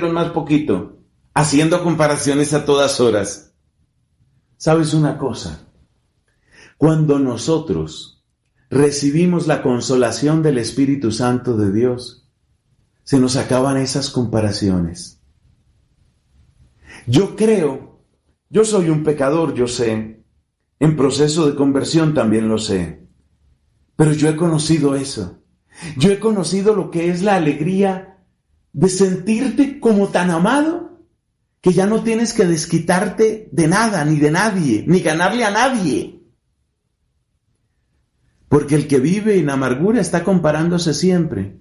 más 0.00 0.30
poquito, 0.30 1.00
haciendo 1.34 1.82
comparaciones 1.82 2.54
a 2.54 2.64
todas 2.64 2.98
horas. 2.98 3.52
¿Sabes 4.56 4.94
una 4.94 5.18
cosa? 5.18 5.68
Cuando 6.78 7.18
nosotros 7.18 8.24
recibimos 8.70 9.46
la 9.46 9.60
consolación 9.60 10.42
del 10.42 10.56
Espíritu 10.56 11.12
Santo 11.12 11.58
de 11.58 11.72
Dios, 11.72 12.26
se 13.02 13.20
nos 13.20 13.36
acaban 13.36 13.76
esas 13.76 14.08
comparaciones. 14.08 15.20
Yo 17.06 17.36
creo, 17.36 18.02
yo 18.48 18.64
soy 18.64 18.88
un 18.88 19.02
pecador, 19.02 19.52
yo 19.52 19.66
sé, 19.66 20.24
en 20.80 20.96
proceso 20.96 21.46
de 21.46 21.54
conversión 21.54 22.14
también 22.14 22.48
lo 22.48 22.56
sé, 22.56 23.06
pero 23.94 24.12
yo 24.12 24.30
he 24.30 24.36
conocido 24.36 24.94
eso. 24.94 25.42
Yo 25.98 26.10
he 26.10 26.18
conocido 26.18 26.74
lo 26.74 26.90
que 26.90 27.10
es 27.10 27.22
la 27.22 27.34
alegría 27.34 28.11
de 28.72 28.88
sentirte 28.88 29.80
como 29.80 30.08
tan 30.08 30.30
amado 30.30 31.00
que 31.60 31.72
ya 31.72 31.86
no 31.86 32.02
tienes 32.02 32.32
que 32.32 32.44
desquitarte 32.44 33.48
de 33.52 33.68
nada, 33.68 34.04
ni 34.04 34.18
de 34.18 34.30
nadie, 34.30 34.84
ni 34.86 35.00
ganarle 35.00 35.44
a 35.44 35.50
nadie. 35.50 36.20
Porque 38.48 38.74
el 38.74 38.88
que 38.88 38.98
vive 38.98 39.38
en 39.38 39.48
amargura 39.48 40.00
está 40.00 40.24
comparándose 40.24 40.92
siempre, 40.92 41.60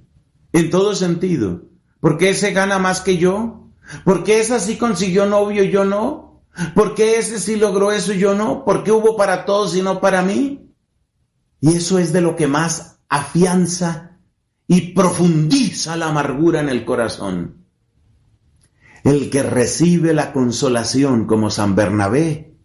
en 0.53 0.69
todo 0.69 0.95
sentido. 0.95 1.69
¿Por 1.99 2.17
qué 2.17 2.31
ese 2.31 2.51
gana 2.51 2.79
más 2.79 3.01
que 3.01 3.17
yo? 3.17 3.69
¿Por 4.03 4.23
qué 4.23 4.39
esa 4.39 4.59
sí 4.59 4.77
consiguió 4.77 5.25
novio 5.27 5.63
y 5.63 5.71
yo 5.71 5.85
no? 5.85 6.43
¿Por 6.73 6.95
qué 6.95 7.17
ese 7.17 7.39
sí 7.39 7.55
logró 7.55 7.91
eso 7.91 8.13
y 8.13 8.17
yo 8.17 8.33
no? 8.33 8.65
¿Por 8.65 8.83
qué 8.83 8.91
hubo 8.91 9.15
para 9.15 9.45
todos 9.45 9.75
y 9.75 9.81
no 9.81 10.01
para 10.01 10.21
mí? 10.21 10.73
Y 11.61 11.75
eso 11.75 11.99
es 11.99 12.11
de 12.11 12.21
lo 12.21 12.35
que 12.35 12.47
más 12.47 12.99
afianza 13.07 14.10
y 14.71 14.93
profundiza 14.93 15.97
la 15.97 16.07
amargura 16.07 16.61
en 16.61 16.69
el 16.69 16.85
corazón. 16.85 17.65
El 19.03 19.29
que 19.29 19.43
recibe 19.43 20.13
la 20.13 20.31
consolación 20.31 21.25
como 21.25 21.49
San 21.49 21.75
Bernabé 21.75 22.55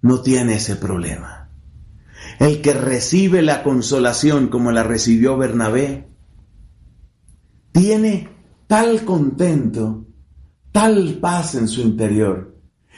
no 0.00 0.22
tiene 0.22 0.54
ese 0.54 0.76
problema. 0.76 1.50
El 2.38 2.62
que 2.62 2.72
recibe 2.72 3.42
la 3.42 3.62
consolación 3.62 4.48
como 4.48 4.72
la 4.72 4.82
recibió 4.82 5.36
Bernabé 5.36 6.08
tiene 7.72 8.30
tal 8.66 9.04
contento, 9.04 10.06
tal 10.72 11.18
paz 11.20 11.54
en 11.54 11.68
su 11.68 11.82
interior, 11.82 12.56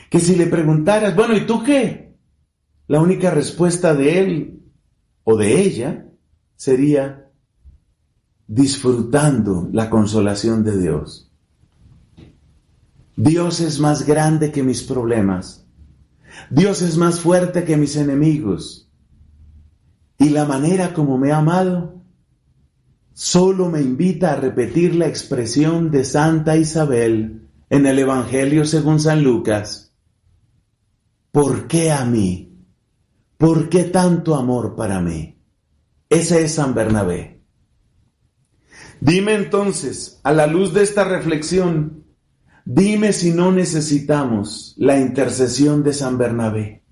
que 0.08 0.20
si 0.20 0.36
le 0.36 0.46
preguntaras, 0.46 1.16
bueno, 1.16 1.36
¿y 1.36 1.44
tú 1.44 1.64
qué? 1.64 2.14
La 2.86 3.00
única 3.00 3.32
respuesta 3.32 3.94
de 3.94 4.20
él 4.20 4.62
o 5.24 5.36
de 5.36 5.60
ella 5.60 6.06
sería, 6.54 7.21
disfrutando 8.54 9.70
la 9.72 9.88
consolación 9.88 10.62
de 10.62 10.78
Dios. 10.78 11.32
Dios 13.16 13.60
es 13.60 13.80
más 13.80 14.04
grande 14.04 14.52
que 14.52 14.62
mis 14.62 14.82
problemas. 14.82 15.64
Dios 16.50 16.82
es 16.82 16.98
más 16.98 17.20
fuerte 17.20 17.64
que 17.64 17.78
mis 17.78 17.96
enemigos. 17.96 18.90
Y 20.18 20.28
la 20.28 20.44
manera 20.44 20.92
como 20.92 21.16
me 21.16 21.32
ha 21.32 21.38
amado 21.38 22.02
solo 23.14 23.70
me 23.70 23.80
invita 23.80 24.32
a 24.32 24.36
repetir 24.36 24.94
la 24.96 25.06
expresión 25.06 25.90
de 25.90 26.04
Santa 26.04 26.56
Isabel 26.56 27.48
en 27.70 27.86
el 27.86 27.98
Evangelio 27.98 28.66
según 28.66 29.00
San 29.00 29.22
Lucas. 29.22 29.94
¿Por 31.30 31.68
qué 31.68 31.90
a 31.90 32.04
mí? 32.04 32.54
¿Por 33.38 33.70
qué 33.70 33.84
tanto 33.84 34.34
amor 34.34 34.76
para 34.76 35.00
mí? 35.00 35.38
Ese 36.10 36.44
es 36.44 36.54
San 36.54 36.74
Bernabé. 36.74 37.31
Dime 39.04 39.34
entonces, 39.34 40.20
a 40.22 40.32
la 40.32 40.46
luz 40.46 40.72
de 40.72 40.84
esta 40.84 41.02
reflexión, 41.02 42.04
dime 42.64 43.12
si 43.12 43.32
no 43.32 43.50
necesitamos 43.50 44.76
la 44.78 44.96
intercesión 44.96 45.82
de 45.82 45.92
San 45.92 46.18
Bernabé. 46.18 46.84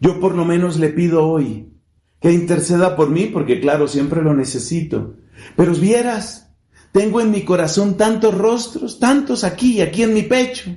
Yo 0.00 0.18
por 0.18 0.34
lo 0.34 0.46
menos 0.46 0.78
le 0.78 0.88
pido 0.88 1.28
hoy 1.28 1.74
que 2.22 2.32
interceda 2.32 2.96
por 2.96 3.10
mí, 3.10 3.26
porque 3.26 3.60
claro, 3.60 3.86
siempre 3.86 4.22
lo 4.22 4.32
necesito. 4.32 5.16
Pero 5.56 5.74
vieras, 5.74 6.54
tengo 6.90 7.20
en 7.20 7.32
mi 7.32 7.44
corazón 7.44 7.98
tantos 7.98 8.34
rostros, 8.34 8.98
tantos 8.98 9.44
aquí, 9.44 9.82
aquí 9.82 10.04
en 10.04 10.14
mi 10.14 10.22
pecho. 10.22 10.74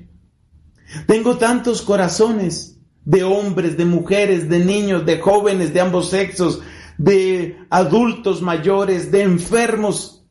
Tengo 1.08 1.38
tantos 1.38 1.82
corazones 1.84 2.82
de 3.06 3.24
hombres, 3.24 3.78
de 3.78 3.86
mujeres, 3.86 4.50
de 4.50 4.60
niños, 4.60 5.06
de 5.06 5.22
jóvenes, 5.22 5.74
de 5.74 5.80
ambos 5.80 6.10
sexos, 6.10 6.62
de 7.04 7.58
adultos 7.72 8.44
mayores, 8.44 9.12
de 9.12 9.24
enfermos. 9.24 10.24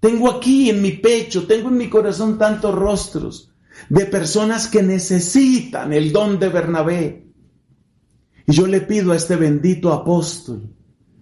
Tengo 0.00 0.30
aquí 0.30 0.70
en 0.70 0.80
mi 0.80 0.92
pecho, 0.92 1.46
tengo 1.46 1.68
en 1.68 1.76
mi 1.76 1.90
corazón 1.90 2.38
tantos 2.38 2.74
rostros 2.74 3.52
de 3.90 4.06
personas 4.06 4.68
que 4.68 4.82
necesitan 4.82 5.92
el 5.92 6.12
don 6.12 6.38
de 6.38 6.48
Bernabé. 6.48 7.26
Y 8.46 8.52
yo 8.52 8.66
le 8.66 8.80
pido 8.80 9.12
a 9.12 9.16
este 9.16 9.36
bendito 9.36 9.92
apóstol 9.92 10.74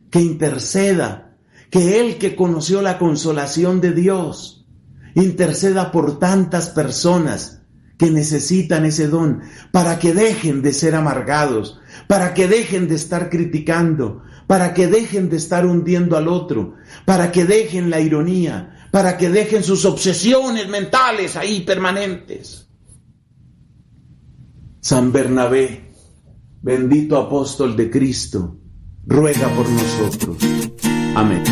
que 0.09 0.21
interceda, 0.21 1.37
que 1.71 2.01
él 2.01 2.19
que 2.19 2.37
conoció 2.37 2.81
la 2.81 2.99
consolación 2.99 3.81
de 3.81 3.93
Dios, 3.93 4.69
interceda 5.15 5.91
por 5.91 6.21
tantas 6.21 6.69
personas 6.71 7.63
que 7.99 8.11
necesitan 8.11 8.85
ese 8.85 9.09
don, 9.09 9.43
para 9.73 9.99
que 9.99 10.15
dejen 10.15 10.63
de 10.63 10.73
ser 10.73 10.95
amargados, 10.95 11.81
para 12.09 12.35
que 12.35 12.47
dejen 12.47 12.89
de 12.89 12.97
estar 12.97 13.31
criticando, 13.31 14.23
para 14.47 14.75
que 14.75 14.87
dejen 14.87 15.29
de 15.29 15.37
estar 15.37 15.67
hundiendo 15.67 16.17
al 16.17 16.29
otro, 16.29 16.75
para 17.05 17.33
que 17.33 17.45
dejen 17.45 17.91
la 17.91 18.01
ironía, 18.01 18.89
para 18.91 19.17
que 19.17 19.31
dejen 19.31 19.63
sus 19.63 19.85
obsesiones 19.85 20.69
mentales 20.69 21.37
ahí 21.37 21.61
permanentes. 21.61 22.69
San 24.81 25.13
Bernabé, 25.13 25.93
bendito 26.61 27.17
apóstol 27.17 27.77
de 27.77 27.91
Cristo, 27.91 28.59
ruega 29.07 29.49
por 29.49 29.69
nosotros. 29.69 30.37
Amén. 31.15 31.43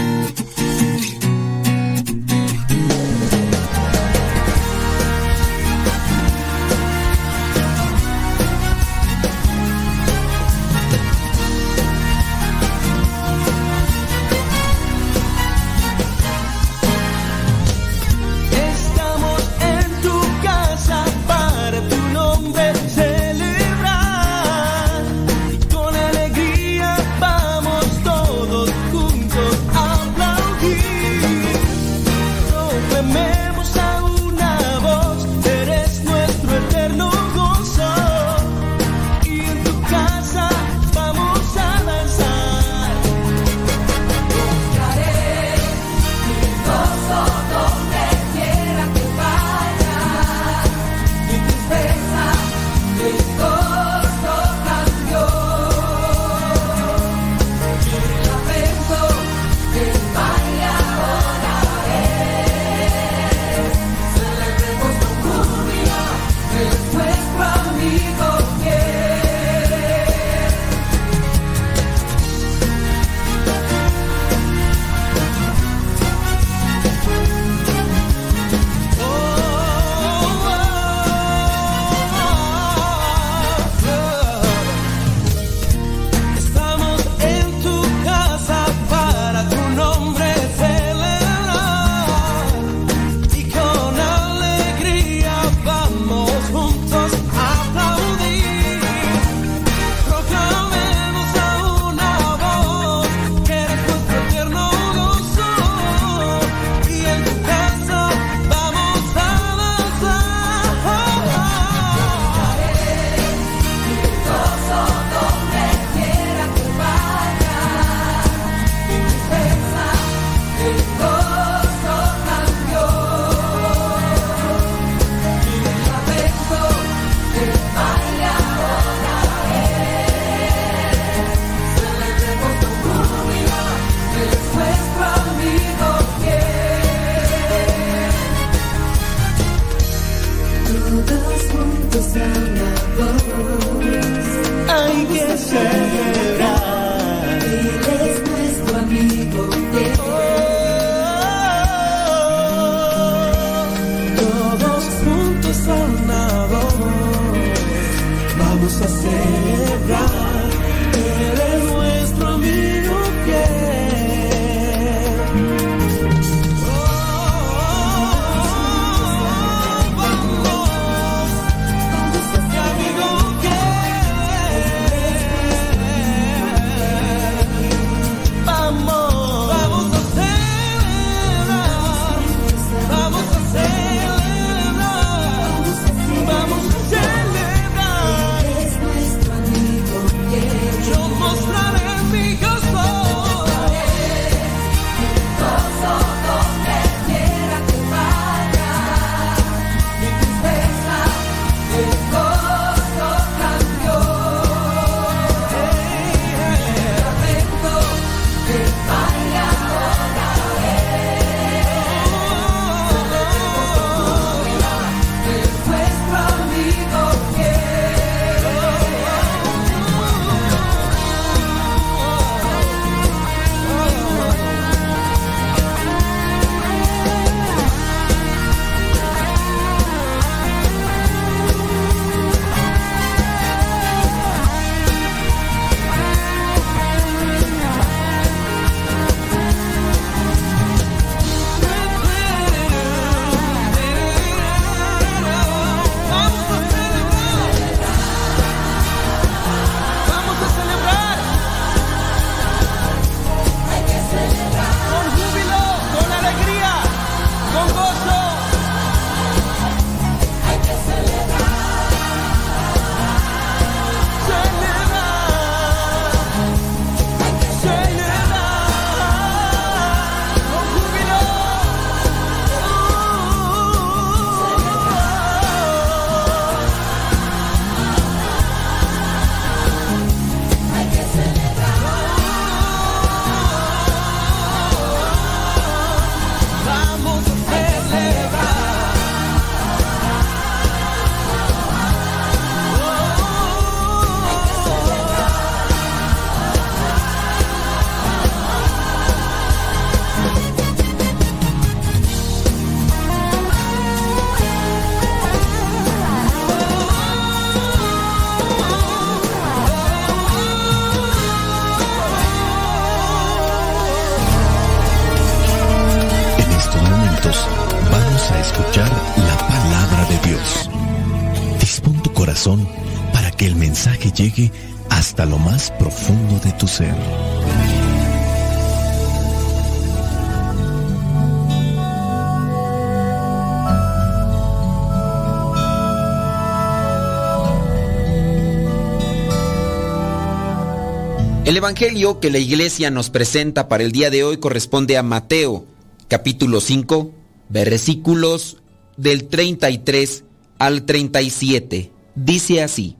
Evangelio 341.60 342.20
que 342.20 342.30
la 342.30 342.38
iglesia 342.38 342.90
nos 342.90 343.10
presenta 343.10 343.68
para 343.68 343.84
el 343.84 343.92
día 343.92 344.08
de 344.08 344.24
hoy 344.24 344.38
corresponde 344.38 344.96
a 344.96 345.02
Mateo, 345.02 345.66
capítulo 346.08 346.58
5, 346.58 347.10
versículos 347.50 348.56
del 348.96 349.28
33 349.28 350.24
al 350.58 350.86
37. 350.86 351.92
Dice 352.14 352.62
así. 352.62 352.96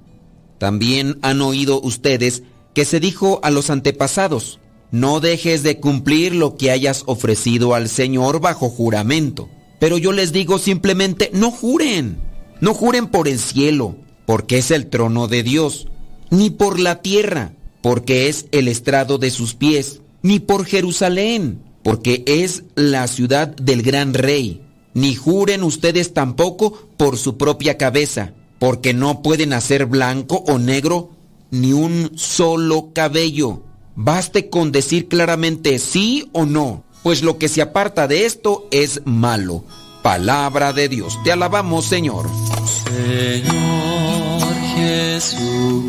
También 0.59 1.19
han 1.23 1.41
oído 1.41 1.81
ustedes 1.81 2.43
que 2.75 2.85
se 2.85 3.01
dijo 3.01 3.41
a 3.43 3.49
los 3.49 3.71
antepasados, 3.71 4.61
no 4.91 5.21
dejes 5.21 5.63
de 5.63 5.81
cumplir 5.81 6.35
lo 6.35 6.59
que 6.59 6.71
hayas 6.71 7.05
ofrecido 7.07 7.75
al 7.75 7.89
Señor 7.89 8.43
bajo 8.43 8.69
juramento. 8.69 9.49
Pero 9.79 9.97
yo 9.97 10.13
les 10.13 10.33
digo 10.33 10.59
simplemente, 10.59 11.31
no 11.33 11.51
juren, 11.51 12.19
no 12.61 12.75
juren 12.75 13.07
por 13.07 13.27
el 13.27 13.39
cielo, 13.39 13.97
porque 14.27 14.59
es 14.59 14.71
el 14.71 14.91
trono 14.91 15.29
de 15.29 15.43
Dios, 15.43 15.89
ni 16.29 16.51
por 16.51 16.79
la 16.79 17.01
tierra, 17.01 17.55
porque 17.83 18.29
es 18.29 18.47
el 18.53 18.69
estrado 18.69 19.19
de 19.19 19.31
sus 19.31 19.55
pies, 19.55 20.01
ni 20.23 20.41
por 20.41 20.67
Jerusalén, 20.67 21.63
porque 21.83 22.25
es 22.27 22.65
la 22.75 23.07
ciudad 23.09 23.49
del 23.49 23.83
gran 23.83 24.15
rey, 24.15 24.63
ni 24.95 25.15
juren 25.15 25.63
ustedes 25.63 26.13
tampoco 26.15 26.89
por 26.97 27.17
su 27.17 27.37
propia 27.37 27.79
cabeza 27.79 28.35
porque 28.61 28.95
no 28.95 29.23
pueden 29.23 29.53
hacer 29.55 29.87
blanco 29.87 30.45
o 30.47 30.59
negro 30.59 31.11
ni 31.51 31.73
un 31.73 32.13
solo 32.15 32.91
cabello. 32.93 33.63
Baste 33.97 34.51
con 34.51 34.71
decir 34.71 35.09
claramente 35.09 35.81
sí 35.81 36.29
o 36.33 36.45
no, 36.45 36.85
pues 37.03 37.23
lo 37.23 37.39
que 37.39 37.49
se 37.49 37.63
aparta 37.63 38.07
de 38.07 38.27
esto 38.27 38.69
es 38.71 39.01
malo. 39.07 39.65
Palabra 40.03 40.73
de 40.75 40.89
Dios, 40.89 41.19
te 41.25 41.33
alabamos 41.33 41.87
Señor. 41.87 42.29
Señor 42.85 44.55
Jesucristo, 44.77 45.89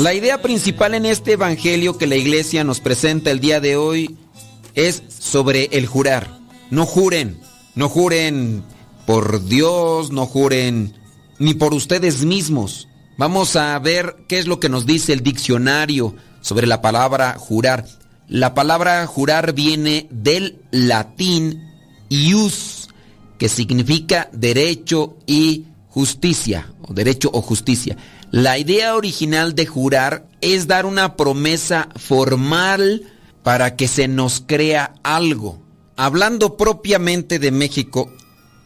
La 0.00 0.14
idea 0.14 0.40
principal 0.40 0.94
en 0.94 1.04
este 1.04 1.32
evangelio 1.32 1.98
que 1.98 2.06
la 2.06 2.16
iglesia 2.16 2.64
nos 2.64 2.80
presenta 2.80 3.30
el 3.30 3.38
día 3.38 3.60
de 3.60 3.76
hoy 3.76 4.16
es 4.74 5.02
sobre 5.06 5.68
el 5.72 5.84
jurar. 5.84 6.38
No 6.70 6.86
juren, 6.86 7.38
no 7.74 7.90
juren 7.90 8.64
por 9.04 9.44
Dios, 9.44 10.10
no 10.10 10.24
juren 10.24 10.94
ni 11.38 11.52
por 11.52 11.74
ustedes 11.74 12.24
mismos. 12.24 12.88
Vamos 13.18 13.56
a 13.56 13.78
ver 13.78 14.16
qué 14.26 14.38
es 14.38 14.46
lo 14.46 14.58
que 14.58 14.70
nos 14.70 14.86
dice 14.86 15.12
el 15.12 15.22
diccionario 15.22 16.16
sobre 16.40 16.66
la 16.66 16.80
palabra 16.80 17.36
jurar. 17.38 17.84
La 18.26 18.54
palabra 18.54 19.06
jurar 19.06 19.52
viene 19.52 20.06
del 20.10 20.62
latín 20.70 21.62
ius, 22.08 22.88
que 23.36 23.50
significa 23.50 24.30
derecho 24.32 25.18
y 25.26 25.66
justicia, 25.90 26.72
o 26.80 26.94
derecho 26.94 27.28
o 27.34 27.42
justicia. 27.42 27.98
La 28.32 28.58
idea 28.58 28.94
original 28.94 29.56
de 29.56 29.66
jurar 29.66 30.24
es 30.40 30.68
dar 30.68 30.86
una 30.86 31.16
promesa 31.16 31.88
formal 31.96 33.02
para 33.42 33.74
que 33.74 33.88
se 33.88 34.06
nos 34.06 34.40
crea 34.46 34.94
algo. 35.02 35.60
Hablando 35.96 36.56
propiamente 36.56 37.40
de 37.40 37.50
México, 37.50 38.08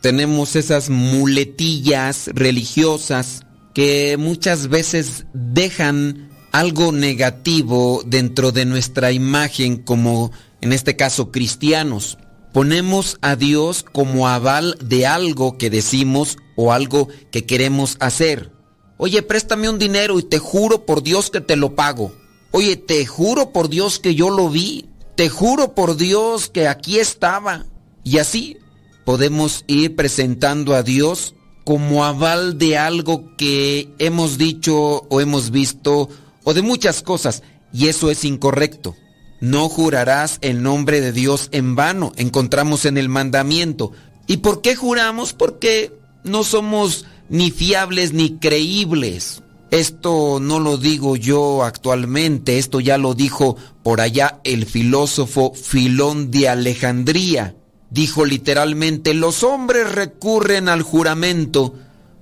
tenemos 0.03 0.55
esas 0.55 0.91
muletillas 0.91 2.29
religiosas 2.35 3.47
que 3.73 4.19
muchas 4.19 4.69
veces 4.69 5.25
dejan 5.33 6.29
algo 6.53 6.93
negativo 6.93 8.03
dentro 8.05 8.53
de 8.53 8.67
nuestra 8.67 9.13
imagen 9.13 9.79
como 9.79 10.31
en 10.61 10.75
este 10.75 10.95
caso 10.95 11.33
cristianos. 11.33 12.19
Ponemos 12.53 13.17
a 13.23 13.35
Dios 13.35 13.83
como 13.83 14.29
aval 14.29 14.77
de 14.85 15.07
algo 15.07 15.57
que 15.57 15.71
decimos 15.71 16.37
o 16.55 16.71
algo 16.75 17.09
que 17.31 17.47
queremos 17.47 17.97
hacer. 17.99 18.54
Oye, 18.97 19.23
préstame 19.23 19.69
un 19.69 19.79
dinero 19.79 20.19
y 20.19 20.23
te 20.23 20.39
juro 20.39 20.87
por 20.87 21.03
Dios 21.03 21.31
que 21.31 21.41
te 21.41 21.57
lo 21.57 21.75
pago. 21.75 22.15
Oye, 22.53 22.77
te 22.77 23.05
juro 23.07 23.51
por 23.51 23.69
Dios 23.69 23.99
que 23.99 24.15
yo 24.15 24.31
lo 24.31 24.49
vi. 24.49 24.87
Te 25.17 25.29
juro 25.29 25.75
por 25.75 25.97
Dios 25.97 26.49
que 26.49 26.69
aquí 26.69 26.99
estaba. 26.99 27.67
Y 28.05 28.19
así 28.19 28.59
podemos 29.05 29.65
ir 29.67 29.97
presentando 29.97 30.75
a 30.75 30.83
Dios 30.83 31.35
como 31.65 32.05
aval 32.05 32.59
de 32.59 32.77
algo 32.79 33.37
que 33.37 33.89
hemos 33.99 34.39
dicho 34.39 34.77
o 35.09 35.21
hemos 35.21 35.51
visto 35.51 36.09
o 36.45 36.55
de 36.55 36.63
muchas 36.63 37.03
cosas. 37.03 37.43
Y 37.73 37.89
eso 37.89 38.11
es 38.11 38.25
incorrecto. 38.25 38.95
No 39.41 39.69
jurarás 39.69 40.39
el 40.41 40.63
nombre 40.63 41.01
de 41.01 41.13
Dios 41.13 41.49
en 41.53 41.75
vano, 41.75 42.13
encontramos 42.17 42.85
en 42.85 42.97
el 42.97 43.09
mandamiento. 43.09 43.93
¿Y 44.27 44.39
por 44.39 44.63
qué 44.63 44.77
juramos? 44.77 45.33
Porque 45.33 45.93
no 46.23 46.45
somos 46.45 47.05
ni 47.29 47.51
fiables 47.51 48.13
ni 48.13 48.39
creíbles. 48.39 49.43
Esto 49.71 50.39
no 50.41 50.61
lo 50.61 50.77
digo 50.77 51.17
yo 51.17 51.65
actualmente, 51.65 52.59
esto 52.59 52.81
ya 52.81 52.97
lo 52.97 53.15
dijo 53.15 53.57
por 53.83 54.01
allá 54.01 54.41
el 54.45 54.67
filósofo 54.67 55.53
Filón 55.55 56.31
de 56.31 56.49
Alejandría. 56.49 57.57
Dijo 57.91 58.25
literalmente, 58.25 59.15
los 59.15 59.43
hombres 59.43 59.93
recurren 59.93 60.69
al 60.69 60.83
juramento 60.83 61.75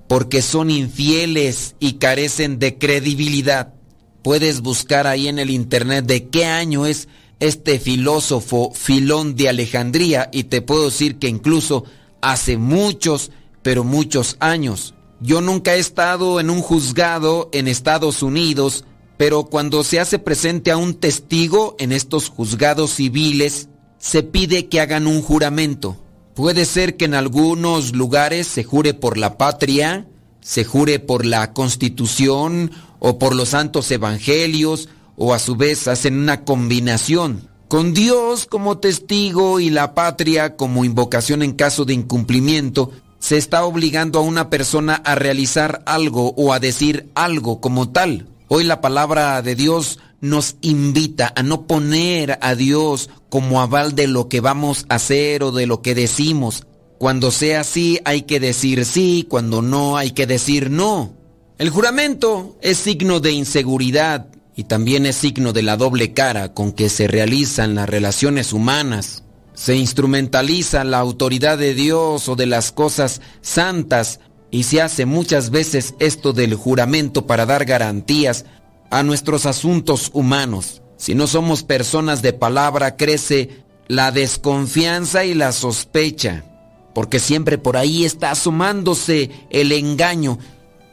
porque 0.09 0.43
son 0.43 0.71
infieles 0.71 1.75
y 1.79 1.95
carecen 1.95 2.59
de 2.59 2.79
credibilidad. 2.79 3.75
Puedes 4.23 4.61
buscar 4.61 5.07
ahí 5.07 5.29
en 5.29 5.39
el 5.39 5.51
internet 5.51 6.05
de 6.07 6.29
qué 6.29 6.45
año 6.45 6.87
es 6.87 7.09
este 7.41 7.81
filósofo 7.81 8.73
Filón 8.75 9.35
de 9.35 9.49
Alejandría 9.49 10.29
y 10.33 10.45
te 10.45 10.63
puedo 10.63 10.87
decir 10.87 11.19
que 11.19 11.29
incluso 11.29 11.85
hace 12.21 12.57
muchos, 12.57 13.31
pero 13.63 13.85
muchos 13.85 14.37
años. 14.41 14.95
Yo 15.21 15.41
nunca 15.41 15.77
he 15.77 15.79
estado 15.79 16.41
en 16.41 16.51
un 16.51 16.63
juzgado 16.63 17.49
en 17.53 17.69
Estados 17.69 18.23
Unidos, 18.23 18.85
pero 19.17 19.45
cuando 19.45 19.85
se 19.85 20.01
hace 20.01 20.19
presente 20.19 20.71
a 20.71 20.77
un 20.77 20.95
testigo 20.95 21.77
en 21.79 21.93
estos 21.93 22.29
juzgados 22.29 22.95
civiles, 22.95 23.69
se 23.99 24.25
pide 24.25 24.67
que 24.67 24.81
hagan 24.81 25.07
un 25.07 25.23
juramento. 25.23 25.97
Puede 26.35 26.65
ser 26.65 26.97
que 26.97 27.05
en 27.05 27.15
algunos 27.15 27.95
lugares 27.95 28.49
se 28.49 28.65
jure 28.65 28.95
por 28.95 29.17
la 29.17 29.39
patria, 29.39 30.09
se 30.41 30.65
jure 30.65 30.99
por 30.99 31.25
la 31.25 31.53
constitución 31.53 32.73
o 32.99 33.19
por 33.19 33.35
los 33.37 33.51
santos 33.51 33.91
evangelios, 33.91 34.89
o 35.17 35.35
a 35.35 35.39
su 35.39 35.57
vez 35.57 35.87
hacen 35.89 36.19
una 36.19 36.45
combinación, 36.45 37.49
con 37.69 37.95
Dios 37.95 38.47
como 38.47 38.79
testigo 38.79 39.61
y 39.61 39.71
la 39.71 39.95
patria 39.95 40.57
como 40.57 40.85
invocación 40.85 41.43
en 41.43 41.53
caso 41.53 41.85
de 41.85 41.95
incumplimiento, 41.95 42.91
se 43.23 43.37
está 43.37 43.65
obligando 43.65 44.19
a 44.19 44.23
una 44.23 44.51
persona 44.51 44.97
a 44.97 45.15
realizar 45.15 45.85
algo 45.87 46.35
o 46.37 46.53
a 46.53 46.59
decir 46.59 47.09
algo 47.15 47.61
como 47.61 47.89
tal. 47.89 48.27
Hoy 48.49 48.65
la 48.65 48.81
palabra 48.81 49.41
de 49.43 49.55
Dios 49.55 50.01
nos 50.21 50.57
invita 50.61 51.33
a 51.37 51.45
no 51.45 51.69
poner 51.69 52.37
a 52.43 52.57
Dios 52.57 53.11
como 53.29 53.61
aval 53.61 53.95
de 53.95 54.09
lo 54.09 54.29
que 54.29 54.41
vamos 54.41 54.87
a 54.89 54.97
hacer 54.97 55.45
o 55.45 55.53
de 55.53 55.69
lo 55.69 55.83
que 55.83 55.95
decimos. 55.95 56.67
Cuando 56.99 57.31
sea 57.31 57.61
así 57.61 58.01
hay 58.05 58.23
que 58.23 58.41
decir 58.41 58.85
sí, 58.85 59.25
cuando 59.29 59.63
no 59.63 59.97
hay 59.97 60.11
que 60.11 60.27
decir 60.27 60.69
no. 60.69 61.13
El 61.59 61.71
juramento 61.71 62.57
es 62.61 62.79
signo 62.79 63.21
de 63.21 63.31
inseguridad 63.31 64.27
y 64.57 64.65
también 64.65 65.07
es 65.07 65.15
signo 65.15 65.53
de 65.53 65.63
la 65.63 65.77
doble 65.77 66.13
cara 66.13 66.55
con 66.55 66.73
que 66.73 66.89
se 66.89 67.07
realizan 67.07 67.77
las 67.77 67.89
relaciones 67.89 68.53
humanas. 68.53 69.22
Se 69.55 69.77
instrumentaliza 69.77 70.85
la 70.85 70.99
autoridad 70.99 71.59
de 71.59 71.75
Dios 71.75 72.29
o 72.29 72.37
de 72.37 72.47
las 72.47 72.73
cosas 72.73 73.21
santas 73.41 74.21
y 74.51 74.65
se 74.65 74.81
hace 74.83 75.07
muchas 75.07 75.51
veces 75.51 75.95
esto 75.99 76.33
del 76.33 76.55
juramento 76.55 77.27
para 77.27 77.47
dar 77.47 77.65
garantías 77.65 78.45
a 78.91 79.03
nuestros 79.03 79.47
asuntos 79.47 80.11
humanos. 80.13 80.83
Si 80.97 81.15
no 81.15 81.27
somos 81.27 81.63
personas 81.63 82.23
de 82.23 82.33
palabra, 82.33 82.97
crece 82.97 83.65
la 83.89 84.13
desconfianza 84.13 85.25
y 85.25 85.35
la 85.35 85.53
sospecha, 85.53 86.45
porque 86.95 87.19
siempre 87.19 87.59
por 87.59 87.77
ahí 87.77 88.05
está 88.05 88.31
asomándose 88.31 89.31
el 89.51 89.73
engaño 89.73 90.39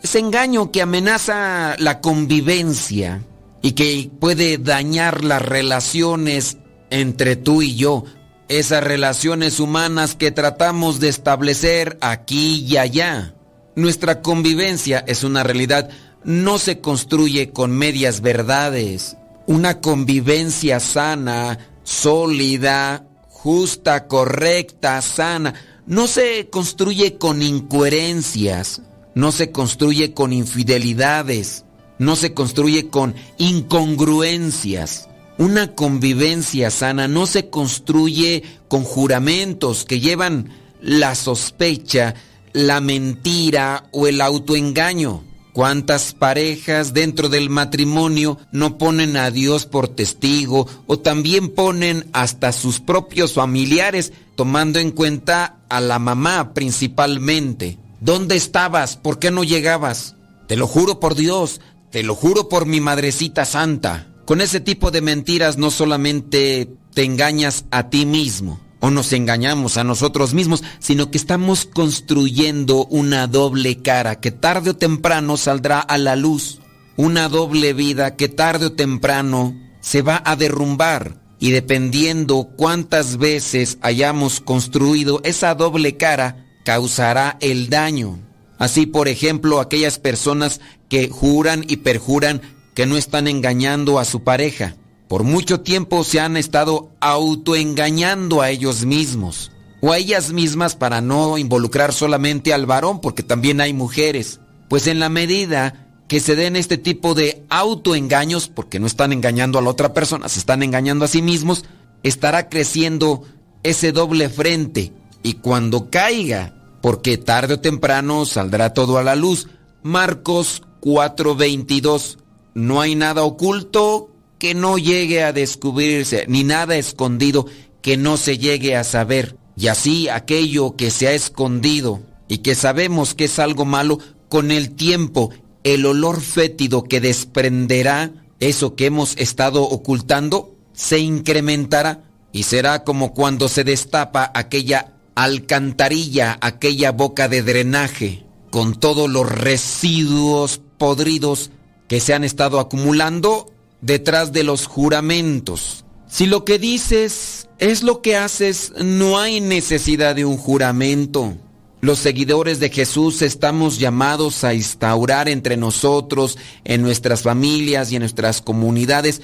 ese 0.02 0.20
engaño 0.20 0.72
que 0.72 0.82
amenaza 0.82 1.76
la 1.78 2.00
convivencia 2.00 3.24
y 3.62 3.74
que 3.74 4.10
puede 4.20 4.58
dañar 4.58 5.24
las 5.24 5.42
relaciones 5.42 6.58
entre 6.90 7.36
tú 7.36 7.62
y 7.62 7.76
yo, 7.76 8.06
esas 8.50 8.84
relaciones 8.84 9.60
humanas 9.60 10.16
que 10.16 10.32
tratamos 10.32 11.00
de 11.00 11.10
establecer 11.10 11.98
aquí 12.02 12.66
y 12.68 12.78
allá. 12.78 13.34
Nuestra 13.76 14.22
convivencia 14.22 15.04
es 15.08 15.24
una 15.24 15.44
realidad, 15.44 15.90
no 16.24 16.60
se 16.60 16.80
construye 16.82 17.52
con 17.52 17.72
medias 17.72 18.22
verdades. 18.22 19.16
Una 19.48 19.80
convivencia 19.80 20.80
sana, 20.80 21.58
sólida, 21.84 23.06
justa, 23.30 24.08
correcta, 24.08 25.02
sana, 25.02 25.54
no 25.86 26.08
se 26.08 26.50
construye 26.50 27.18
con 27.18 27.42
incoherencias 27.42 28.82
no 29.20 29.32
se 29.32 29.52
construye 29.52 30.14
con 30.14 30.34
infidelidades, 30.34 31.66
no 31.98 32.16
se 32.16 32.34
construye 32.34 32.90
con 32.90 33.16
incongruencias. 33.38 35.10
Una 35.40 35.74
convivencia 35.74 36.70
sana 36.70 37.08
no 37.08 37.26
se 37.26 37.50
construye 37.50 38.44
con 38.68 38.84
juramentos 38.84 39.86
que 39.86 40.02
llevan 40.02 40.50
la 40.82 41.16
sospecha, 41.16 42.14
la 42.52 42.82
mentira 42.82 43.86
o 43.94 44.08
el 44.08 44.20
autoengaño. 44.20 45.24
¿Cuántas 45.54 46.14
parejas 46.14 46.94
dentro 46.94 47.30
del 47.30 47.50
matrimonio 47.50 48.38
no 48.52 48.78
ponen 48.78 49.16
a 49.16 49.32
Dios 49.32 49.66
por 49.66 49.88
testigo 49.88 50.68
o 50.88 51.00
también 51.00 51.56
ponen 51.56 52.10
hasta 52.12 52.52
sus 52.52 52.82
propios 52.82 53.32
familiares 53.32 54.12
tomando 54.36 54.80
en 54.80 54.92
cuenta 54.92 55.60
a 55.70 55.80
la 55.80 56.00
mamá 56.00 56.54
principalmente? 56.54 57.78
¿Dónde 58.02 58.36
estabas? 58.36 58.98
¿Por 58.98 59.20
qué 59.20 59.32
no 59.32 59.46
llegabas? 59.46 60.18
Te 60.50 60.58
lo 60.58 60.68
juro 60.68 61.00
por 61.00 61.16
Dios, 61.16 61.62
te 61.92 62.04
lo 62.04 62.14
juro 62.14 62.50
por 62.50 62.66
mi 62.66 62.82
madrecita 62.82 63.46
santa. 63.46 64.09
Con 64.30 64.42
ese 64.42 64.60
tipo 64.60 64.92
de 64.92 65.02
mentiras 65.02 65.58
no 65.58 65.72
solamente 65.72 66.70
te 66.94 67.04
engañas 67.04 67.66
a 67.72 67.90
ti 67.90 68.06
mismo 68.06 68.60
o 68.80 68.92
nos 68.92 69.12
engañamos 69.12 69.78
a 69.78 69.84
nosotros 69.84 70.36
mismos, 70.36 70.64
sino 70.78 71.10
que 71.10 71.18
estamos 71.18 71.66
construyendo 71.66 72.86
una 72.92 73.26
doble 73.26 73.82
cara 73.82 74.20
que 74.20 74.30
tarde 74.30 74.70
o 74.70 74.76
temprano 74.76 75.36
saldrá 75.36 75.80
a 75.80 75.98
la 75.98 76.16
luz. 76.16 76.60
Una 76.96 77.28
doble 77.28 77.74
vida 77.74 78.16
que 78.18 78.30
tarde 78.30 78.68
o 78.68 78.74
temprano 78.74 79.60
se 79.82 80.04
va 80.04 80.22
a 80.24 80.36
derrumbar. 80.36 81.20
Y 81.40 81.50
dependiendo 81.50 82.52
cuántas 82.56 83.18
veces 83.18 83.80
hayamos 83.82 84.42
construido 84.42 85.22
esa 85.24 85.56
doble 85.56 85.98
cara, 85.98 86.46
causará 86.64 87.40
el 87.42 87.72
daño. 87.72 88.20
Así, 88.60 88.86
por 88.86 89.08
ejemplo, 89.08 89.60
aquellas 89.60 89.98
personas 89.98 90.62
que 90.88 91.10
juran 91.10 91.66
y 91.68 91.78
perjuran 91.78 92.59
que 92.80 92.86
no 92.86 92.96
están 92.96 93.28
engañando 93.28 94.00
a 94.00 94.06
su 94.06 94.24
pareja. 94.24 94.78
Por 95.10 95.26
mucho 95.26 95.60
tiempo 95.60 96.06
se 96.06 96.22
han 96.22 96.38
estado 96.38 96.92
autoengañando 97.02 98.42
a 98.42 98.52
ellos 98.52 98.86
mismos. 98.86 99.52
o 99.82 99.92
a 99.92 99.98
ellas 99.98 100.32
mismas 100.32 100.78
para 100.78 101.02
no 101.02 101.38
involucrar 101.38 101.92
solamente 101.92 102.54
al 102.54 102.66
varón, 102.66 103.02
porque 103.02 103.22
también 103.22 103.60
hay 103.60 103.74
mujeres. 103.74 104.40
Pues 104.70 104.88
en 104.88 105.02
la 105.02 105.10
medida 105.10 105.90
que 106.08 106.22
se 106.22 106.38
den 106.38 106.56
este 106.56 106.78
tipo 106.78 107.16
de 107.16 107.44
autoengaños, 107.50 108.48
porque 108.48 108.80
no 108.80 108.88
están 108.88 109.12
engañando 109.12 109.60
a 109.60 109.62
la 109.62 109.72
otra 109.72 109.94
persona, 109.94 110.30
se 110.30 110.40
están 110.40 110.64
engañando 110.64 111.04
a 111.04 111.10
sí 111.10 111.22
mismos, 111.22 111.66
estará 112.04 112.48
creciendo 112.48 113.24
ese 113.62 113.92
doble 113.92 114.30
frente. 114.30 114.94
Y 115.22 115.34
cuando 115.34 115.90
caiga, 115.90 116.54
porque 116.82 117.18
tarde 117.18 117.56
o 117.56 117.60
temprano 117.60 118.26
saldrá 118.26 118.74
todo 118.74 118.98
a 118.98 119.04
la 119.04 119.18
luz, 119.18 119.50
Marcos 119.84 120.62
4:22, 120.80 122.20
no 122.54 122.82
hay 122.82 122.96
nada 122.96 123.24
oculto 123.24 124.10
que 124.38 124.56
no 124.56 124.78
llegue 124.78 125.24
a 125.24 125.34
descubrirse, 125.34 126.26
ni 126.28 126.44
nada 126.44 126.78
escondido 126.78 127.46
que 127.82 127.98
no 127.98 128.18
se 128.18 128.38
llegue 128.38 128.76
a 128.76 128.84
saber. 128.84 129.36
Y 129.56 129.68
así 129.68 130.08
aquello 130.08 130.76
que 130.76 130.92
se 130.92 131.08
ha 131.08 131.14
escondido 131.14 132.02
y 132.28 132.40
que 132.40 132.56
sabemos 132.56 133.14
que 133.14 133.26
es 133.26 133.40
algo 133.40 133.66
malo, 133.66 134.00
con 134.30 134.52
el 134.52 134.76
tiempo 134.76 135.32
el 135.64 135.86
olor 135.86 136.22
fétido 136.22 136.84
que 136.84 137.02
desprenderá 137.02 138.14
eso 138.40 138.76
que 138.76 138.86
hemos 138.86 139.18
estado 139.18 139.64
ocultando 139.64 140.56
se 140.74 141.00
incrementará 141.00 142.06
y 142.32 142.44
será 142.44 142.84
como 142.84 143.14
cuando 143.14 143.50
se 143.50 143.64
destapa 143.64 144.32
aquella 144.34 144.94
alcantarilla, 145.16 146.38
aquella 146.40 146.92
boca 146.94 147.28
de 147.28 147.44
drenaje, 147.44 148.26
con 148.50 148.76
todos 148.76 149.10
los 149.10 149.30
residuos 149.30 150.62
podridos 150.78 151.52
que 151.90 152.00
se 152.00 152.14
han 152.14 152.24
estado 152.24 152.62
acumulando 152.62 153.52
detrás 153.82 154.32
de 154.32 154.44
los 154.44 154.68
juramentos. 154.68 155.84
Si 156.08 156.28
lo 156.28 156.46
que 156.46 156.58
dices 156.60 157.50
es 157.58 157.84
lo 157.84 158.02
que 158.02 158.16
haces, 158.16 158.72
no 158.78 159.20
hay 159.20 159.42
necesidad 159.42 160.16
de 160.16 160.24
un 160.24 160.38
juramento. 160.38 161.36
Los 161.82 162.00
seguidores 162.00 162.60
de 162.60 162.70
Jesús 162.70 163.22
estamos 163.22 163.80
llamados 163.80 164.44
a 164.44 164.54
instaurar 164.54 165.30
entre 165.30 165.58
nosotros, 165.58 166.38
en 166.64 166.82
nuestras 166.82 167.24
familias 167.24 167.92
y 167.92 167.96
en 167.96 168.02
nuestras 168.02 168.42
comunidades, 168.42 169.22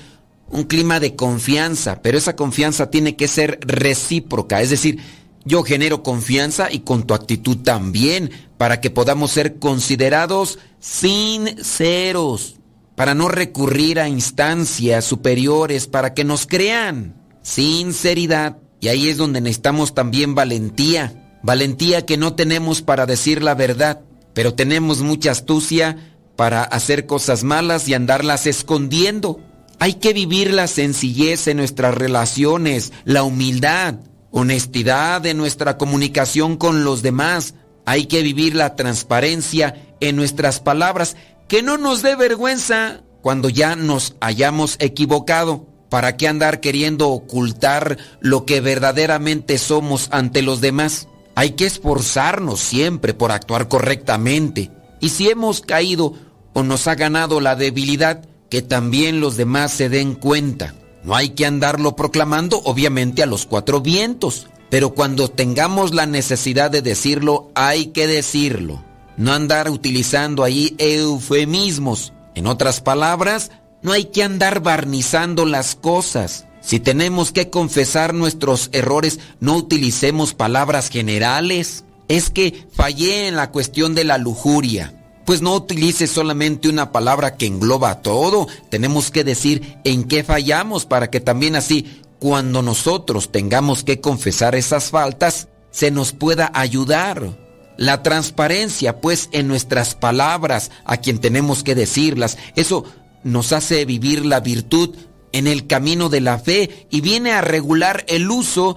un 0.49 0.63
clima 0.63 0.99
de 0.99 1.15
confianza, 1.15 2.01
pero 2.01 2.17
esa 2.17 2.35
confianza 2.35 2.89
tiene 2.89 3.15
que 3.15 3.27
ser 3.27 3.59
recíproca, 3.61 4.61
es 4.61 4.69
decir, 4.69 4.99
yo 5.43 5.63
genero 5.63 6.01
confianza 6.01 6.71
y 6.71 6.79
con 6.79 7.03
tu 7.03 7.13
actitud 7.13 7.57
también, 7.57 8.31
para 8.57 8.81
que 8.81 8.89
podamos 8.89 9.31
ser 9.31 9.59
considerados 9.59 10.59
sinceros, 10.79 12.55
para 12.95 13.13
no 13.13 13.27
recurrir 13.27 13.99
a 13.99 14.07
instancias 14.07 15.05
superiores, 15.05 15.87
para 15.87 16.13
que 16.13 16.23
nos 16.23 16.45
crean. 16.45 17.21
Sinceridad. 17.41 18.57
Y 18.79 18.87
ahí 18.87 19.09
es 19.09 19.17
donde 19.17 19.41
necesitamos 19.41 19.93
también 19.93 20.35
valentía 20.35 21.21
Valentía 21.45 22.07
que 22.07 22.17
no 22.17 22.33
tenemos 22.33 22.81
para 22.81 23.05
decir 23.05 23.43
la 23.43 23.53
verdad, 23.53 24.01
pero 24.33 24.55
tenemos 24.55 25.03
mucha 25.03 25.29
astucia 25.29 25.95
para 26.35 26.63
hacer 26.63 27.05
cosas 27.05 27.43
malas 27.43 27.87
y 27.87 27.93
andarlas 27.93 28.47
escondiendo. 28.47 29.39
Hay 29.77 29.93
que 29.93 30.11
vivir 30.11 30.51
la 30.51 30.65
sencillez 30.65 31.45
en 31.45 31.57
nuestras 31.57 31.93
relaciones, 31.93 32.93
la 33.03 33.21
humildad, 33.21 33.99
honestidad 34.31 35.23
en 35.27 35.37
nuestra 35.37 35.77
comunicación 35.77 36.57
con 36.57 36.83
los 36.83 37.03
demás. 37.03 37.53
Hay 37.85 38.05
que 38.07 38.21
vivir 38.23 38.55
la 38.55 38.75
transparencia 38.75 39.75
en 39.99 40.15
nuestras 40.15 40.59
palabras, 40.59 41.15
que 41.47 41.61
no 41.61 41.77
nos 41.77 42.01
dé 42.01 42.15
vergüenza 42.15 43.01
cuando 43.21 43.49
ya 43.49 43.75
nos 43.75 44.15
hayamos 44.19 44.75
equivocado. 44.79 45.67
¿Para 45.89 46.17
qué 46.17 46.27
andar 46.27 46.59
queriendo 46.59 47.09
ocultar 47.09 47.97
lo 48.19 48.45
que 48.45 48.59
verdaderamente 48.59 49.57
somos 49.57 50.09
ante 50.11 50.41
los 50.41 50.59
demás? 50.59 51.07
Hay 51.35 51.51
que 51.51 51.65
esforzarnos 51.65 52.59
siempre 52.59 53.13
por 53.13 53.31
actuar 53.31 53.67
correctamente. 53.67 54.71
Y 54.99 55.09
si 55.09 55.29
hemos 55.29 55.61
caído 55.61 56.13
o 56.53 56.63
nos 56.63 56.87
ha 56.87 56.95
ganado 56.95 57.39
la 57.39 57.55
debilidad, 57.55 58.25
que 58.49 58.61
también 58.61 59.19
los 59.19 59.37
demás 59.37 59.71
se 59.71 59.89
den 59.89 60.15
cuenta. 60.15 60.73
No 61.03 61.15
hay 61.15 61.29
que 61.29 61.45
andarlo 61.45 61.95
proclamando, 61.95 62.61
obviamente, 62.63 63.21
a 63.21 63.27
los 63.27 63.45
cuatro 63.45 63.81
vientos. 63.81 64.47
Pero 64.69 64.93
cuando 64.93 65.29
tengamos 65.29 65.93
la 65.93 66.05
necesidad 66.05 66.71
de 66.71 66.81
decirlo, 66.81 67.51
hay 67.55 67.87
que 67.87 68.07
decirlo. 68.07 68.83
No 69.17 69.31
andar 69.33 69.69
utilizando 69.69 70.43
ahí 70.43 70.75
eufemismos. 70.77 72.13
En 72.33 72.47
otras 72.47 72.81
palabras, 72.81 73.51
no 73.81 73.91
hay 73.91 74.05
que 74.05 74.23
andar 74.23 74.61
barnizando 74.61 75.45
las 75.45 75.75
cosas. 75.75 76.45
Si 76.59 76.79
tenemos 76.79 77.31
que 77.31 77.51
confesar 77.51 78.13
nuestros 78.15 78.69
errores, 78.73 79.19
no 79.39 79.55
utilicemos 79.55 80.33
palabras 80.33 80.89
generales. 80.89 81.85
Es 82.07 82.31
que 82.31 82.67
fallé 82.73 83.27
en 83.27 83.35
la 83.35 83.51
cuestión 83.51 83.93
de 83.93 84.03
la 84.03 84.17
lujuria. 84.17 84.93
Pues 85.25 85.41
no 85.41 85.55
utilice 85.55 86.07
solamente 86.07 86.67
una 86.67 86.91
palabra 86.91 87.35
que 87.35 87.45
engloba 87.45 88.01
todo. 88.01 88.47
Tenemos 88.69 89.11
que 89.11 89.23
decir 89.23 89.77
en 89.83 90.03
qué 90.03 90.23
fallamos 90.23 90.85
para 90.85 91.09
que 91.09 91.19
también 91.19 91.55
así, 91.55 92.01
cuando 92.25 92.63
nosotros 92.63 93.31
tengamos 93.31 93.83
que 93.83 94.01
confesar 94.01 94.55
esas 94.55 94.89
faltas, 94.89 95.47
se 95.69 95.91
nos 95.91 96.11
pueda 96.11 96.49
ayudar. 96.55 97.37
La 97.77 98.01
transparencia, 98.01 98.99
pues, 98.99 99.29
en 99.31 99.47
nuestras 99.47 99.93
palabras 99.93 100.71
a 100.85 100.97
quien 100.97 101.19
tenemos 101.19 101.63
que 101.63 101.75
decirlas, 101.75 102.39
eso 102.55 102.83
nos 103.23 103.53
hace 103.53 103.85
vivir 103.85 104.25
la 104.25 104.39
virtud 104.39 104.95
en 105.33 105.45
el 105.45 105.67
camino 105.67 106.09
de 106.09 106.21
la 106.21 106.39
fe 106.39 106.87
y 106.89 107.01
viene 107.01 107.31
a 107.31 107.41
regular 107.41 108.03
el 108.07 108.31
uso 108.31 108.75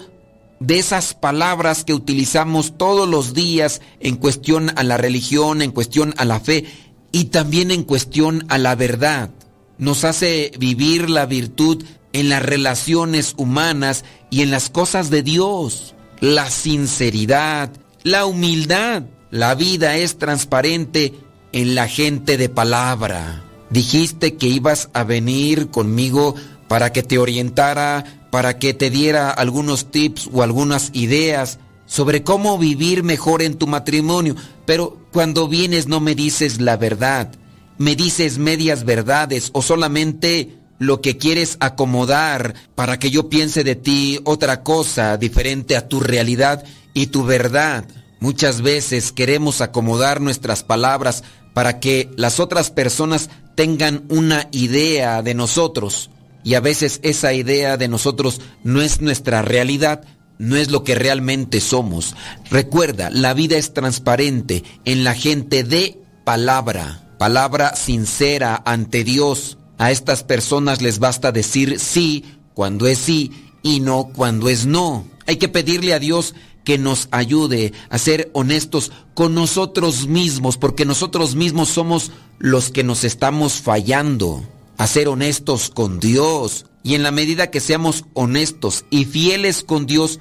de 0.61 0.79
esas 0.79 1.15
palabras 1.15 1.85
que 1.85 1.95
utilizamos 1.95 2.77
todos 2.77 3.09
los 3.09 3.33
días 3.33 3.81
en 3.99 4.17
cuestión 4.17 4.73
a 4.77 4.83
la 4.83 4.99
religión, 4.99 5.63
en 5.63 5.71
cuestión 5.71 6.13
a 6.19 6.27
la 6.27 6.39
fe 6.39 6.67
y 7.13 7.25
también 7.27 7.71
en 7.71 7.85
cuestión 7.85 8.45
a 8.51 8.59
la 8.59 8.75
verdad. 8.75 9.31
Nos 9.79 10.05
hace 10.05 10.53
vivir 10.59 11.09
la 11.09 11.25
virtud 11.25 11.83
en 12.13 12.29
las 12.29 12.43
relaciones 12.43 13.35
humanas 13.37 14.05
y 14.31 14.43
en 14.43 14.51
las 14.51 14.71
cosas 14.71 15.11
de 15.11 15.23
Dios. 15.23 15.95
La 16.21 16.51
sinceridad, 16.51 17.71
la 18.03 18.27
humildad. 18.27 19.05
La 19.31 19.55
vida 19.55 19.97
es 19.97 20.17
transparente 20.17 21.15
en 21.53 21.75
la 21.75 21.87
gente 21.87 22.39
de 22.39 22.49
palabra. 22.49 23.43
Dijiste 23.71 24.37
que 24.37 24.47
ibas 24.47 24.89
a 24.95 25.05
venir 25.05 25.69
conmigo 25.69 26.35
para 26.67 26.93
que 26.93 27.03
te 27.03 27.19
orientara, 27.19 28.05
para 28.31 28.59
que 28.59 28.73
te 28.75 28.91
diera 28.91 29.31
algunos 29.31 29.91
tips 29.91 30.31
o 30.33 30.43
algunas 30.43 30.91
ideas 30.95 31.59
sobre 31.87 32.23
cómo 32.23 32.59
vivir 32.59 33.03
mejor 33.03 33.43
en 33.43 33.57
tu 33.57 33.67
matrimonio. 33.67 34.37
Pero 34.65 34.99
cuando 35.13 35.49
vienes 35.49 35.89
no 35.89 36.01
me 36.01 36.15
dices 36.15 36.61
la 36.61 36.77
verdad, 36.77 37.31
me 37.79 37.97
dices 37.97 38.39
medias 38.39 38.85
verdades 38.85 39.51
o 39.53 39.63
solamente 39.63 40.58
lo 40.79 41.01
que 41.01 41.17
quieres 41.17 41.57
acomodar 41.61 42.55
para 42.75 42.99
que 42.99 43.11
yo 43.11 43.29
piense 43.29 43.65
de 43.65 43.75
ti 43.75 44.21
otra 44.25 44.63
cosa 44.63 45.17
diferente 45.17 45.77
a 45.77 45.89
tu 45.89 46.01
realidad 46.01 46.65
y 46.95 47.09
tu 47.09 47.25
verdad. 47.25 47.85
Muchas 48.21 48.63
veces 48.63 49.13
queremos 49.13 49.61
acomodar 49.61 50.21
nuestras 50.21 50.63
palabras 50.63 51.23
para 51.55 51.81
que 51.81 52.11
las 52.17 52.41
otras 52.41 52.71
personas 52.71 53.31
tengan 53.55 54.05
una 54.09 54.49
idea 54.53 55.23
de 55.23 55.35
nosotros. 55.35 56.11
Y 56.45 56.55
a 56.55 56.61
veces 56.61 57.01
esa 57.03 57.33
idea 57.33 57.77
de 57.77 57.89
nosotros 57.89 58.41
no 58.63 58.81
es 58.81 59.01
nuestra 59.01 59.43
realidad, 59.43 60.03
no 60.39 60.57
es 60.57 60.71
lo 60.71 60.85
que 60.85 60.95
realmente 60.95 61.61
somos. 61.61 62.15
Recuerda, 62.51 63.11
la 63.11 63.35
vida 63.35 63.57
es 63.57 63.75
transparente 63.75 64.65
en 64.85 65.05
la 65.05 65.15
gente 65.15 65.65
de 65.65 66.01
palabra, 66.25 67.15
palabra 67.19 67.75
sincera 67.75 68.63
ante 68.65 69.05
Dios. 69.05 69.58
A 69.79 69.93
estas 69.93 70.25
personas 70.25 70.83
les 70.83 70.99
basta 70.99 71.33
decir 71.33 71.79
sí 71.79 72.25
cuando 72.53 72.87
es 72.87 72.99
sí 72.99 73.31
y 73.63 73.81
no 73.81 74.11
cuando 74.15 74.49
es 74.49 74.67
no. 74.67 75.07
Hay 75.27 75.37
que 75.37 75.49
pedirle 75.49 75.95
a 75.95 75.99
Dios 75.99 76.35
que 76.65 76.77
nos 76.77 77.09
ayude 77.13 77.73
a 77.89 77.97
ser 77.97 78.31
honestos 78.35 78.93
con 79.15 79.35
nosotros 79.35 80.07
mismos, 80.07 80.59
porque 80.59 80.85
nosotros 80.85 81.35
mismos 81.35 81.71
somos 81.71 82.11
los 82.39 82.71
que 82.71 82.85
nos 82.85 83.05
estamos 83.05 83.55
fallando, 83.55 84.43
a 84.77 84.87
ser 84.87 85.09
honestos 85.09 85.71
con 85.71 85.99
Dios. 86.01 86.67
Y 86.83 86.95
en 86.95 87.03
la 87.03 87.11
medida 87.11 87.51
que 87.51 87.61
seamos 87.61 88.05
honestos 88.13 88.85
y 88.91 89.05
fieles 89.07 89.63
con 89.63 89.87
Dios, 89.87 90.21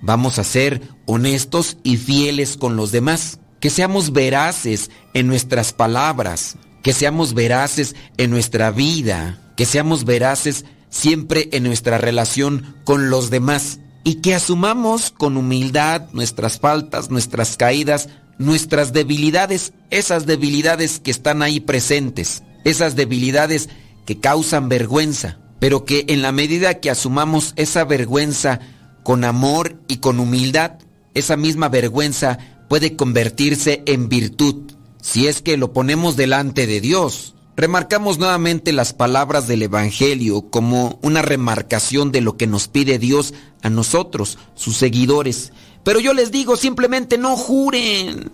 vamos 0.00 0.38
a 0.38 0.44
ser 0.44 0.82
honestos 1.06 1.78
y 1.82 1.96
fieles 1.96 2.56
con 2.56 2.76
los 2.76 2.92
demás. 2.92 3.40
Que 3.58 3.70
seamos 3.70 4.12
veraces 4.12 4.90
en 5.14 5.26
nuestras 5.26 5.72
palabras, 5.72 6.56
que 6.82 6.92
seamos 6.92 7.34
veraces 7.34 7.96
en 8.16 8.30
nuestra 8.30 8.70
vida, 8.70 9.38
que 9.56 9.66
seamos 9.66 10.04
veraces 10.04 10.64
siempre 10.90 11.48
en 11.52 11.64
nuestra 11.64 11.98
relación 11.98 12.76
con 12.84 13.10
los 13.10 13.30
demás 13.30 13.80
y 14.04 14.16
que 14.16 14.34
asumamos 14.34 15.10
con 15.10 15.36
humildad 15.36 16.08
nuestras 16.12 16.58
faltas, 16.58 17.10
nuestras 17.10 17.56
caídas, 17.56 18.08
nuestras 18.38 18.92
debilidades, 18.92 19.72
esas 19.90 20.26
debilidades 20.26 21.00
que 21.00 21.10
están 21.10 21.42
ahí 21.42 21.60
presentes, 21.60 22.42
esas 22.64 22.96
debilidades 22.96 23.68
que 24.06 24.20
causan 24.20 24.68
vergüenza, 24.68 25.38
pero 25.58 25.84
que 25.84 26.04
en 26.08 26.22
la 26.22 26.32
medida 26.32 26.80
que 26.80 26.90
asumamos 26.90 27.52
esa 27.56 27.84
vergüenza 27.84 28.60
con 29.02 29.24
amor 29.24 29.76
y 29.88 29.98
con 29.98 30.20
humildad, 30.20 30.78
esa 31.14 31.36
misma 31.36 31.68
vergüenza 31.68 32.38
puede 32.68 32.96
convertirse 32.96 33.82
en 33.86 34.08
virtud 34.08 34.77
si 35.10 35.26
es 35.26 35.40
que 35.40 35.56
lo 35.56 35.72
ponemos 35.72 36.16
delante 36.16 36.66
de 36.66 36.82
Dios. 36.82 37.34
Remarcamos 37.56 38.18
nuevamente 38.18 38.74
las 38.74 38.92
palabras 38.92 39.48
del 39.48 39.62
Evangelio 39.62 40.50
como 40.50 40.98
una 41.00 41.22
remarcación 41.22 42.12
de 42.12 42.20
lo 42.20 42.36
que 42.36 42.46
nos 42.46 42.68
pide 42.68 42.98
Dios 42.98 43.32
a 43.62 43.70
nosotros, 43.70 44.36
sus 44.54 44.76
seguidores. 44.76 45.52
Pero 45.82 45.98
yo 45.98 46.12
les 46.12 46.30
digo 46.30 46.56
simplemente 46.56 47.16
no 47.16 47.36
juren. 47.38 48.30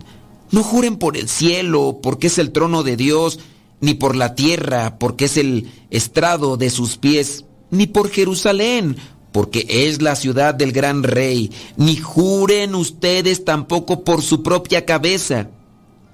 No 0.51 0.63
juren 0.63 0.97
por 0.97 1.15
el 1.15 1.29
cielo, 1.29 1.99
porque 2.03 2.27
es 2.27 2.37
el 2.39 2.51
trono 2.51 2.83
de 2.83 2.97
Dios, 2.97 3.39
ni 3.79 3.93
por 3.93 4.17
la 4.17 4.35
tierra, 4.35 4.99
porque 4.99 5.25
es 5.25 5.37
el 5.37 5.71
estrado 5.91 6.57
de 6.57 6.69
sus 6.69 6.97
pies, 6.97 7.45
ni 7.71 7.87
por 7.87 8.09
Jerusalén, 8.09 8.97
porque 9.31 9.65
es 9.69 10.01
la 10.01 10.17
ciudad 10.17 10.53
del 10.53 10.73
gran 10.73 11.03
rey, 11.03 11.51
ni 11.77 11.95
juren 11.95 12.75
ustedes 12.75 13.45
tampoco 13.45 14.03
por 14.03 14.21
su 14.21 14.43
propia 14.43 14.85
cabeza, 14.85 15.49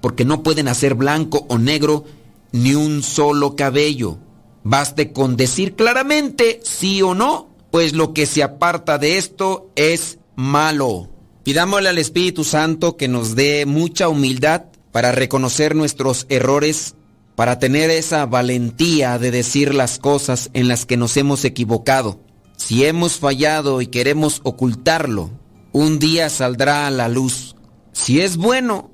porque 0.02 0.26
no 0.26 0.42
pueden 0.42 0.68
hacer 0.68 0.94
blanco 0.94 1.46
o 1.48 1.56
negro 1.56 2.04
ni 2.50 2.74
un 2.74 3.02
solo 3.02 3.56
cabello. 3.56 4.18
Baste 4.64 5.12
con 5.12 5.38
decir 5.38 5.74
claramente 5.74 6.60
sí 6.62 7.00
o 7.00 7.14
no, 7.14 7.48
pues 7.70 7.94
lo 7.94 8.12
que 8.12 8.26
se 8.26 8.42
aparta 8.42 8.98
de 8.98 9.16
esto 9.16 9.70
es 9.74 10.18
malo. 10.36 11.08
Pidámosle 11.44 11.88
al 11.88 11.98
Espíritu 11.98 12.44
Santo 12.44 12.96
que 12.98 13.08
nos 13.08 13.34
dé 13.34 13.64
mucha 13.64 14.08
humildad 14.08 14.64
para 14.92 15.10
reconocer 15.10 15.74
nuestros 15.74 16.26
errores, 16.28 16.94
para 17.34 17.58
tener 17.58 17.90
esa 17.90 18.26
valentía 18.26 19.18
de 19.18 19.30
decir 19.30 19.74
las 19.74 19.98
cosas 19.98 20.50
en 20.52 20.68
las 20.68 20.84
que 20.84 20.96
nos 20.96 21.16
hemos 21.16 21.44
equivocado. 21.44 22.20
Si 22.56 22.84
hemos 22.84 23.18
fallado 23.18 23.80
y 23.80 23.86
queremos 23.86 24.40
ocultarlo, 24.44 25.30
un 25.72 25.98
día 25.98 26.28
saldrá 26.28 26.86
a 26.86 26.90
la 26.90 27.08
luz. 27.08 27.56
Si 27.92 28.20
es 28.20 28.36
bueno, 28.36 28.91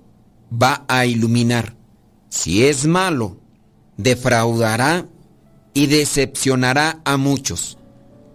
va 0.52 0.84
a 0.88 1.06
iluminar. 1.06 1.74
Si 2.28 2.66
es 2.66 2.86
malo, 2.86 3.38
defraudará 3.96 5.06
y 5.74 5.86
decepcionará 5.86 7.00
a 7.04 7.16
muchos. 7.16 7.78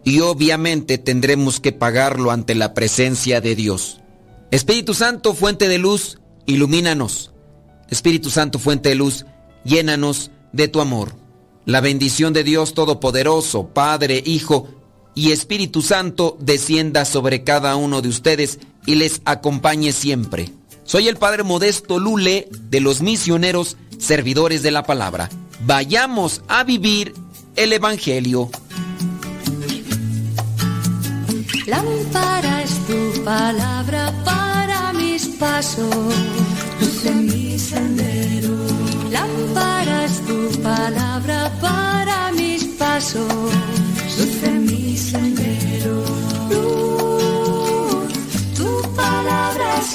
Y 0.04 0.20
obviamente 0.20 0.98
tendremos 0.98 1.60
que 1.60 1.72
pagarlo 1.72 2.32
ante 2.32 2.56
la 2.56 2.74
presencia 2.74 3.42
de 3.42 3.56
Dios. 3.56 4.02
Espíritu 4.52 4.94
Santo, 4.94 5.34
fuente 5.34 5.68
de 5.68 5.78
luz, 5.78 6.20
ilumínanos. 6.46 7.32
Espíritu 7.90 8.30
Santo, 8.30 8.60
fuente 8.60 8.90
de 8.90 8.96
luz, 8.96 9.26
llénanos 9.64 10.32
de 10.52 10.68
tu 10.68 10.82
amor. 10.82 11.16
La 11.66 11.80
bendición 11.80 12.34
de 12.34 12.44
Dios 12.44 12.74
Todopoderoso, 12.74 13.70
Padre, 13.70 14.22
Hijo 14.26 14.68
y 15.16 15.32
Espíritu 15.32 15.82
Santo 15.82 16.38
descienda 16.40 17.06
sobre 17.06 17.44
cada 17.44 17.76
uno 17.76 18.02
de 18.02 18.10
ustedes 18.10 18.60
y 18.86 18.96
les 18.96 19.22
acompañe 19.26 19.94
siempre. 19.94 20.52
Soy 20.86 21.08
el 21.08 21.18
Padre 21.18 21.44
Modesto 21.44 22.00
Lule 22.00 22.48
de 22.70 22.80
los 22.82 23.02
misioneros 23.02 23.78
servidores 23.98 24.64
de 24.64 24.72
la 24.72 24.84
palabra. 24.84 25.30
Vayamos 25.66 26.42
a 26.48 26.64
vivir 26.64 27.14
el 27.56 27.74
Evangelio. 27.74 28.50
Lámpara 31.66 32.64
es 32.64 32.72
tu 32.88 33.24
palabra 33.24 34.14
para 34.26 34.94
mis 34.94 35.28
pasos, 35.40 35.96
luz 36.80 37.16
mi 37.16 37.58
sendero. 37.58 38.58
Lámpara 39.10 40.06
es 40.06 40.20
tu 40.26 40.62
palabra 40.62 41.52
para 41.62 42.32
mis 42.34 42.66
pasos, 42.78 43.32
luz 44.18 44.52
mi 44.60 44.98
sendero. 44.98 45.43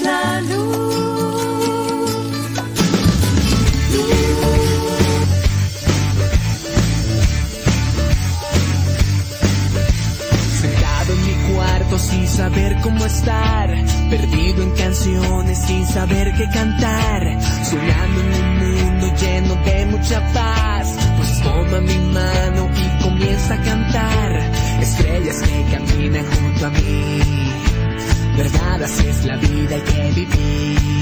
La 0.03 0.40
luz. 0.42 1.79
Sentado 10.61 11.12
en 11.12 11.27
mi 11.27 11.55
cuarto 11.55 11.98
sin 11.98 12.29
saber 12.29 12.77
cómo 12.83 13.05
estar, 13.07 13.68
perdido 14.11 14.62
en 14.62 14.70
canciones 14.72 15.59
sin 15.59 15.87
saber 15.87 16.35
qué 16.37 16.48
cantar, 16.51 17.22
soñando 17.64 18.20
en 18.20 18.35
un 18.35 18.59
mundo 18.59 19.16
lleno 19.16 19.55
de 19.64 19.87
mucha 19.87 20.20
paz. 20.33 20.96
Pues 21.16 21.42
toma 21.42 21.81
mi 21.81 21.98
mano 22.12 22.70
y 22.77 23.03
comienza 23.03 23.55
a 23.55 23.62
cantar, 23.62 24.38
estrellas 24.81 25.42
que 25.42 25.64
caminan. 25.72 25.98
Así 28.85 29.09
es 29.09 29.25
la 29.25 29.37
vida 29.37 29.77
y 29.77 29.81
que 29.81 30.12
vivir. 30.14 30.98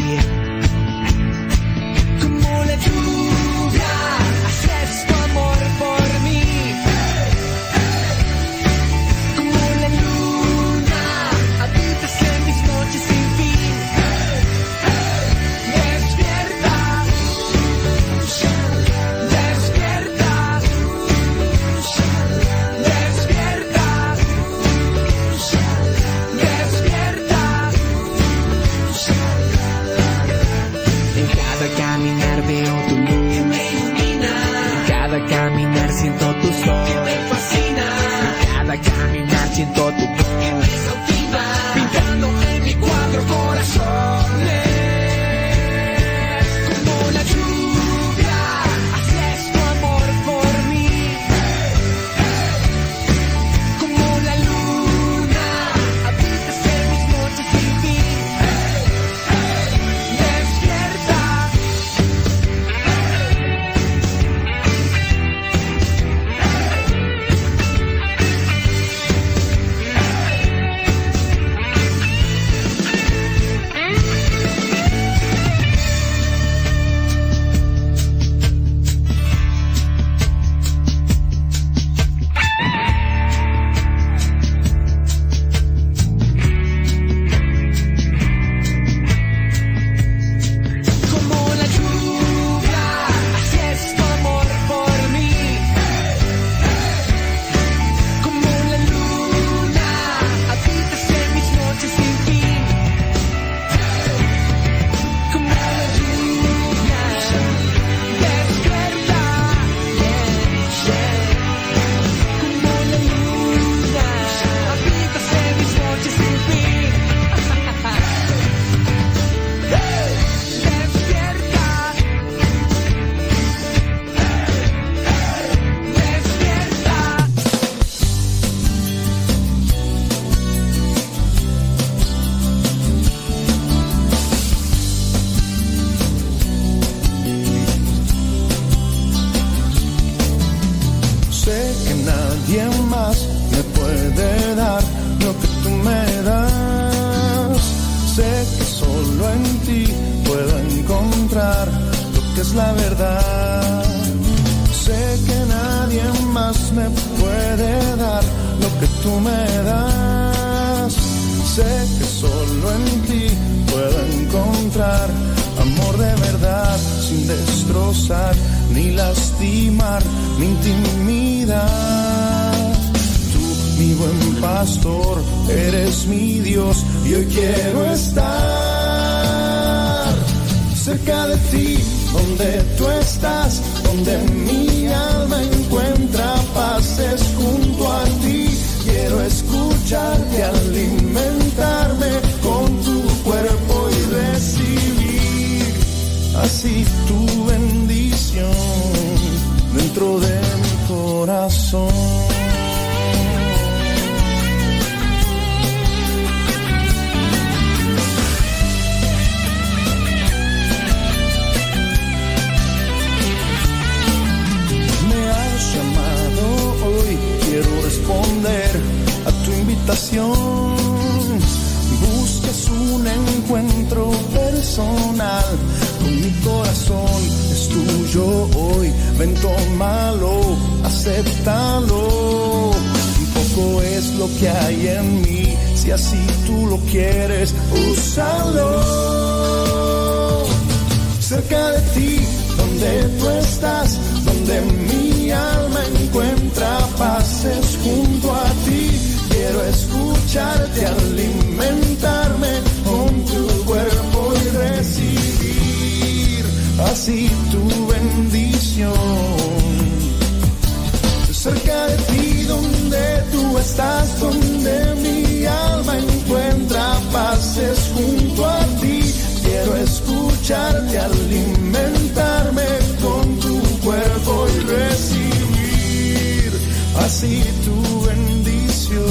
escucharte, 270.47 270.99
alimentarme 270.99 272.63
con 273.03 273.41
tu 273.41 273.61
cuerpo 273.81 274.47
y 274.49 274.61
recibir 274.61 276.53
así 277.01 277.43
tu 277.65 278.07
bendición 278.07 279.03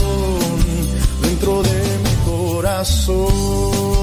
dentro 1.22 1.62
de 1.62 2.00
mi 2.04 2.16
corazón. 2.32 3.95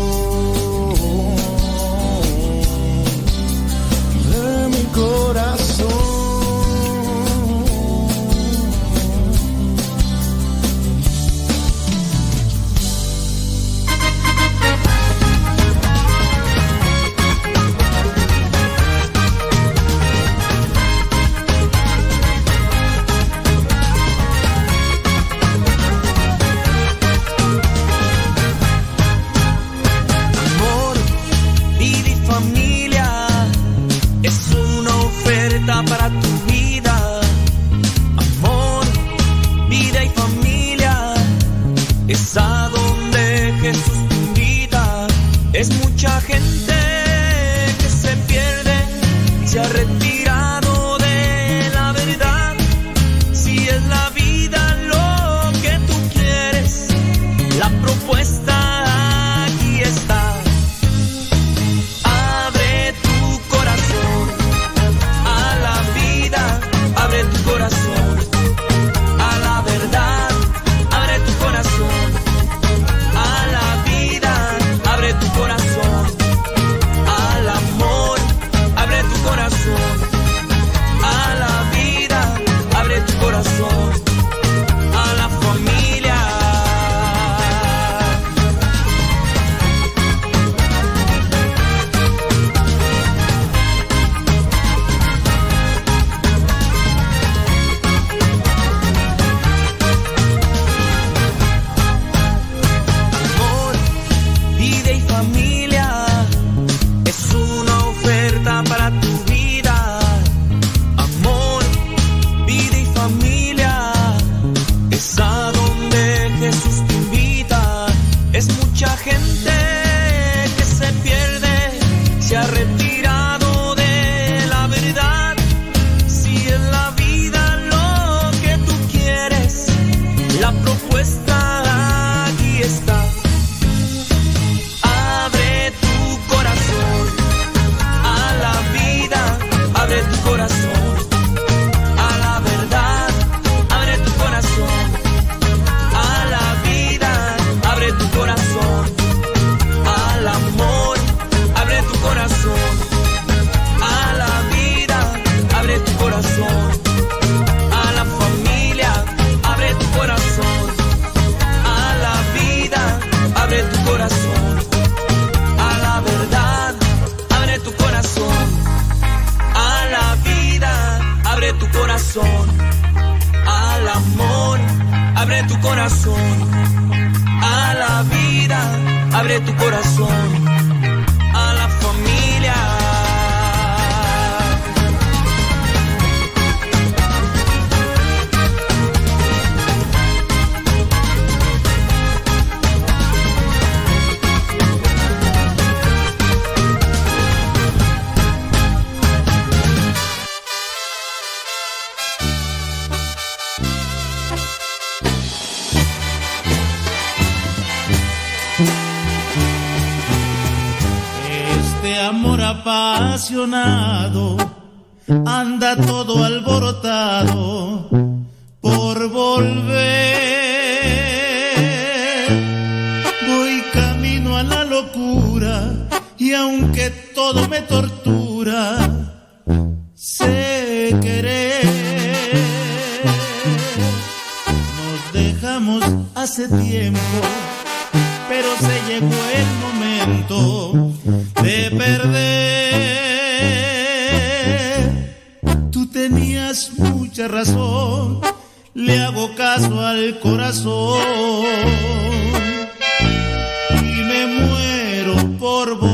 করব 255.62 255.91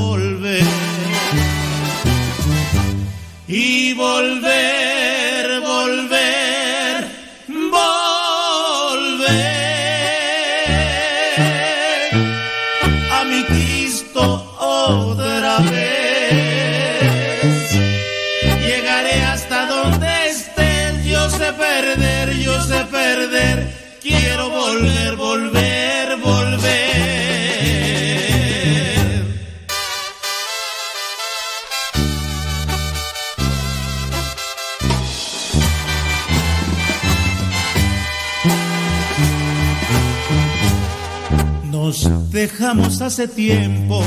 dejamos 42.58 43.00
hace 43.00 43.28
tiempo, 43.28 44.02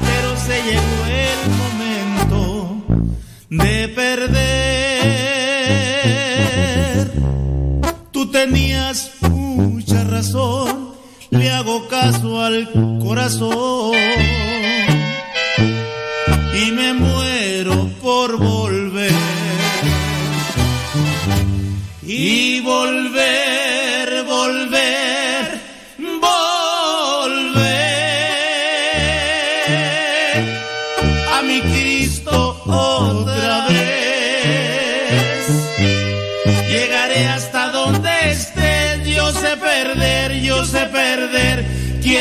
pero 0.00 0.34
se 0.34 0.62
llegó 0.62 1.04
el 1.06 1.50
momento 1.60 2.82
de 3.50 3.88
perder. 3.88 4.70
tenías 8.32 9.10
mucha 9.20 10.04
razón, 10.04 10.94
le 11.30 11.50
hago 11.50 11.88
caso 11.88 12.40
al 12.40 12.70
corazón 13.02 13.69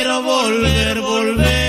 quiero 0.09 0.23
volver, 0.23 1.01
volver, 1.01 1.68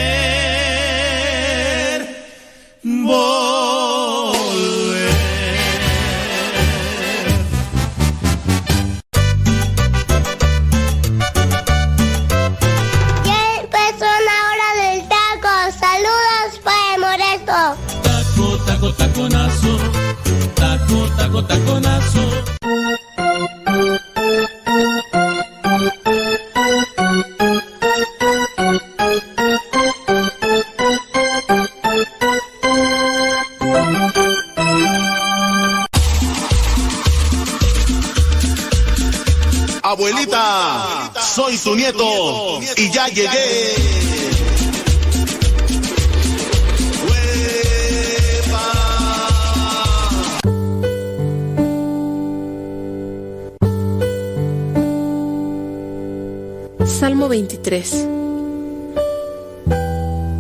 Salmo 56.87 57.29
23 57.29 58.07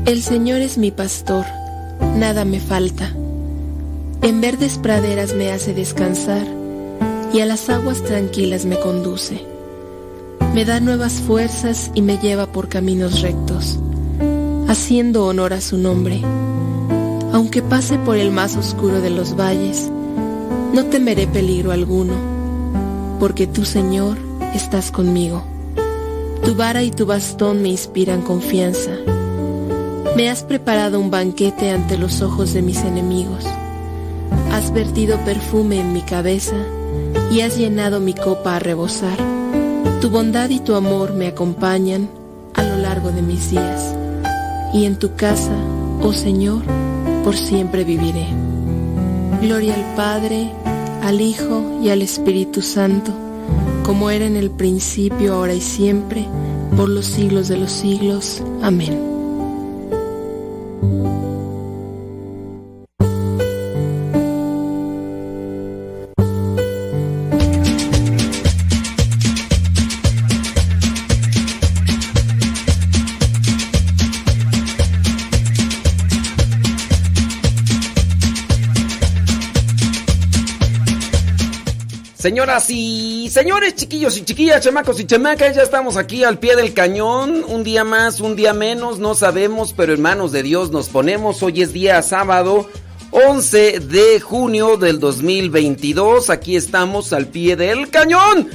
El 0.07 0.23
Señor 0.23 0.61
es 0.61 0.79
mi 0.79 0.93
pastor, 0.93 1.45
nada 2.17 2.45
me 2.45 2.61
falta. 2.61 3.13
En 4.23 4.41
verdes 4.41 4.79
praderas 4.79 5.35
me 5.35 5.51
hace 5.51 5.75
descansar 5.75 6.47
y 7.33 7.41
a 7.41 7.47
las 7.47 7.69
aguas 7.69 8.05
tranquilas 8.05 8.65
me 8.65 8.79
conduce. 8.79 9.50
Me 10.61 10.67
da 10.67 10.79
nuevas 10.79 11.23
fuerzas 11.23 11.91
y 11.95 12.03
me 12.03 12.19
lleva 12.19 12.45
por 12.45 12.69
caminos 12.69 13.23
rectos, 13.23 13.79
haciendo 14.69 15.25
honor 15.25 15.55
a 15.55 15.63
su 15.63 15.79
nombre. 15.79 16.21
Aunque 17.33 17.63
pase 17.63 17.97
por 17.97 18.19
el 18.19 18.31
más 18.31 18.57
oscuro 18.57 19.01
de 19.01 19.09
los 19.09 19.35
valles, 19.35 19.91
no 20.75 20.85
temeré 20.85 21.27
peligro 21.27 21.73
alguno, 21.73 22.13
porque 23.19 23.47
tú, 23.47 23.65
Señor, 23.65 24.19
estás 24.55 24.91
conmigo. 24.91 25.45
Tu 26.45 26.55
vara 26.55 26.83
y 26.83 26.91
tu 26.91 27.07
bastón 27.07 27.63
me 27.63 27.71
inspiran 27.71 28.21
confianza. 28.21 28.91
Me 30.15 30.29
has 30.29 30.43
preparado 30.43 31.01
un 31.01 31.11
banquete 31.11 31.71
ante 31.71 31.97
los 31.97 32.21
ojos 32.21 32.53
de 32.53 32.61
mis 32.61 32.83
enemigos. 32.83 33.47
Has 34.53 34.75
vertido 34.75 35.17
perfume 35.25 35.81
en 35.81 35.95
mi 35.95 36.03
cabeza 36.03 36.57
y 37.31 37.41
has 37.41 37.57
llenado 37.57 37.99
mi 37.99 38.13
copa 38.13 38.57
a 38.57 38.59
rebosar. 38.59 39.40
Tu 40.01 40.09
bondad 40.11 40.49
y 40.51 40.61
tu 40.61 40.75
amor 40.75 41.13
me 41.15 41.29
acompañan 41.29 42.09
a 42.55 42.63
lo 42.63 42.77
largo 42.77 43.11
de 43.11 43.23
mis 43.23 43.51
días, 43.51 43.95
y 44.73 44.85
en 44.85 44.99
tu 44.99 45.15
casa, 45.15 45.53
oh 46.03 46.13
Señor, 46.13 46.63
por 47.25 47.37
siempre 47.37 47.85
viviré. 47.85 48.27
Gloria 49.41 49.75
al 49.75 49.95
Padre, 49.97 50.53
al 51.03 51.21
Hijo 51.21 51.81
y 51.83 51.91
al 51.91 52.03
Espíritu 52.03 52.63
Santo, 52.63 53.13
como 53.85 54.11
era 54.11 54.27
en 54.27 54.37
el 54.37 54.51
principio, 54.51 55.35
ahora 55.35 55.55
y 55.55 55.61
siempre, 55.61 56.27
por 56.77 56.89
los 56.89 57.07
siglos 57.07 57.49
de 57.49 57.59
los 57.59 57.73
siglos. 57.73 58.43
Amén. 58.63 59.10
Señoras 82.21 82.67
y 82.69 83.31
señores, 83.33 83.77
chiquillos 83.77 84.19
y 84.19 84.23
chiquillas, 84.27 84.63
chamacos 84.63 85.01
y 85.01 85.07
chamacas, 85.07 85.57
ya 85.57 85.63
estamos 85.63 85.97
aquí 85.97 86.23
al 86.23 86.39
pie 86.39 86.55
del 86.55 86.75
cañón. 86.75 87.43
Un 87.49 87.65
día 87.65 87.83
más, 87.83 88.21
un 88.21 88.37
día 88.37 88.53
menos, 88.53 88.99
no 88.99 89.15
sabemos, 89.15 89.73
pero 89.73 89.95
en 89.95 90.03
manos 90.03 90.31
de 90.31 90.43
Dios 90.43 90.71
nos 90.71 90.91
ponemos. 90.91 91.43
Hoy 91.43 91.63
es 91.63 91.73
día 91.73 92.03
sábado 92.03 92.69
11 93.11 93.81
de 93.81 94.21
junio 94.21 94.77
del 94.77 95.01
2022. 95.01 96.29
Aquí 96.29 96.57
estamos 96.57 97.15
al 97.15 97.27
pie 97.29 97.57
del 97.57 97.89
cañón. 97.89 98.51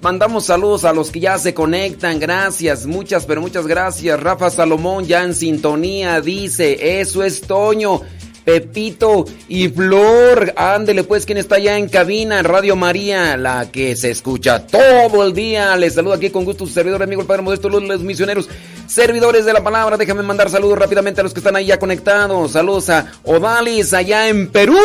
Mandamos 0.00 0.44
saludos 0.44 0.84
a 0.84 0.92
los 0.92 1.10
que 1.10 1.18
ya 1.18 1.38
se 1.38 1.54
conectan. 1.54 2.20
Gracias, 2.20 2.86
muchas, 2.86 3.26
pero 3.26 3.40
muchas 3.40 3.66
gracias. 3.66 4.20
Rafa 4.20 4.48
Salomón 4.48 5.06
ya 5.06 5.24
en 5.24 5.34
sintonía 5.34 6.20
dice, 6.20 7.00
eso 7.00 7.24
es 7.24 7.40
Toño. 7.40 8.00
Pepito 8.48 9.26
y 9.46 9.68
Flor. 9.68 10.54
Ándele 10.56 11.04
pues, 11.04 11.26
quien 11.26 11.36
está 11.36 11.56
allá 11.56 11.76
en 11.76 11.86
cabina, 11.86 12.42
Radio 12.42 12.76
María, 12.76 13.36
la 13.36 13.70
que 13.70 13.94
se 13.94 14.10
escucha 14.10 14.66
todo 14.66 15.22
el 15.22 15.34
día. 15.34 15.76
Les 15.76 15.92
saludo 15.92 16.14
aquí 16.14 16.30
con 16.30 16.46
gusto 16.46 16.64
su 16.64 16.72
servidor 16.72 17.02
amigo 17.02 17.20
el 17.20 17.26
Padre 17.26 17.42
Modesto 17.42 17.68
los 17.68 18.00
misioneros, 18.00 18.48
servidores 18.86 19.44
de 19.44 19.52
la 19.52 19.62
palabra. 19.62 19.98
Déjame 19.98 20.22
mandar 20.22 20.48
saludos 20.48 20.78
rápidamente 20.78 21.20
a 21.20 21.24
los 21.24 21.34
que 21.34 21.40
están 21.40 21.56
ahí 21.56 21.66
ya 21.66 21.78
conectados. 21.78 22.52
Saludos 22.52 22.88
a 22.88 23.12
Odalis 23.24 23.92
allá 23.92 24.30
en 24.30 24.48
Perú. 24.48 24.78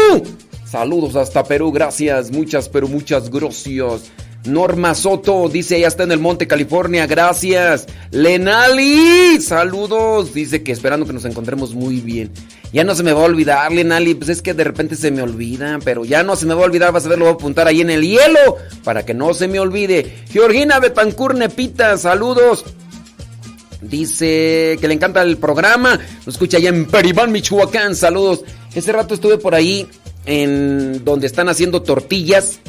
Saludos 0.69 1.15
hasta 1.15 1.45
Perú, 1.45 1.71
gracias, 1.71 2.31
muchas, 2.31 2.67
pero 2.67 2.89
muchas 2.89 3.29
gracias. 3.29 4.11
Norma 4.43 4.93
Soto 4.93 5.47
dice, 5.47 5.79
ya 5.79 5.87
está 5.87 6.03
en 6.03 6.11
el 6.11 6.19
Monte, 6.19 6.47
California, 6.47 7.07
gracias. 7.07 7.87
Lenali, 8.11 9.39
saludos. 9.39 10.33
Dice 10.33 10.63
que 10.63 10.73
esperando 10.73 11.05
que 11.05 11.13
nos 11.13 11.23
encontremos 11.23 11.73
muy 11.73 12.01
bien. 12.01 12.29
Ya 12.73 12.83
no 12.83 12.95
se 12.95 13.03
me 13.03 13.13
va 13.13 13.21
a 13.21 13.25
olvidar, 13.25 13.71
Lenali, 13.71 14.15
pues 14.15 14.29
es 14.29 14.41
que 14.41 14.55
de 14.55 14.63
repente 14.63 14.95
se 14.95 15.11
me 15.11 15.21
olvida, 15.21 15.77
pero 15.85 16.05
ya 16.05 16.23
no 16.23 16.35
se 16.35 16.47
me 16.47 16.55
va 16.55 16.63
a 16.63 16.65
olvidar, 16.65 16.91
vas 16.91 17.05
a 17.05 17.09
ver, 17.09 17.19
lo 17.19 17.25
voy 17.25 17.33
a 17.33 17.35
apuntar 17.35 17.67
ahí 17.67 17.81
en 17.81 17.91
el 17.91 18.01
hielo 18.01 18.57
para 18.83 19.05
que 19.05 19.13
no 19.13 19.35
se 19.35 19.47
me 19.47 19.59
olvide. 19.59 20.23
Georgina 20.31 20.79
Betancur 20.79 21.35
Nepita, 21.35 21.95
saludos. 21.99 22.65
Dice 23.79 24.77
que 24.81 24.87
le 24.87 24.95
encanta 24.95 25.21
el 25.21 25.37
programa. 25.37 25.99
Nos 26.25 26.35
escucha 26.35 26.57
allá 26.57 26.69
en 26.69 26.85
Peribán, 26.85 27.31
Michoacán. 27.31 27.95
Saludos. 27.95 28.43
Ese 28.73 28.91
rato 28.91 29.13
estuve 29.13 29.37
por 29.37 29.53
ahí 29.53 29.87
en 30.25 31.05
donde 31.05 31.27
están 31.27 31.49
haciendo 31.49 31.83
tortillas 31.83 32.59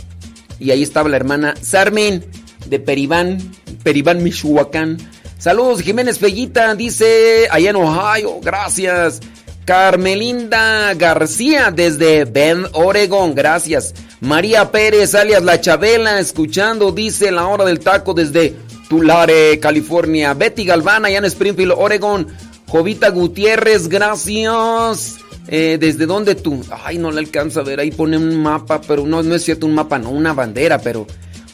y 0.58 0.70
ahí 0.70 0.82
estaba 0.82 1.08
la 1.08 1.16
hermana 1.16 1.54
Sarmen 1.60 2.24
de 2.66 2.78
Peribán, 2.78 3.38
Peribán, 3.82 4.22
Michoacán. 4.22 4.98
Saludos, 5.38 5.82
Jiménez 5.82 6.18
Fellita, 6.18 6.74
dice 6.74 7.48
allá 7.50 7.70
en 7.70 7.76
Ohio, 7.76 8.40
gracias. 8.42 9.20
Carmelinda 9.64 10.92
García 10.94 11.70
desde 11.70 12.24
Bend, 12.24 12.68
Oregon, 12.72 13.34
gracias. 13.34 13.94
María 14.20 14.70
Pérez, 14.70 15.14
alias 15.14 15.42
La 15.42 15.60
Chabela, 15.60 16.20
escuchando, 16.20 16.92
dice 16.92 17.30
la 17.30 17.46
hora 17.46 17.64
del 17.64 17.80
taco 17.80 18.14
desde 18.14 18.54
Tulare, 18.88 19.58
California. 19.60 20.34
Betty 20.34 20.64
Galván, 20.64 21.04
allá 21.04 21.18
en 21.18 21.24
Springfield, 21.24 21.74
Oregon. 21.76 22.26
Jovita 22.68 23.10
Gutiérrez, 23.10 23.88
gracias. 23.88 25.16
Eh, 25.48 25.78
¿Desde 25.80 26.06
dónde 26.06 26.34
tú? 26.34 26.64
Ay, 26.84 26.98
no 26.98 27.10
le 27.10 27.20
alcanza 27.20 27.60
a 27.60 27.64
ver. 27.64 27.80
Ahí 27.80 27.90
pone 27.90 28.16
un 28.16 28.42
mapa, 28.42 28.80
pero 28.80 29.06
no, 29.06 29.22
no 29.22 29.34
es 29.34 29.44
cierto 29.44 29.66
un 29.66 29.74
mapa, 29.74 29.98
no, 29.98 30.10
una 30.10 30.32
bandera, 30.32 30.78
pero. 30.78 31.06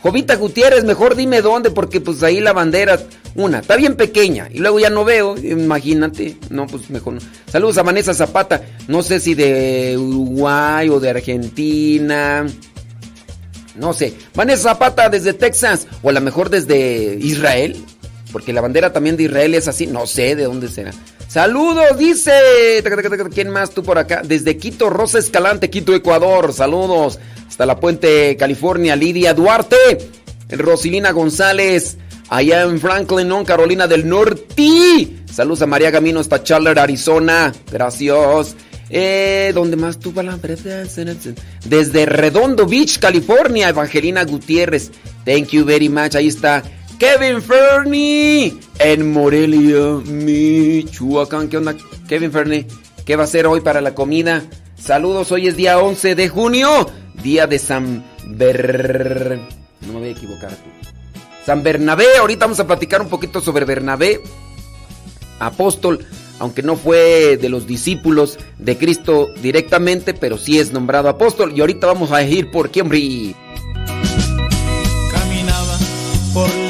Jovita 0.02 0.36
Gutiérrez, 0.36 0.84
mejor 0.84 1.14
dime 1.14 1.42
dónde, 1.42 1.70
porque 1.70 2.00
pues 2.00 2.22
ahí 2.22 2.40
la 2.40 2.54
bandera, 2.54 2.98
una, 3.34 3.58
está 3.58 3.76
bien 3.76 3.96
pequeña, 3.96 4.48
y 4.50 4.58
luego 4.58 4.80
ya 4.80 4.88
no 4.88 5.04
veo, 5.04 5.36
imagínate, 5.36 6.36
no, 6.48 6.66
pues 6.66 6.88
mejor 6.88 7.14
no. 7.14 7.20
Saludos 7.46 7.76
a 7.76 7.82
Vanessa 7.82 8.14
Zapata, 8.14 8.62
no 8.88 9.02
sé 9.02 9.20
si 9.20 9.34
de 9.34 9.96
Uruguay 9.98 10.88
o 10.88 11.00
de 11.00 11.10
Argentina, 11.10 12.46
no 13.76 13.92
sé. 13.92 14.14
Vanessa 14.34 14.70
Zapata 14.70 15.10
desde 15.10 15.34
Texas, 15.34 15.86
o 16.02 16.08
a 16.08 16.12
lo 16.12 16.20
mejor 16.22 16.48
desde 16.48 17.18
Israel, 17.20 17.76
porque 18.30 18.52
la 18.52 18.60
bandera 18.60 18.92
también 18.92 19.16
de 19.16 19.24
Israel 19.24 19.54
es 19.54 19.68
así, 19.68 19.86
no 19.86 20.06
sé 20.06 20.36
de 20.36 20.44
dónde 20.44 20.68
será. 20.68 20.92
Saludos, 21.28 21.96
dice. 21.96 22.32
¿Quién 23.32 23.50
más 23.50 23.70
tú 23.70 23.84
por 23.84 23.98
acá? 23.98 24.22
Desde 24.24 24.56
Quito, 24.56 24.90
Rosa 24.90 25.18
Escalante, 25.18 25.70
Quito, 25.70 25.94
Ecuador. 25.94 26.52
Saludos. 26.52 27.20
Hasta 27.46 27.66
la 27.66 27.78
Puente, 27.78 28.36
California, 28.36 28.96
Lidia 28.96 29.32
Duarte. 29.32 29.76
Rosilina 30.48 31.12
González. 31.12 31.98
Allá 32.30 32.62
en 32.62 32.80
Franklin. 32.80 33.44
Carolina 33.44 33.86
del 33.86 34.08
Norte. 34.08 35.08
Saludos 35.32 35.62
a 35.62 35.66
María 35.66 35.92
Gamino 35.92 36.18
hasta 36.18 36.42
Chandler, 36.42 36.80
Arizona. 36.80 37.52
Gracias. 37.70 38.56
Eh, 38.90 39.52
¿Dónde 39.54 39.76
más 39.76 40.00
tú, 40.00 40.12
Desde 41.64 42.06
Redondo 42.06 42.66
Beach, 42.66 42.98
California, 42.98 43.68
Evangelina 43.68 44.24
Gutiérrez. 44.24 44.90
Thank 45.24 45.50
you 45.50 45.64
very 45.64 45.88
much. 45.88 46.16
Ahí 46.16 46.26
está 46.26 46.64
Kevin 47.00 47.40
Fernie 47.40 48.60
en 48.78 49.10
Morelia, 49.10 50.02
Michoacán. 50.04 51.48
¿Qué 51.48 51.56
onda, 51.56 51.74
Kevin 52.06 52.30
Fernie? 52.30 52.66
¿Qué 53.06 53.16
va 53.16 53.22
a 53.22 53.24
hacer 53.24 53.46
hoy 53.46 53.62
para 53.62 53.80
la 53.80 53.94
comida? 53.94 54.42
Saludos, 54.78 55.32
hoy 55.32 55.48
es 55.48 55.56
día 55.56 55.78
11 55.78 56.14
de 56.14 56.28
junio, 56.28 56.90
día 57.22 57.46
de 57.46 57.58
San 57.58 58.04
Ber... 58.26 59.40
No 59.80 59.94
me 59.94 59.98
voy 59.98 60.08
a 60.08 60.12
equivocar. 60.12 60.50
San 61.46 61.62
Bernabé, 61.62 62.04
ahorita 62.18 62.44
vamos 62.44 62.60
a 62.60 62.66
platicar 62.66 63.00
un 63.00 63.08
poquito 63.08 63.40
sobre 63.40 63.64
Bernabé, 63.64 64.20
apóstol, 65.38 66.04
aunque 66.38 66.62
no 66.62 66.76
fue 66.76 67.38
de 67.38 67.48
los 67.48 67.66
discípulos 67.66 68.38
de 68.58 68.76
Cristo 68.76 69.30
directamente, 69.40 70.12
pero 70.12 70.36
sí 70.36 70.58
es 70.58 70.70
nombrado 70.74 71.08
apóstol. 71.08 71.54
Y 71.56 71.62
ahorita 71.62 71.86
vamos 71.86 72.12
a 72.12 72.22
ir 72.22 72.50
por 72.50 72.70
quién, 72.70 72.90
por 76.34 76.69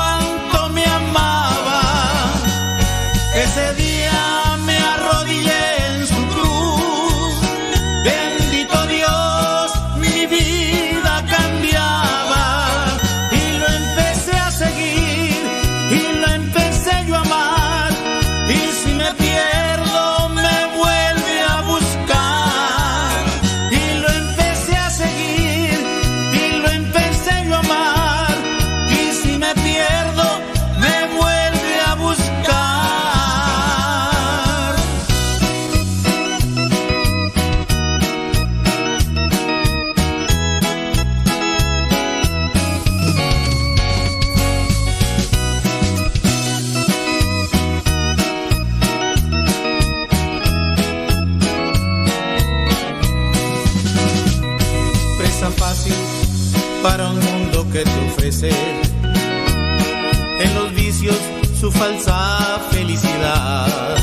en 58.49 60.55
los 60.55 60.73
vicios 60.73 61.15
su 61.59 61.71
falsa 61.71 62.59
felicidad. 62.71 63.95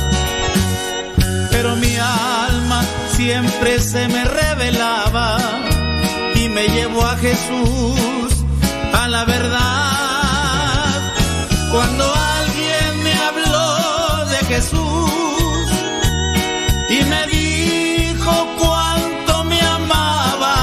Pero 1.51 1.75
mi 1.75 1.97
alma 1.97 2.83
siempre 3.15 3.79
se 3.79 4.07
me 4.07 4.23
revelaba 4.23 5.59
me 6.59 6.67
llevó 6.67 7.05
a 7.05 7.15
Jesús, 7.17 8.31
a 8.93 9.07
la 9.07 9.23
verdad. 9.25 11.13
Cuando 11.71 12.03
alguien 12.39 13.03
me 13.03 13.13
habló 13.13 14.25
de 14.25 14.37
Jesús 14.53 15.69
y 16.89 17.03
me 17.11 17.27
dijo 17.27 18.33
cuánto 18.57 19.43
me 19.45 19.61
amaba, 19.61 20.55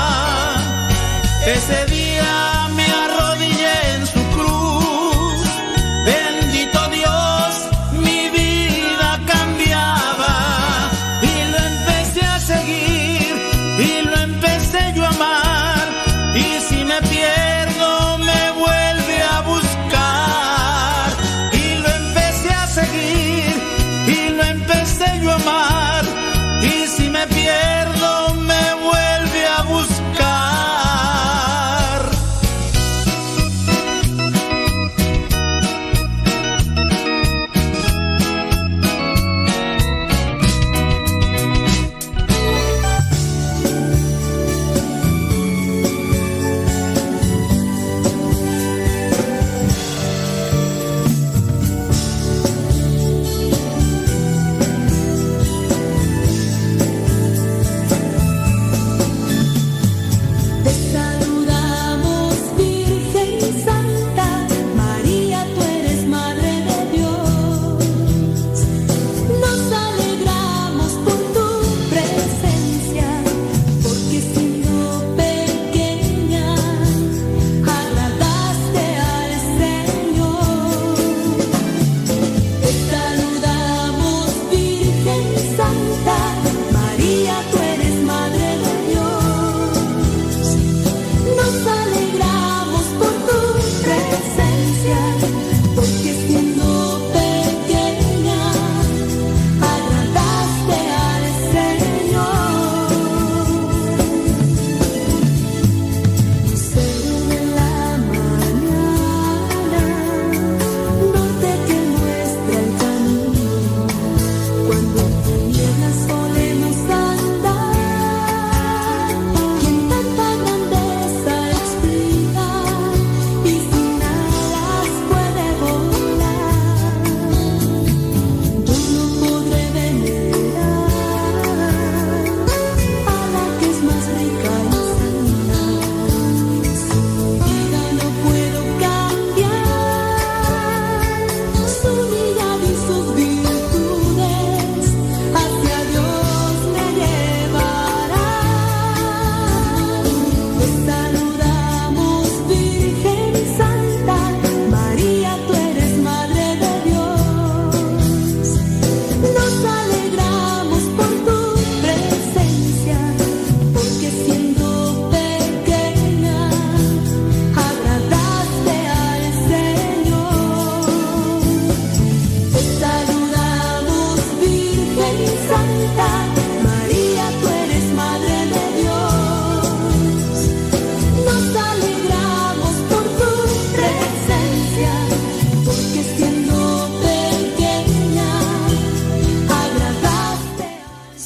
ese 1.46 1.86
día 1.86 2.68
me 2.74 2.86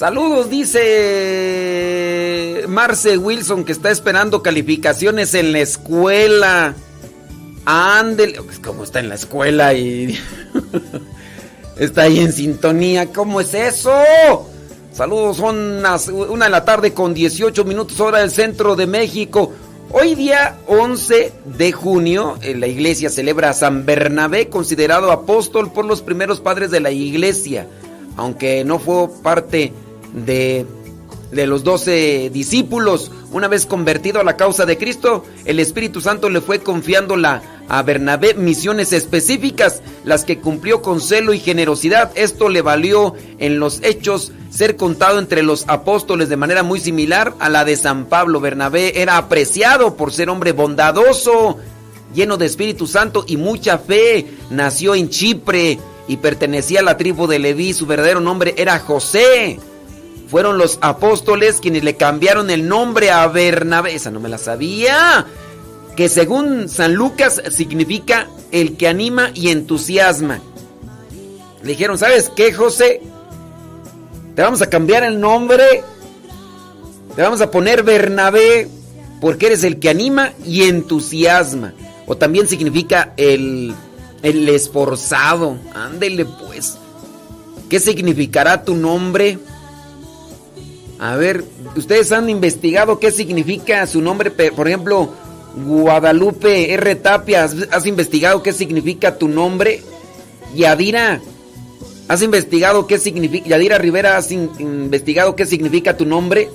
Saludos, 0.01 0.49
dice 0.49 0.89
Marce 2.69 3.19
Wilson 3.19 3.65
que 3.67 3.73
está 3.73 3.91
esperando 3.91 4.43
calificaciones 4.43 5.35
en 5.35 5.53
la 5.53 5.59
escuela. 5.59 6.75
Ándele, 7.67 8.41
como 8.65 8.85
está 8.85 9.01
en 9.01 9.11
la 9.11 9.17
escuela 9.17 9.75
y 9.75 10.19
está 11.77 12.05
ahí 12.05 12.21
en 12.21 12.33
sintonía. 12.33 13.13
¿Cómo 13.13 13.43
es 13.43 13.53
eso? 13.53 13.93
Saludos, 14.95 15.37
son 15.37 15.85
una 16.31 16.47
de 16.47 16.51
la 16.51 16.65
tarde 16.65 16.95
con 16.95 17.13
18 17.13 17.63
minutos 17.67 18.01
hora 18.01 18.21
del 18.21 18.31
centro 18.31 18.77
de 18.77 18.87
México. 18.87 19.53
Hoy 19.91 20.15
día 20.15 20.61
11 20.67 21.31
de 21.45 21.73
junio, 21.73 22.39
eh, 22.41 22.55
la 22.55 22.69
iglesia 22.69 23.11
celebra 23.11 23.51
a 23.51 23.53
San 23.53 23.85
Bernabé, 23.85 24.49
considerado 24.49 25.13
apóstol 25.13 25.71
por 25.71 25.85
los 25.85 26.01
primeros 26.01 26.41
padres 26.41 26.71
de 26.71 26.81
la 26.81 26.91
iglesia, 26.91 27.67
aunque 28.17 28.65
no 28.65 28.79
fue 28.79 29.07
parte 29.23 29.75
de, 30.13 30.67
de 31.33 31.47
los 31.47 31.65
doce 31.65 32.31
discípulos. 32.33 33.11
Una 33.33 33.49
vez 33.49 33.67
convertido 33.67 34.21
a 34.21 34.25
la 34.25 34.37
causa 34.37 34.67
de 34.67 34.77
Cristo, 34.77 35.25
el 35.45 35.61
Espíritu 35.61 36.01
Santo 36.01 36.29
le 36.29 36.41
fue 36.41 36.61
confiando 36.61 37.17
la, 37.17 37.43
a 37.69 37.83
Bernabé 37.83 38.35
misiones 38.35 38.93
específicas, 38.93 39.83
las 40.05 40.25
que 40.25 40.41
cumplió 40.41 40.83
con 40.83 41.01
celo 41.01 41.33
y 41.33 41.39
generosidad. 41.39 42.11
Esto 42.17 42.49
le 42.49 42.63
valió 42.63 43.15
en 43.39 43.61
los 43.61 43.81
hechos 43.83 44.33
ser 44.51 44.77
contado 44.77 45.21
entre 45.21 45.45
los 45.45 45.65
apóstoles 45.69 46.29
de 46.29 46.37
manera 46.37 46.65
muy 46.65 46.81
similar 46.81 47.35
a 47.39 47.49
la 47.49 47.65
de 47.65 47.77
San 47.77 48.07
Pablo. 48.07 48.41
Bernabé 48.41 49.01
era 49.01 49.17
apreciado 49.17 49.97
por 49.97 50.13
ser 50.13 50.29
hombre 50.29 50.51
bondadoso, 50.51 51.59
lleno 52.13 52.37
de 52.37 52.47
Espíritu 52.47 52.89
Santo 52.89 53.25
y 53.29 53.37
mucha 53.37 53.79
fe. 53.79 54.27
Nació 54.51 54.97
en 54.97 55.09
Chipre 55.09 55.79
y 56.09 56.17
pertenecía 56.17 56.81
a 56.81 56.83
la 56.83 56.97
tribu 56.97 57.29
de 57.29 57.39
Leví. 57.39 57.73
Su 57.73 57.87
verdadero 57.87 58.19
nombre 58.19 58.55
era 58.57 58.81
José. 58.81 59.61
Fueron 60.31 60.59
los 60.59 60.79
apóstoles 60.81 61.59
quienes 61.61 61.83
le 61.83 61.97
cambiaron 61.97 62.51
el 62.51 62.69
nombre 62.69 63.11
a 63.11 63.27
Bernabé. 63.27 63.97
Esa 63.97 64.13
no 64.13 64.21
me 64.21 64.29
la 64.29 64.39
sabía. 64.39 65.27
Que 65.97 66.09
según 66.09 66.69
San 66.69 66.95
Lucas 66.95 67.43
significa 67.51 68.29
el 68.53 68.77
que 68.77 68.87
anima 68.87 69.33
y 69.35 69.51
entusiasma. 69.51 70.41
Le 71.63 71.69
dijeron, 71.69 71.99
¿sabes 71.99 72.31
qué, 72.35 72.53
José? 72.53 73.03
Te 74.37 74.43
vamos 74.43 74.63
a 74.63 74.71
cambiar 74.71 75.03
el 75.03 75.19
nombre. 75.19 75.83
Te 77.17 77.23
vamos 77.23 77.41
a 77.41 77.51
poner 77.51 77.83
Bernabé 77.83 78.69
porque 79.21 79.47
eres 79.47 79.65
el 79.65 79.81
que 79.81 79.91
anima 79.91 80.33
y 80.47 80.63
entusiasma. 80.63 81.75
O 82.07 82.17
también 82.17 82.47
significa 82.47 83.15
el, 83.17 83.75
el 84.23 84.49
esforzado. 84.49 85.59
Ándele 85.75 86.25
pues. 86.25 86.79
¿Qué 87.69 87.81
significará 87.81 88.65
tu 88.65 88.77
nombre? 88.77 89.41
A 91.01 91.17
ver, 91.17 91.45
ustedes 91.77 92.13
han 92.13 92.29
investigado 92.29 93.01
qué 93.01 93.11
significa 93.11 93.87
su 93.87 94.03
nombre, 94.03 94.31
por 94.31 94.69
ejemplo, 94.69 95.09
Guadalupe 95.67 96.75
R. 96.75 96.95
Tapia, 96.97 97.45
¿has 97.45 97.87
investigado 97.87 98.43
qué 98.43 98.53
significa 98.53 99.17
tu 99.17 99.27
nombre? 99.27 99.83
Yadira, 100.55 101.23
¿has 102.07 102.21
investigado 102.21 102.87
qué 102.87 102.99
significa? 102.99 103.49
Yadira 103.49 103.79
Rivera, 103.79 104.19
¿has 104.19 104.31
investigado 104.31 105.35
qué 105.37 105.47
significa 105.47 105.97
tu 105.97 106.05
nombre? 106.05 106.51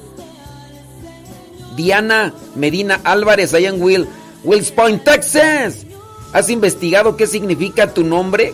Diana 1.76 2.36
Medina 2.56 3.02
Álvarez, 3.04 3.52
allá 3.56 3.70
en 3.70 3.82
Will, 3.82 4.08
Wills 4.44 4.70
Point, 4.70 5.04
Texas. 5.04 5.88
¿Has 6.34 6.52
investigado 6.52 7.18
qué 7.18 7.26
significa 7.26 7.96
tu 7.96 8.04
nombre? 8.04 8.54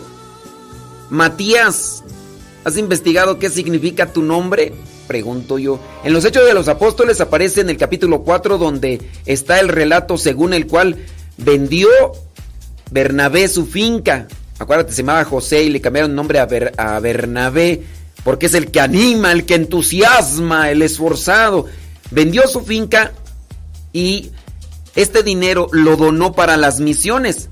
Matías, 1.10 2.02
¿has 2.64 2.78
investigado 2.78 3.38
qué 3.38 3.50
significa 3.50 4.10
tu 4.10 4.22
nombre? 4.22 4.72
Pregunto 5.06 5.58
yo. 5.58 5.80
En 6.04 6.12
los 6.12 6.24
Hechos 6.24 6.46
de 6.46 6.54
los 6.54 6.68
Apóstoles 6.68 7.20
aparece 7.20 7.60
en 7.60 7.70
el 7.70 7.76
capítulo 7.76 8.22
4 8.22 8.58
donde 8.58 9.00
está 9.26 9.60
el 9.60 9.68
relato 9.68 10.16
según 10.16 10.54
el 10.54 10.66
cual 10.66 10.96
vendió 11.36 11.88
Bernabé 12.90 13.48
su 13.48 13.66
finca. 13.66 14.28
Acuérdate, 14.58 14.92
se 14.92 15.02
llamaba 15.02 15.24
José 15.24 15.64
y 15.64 15.70
le 15.70 15.80
cambiaron 15.80 16.14
nombre 16.14 16.38
a, 16.38 16.48
a 16.76 17.00
Bernabé 17.00 17.82
porque 18.24 18.46
es 18.46 18.54
el 18.54 18.70
que 18.70 18.80
anima, 18.80 19.32
el 19.32 19.44
que 19.44 19.54
entusiasma, 19.54 20.70
el 20.70 20.82
esforzado. 20.82 21.66
Vendió 22.10 22.46
su 22.46 22.60
finca 22.60 23.12
y 23.92 24.30
este 24.94 25.22
dinero 25.22 25.68
lo 25.72 25.96
donó 25.96 26.32
para 26.32 26.56
las 26.56 26.78
misiones, 26.78 27.48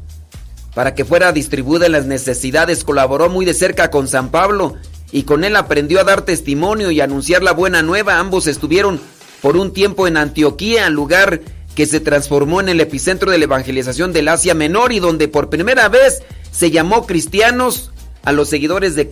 para 0.75 0.95
que 0.95 1.05
fuera 1.05 1.33
distribuida 1.33 1.87
en 1.87 1.93
las 1.93 2.07
necesidades. 2.07 2.85
Colaboró 2.85 3.29
muy 3.29 3.45
de 3.45 3.55
cerca 3.55 3.91
con 3.91 4.07
San 4.07 4.31
Pablo 4.31 4.77
y 5.13 5.25
con 5.25 5.45
él 5.45 5.57
aprendió 5.57 6.01
a 6.01 6.05
dar 6.05 6.23
testimonio 6.23 6.91
y 6.91 7.01
anunciar 7.01 7.43
la 7.43 7.53
buena 7.53 7.83
nueva. 7.83 8.19
Ambos 8.19 8.47
estuvieron 8.47 9.01
por 9.41 9.57
un 9.57 9.73
tiempo 9.73 10.07
en 10.07 10.17
Antioquía, 10.17 10.89
lugar 10.91 11.41
que 11.75 11.87
se 11.87 12.01
transformó 12.01 12.61
en 12.61 12.69
el 12.69 12.81
epicentro 12.81 13.31
de 13.31 13.39
la 13.39 13.45
evangelización 13.45 14.13
del 14.13 14.29
Asia 14.29 14.55
Menor 14.55 14.93
y 14.93 15.01
donde 15.01 15.29
por 15.29 15.51
primera 15.51 15.89
vez 15.89 16.23
se 16.51 16.71
llamó 16.71 17.07
cristianos 17.07 17.93
a 18.23 18.33
los 18.33 18.49
seguidores 18.49 18.95
de, 18.95 19.09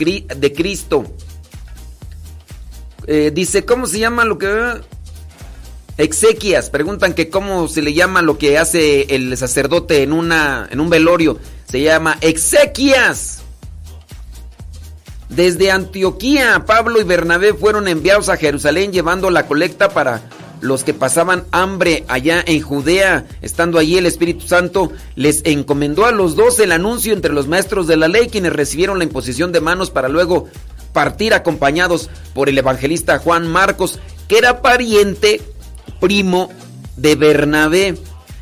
Cristo. 0.54 1.04
Eh, 3.06 3.30
dice, 3.34 3.64
¿cómo 3.64 3.86
se 3.86 3.98
llama 3.98 4.24
lo 4.24 4.38
que... 4.38 4.80
Exequias, 5.96 6.70
preguntan 6.70 7.12
que 7.12 7.28
cómo 7.28 7.66
se 7.66 7.82
le 7.82 7.92
llama 7.92 8.22
lo 8.22 8.38
que 8.38 8.56
hace 8.56 9.16
el 9.16 9.36
sacerdote 9.36 10.04
en, 10.04 10.12
una, 10.12 10.68
en 10.70 10.78
un 10.78 10.90
velorio. 10.90 11.38
Se 11.68 11.80
llama 11.80 12.18
exequias. 12.20 13.37
Desde 15.28 15.70
Antioquía, 15.70 16.64
Pablo 16.66 17.00
y 17.00 17.04
Bernabé 17.04 17.54
fueron 17.54 17.86
enviados 17.86 18.28
a 18.28 18.36
Jerusalén 18.36 18.92
llevando 18.92 19.30
la 19.30 19.46
colecta 19.46 19.90
para 19.90 20.22
los 20.60 20.84
que 20.84 20.94
pasaban 20.94 21.44
hambre 21.52 22.04
allá 22.08 22.42
en 22.46 22.62
Judea. 22.62 23.26
Estando 23.42 23.78
allí 23.78 23.98
el 23.98 24.06
Espíritu 24.06 24.46
Santo 24.46 24.90
les 25.14 25.42
encomendó 25.44 26.06
a 26.06 26.12
los 26.12 26.34
dos 26.34 26.58
el 26.60 26.72
anuncio 26.72 27.12
entre 27.12 27.32
los 27.32 27.46
maestros 27.46 27.86
de 27.86 27.96
la 27.96 28.08
ley, 28.08 28.28
quienes 28.28 28.52
recibieron 28.52 28.98
la 28.98 29.04
imposición 29.04 29.52
de 29.52 29.60
manos 29.60 29.90
para 29.90 30.08
luego 30.08 30.48
partir 30.92 31.34
acompañados 31.34 32.10
por 32.34 32.48
el 32.48 32.58
evangelista 32.58 33.18
Juan 33.18 33.46
Marcos, 33.46 33.98
que 34.26 34.38
era 34.38 34.62
pariente 34.62 35.40
primo 36.00 36.50
de 36.96 37.14
Bernabé. 37.14 37.96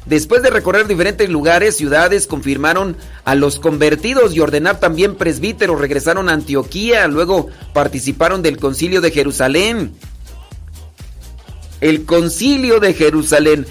Después 0.07 0.41
de 0.43 0.51
recorrer 0.51 0.87
diferentes 0.87 1.29
lugares, 1.29 1.77
ciudades, 1.77 2.29
confirmaron 2.29 2.97
a 3.25 3.35
los 3.35 3.59
convertidos 3.59 4.35
y 4.35 4.41
ordenar 4.41 4.79
también 4.79 5.17
presbíteros, 5.17 5.81
regresaron 5.81 6.29
a 6.29 6.33
Antioquía, 6.33 7.09
luego 7.09 7.49
participaron 7.73 8.41
del 8.41 8.57
concilio 8.57 9.01
de 9.01 9.11
Jerusalén. 9.11 9.93
El 11.81 12.05
concilio 12.05 12.79
de 12.79 12.95
Jerusalén. 12.95 13.67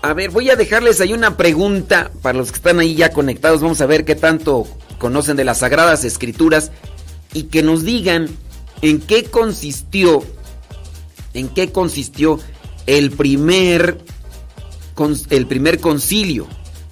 A 0.00 0.14
ver, 0.14 0.30
voy 0.30 0.48
a 0.50 0.56
dejarles 0.56 1.00
ahí 1.00 1.12
una 1.12 1.36
pregunta 1.36 2.12
para 2.22 2.38
los 2.38 2.52
que 2.52 2.56
están 2.56 2.78
ahí 2.78 2.94
ya 2.94 3.10
conectados. 3.10 3.60
Vamos 3.60 3.80
a 3.80 3.86
ver 3.86 4.04
qué 4.04 4.14
tanto 4.14 4.68
conocen 4.98 5.36
de 5.36 5.44
las 5.44 5.58
sagradas 5.58 6.04
escrituras 6.04 6.70
y 7.32 7.44
que 7.44 7.62
nos 7.64 7.82
digan 7.82 8.28
en 8.80 9.00
qué 9.00 9.24
consistió, 9.24 10.22
en 11.32 11.48
qué 11.48 11.72
consistió 11.72 12.38
el 12.86 13.10
primer, 13.10 13.98
el 15.30 15.46
primer 15.46 15.80
concilio. 15.80 16.46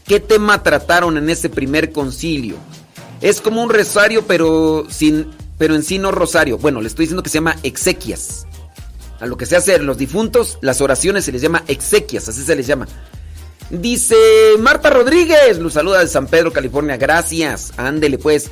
¿Qué 0.07 0.21
tema 0.21 0.63
trataron 0.63 1.17
en 1.17 1.31
ese 1.31 1.49
primer 1.49 1.93
concilio? 1.93 2.57
Es 3.21 3.41
como 3.41 3.63
un 3.63 3.71
rosario, 3.71 4.27
pero, 4.27 4.87
sin, 4.91 5.29
pero 5.59 5.75
en 5.75 5.83
sí 5.83 5.99
no 5.99 6.11
rosario. 6.11 6.59
Bueno, 6.59 6.81
le 6.81 6.89
estoy 6.89 7.05
diciendo 7.05 7.23
que 7.23 7.31
se 7.31 7.39
llama 7.39 7.57
exequias. 7.63 8.47
A 9.21 9.27
lo 9.27 9.37
que 9.37 9.47
se 9.47 9.55
hace 9.55 9.79
los 9.79 9.99
difuntos, 9.99 10.59
las 10.61 10.81
oraciones 10.81 11.25
se 11.25 11.33
les 11.33 11.41
llama 11.41 11.63
exequias, 11.69 12.29
así 12.29 12.43
se 12.43 12.57
les 12.57 12.67
llama. 12.67 12.89
Dice 13.71 14.17
Marta 14.59 14.91
Rodríguez, 14.91 15.59
los 15.59 15.75
saluda 15.75 16.01
de 16.01 16.09
San 16.09 16.27
Pedro, 16.27 16.53
California. 16.53 16.97
Gracias. 16.97 17.73
Ándele 17.77 18.19
pues. 18.19 18.51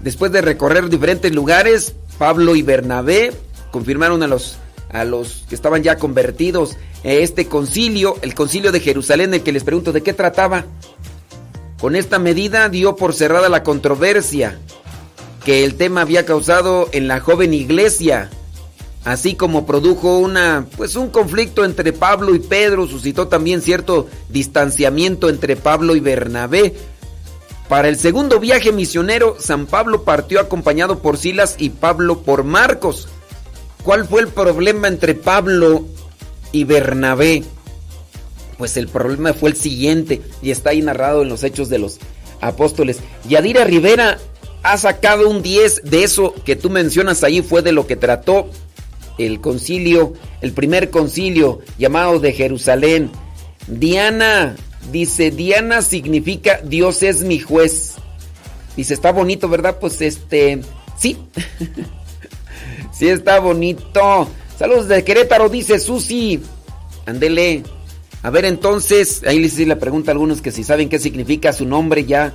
Después 0.00 0.32
de 0.32 0.40
recorrer 0.40 0.88
diferentes 0.88 1.32
lugares, 1.32 1.94
Pablo 2.18 2.56
y 2.56 2.62
Bernabé 2.62 3.32
confirmaron 3.70 4.22
a 4.22 4.26
los 4.26 4.56
a 4.92 5.04
los 5.04 5.44
que 5.48 5.54
estaban 5.54 5.82
ya 5.82 5.96
convertidos. 5.96 6.76
Este 7.02 7.46
concilio, 7.46 8.16
el 8.22 8.34
concilio 8.34 8.72
de 8.72 8.80
Jerusalén, 8.80 9.34
el 9.34 9.42
que 9.42 9.52
les 9.52 9.64
pregunto 9.64 9.92
de 9.92 10.02
qué 10.02 10.12
trataba. 10.12 10.66
Con 11.80 11.96
esta 11.96 12.18
medida 12.18 12.68
dio 12.68 12.94
por 12.94 13.14
cerrada 13.14 13.48
la 13.48 13.64
controversia 13.64 14.58
que 15.44 15.64
el 15.64 15.74
tema 15.74 16.02
había 16.02 16.24
causado 16.24 16.88
en 16.92 17.08
la 17.08 17.20
joven 17.20 17.52
iglesia, 17.52 18.30
así 19.04 19.34
como 19.34 19.66
produjo 19.66 20.18
una 20.18 20.66
pues 20.76 20.94
un 20.94 21.08
conflicto 21.08 21.64
entre 21.64 21.92
Pablo 21.92 22.34
y 22.34 22.38
Pedro, 22.38 22.86
suscitó 22.86 23.28
también 23.28 23.60
cierto 23.60 24.08
distanciamiento 24.28 25.28
entre 25.28 25.56
Pablo 25.56 25.96
y 25.96 26.00
Bernabé. 26.00 26.74
Para 27.68 27.88
el 27.88 27.98
segundo 27.98 28.38
viaje 28.38 28.70
misionero, 28.70 29.36
San 29.38 29.66
Pablo 29.66 30.04
partió 30.04 30.40
acompañado 30.40 30.98
por 30.98 31.16
Silas 31.16 31.56
y 31.58 31.70
Pablo 31.70 32.20
por 32.20 32.44
Marcos. 32.44 33.08
¿Cuál 33.84 34.06
fue 34.06 34.20
el 34.20 34.28
problema 34.28 34.88
entre 34.88 35.14
Pablo 35.14 35.86
y 36.52 36.64
Bernabé? 36.64 37.42
Pues 38.58 38.76
el 38.76 38.86
problema 38.86 39.32
fue 39.32 39.50
el 39.50 39.56
siguiente 39.56 40.22
y 40.40 40.52
está 40.52 40.70
ahí 40.70 40.82
narrado 40.82 41.22
en 41.22 41.28
los 41.28 41.42
Hechos 41.42 41.68
de 41.68 41.78
los 41.78 41.98
Apóstoles. 42.40 43.00
Yadira 43.28 43.64
Rivera 43.64 44.18
ha 44.62 44.76
sacado 44.76 45.28
un 45.28 45.42
10 45.42 45.82
de 45.84 46.04
eso 46.04 46.34
que 46.44 46.54
tú 46.54 46.70
mencionas 46.70 47.24
ahí, 47.24 47.42
fue 47.42 47.62
de 47.62 47.72
lo 47.72 47.86
que 47.86 47.96
trató 47.96 48.48
el 49.18 49.40
concilio, 49.40 50.14
el 50.40 50.52
primer 50.52 50.90
concilio 50.90 51.60
llamado 51.78 52.20
de 52.20 52.32
Jerusalén. 52.32 53.10
Diana, 53.66 54.56
dice, 54.90 55.30
Diana 55.30 55.82
significa 55.82 56.60
Dios 56.62 57.02
es 57.02 57.22
mi 57.22 57.40
juez. 57.40 57.94
Dice, 58.76 58.94
está 58.94 59.12
bonito, 59.12 59.48
¿verdad? 59.48 59.78
Pues 59.80 60.00
este, 60.00 60.60
sí. 60.98 61.18
Sí, 63.02 63.08
está 63.08 63.40
bonito. 63.40 64.28
Saludos 64.56 64.86
de 64.86 65.02
Querétaro, 65.02 65.48
dice 65.48 65.80
Susi. 65.80 66.40
Ándele. 67.04 67.64
A 68.22 68.30
ver, 68.30 68.44
entonces, 68.44 69.24
ahí 69.26 69.40
les 69.40 69.58
le 69.58 69.74
pregunta 69.74 70.12
a 70.12 70.14
algunos 70.14 70.40
que 70.40 70.52
si 70.52 70.62
saben 70.62 70.88
qué 70.88 71.00
significa 71.00 71.52
su 71.52 71.66
nombre 71.66 72.04
ya. 72.04 72.32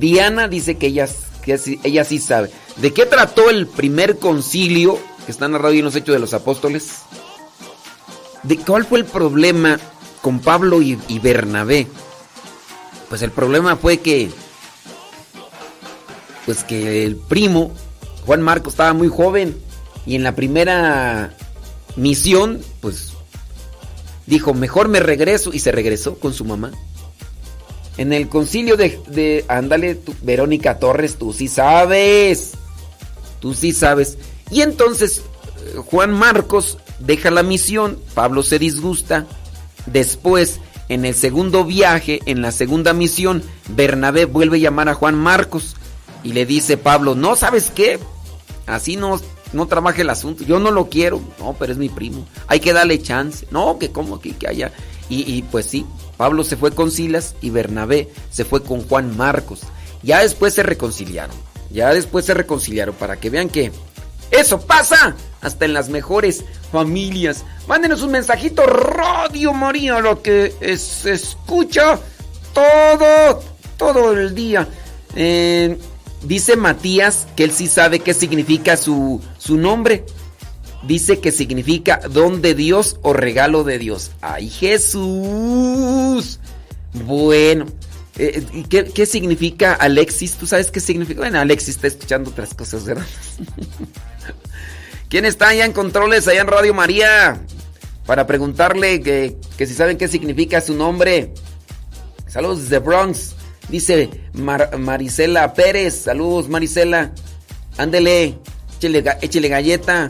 Diana 0.00 0.48
dice 0.48 0.76
que 0.76 0.88
ella, 0.88 1.08
que 1.44 1.56
sí 1.56 2.18
sabe. 2.18 2.50
¿De 2.78 2.92
qué 2.92 3.06
trató 3.06 3.48
el 3.48 3.68
primer 3.68 4.18
concilio 4.18 4.98
que 5.24 5.30
está 5.30 5.46
narrado 5.46 5.74
en 5.74 5.84
los 5.84 5.94
Hechos 5.94 6.14
de 6.14 6.18
los 6.18 6.34
Apóstoles? 6.34 7.02
¿De 8.42 8.56
cuál 8.56 8.86
fue 8.86 8.98
el 8.98 9.04
problema 9.04 9.78
con 10.20 10.40
Pablo 10.40 10.82
y, 10.82 10.98
y 11.06 11.20
Bernabé? 11.20 11.86
Pues 13.08 13.22
el 13.22 13.30
problema 13.30 13.76
fue 13.76 13.98
que 13.98 14.32
pues 16.44 16.64
que 16.64 17.04
el 17.04 17.14
primo 17.14 17.70
Juan 18.26 18.42
Marcos 18.42 18.72
estaba 18.72 18.92
muy 18.94 19.06
joven 19.06 19.67
y 20.08 20.14
en 20.14 20.22
la 20.22 20.34
primera 20.34 21.34
misión, 21.96 22.62
pues 22.80 23.12
dijo, 24.24 24.54
mejor 24.54 24.88
me 24.88 25.00
regreso 25.00 25.52
y 25.52 25.58
se 25.58 25.70
regresó 25.70 26.18
con 26.18 26.32
su 26.32 26.46
mamá. 26.46 26.72
En 27.98 28.14
el 28.14 28.30
concilio 28.30 28.78
de, 28.78 29.44
ándale, 29.48 30.00
Verónica 30.22 30.78
Torres, 30.78 31.16
tú 31.18 31.34
sí 31.34 31.46
sabes. 31.46 32.52
Tú 33.38 33.52
sí 33.52 33.74
sabes. 33.74 34.16
Y 34.50 34.62
entonces 34.62 35.18
eh, 35.18 35.74
Juan 35.76 36.14
Marcos 36.14 36.78
deja 37.00 37.30
la 37.30 37.42
misión, 37.42 37.98
Pablo 38.14 38.42
se 38.42 38.58
disgusta. 38.58 39.26
Después, 39.84 40.58
en 40.88 41.04
el 41.04 41.14
segundo 41.14 41.66
viaje, 41.66 42.20
en 42.24 42.40
la 42.40 42.52
segunda 42.52 42.94
misión, 42.94 43.42
Bernabé 43.68 44.24
vuelve 44.24 44.56
a 44.56 44.60
llamar 44.60 44.88
a 44.88 44.94
Juan 44.94 45.16
Marcos 45.16 45.76
y 46.24 46.32
le 46.32 46.46
dice 46.46 46.78
Pablo, 46.78 47.14
no, 47.14 47.36
¿sabes 47.36 47.70
qué? 47.74 47.98
Así 48.66 48.96
no 48.96 49.20
no 49.52 49.66
trabaje 49.66 50.02
el 50.02 50.10
asunto. 50.10 50.44
Yo 50.44 50.58
no 50.58 50.70
lo 50.70 50.88
quiero. 50.88 51.20
No, 51.38 51.54
pero 51.58 51.72
es 51.72 51.78
mi 51.78 51.88
primo. 51.88 52.26
Hay 52.46 52.60
que 52.60 52.72
darle 52.72 53.02
chance. 53.02 53.46
No, 53.50 53.78
que 53.78 53.90
como 53.90 54.20
que, 54.20 54.36
que 54.36 54.48
haya. 54.48 54.72
Y, 55.10 55.40
pues 55.50 55.64
sí, 55.64 55.86
Pablo 56.18 56.44
se 56.44 56.58
fue 56.58 56.72
con 56.72 56.90
Silas 56.90 57.34
y 57.40 57.48
Bernabé 57.48 58.10
se 58.30 58.44
fue 58.44 58.62
con 58.62 58.86
Juan 58.86 59.16
Marcos. 59.16 59.60
Ya 60.02 60.20
después 60.20 60.52
se 60.52 60.62
reconciliaron. 60.62 61.34
Ya 61.70 61.94
después 61.94 62.26
se 62.26 62.34
reconciliaron 62.34 62.94
para 62.94 63.16
que 63.16 63.30
vean 63.30 63.48
que 63.48 63.72
Eso 64.30 64.60
pasa 64.60 65.16
hasta 65.40 65.64
en 65.64 65.72
las 65.72 65.88
mejores 65.88 66.44
familias. 66.70 67.44
Mándenos 67.66 68.02
un 68.02 68.10
mensajito, 68.12 68.66
Radio 68.66 69.54
María, 69.54 69.98
lo 70.00 70.20
que 70.20 70.52
se 70.76 71.12
escucha 71.12 71.98
todo, 72.52 73.40
todo 73.78 74.12
el 74.12 74.34
día. 74.34 74.68
Eh, 75.16 75.78
dice 76.22 76.56
Matías 76.56 77.26
que 77.36 77.44
él 77.44 77.52
sí 77.52 77.66
sabe 77.66 78.00
qué 78.00 78.14
significa 78.14 78.76
su, 78.76 79.20
su 79.38 79.56
nombre. 79.56 80.04
Dice 80.86 81.18
que 81.18 81.32
significa 81.32 82.00
don 82.10 82.40
de 82.40 82.54
Dios 82.54 82.98
o 83.02 83.12
regalo 83.12 83.64
de 83.64 83.78
Dios. 83.78 84.12
¡Ay, 84.20 84.48
Jesús! 84.48 86.38
Bueno, 86.92 87.66
eh, 88.16 88.44
¿qué, 88.68 88.84
¿qué, 88.84 89.06
significa 89.06 89.74
Alexis? 89.74 90.34
¿Tú 90.34 90.46
sabes 90.46 90.70
qué 90.70 90.80
significa? 90.80 91.20
Bueno, 91.20 91.40
Alexis 91.40 91.76
está 91.76 91.88
escuchando 91.88 92.30
otras 92.30 92.54
cosas, 92.54 92.84
¿verdad? 92.84 93.06
¿Quién 95.08 95.24
está 95.24 95.48
allá 95.48 95.64
en 95.64 95.72
controles, 95.72 96.28
allá 96.28 96.42
en 96.42 96.46
Radio 96.46 96.74
María? 96.74 97.40
Para 98.06 98.26
preguntarle 98.26 99.00
que, 99.02 99.36
que 99.56 99.66
si 99.66 99.74
saben 99.74 99.98
qué 99.98 100.08
significa 100.08 100.60
su 100.60 100.74
nombre. 100.74 101.32
Saludos 102.26 102.62
desde 102.62 102.78
Bronx. 102.78 103.34
Dice 103.68 104.10
Marisela 104.32 105.52
Pérez. 105.54 106.04
Saludos, 106.04 106.48
Marisela. 106.48 107.12
Ándele. 107.76 108.38
Échele, 108.78 109.04
échele 109.20 109.48
galleta. 109.48 110.08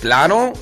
Claro. 0.00 0.52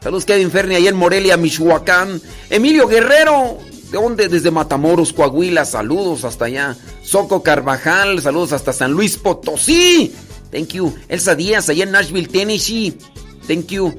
Saludos, 0.00 0.24
Kevin 0.24 0.50
Ferni, 0.50 0.76
ahí 0.76 0.86
en 0.86 0.96
Morelia, 0.96 1.36
Michoacán. 1.36 2.20
Emilio 2.50 2.86
Guerrero. 2.86 3.58
¿De 3.90 3.98
dónde? 3.98 4.28
Desde 4.28 4.50
Matamoros, 4.50 5.12
Coahuila. 5.12 5.64
Saludos 5.64 6.24
hasta 6.24 6.44
allá. 6.44 6.76
Soco 7.02 7.42
Carvajal. 7.42 8.20
Saludos 8.20 8.52
hasta 8.52 8.72
San 8.72 8.92
Luis 8.92 9.16
Potosí. 9.16 10.12
Thank 10.52 10.68
you. 10.68 10.94
Elsa 11.08 11.34
Díaz, 11.34 11.68
allá 11.68 11.84
en 11.84 11.92
Nashville, 11.92 12.28
Tennessee. 12.28 12.96
Thank 13.46 13.68
you. 13.68 13.94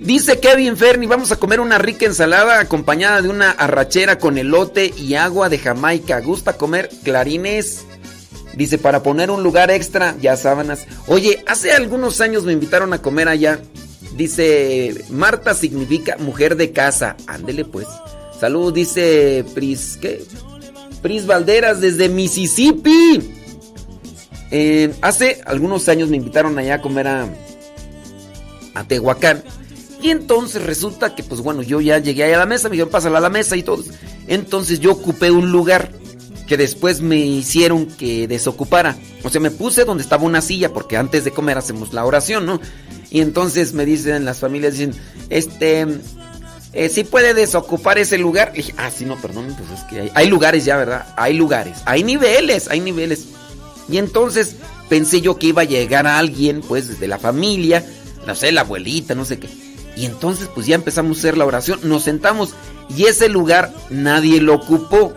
Dice 0.00 0.38
Kevin 0.38 0.76
Ferni, 0.76 1.06
vamos 1.06 1.32
a 1.32 1.36
comer 1.36 1.60
una 1.60 1.78
rica 1.78 2.06
ensalada 2.06 2.60
acompañada 2.60 3.20
de 3.20 3.28
una 3.28 3.50
arrachera 3.50 4.18
con 4.18 4.38
elote 4.38 4.94
y 4.96 5.14
agua 5.14 5.48
de 5.48 5.58
Jamaica. 5.58 6.20
¿Gusta 6.20 6.56
comer 6.56 6.88
clarines? 7.02 7.84
Dice, 8.54 8.78
para 8.78 9.02
poner 9.02 9.30
un 9.30 9.42
lugar 9.42 9.70
extra, 9.70 10.16
ya 10.20 10.36
sábanas. 10.36 10.86
Oye, 11.06 11.42
hace 11.46 11.72
algunos 11.72 12.20
años 12.20 12.44
me 12.44 12.52
invitaron 12.52 12.92
a 12.92 13.02
comer 13.02 13.28
allá. 13.28 13.60
Dice, 14.16 15.04
Marta 15.10 15.54
significa 15.54 16.16
mujer 16.18 16.56
de 16.56 16.72
casa. 16.72 17.16
Ándele 17.26 17.64
pues. 17.64 17.86
Salud, 18.38 18.72
dice 18.72 19.44
Pris, 19.54 19.98
¿qué? 20.00 20.24
Pris 21.02 21.26
Valderas 21.26 21.80
desde 21.80 22.08
Mississippi. 22.08 23.34
Eh, 24.50 24.94
hace 25.02 25.40
algunos 25.44 25.88
años 25.88 26.08
me 26.08 26.16
invitaron 26.16 26.58
allá 26.58 26.76
a 26.76 26.82
comer 26.82 27.08
a, 27.08 27.28
a 28.74 28.84
Tehuacán. 28.84 29.42
Y 30.00 30.10
entonces 30.10 30.62
resulta 30.62 31.14
que, 31.14 31.22
pues 31.22 31.40
bueno, 31.40 31.62
yo 31.62 31.80
ya 31.80 31.98
llegué 31.98 32.32
a 32.32 32.38
la 32.38 32.46
mesa, 32.46 32.68
me 32.68 32.74
dijeron, 32.74 32.90
pásala 32.90 33.18
a 33.18 33.22
la 33.22 33.30
mesa 33.30 33.56
y 33.56 33.62
todo. 33.62 33.82
Entonces 34.28 34.80
yo 34.80 34.92
ocupé 34.92 35.30
un 35.30 35.50
lugar 35.50 35.90
que 36.46 36.56
después 36.56 37.00
me 37.02 37.18
hicieron 37.18 37.86
que 37.86 38.26
desocupara. 38.26 38.96
O 39.22 39.30
sea, 39.30 39.40
me 39.40 39.50
puse 39.50 39.84
donde 39.84 40.02
estaba 40.02 40.24
una 40.24 40.40
silla, 40.40 40.72
porque 40.72 40.96
antes 40.96 41.24
de 41.24 41.30
comer 41.30 41.58
hacemos 41.58 41.92
la 41.92 42.04
oración, 42.04 42.46
¿no? 42.46 42.60
Y 43.10 43.20
entonces 43.20 43.74
me 43.74 43.84
dicen 43.84 44.24
las 44.24 44.38
familias, 44.38 44.72
dicen, 44.72 44.94
este, 45.28 45.86
eh, 46.72 46.88
¿sí 46.88 47.04
puede 47.04 47.34
desocupar 47.34 47.98
ese 47.98 48.18
lugar? 48.18 48.52
Y 48.54 48.58
dije, 48.58 48.74
ah, 48.78 48.90
sí, 48.90 49.04
no, 49.04 49.16
perdón, 49.16 49.54
pues 49.58 49.80
es 49.80 49.84
que 49.86 50.00
hay, 50.00 50.10
hay 50.14 50.28
lugares 50.28 50.64
ya, 50.64 50.76
¿verdad? 50.76 51.06
Hay 51.16 51.34
lugares, 51.34 51.78
hay 51.84 52.02
niveles, 52.02 52.68
hay 52.68 52.80
niveles. 52.80 53.26
Y 53.90 53.98
entonces 53.98 54.56
pensé 54.88 55.20
yo 55.20 55.38
que 55.38 55.48
iba 55.48 55.62
a 55.62 55.66
llegar 55.66 56.06
a 56.06 56.18
alguien, 56.18 56.62
pues, 56.62 56.98
de 56.98 57.08
la 57.08 57.18
familia, 57.18 57.84
no 58.26 58.34
sé, 58.34 58.52
la 58.52 58.62
abuelita, 58.62 59.14
no 59.14 59.24
sé 59.24 59.38
qué. 59.38 59.48
Y 59.98 60.06
entonces, 60.06 60.48
pues 60.54 60.68
ya 60.68 60.76
empezamos 60.76 61.16
a 61.16 61.20
hacer 61.20 61.36
la 61.36 61.44
oración, 61.44 61.80
nos 61.82 62.04
sentamos 62.04 62.50
y 62.88 63.06
ese 63.06 63.28
lugar 63.28 63.74
nadie 63.90 64.40
lo 64.40 64.54
ocupó. 64.54 65.12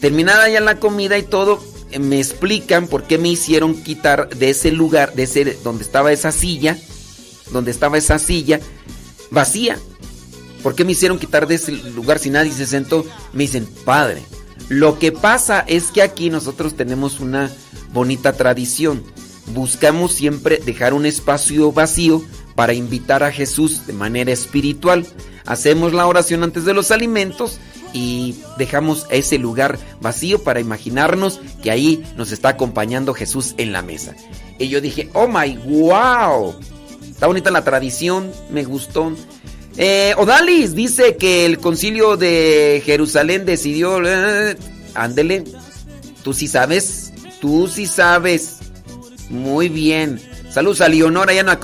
Terminada 0.00 0.50
ya 0.50 0.60
la 0.60 0.78
comida 0.78 1.16
y 1.16 1.22
todo, 1.22 1.64
eh, 1.90 1.98
me 1.98 2.18
explican 2.18 2.88
por 2.88 3.04
qué 3.04 3.16
me 3.16 3.30
hicieron 3.30 3.82
quitar 3.82 4.28
de 4.28 4.50
ese 4.50 4.70
lugar, 4.70 5.14
de 5.14 5.22
ese 5.22 5.56
donde 5.64 5.82
estaba 5.82 6.12
esa 6.12 6.30
silla, 6.30 6.76
donde 7.52 7.70
estaba 7.70 7.96
esa 7.96 8.18
silla 8.18 8.60
vacía. 9.30 9.78
¿Por 10.62 10.74
qué 10.74 10.84
me 10.84 10.92
hicieron 10.92 11.18
quitar 11.18 11.46
de 11.46 11.54
ese 11.54 11.72
lugar 11.72 12.18
si 12.18 12.28
nadie 12.28 12.52
se 12.52 12.66
sentó? 12.66 13.06
Me 13.32 13.44
dicen, 13.44 13.66
padre, 13.86 14.22
lo 14.68 14.98
que 14.98 15.10
pasa 15.10 15.60
es 15.60 15.84
que 15.84 16.02
aquí 16.02 16.28
nosotros 16.28 16.76
tenemos 16.76 17.20
una 17.20 17.50
bonita 17.94 18.34
tradición. 18.34 19.02
Buscamos 19.54 20.12
siempre 20.12 20.60
dejar 20.62 20.92
un 20.92 21.06
espacio 21.06 21.72
vacío 21.72 22.22
para 22.56 22.74
invitar 22.74 23.22
a 23.22 23.30
Jesús 23.30 23.86
de 23.86 23.92
manera 23.92 24.32
espiritual. 24.32 25.06
Hacemos 25.44 25.92
la 25.92 26.06
oración 26.06 26.42
antes 26.42 26.64
de 26.64 26.74
los 26.74 26.90
alimentos 26.90 27.60
y 27.92 28.34
dejamos 28.58 29.06
ese 29.10 29.38
lugar 29.38 29.78
vacío 30.00 30.42
para 30.42 30.58
imaginarnos 30.58 31.40
que 31.62 31.70
ahí 31.70 32.04
nos 32.16 32.32
está 32.32 32.48
acompañando 32.50 33.14
Jesús 33.14 33.54
en 33.58 33.72
la 33.72 33.82
mesa. 33.82 34.16
Y 34.58 34.68
yo 34.68 34.80
dije, 34.80 35.08
oh 35.12 35.28
my 35.28 35.56
wow, 35.58 36.56
está 37.08 37.26
bonita 37.28 37.50
la 37.50 37.62
tradición, 37.62 38.32
me 38.50 38.64
gustó. 38.64 39.12
Eh, 39.76 40.14
Odalis 40.16 40.74
dice 40.74 41.16
que 41.16 41.46
el 41.46 41.58
concilio 41.58 42.16
de 42.16 42.82
Jerusalén 42.84 43.44
decidió... 43.44 44.00
Eh, 44.04 44.56
ándele, 44.94 45.44
tú 46.24 46.32
sí 46.32 46.48
sabes, 46.48 47.12
tú 47.40 47.68
sí 47.68 47.86
sabes. 47.86 48.56
Muy 49.28 49.68
bien. 49.68 50.20
Saludos 50.56 50.80
a 50.80 50.88
Leonora 50.88 51.34
y 51.34 51.38
Ana 51.38 51.60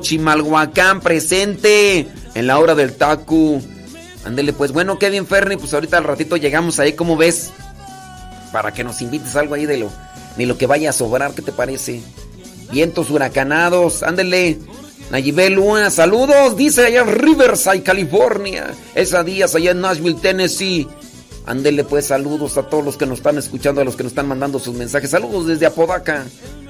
Chimalhuacán, 0.00 1.00
presente 1.00 2.06
en 2.34 2.46
la 2.46 2.58
hora 2.58 2.74
del 2.74 2.92
taco. 2.92 3.58
Ándele, 4.26 4.52
pues 4.52 4.70
bueno, 4.70 4.98
Kevin 4.98 5.26
Ferni, 5.26 5.56
pues 5.56 5.72
ahorita 5.72 5.96
al 5.96 6.04
ratito 6.04 6.36
llegamos 6.36 6.78
ahí, 6.78 6.92
¿cómo 6.92 7.16
ves? 7.16 7.52
Para 8.52 8.74
que 8.74 8.84
nos 8.84 9.00
invites 9.00 9.34
algo 9.34 9.54
ahí 9.54 9.64
de 9.64 9.78
lo, 9.78 9.90
ni 10.36 10.44
lo 10.44 10.58
que 10.58 10.66
vaya 10.66 10.90
a 10.90 10.92
sobrar, 10.92 11.32
¿qué 11.32 11.40
te 11.40 11.52
parece? 11.52 12.02
Vientos 12.70 13.08
huracanados, 13.08 14.02
ándele. 14.02 14.58
Nayibel 15.10 15.54
Luna, 15.54 15.90
saludos, 15.90 16.54
dice 16.54 16.84
allá 16.84 17.00
en 17.00 17.14
Riverside, 17.14 17.82
California. 17.82 18.74
Esa 18.94 19.24
Díaz 19.24 19.54
allá 19.54 19.70
en 19.70 19.80
Nashville, 19.80 20.20
Tennessee. 20.20 20.86
Ándele 21.46 21.82
pues 21.84 22.08
saludos 22.08 22.58
a 22.58 22.64
todos 22.64 22.84
los 22.84 22.98
que 22.98 23.06
nos 23.06 23.20
están 23.20 23.38
escuchando, 23.38 23.80
a 23.80 23.84
los 23.84 23.96
que 23.96 24.02
nos 24.02 24.12
están 24.12 24.28
mandando 24.28 24.58
sus 24.58 24.74
mensajes. 24.74 25.08
Saludos 25.08 25.46
desde 25.46 25.64
Apodaca. 25.64 26.26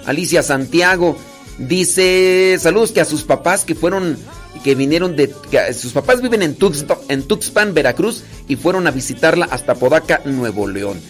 Alicia 0.06 0.42
Santiago 0.42 1.16
dice 1.58 2.56
saludos 2.58 2.92
que 2.92 3.00
a 3.00 3.04
sus 3.04 3.24
papás 3.24 3.64
que 3.64 3.74
fueron 3.74 4.16
que 4.62 4.74
vinieron 4.74 5.16
de 5.16 5.32
que 5.50 5.72
sus 5.74 5.92
papás 5.92 6.22
viven 6.22 6.42
en 6.42 6.54
Tuxpan, 6.54 7.74
Veracruz 7.74 8.22
y 8.48 8.56
fueron 8.56 8.86
a 8.86 8.90
visitarla 8.90 9.46
hasta 9.46 9.72
Apodaca, 9.72 10.22
Nuevo 10.24 10.68
León. 10.68 11.00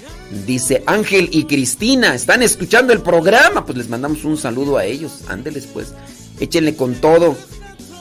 Dice 0.47 0.82
Ángel 0.86 1.28
y 1.30 1.45
Cristina, 1.45 2.14
están 2.14 2.43
escuchando 2.43 2.93
el 2.93 3.03
programa, 3.03 3.66
pues 3.66 3.76
les 3.76 3.88
mandamos 3.90 4.24
un 4.24 4.38
saludo 4.38 4.78
a 4.78 4.84
ellos. 4.86 5.20
Ándeles 5.28 5.66
pues. 5.66 5.93
Échenle 6.40 6.74
con 6.74 6.95
todo. 6.95 7.36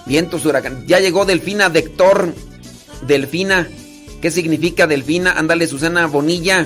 Vientos 0.05 0.45
huracán. 0.45 0.85
Ya 0.87 0.99
llegó 0.99 1.25
Delfina 1.25 1.69
Dector. 1.69 2.33
Delfina. 3.05 3.67
¿Qué 4.21 4.31
significa 4.31 4.87
Delfina? 4.87 5.33
Ándale, 5.33 5.67
Susana 5.67 6.07
Bonilla. 6.07 6.65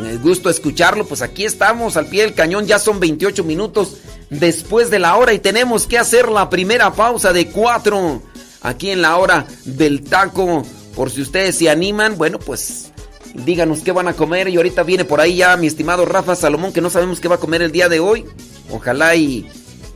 Me 0.00 0.16
gusto 0.16 0.50
escucharlo. 0.50 1.06
Pues 1.06 1.22
aquí 1.22 1.44
estamos 1.44 1.96
al 1.96 2.06
pie 2.06 2.22
del 2.22 2.34
cañón. 2.34 2.66
Ya 2.66 2.78
son 2.78 3.00
28 3.00 3.44
minutos 3.44 3.98
después 4.30 4.90
de 4.90 4.98
la 4.98 5.16
hora 5.16 5.32
y 5.32 5.38
tenemos 5.38 5.86
que 5.86 5.98
hacer 5.98 6.28
la 6.28 6.50
primera 6.50 6.92
pausa 6.92 7.32
de 7.32 7.48
cuatro. 7.48 8.22
Aquí 8.62 8.90
en 8.90 9.02
la 9.02 9.16
hora 9.16 9.46
del 9.64 10.02
taco. 10.02 10.64
Por 10.94 11.10
si 11.10 11.22
ustedes 11.22 11.56
se 11.56 11.70
animan, 11.70 12.18
bueno, 12.18 12.38
pues 12.40 12.90
díganos 13.34 13.80
qué 13.80 13.92
van 13.92 14.08
a 14.08 14.14
comer. 14.14 14.48
Y 14.48 14.56
ahorita 14.56 14.82
viene 14.82 15.04
por 15.04 15.20
ahí 15.20 15.36
ya 15.36 15.56
mi 15.56 15.66
estimado 15.66 16.04
Rafa 16.04 16.34
Salomón, 16.34 16.72
que 16.72 16.80
no 16.80 16.90
sabemos 16.90 17.20
qué 17.20 17.28
va 17.28 17.36
a 17.36 17.40
comer 17.40 17.62
el 17.62 17.72
día 17.72 17.88
de 17.88 18.00
hoy. 18.00 18.24
Ojalá 18.70 19.14
y 19.14 19.48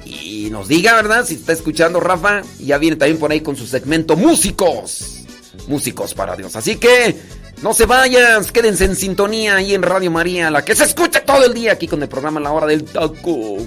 y 0.05 0.51
nos 0.51 0.69
diga, 0.69 0.95
¿verdad? 0.95 1.25
Si 1.27 1.35
está 1.35 1.53
escuchando 1.53 2.01
Rafa, 2.01 2.43
ya 2.59 2.79
viene 2.79 2.97
también 2.97 3.19
por 3.19 3.31
ahí 3.31 3.41
con 3.41 3.57
su 3.57 3.67
segmento 3.67 4.17
Músicos. 4.17 5.25
Músicos 5.69 6.15
para 6.15 6.37
Dios. 6.37 6.57
Así 6.57 6.77
que 6.77 7.17
no 7.63 7.73
se 7.73 7.87
vayan, 7.87 8.45
quédense 8.45 8.85
en 8.85 8.97
sintonía 8.97 9.57
ahí 9.57 9.75
en 9.75 9.83
Radio 9.83 10.11
María, 10.11 10.51
la 10.51 10.65
que 10.65 10.75
se 10.75 10.85
escucha 10.85 11.25
todo 11.25 11.45
el 11.45 11.55
día 11.55 11.73
aquí 11.73 11.87
con 11.87 12.03
el 12.03 12.09
programa 12.09 12.41
La 12.41 12.51
Hora 12.51 12.67
del 12.67 12.85
Taco. 12.85 13.59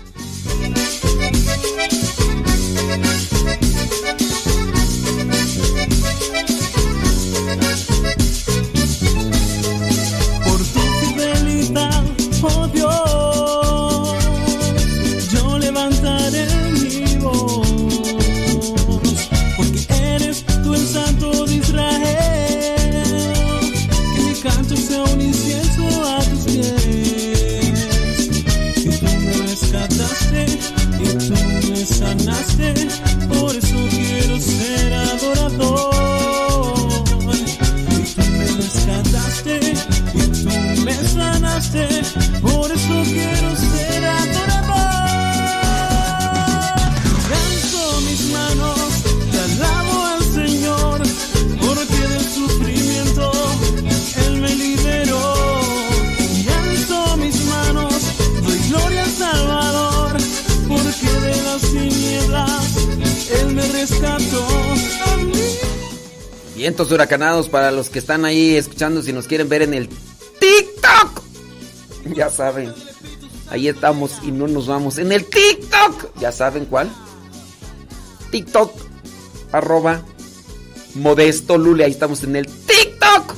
Vientos 66.76 66.92
huracanados 66.92 67.48
para 67.48 67.72
los 67.72 67.90
que 67.90 68.00
están 68.00 68.26
ahí 68.26 68.58
escuchando 68.58 69.02
si 69.02 69.14
nos 69.14 69.28
quieren 69.28 69.48
ver 69.48 69.62
en 69.62 69.74
el 69.74 69.88
TikTok. 69.88 71.22
Ya 72.14 72.30
saben. 72.30 72.74
Ahí 73.50 73.70
estamos 73.70 74.20
y 74.24 74.32
no 74.34 74.46
nos 74.46 74.68
vamos. 74.68 74.98
En 74.98 75.14
el 75.14 75.24
TikTok. 75.24 76.20
Ya 76.20 76.34
saben 76.34 76.66
cuál. 76.66 76.92
TikTok. 78.30 78.74
Arroba. 79.54 80.04
Modesto 80.96 81.58
Lule. 81.58 81.86
Ahí 81.86 81.92
estamos 81.92 82.24
en 82.24 82.36
el 82.36 82.46
TikTok. 82.46 83.36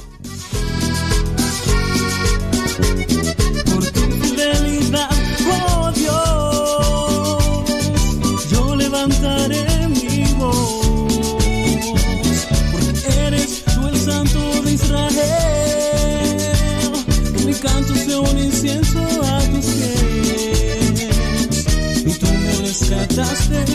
Me 22.90 22.96
rescataste, 22.96 23.66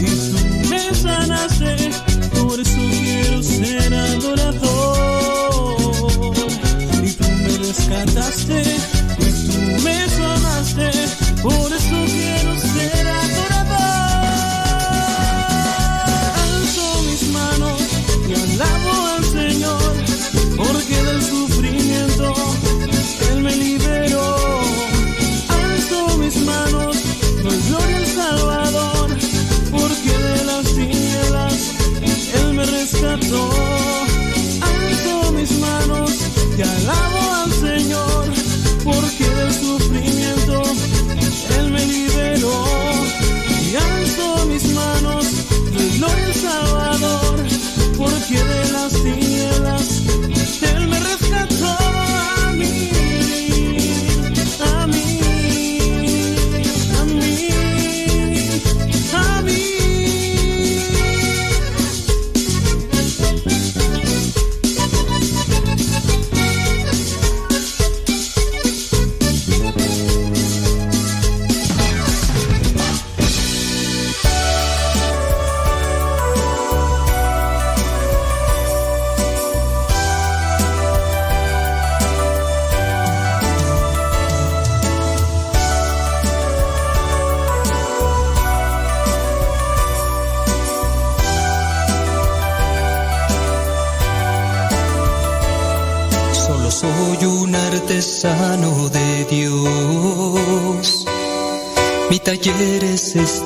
y 0.00 0.04
tú 0.04 0.68
me 0.68 0.94
sanaste, 0.94 1.90
por 2.30 2.60
eso 2.60 2.89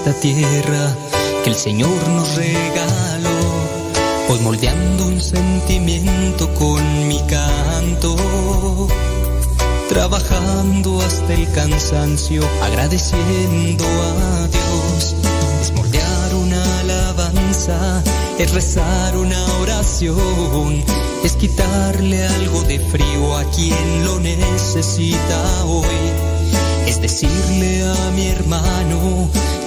esta 0.06 0.20
tierra 0.20 0.94
que 1.42 1.48
el 1.50 1.56
Señor 1.56 2.08
nos 2.08 2.34
regaló. 2.34 3.30
Voy 4.28 4.38
moldeando 4.40 5.06
un 5.06 5.18
sentimiento 5.18 6.52
con 6.52 7.08
mi 7.08 7.20
canto. 7.20 8.14
Trabajando 9.88 11.00
hasta 11.00 11.32
el 11.32 11.50
cansancio, 11.52 12.42
agradeciendo 12.62 13.84
a 13.86 14.46
Dios. 14.48 15.16
Es 15.62 15.72
moldear 15.72 16.34
una 16.34 16.80
alabanza, 16.80 18.02
es 18.38 18.52
rezar 18.52 19.16
una 19.16 19.42
oración, 19.62 20.84
es 21.24 21.32
quitarle 21.36 22.26
algo 22.26 22.62
de 22.64 22.78
frío 22.78 23.38
a 23.38 23.44
quien 23.44 24.04
lo 24.04 24.20
necesita 24.20 25.64
hoy. 25.64 26.12
Es 26.86 27.00
decirle 27.00 27.86
a 27.86 28.10
mi 28.10 28.26
hermano 28.26 29.30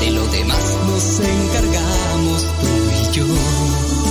de 0.00 0.10
lo 0.12 0.26
demás 0.28 0.78
nos 0.86 1.20
encargamos 1.20 2.42
tú 2.60 2.66
y 2.90 3.16
yo. 3.16 4.07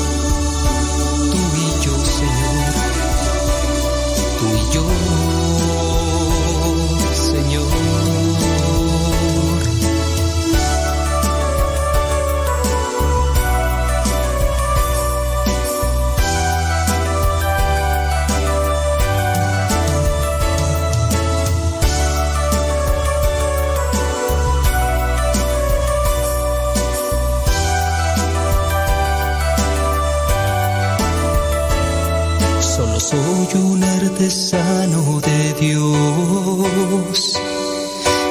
Soy 33.52 33.62
un 33.62 33.84
artesano 33.84 35.20
de 35.22 35.54
Dios. 35.54 37.40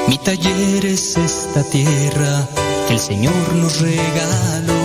Mi 0.09 0.19
taller 0.19 0.87
es 0.87 1.17
esta 1.17 1.63
tierra 1.65 2.49
que 2.87 2.95
el 2.95 3.01
Señor 3.01 3.55
nos 3.55 3.81
regaló. 3.81 4.83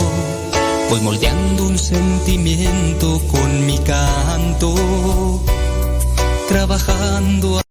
Voy 0.89 1.01
moldeando 1.01 1.67
un 1.67 1.77
sentimiento 1.77 3.21
con 3.31 3.65
mi 3.65 3.77
canto, 3.79 5.41
trabajando. 6.47 7.61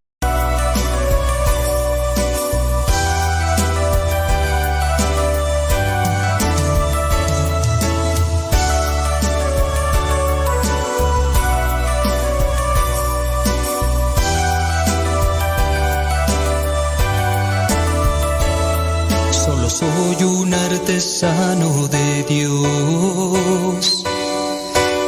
Artesano 21.23 21.89
de 21.89 22.23
Dios. 22.25 24.05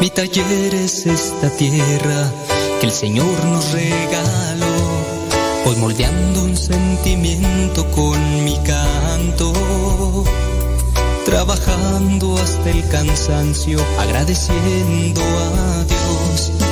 Mi 0.01 0.11
taller 0.11 0.75
es 0.75 1.07
esta 1.07 1.49
tierra 1.51 2.31
que 2.81 2.87
el 2.87 2.93
Señor 2.93 3.45
nos 3.47 3.73
regaló. 3.73 4.67
Voy 5.65 5.77
moldeando 5.77 6.43
un 6.43 6.57
sentimiento 6.57 7.91
con 7.93 8.45
mi 8.45 8.59
canto, 8.59 9.53
trabajando 11.25 12.37
hasta 12.37 12.71
el 12.71 12.87
cansancio, 12.89 13.79
agradeciendo 13.99 15.23
a 15.23 15.85
Dios. 15.85 16.72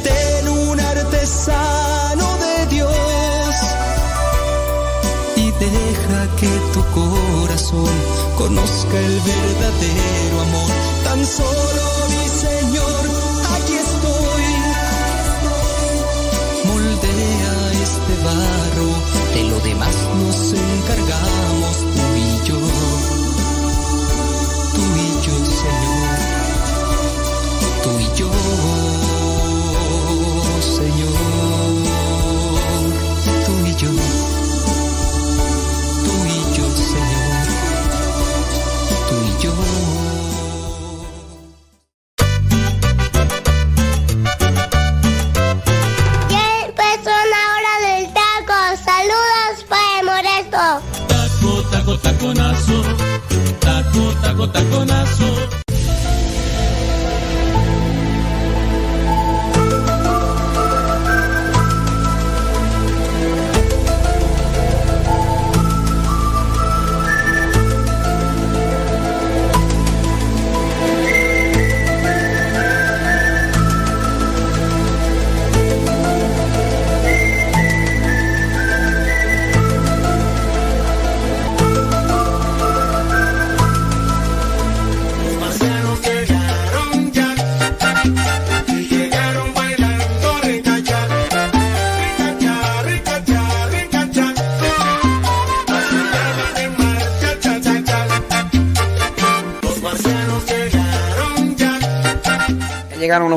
deja 5.69 6.35
que 6.37 6.49
tu 6.73 6.81
corazón 6.97 7.93
conozca 8.37 8.99
el 8.99 9.19
verdadero 9.19 10.41
amor. 10.41 10.71
Tan 11.03 11.25
solo 11.25 11.83
mi 12.09 12.27
Señor, 12.45 13.03
aquí 13.55 13.73
estoy. 13.87 14.45
Moldea 16.65 17.53
este 17.87 18.13
barro, 18.23 18.89
de 19.35 19.43
lo 19.49 19.59
demás 19.59 19.95
nos 20.19 20.53
encargamos 20.53 21.00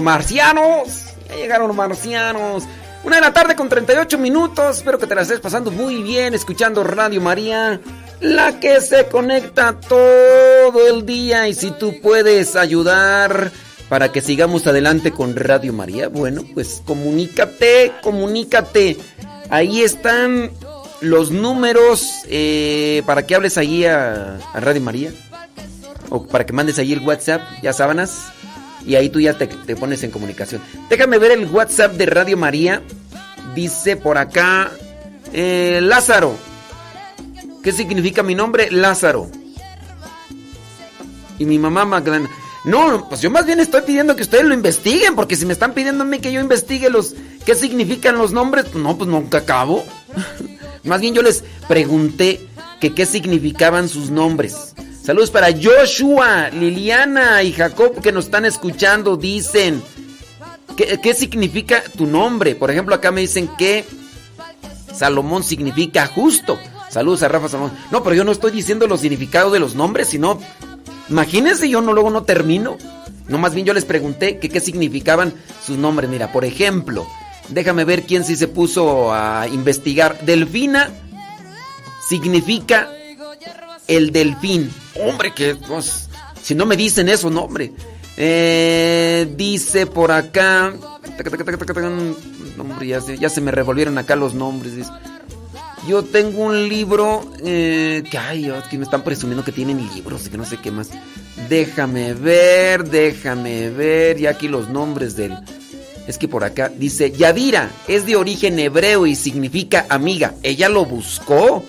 marcianos. 0.05 1.07
Ya 1.29 1.37
llegaron 1.37 1.69
los 1.69 1.77
marcianos. 1.77 2.65
Una 3.03 3.17
de 3.17 3.23
la 3.23 3.33
tarde 3.33 3.57
con 3.57 3.69
38 3.69 4.17
minutos. 4.19 4.79
Espero 4.79 4.99
que 4.99 5.07
te 5.07 5.15
la 5.15 5.23
estés 5.23 5.41
pasando 5.41 5.71
muy 5.71 6.03
bien 6.03 6.35
escuchando 6.35 6.85
Radio 6.85 7.21
María. 7.21 7.81
La 8.21 8.61
que 8.61 8.81
se 8.81 9.07
conecta 9.07 9.81
todo 9.81 10.89
el 10.89 11.05
día. 11.05 11.49
Y 11.49 11.55
si 11.55 11.73
tú 11.73 12.01
puedes 12.01 12.55
ayudar 12.55 13.51
para 13.89 14.13
que 14.13 14.21
sigamos 14.21 14.67
adelante 14.67 15.11
con 15.11 15.37
Radio 15.37 15.73
María, 15.73 16.09
bueno, 16.09 16.45
pues 16.55 16.83
comunícate, 16.87 17.93
comunícate. 18.03 18.97
Ahí 19.51 19.83
están 19.83 20.51
los 21.01 21.31
números 21.31 22.23
eh, 22.29 23.03
para 23.07 23.27
que 23.27 23.35
hables 23.35 23.59
ahí 23.59 23.85
a, 23.85 24.39
Radio 24.55 24.81
María. 24.81 25.13
O 26.11 26.27
para 26.27 26.47
que 26.47 26.53
mandes 26.53 26.79
ahí 26.79 26.93
el 26.93 27.01
WhatsApp, 27.01 27.43
ya 27.63 27.73
sábanas. 27.73 28.34
Y 28.87 28.97
ahí 28.97 29.09
tú 29.09 29.21
ya 29.21 29.37
te, 29.37 29.47
pones 29.77 30.03
en 30.03 30.11
comunicación. 30.11 30.61
Déjame 30.91 31.19
ver 31.19 31.33
el 31.33 31.47
WhatsApp 31.47 31.93
de 31.95 32.07
Radio 32.07 32.37
María. 32.37 32.83
Dice 33.55 33.97
por 33.97 34.19
acá 34.19 34.73
eh, 35.33 35.81
Lázaro. 35.83 36.37
¿Qué 37.63 37.73
significa 37.73 38.23
mi 38.23 38.35
nombre? 38.35 38.71
Lázaro. 38.71 39.31
Y 41.39 41.47
mi 41.47 41.59
mamá 41.59 41.85
Magdalena. 41.85 42.29
No, 42.65 43.09
pues 43.09 43.21
yo 43.21 43.31
más 43.31 43.45
bien 43.45 43.61
estoy 43.61 43.83
pidiendo 43.83 44.17
que 44.17 44.23
ustedes 44.23 44.45
lo 44.45 44.55
investiguen, 44.55 45.15
porque 45.15 45.37
si 45.37 45.45
me 45.45 45.53
están 45.53 45.75
pidiendo 45.75 46.03
a 46.03 46.07
mí 46.07 46.19
que 46.19 46.33
yo 46.33 46.41
investigue 46.41 46.89
los 46.89 47.15
qué 47.45 47.55
significan 47.55 48.17
los 48.17 48.33
nombres, 48.33 48.65
pues 48.65 48.83
no, 48.83 48.97
pues 48.97 49.09
nunca 49.09 49.39
acabo. 49.39 49.85
más 50.85 51.01
bien 51.01 51.15
yo 51.15 51.23
les 51.23 51.45
pregunté 51.69 52.41
que 52.81 52.95
qué 52.95 53.05
significaban 53.05 53.89
sus 53.89 54.11
nombres. 54.11 54.75
Saludos 55.05 55.31
para 55.31 55.49
Joshua, 55.53 56.49
Liliana 56.51 57.43
y 57.43 57.53
Jacob 57.53 58.01
que 58.01 58.11
nos 58.11 58.25
están 58.25 58.45
escuchando. 58.47 59.17
Dicen, 59.17 59.83
¿qué, 60.77 60.99
qué 61.03 61.15
significa 61.15 61.83
tu 61.97 62.07
nombre? 62.07 62.55
Por 62.55 62.71
ejemplo, 62.71 62.95
acá 62.95 63.11
me 63.11 63.21
dicen 63.21 63.51
que 63.59 63.85
Salomón 64.95 65.45
significa 65.45 66.07
justo. 66.07 66.59
Saludos 66.89 67.23
a 67.23 67.29
Rafa 67.29 67.49
Salomón. 67.49 67.73
No, 67.91 68.03
pero 68.03 68.17
yo 68.17 68.25
no 68.25 68.33
estoy 68.33 68.51
diciendo 68.51 68.87
los 68.87 69.01
significados 69.01 69.53
de 69.53 69.61
los 69.61 69.75
nombres, 69.75 70.09
sino 70.09 70.41
Imagínense, 71.09 71.69
yo 71.69 71.81
no 71.81 71.93
luego 71.93 72.11
no 72.11 72.25
termino. 72.25 72.79
No, 73.29 73.39
más 73.39 73.55
bien 73.55 73.67
yo 73.67 73.75
les 73.75 73.85
pregunté 73.85 74.39
qué 74.39 74.61
significaban 74.61 75.35
sus 75.65 75.77
nombres. 75.77 76.09
Mira, 76.11 76.33
por 76.33 76.45
ejemplo, 76.45 77.07
déjame 77.49 77.85
ver 77.85 78.05
quién 78.05 78.25
sí 78.25 78.37
se 78.37 78.49
puso 78.49 79.13
a 79.13 79.47
investigar. 79.49 80.25
Delfina 80.25 80.91
significa 82.09 82.91
el 83.89 84.13
delfín. 84.13 84.71
Hombre, 85.01 85.33
que 85.35 85.55
pues, 85.55 86.09
si 86.43 86.55
no 86.55 86.67
me 86.67 86.77
dicen 86.77 87.09
eso, 87.09 87.31
no, 87.31 87.43
hombre. 87.43 87.73
Eh, 88.17 89.33
dice 89.37 89.87
por 89.87 90.13
acá. 90.13 90.73
Hombre, 92.59 92.87
ya 92.87 93.01
se, 93.01 93.19
ya 93.19 93.29
se 93.29 93.41
me 93.41 93.51
revolvieron 93.51 93.99
acá 93.99 94.17
los 94.17 94.35
nombres. 94.35 94.75
Yo 95.87 96.03
tengo 96.03 96.45
un 96.45 96.69
libro 96.69 97.31
eh, 97.45 98.03
que, 98.11 98.17
ay, 98.17 98.51
que 98.71 98.79
me 98.79 98.85
están 98.85 99.05
presumiendo 99.05 99.45
que 99.45 99.53
tienen 99.53 99.87
libros 99.95 100.27
y 100.27 100.31
que 100.31 100.39
no 100.39 100.47
sé 100.47 100.59
qué 100.59 100.71
más. 100.71 100.91
Déjame 101.49 102.15
ver, 102.15 102.89
déjame 102.89 103.69
ver. 103.71 104.19
Y 104.19 104.27
aquí 104.27 104.49
los 104.49 104.71
nombres 104.71 105.15
del. 105.17 105.37
Es 106.07 106.19
que 106.19 106.29
por 106.29 106.45
acá 106.45 106.69
dice 106.69 107.11
Yadira, 107.11 107.71
es 107.89 108.07
de 108.07 108.17
origen 108.17 108.59
hebreo 108.59 109.07
y 109.07 109.15
significa 109.15 109.87
amiga. 109.89 110.35
Ella 110.43 110.69
lo 110.69 110.85
buscó. 110.85 111.63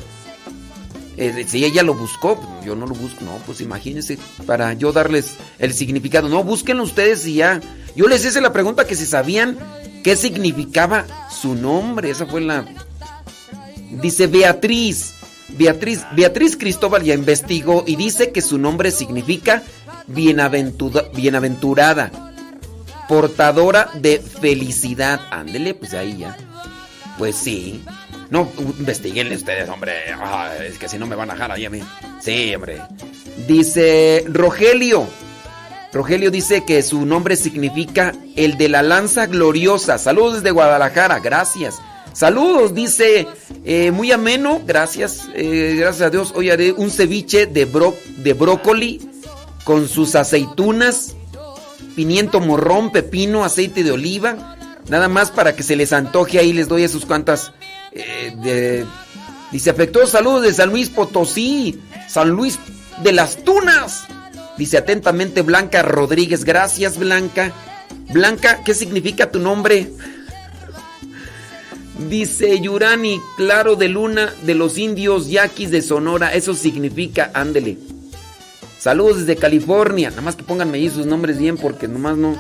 Eh, 1.18 1.46
si 1.48 1.64
ella 1.64 1.84
lo 1.84 1.94
buscó, 1.94 2.40
yo 2.66 2.76
no 2.76 2.86
lo 2.86 2.96
busco. 2.96 3.24
No, 3.24 3.38
pues 3.46 3.62
imagínense, 3.62 4.18
para 4.46 4.74
yo 4.74 4.92
darles 4.92 5.36
el 5.60 5.74
significado. 5.74 6.30
No, 6.30 6.44
búsquenlo 6.44 6.84
ustedes 6.84 7.26
y 7.26 7.36
ya. 7.36 7.62
Yo 7.96 8.08
les 8.08 8.26
hice 8.26 8.42
la 8.42 8.52
pregunta 8.52 8.86
que 8.86 8.96
si 8.96 9.06
sabían 9.06 9.58
qué 10.04 10.16
significaba 10.16 11.06
su 11.30 11.56
nombre. 11.56 12.10
Esa 12.10 12.26
fue 12.26 12.42
la 12.42 12.66
Dice 14.02 14.28
Beatriz. 14.28 15.14
Beatriz, 15.50 16.02
Beatriz 16.16 16.58
Cristóbal 16.58 17.04
ya 17.04 17.14
investigó 17.14 17.84
y 17.88 17.96
dice 17.96 18.32
que 18.32 18.42
su 18.42 18.58
nombre 18.58 18.92
significa 18.92 19.64
bienaventurada, 20.08 22.12
portadora 23.08 23.90
de 23.94 24.20
felicidad. 24.20 25.22
Ándele, 25.32 25.76
pues 25.76 25.94
ahí 25.94 26.18
ya. 26.18 26.36
Pues 27.18 27.36
sí. 27.36 27.84
No, 28.36 28.52
investiguenle 28.80 29.38
ustedes, 29.38 29.70
hombre. 29.70 29.94
es 30.68 30.78
que 30.78 30.90
si 30.90 30.98
no 30.98 31.08
me 31.08 31.16
van 31.16 31.30
a 31.30 31.36
dejar 31.36 31.54
ahí 31.54 31.64
a 31.64 31.70
mí. 31.70 31.80
Sí, 32.20 32.54
hombre. 32.54 32.82
Dice 33.48 34.26
Rogelio. 34.28 35.08
Rogelio 35.94 36.30
dice 36.32 36.66
que 36.66 36.84
su 36.84 37.06
nombre 37.06 37.38
significa 37.38 38.14
el 38.36 38.58
de 38.58 38.68
la 38.68 38.84
lanza 38.84 39.28
gloriosa. 39.28 39.98
Saludos 39.98 40.34
desde 40.34 40.52
Guadalajara, 40.52 41.22
gracias. 41.22 41.80
Saludos, 42.12 42.76
dice, 42.76 43.26
eh, 43.64 43.92
muy 43.92 44.12
ameno, 44.12 44.62
gracias, 44.66 45.30
eh, 45.34 45.78
gracias 45.80 46.08
a 46.08 46.10
Dios. 46.10 46.34
Hoy 46.36 46.50
haré 46.50 46.74
un 46.74 46.92
ceviche 46.92 47.46
de, 47.46 47.64
bro 47.64 47.96
de 48.18 48.34
brócoli 48.34 49.10
con 49.64 49.88
sus 49.88 50.14
aceitunas, 50.14 51.16
pimiento 51.96 52.42
morrón, 52.42 52.92
pepino, 52.92 53.46
aceite 53.46 53.82
de 53.82 53.92
oliva. 53.92 54.58
Nada 54.90 55.08
más 55.08 55.32
para 55.32 55.56
que 55.56 55.64
se 55.64 55.78
les 55.78 55.94
antoje 55.94 56.38
ahí, 56.38 56.52
les 56.52 56.68
doy 56.68 56.84
a 56.84 56.90
sus 56.90 57.06
cuantas. 57.06 57.54
Eh, 57.98 58.86
dice, 59.54 59.70
afectuosos 59.70 60.12
saludos 60.12 60.44
de 60.44 60.54
San 60.54 60.70
Luis 60.70 60.90
Potosí, 60.90 61.80
San 62.10 62.30
Luis 62.30 62.60
de 63.02 63.14
las 63.14 63.38
Tunas. 63.44 64.04
Dice 64.58 64.78
atentamente 64.78 65.42
Blanca 65.42 65.82
Rodríguez, 65.82 66.44
gracias 66.44 66.98
Blanca. 66.98 67.54
Blanca, 68.12 68.62
¿qué 68.64 68.74
significa 68.74 69.32
tu 69.32 69.40
nombre? 69.40 69.92
Dice 72.10 72.60
Yurani, 72.60 73.22
claro 73.38 73.78
de 73.78 73.88
luna 73.88 74.34
de 74.44 74.56
los 74.56 74.78
indios 74.78 75.30
yaquis 75.30 75.72
de 75.72 75.82
Sonora. 75.82 76.34
Eso 76.34 76.54
significa, 76.54 77.32
ándele. 77.34 77.78
Saludos 78.78 79.20
desde 79.20 79.38
California. 79.38 80.10
Nada 80.10 80.22
más 80.22 80.36
que 80.36 80.44
pónganme 80.44 80.78
ahí 80.78 80.90
sus 80.90 81.06
nombres 81.06 81.38
bien 81.38 81.58
porque 81.58 81.88
nomás 81.88 82.18
no. 82.18 82.38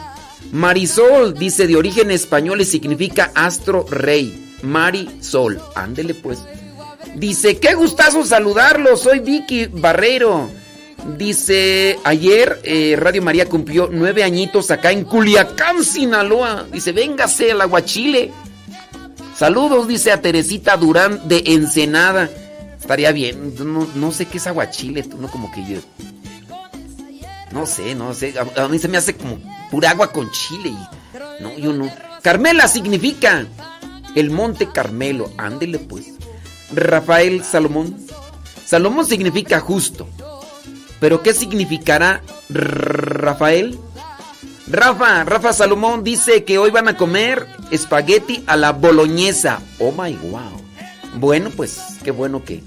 Marisol 0.51 1.33
dice 1.33 1.65
de 1.65 1.77
origen 1.77 2.11
español 2.11 2.59
y 2.61 2.65
significa 2.65 3.31
astro 3.33 3.85
rey. 3.89 4.44
Marisol. 4.61 5.61
Ándele 5.75 6.13
pues. 6.13 6.39
Dice, 7.15 7.57
qué 7.59 7.75
gustazo 7.75 8.25
saludarlo. 8.25 8.97
Soy 8.97 9.19
Vicky 9.19 9.67
Barrero. 9.67 10.49
Dice, 11.17 11.99
ayer 12.03 12.59
eh, 12.63 12.95
Radio 12.97 13.21
María 13.21 13.47
cumplió 13.47 13.89
nueve 13.91 14.23
añitos 14.23 14.71
acá 14.71 14.91
en 14.91 15.03
Culiacán, 15.03 15.83
Sinaloa. 15.83 16.65
Dice, 16.71 16.91
véngase 16.91 17.51
al 17.51 17.61
aguachile. 17.61 18.31
Saludos, 19.37 19.87
dice 19.87 20.11
a 20.11 20.21
Teresita 20.21 20.77
Durán 20.77 21.27
de 21.27 21.43
Ensenada. 21.45 22.29
Estaría 22.79 23.11
bien. 23.11 23.53
No, 23.95 24.11
sé 24.11 24.25
qué 24.25 24.37
es 24.37 24.47
aguachile, 24.47 25.03
no 25.19 25.27
como 25.29 25.51
que 25.51 25.65
yo. 25.65 25.79
No 27.51 27.65
sé, 27.65 27.95
no 27.95 28.13
sé. 28.13 28.33
A, 28.57 28.67
mí 28.67 28.79
se 28.79 28.87
me 28.87 28.97
hace 28.97 29.15
como 29.15 29.37
pura 29.69 29.91
agua 29.91 30.11
con 30.11 30.31
chile. 30.31 30.69
Y, 30.69 31.43
no, 31.43 31.55
yo 31.57 31.71
no. 31.71 31.89
Carmela 32.21 32.67
significa 32.67 33.45
el 34.15 34.31
monte 34.31 34.69
Carmelo. 34.71 35.31
Ándele 35.37 35.79
pues. 35.79 36.13
Rafael 36.73 37.43
Salomón. 37.43 37.95
Salomón 38.65 39.05
significa 39.05 39.59
justo. 39.59 40.07
Pero 40.99 41.21
¿qué 41.21 41.33
significará 41.33 42.21
Rafael? 42.49 43.77
Rafa, 44.67 45.23
Rafa 45.23 45.53
Salomón 45.53 46.03
dice 46.03 46.43
que 46.43 46.57
hoy 46.57 46.71
van 46.71 46.87
a 46.87 46.97
comer 46.97 47.45
espagueti 47.69 48.43
a 48.47 48.55
la 48.55 48.71
boloñesa. 48.71 49.61
Oh 49.79 49.91
my 49.91 50.13
wow. 50.13 50.65
Bueno, 51.17 51.51
pues 51.51 51.79
qué 52.03 52.11
bueno 52.11 52.43
que, 52.43 52.63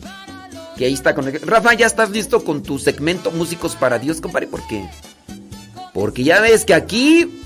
que 0.76 0.84
ahí 0.84 0.94
está 0.94 1.14
con 1.14 1.32
Rafa, 1.42 1.74
¿ya 1.74 1.86
estás 1.86 2.10
listo 2.10 2.44
con 2.44 2.62
tu 2.62 2.78
segmento 2.78 3.30
Músicos 3.30 3.74
para 3.74 3.98
Dios, 3.98 4.20
compadre? 4.20 4.46
¿Por 4.46 4.66
qué? 4.68 4.88
Porque 5.92 6.22
ya 6.22 6.40
ves 6.40 6.64
que 6.64 6.74
aquí 6.74 7.42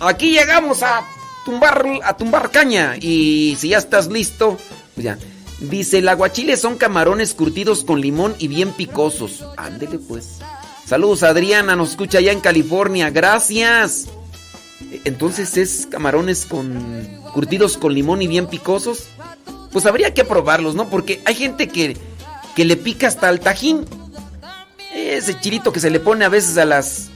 aquí 0.00 0.32
llegamos 0.32 0.82
a 0.82 1.04
tumbar 1.46 1.86
a 2.02 2.16
tumbar 2.16 2.50
caña 2.50 2.96
y 3.00 3.56
si 3.58 3.70
ya 3.70 3.78
estás 3.78 4.08
listo, 4.08 4.58
pues 4.94 5.04
ya. 5.04 5.18
Dice, 5.60 5.98
el 5.98 6.08
aguachile 6.08 6.58
son 6.58 6.76
camarones 6.76 7.32
curtidos 7.32 7.82
con 7.82 8.02
limón 8.02 8.34
y 8.38 8.48
bien 8.48 8.72
picosos. 8.72 9.42
Ándele 9.56 9.98
pues. 9.98 10.40
Saludos 10.84 11.22
Adriana, 11.22 11.76
nos 11.76 11.92
escucha 11.92 12.18
allá 12.18 12.32
en 12.32 12.40
California. 12.40 13.08
Gracias. 13.08 14.08
Entonces 15.04 15.56
es 15.56 15.86
camarones 15.90 16.44
con 16.44 17.06
curtidos 17.32 17.78
con 17.78 17.94
limón 17.94 18.20
y 18.20 18.26
bien 18.26 18.48
picosos. 18.48 19.08
Pues 19.72 19.86
habría 19.86 20.12
que 20.12 20.24
probarlos, 20.24 20.74
¿no? 20.74 20.90
Porque 20.90 21.22
hay 21.24 21.34
gente 21.34 21.68
que, 21.68 21.96
que 22.54 22.64
le 22.64 22.76
pica 22.76 23.06
hasta 23.06 23.30
el 23.30 23.40
tajín. 23.40 23.86
Ese 24.94 25.38
chilito 25.40 25.72
que 25.72 25.80
se 25.80 25.90
le 25.90 26.00
pone 26.00 26.24
a 26.24 26.28
veces 26.28 26.58
a 26.58 26.64
las 26.64 27.08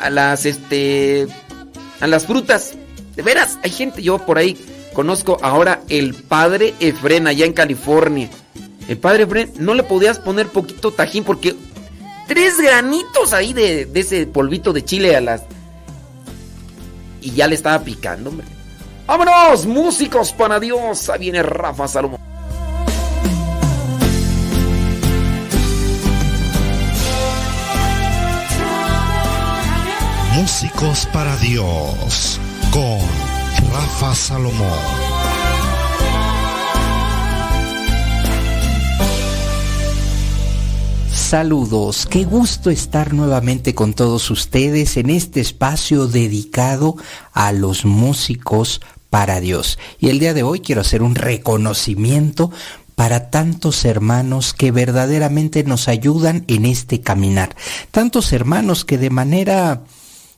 a 0.00 0.10
las 0.10 0.46
este 0.46 1.26
a 2.00 2.06
las 2.06 2.26
frutas. 2.26 2.74
De 3.16 3.22
veras, 3.22 3.58
hay 3.62 3.70
gente 3.70 4.02
yo 4.02 4.18
por 4.18 4.36
ahí 4.36 4.56
conozco 4.92 5.38
ahora 5.40 5.80
el 5.88 6.14
padre 6.14 6.74
Efren 6.80 7.26
allá 7.26 7.46
en 7.46 7.54
California. 7.54 8.28
El 8.88 8.98
padre 8.98 9.22
Efren 9.22 9.52
no 9.58 9.72
le 9.72 9.82
podías 9.82 10.18
poner 10.18 10.48
poquito 10.48 10.92
tajín 10.92 11.24
porque 11.24 11.56
tres 12.28 12.58
granitos 12.60 13.32
ahí 13.32 13.54
de, 13.54 13.88
ese 13.94 14.26
polvito 14.26 14.74
de 14.74 14.84
chile 14.84 15.16
a 15.16 15.22
las. 15.22 15.42
Y 17.22 17.32
ya 17.32 17.46
le 17.46 17.54
estaba 17.54 17.82
picando, 17.82 18.28
hombre. 18.28 18.46
¡Vámonos! 19.06 19.64
Músicos 19.64 20.32
para 20.32 20.60
Dios. 20.60 21.08
Ahí 21.08 21.20
viene 21.20 21.42
Rafa 21.42 21.88
Salomón. 21.88 22.20
Músicos 30.34 31.08
para 31.12 31.34
Dios 31.38 32.40
con 32.76 32.98
Rafa 33.72 34.14
Salomón. 34.14 34.78
Saludos, 41.10 42.04
qué 42.04 42.24
gusto 42.24 42.68
estar 42.68 43.14
nuevamente 43.14 43.74
con 43.74 43.94
todos 43.94 44.30
ustedes 44.30 44.98
en 44.98 45.08
este 45.08 45.40
espacio 45.40 46.06
dedicado 46.06 46.96
a 47.32 47.52
los 47.52 47.86
músicos 47.86 48.82
para 49.08 49.40
Dios. 49.40 49.78
Y 49.98 50.10
el 50.10 50.18
día 50.18 50.34
de 50.34 50.42
hoy 50.42 50.60
quiero 50.60 50.82
hacer 50.82 51.02
un 51.02 51.14
reconocimiento 51.14 52.50
para 52.94 53.30
tantos 53.30 53.86
hermanos 53.86 54.52
que 54.52 54.70
verdaderamente 54.70 55.64
nos 55.64 55.88
ayudan 55.88 56.44
en 56.46 56.66
este 56.66 57.00
caminar. 57.00 57.56
Tantos 57.90 58.34
hermanos 58.34 58.84
que 58.84 58.98
de 58.98 59.08
manera 59.08 59.82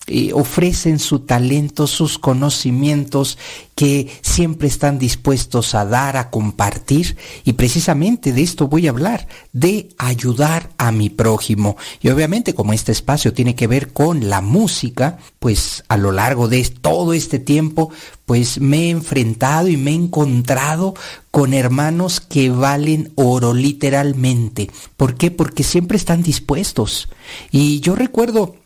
eh, 0.08 0.32
ofrecen 0.32 0.98
su 0.98 1.20
talento, 1.20 1.86
sus 1.86 2.18
conocimientos, 2.18 3.38
que 3.74 4.08
siempre 4.22 4.66
están 4.66 4.98
dispuestos 4.98 5.74
a 5.74 5.84
dar, 5.84 6.16
a 6.16 6.30
compartir. 6.30 7.16
Y 7.44 7.52
precisamente 7.52 8.32
de 8.32 8.42
esto 8.42 8.68
voy 8.68 8.86
a 8.86 8.90
hablar, 8.90 9.28
de 9.52 9.90
ayudar 9.98 10.70
a 10.78 10.90
mi 10.90 11.10
prójimo. 11.10 11.76
Y 12.00 12.08
obviamente 12.08 12.54
como 12.54 12.72
este 12.72 12.92
espacio 12.92 13.32
tiene 13.32 13.54
que 13.54 13.66
ver 13.66 13.92
con 13.92 14.28
la 14.28 14.40
música, 14.40 15.18
pues 15.38 15.84
a 15.88 15.96
lo 15.96 16.10
largo 16.10 16.48
de 16.48 16.64
todo 16.64 17.12
este 17.12 17.38
tiempo, 17.38 17.90
pues 18.26 18.60
me 18.60 18.86
he 18.86 18.90
enfrentado 18.90 19.68
y 19.68 19.76
me 19.76 19.92
he 19.92 19.94
encontrado 19.94 20.94
con 21.30 21.54
hermanos 21.54 22.20
que 22.20 22.50
valen 22.50 23.12
oro 23.14 23.54
literalmente. 23.54 24.70
¿Por 24.96 25.16
qué? 25.16 25.30
Porque 25.30 25.62
siempre 25.62 25.96
están 25.96 26.22
dispuestos. 26.22 27.08
Y 27.50 27.80
yo 27.80 27.94
recuerdo 27.94 28.56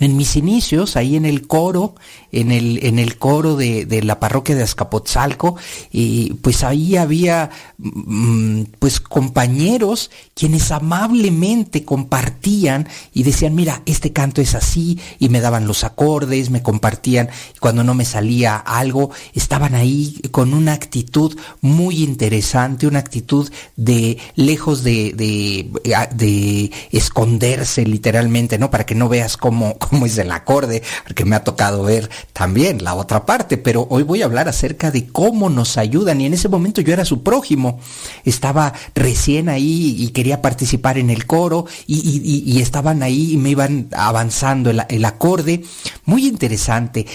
en 0.00 0.16
mis 0.16 0.36
inicios, 0.36 0.96
ahí 0.96 1.16
en 1.16 1.24
el 1.24 1.46
coro, 1.46 1.94
en 2.32 2.52
el, 2.52 2.84
en 2.84 2.98
el 2.98 3.18
coro 3.18 3.56
de, 3.56 3.86
de 3.86 4.02
la 4.02 4.20
parroquia 4.20 4.54
de 4.54 4.62
Azcapotzalco, 4.62 5.56
y 5.90 6.34
pues 6.34 6.64
ahí 6.64 6.96
había 6.96 7.50
mm, 7.78 8.62
pues 8.78 9.00
compañeros 9.00 10.10
quienes 10.34 10.70
amablemente 10.70 11.84
compartían 11.84 12.88
y 13.12 13.22
decían, 13.22 13.54
mira, 13.54 13.82
este 13.86 14.12
canto 14.12 14.40
es 14.40 14.54
así, 14.54 14.98
y 15.18 15.28
me 15.28 15.40
daban 15.40 15.66
los 15.66 15.84
acordes, 15.84 16.50
me 16.50 16.62
compartían, 16.62 17.28
y 17.54 17.58
cuando 17.58 17.84
no 17.84 17.94
me 17.94 18.04
salía 18.04 18.56
algo, 18.56 19.10
estaban 19.34 19.74
ahí 19.74 20.20
con 20.30 20.54
una 20.54 20.72
actitud 20.72 21.38
muy 21.60 22.02
interesante, 22.02 22.86
una 22.86 22.98
actitud 22.98 23.50
de 23.76 24.18
lejos 24.34 24.82
de, 24.82 25.12
de, 25.12 25.70
de 26.14 26.72
esconderse 26.90 27.84
literalmente, 27.84 28.58
¿no? 28.58 28.70
Para 28.70 28.86
que 28.86 28.94
no 28.94 29.08
veas 29.08 29.36
cómo 29.36 29.78
cómo 29.90 30.06
es 30.06 30.18
el 30.18 30.30
acorde, 30.30 30.82
porque 31.04 31.24
me 31.24 31.36
ha 31.36 31.44
tocado 31.44 31.82
ver 31.82 32.10
también 32.32 32.84
la 32.84 32.94
otra 32.94 33.26
parte, 33.26 33.58
pero 33.58 33.86
hoy 33.90 34.02
voy 34.02 34.22
a 34.22 34.26
hablar 34.26 34.48
acerca 34.48 34.90
de 34.90 35.08
cómo 35.08 35.50
nos 35.50 35.76
ayudan. 35.76 36.20
Y 36.20 36.26
en 36.26 36.34
ese 36.34 36.48
momento 36.48 36.80
yo 36.80 36.92
era 36.92 37.04
su 37.04 37.22
prójimo, 37.22 37.80
estaba 38.24 38.72
recién 38.94 39.48
ahí 39.48 39.96
y 39.98 40.08
quería 40.08 40.42
participar 40.42 40.98
en 40.98 41.10
el 41.10 41.26
coro 41.26 41.66
y, 41.86 42.60
estaban 42.60 43.02
ahí 43.02 43.32
y 43.32 43.36
me 43.36 43.50
iban 43.50 43.88
avanzando 43.92 44.70
el, 44.70 44.82
el 44.88 45.04
acorde, 45.04 45.62
muy 46.04 46.26
interesante 46.26 47.06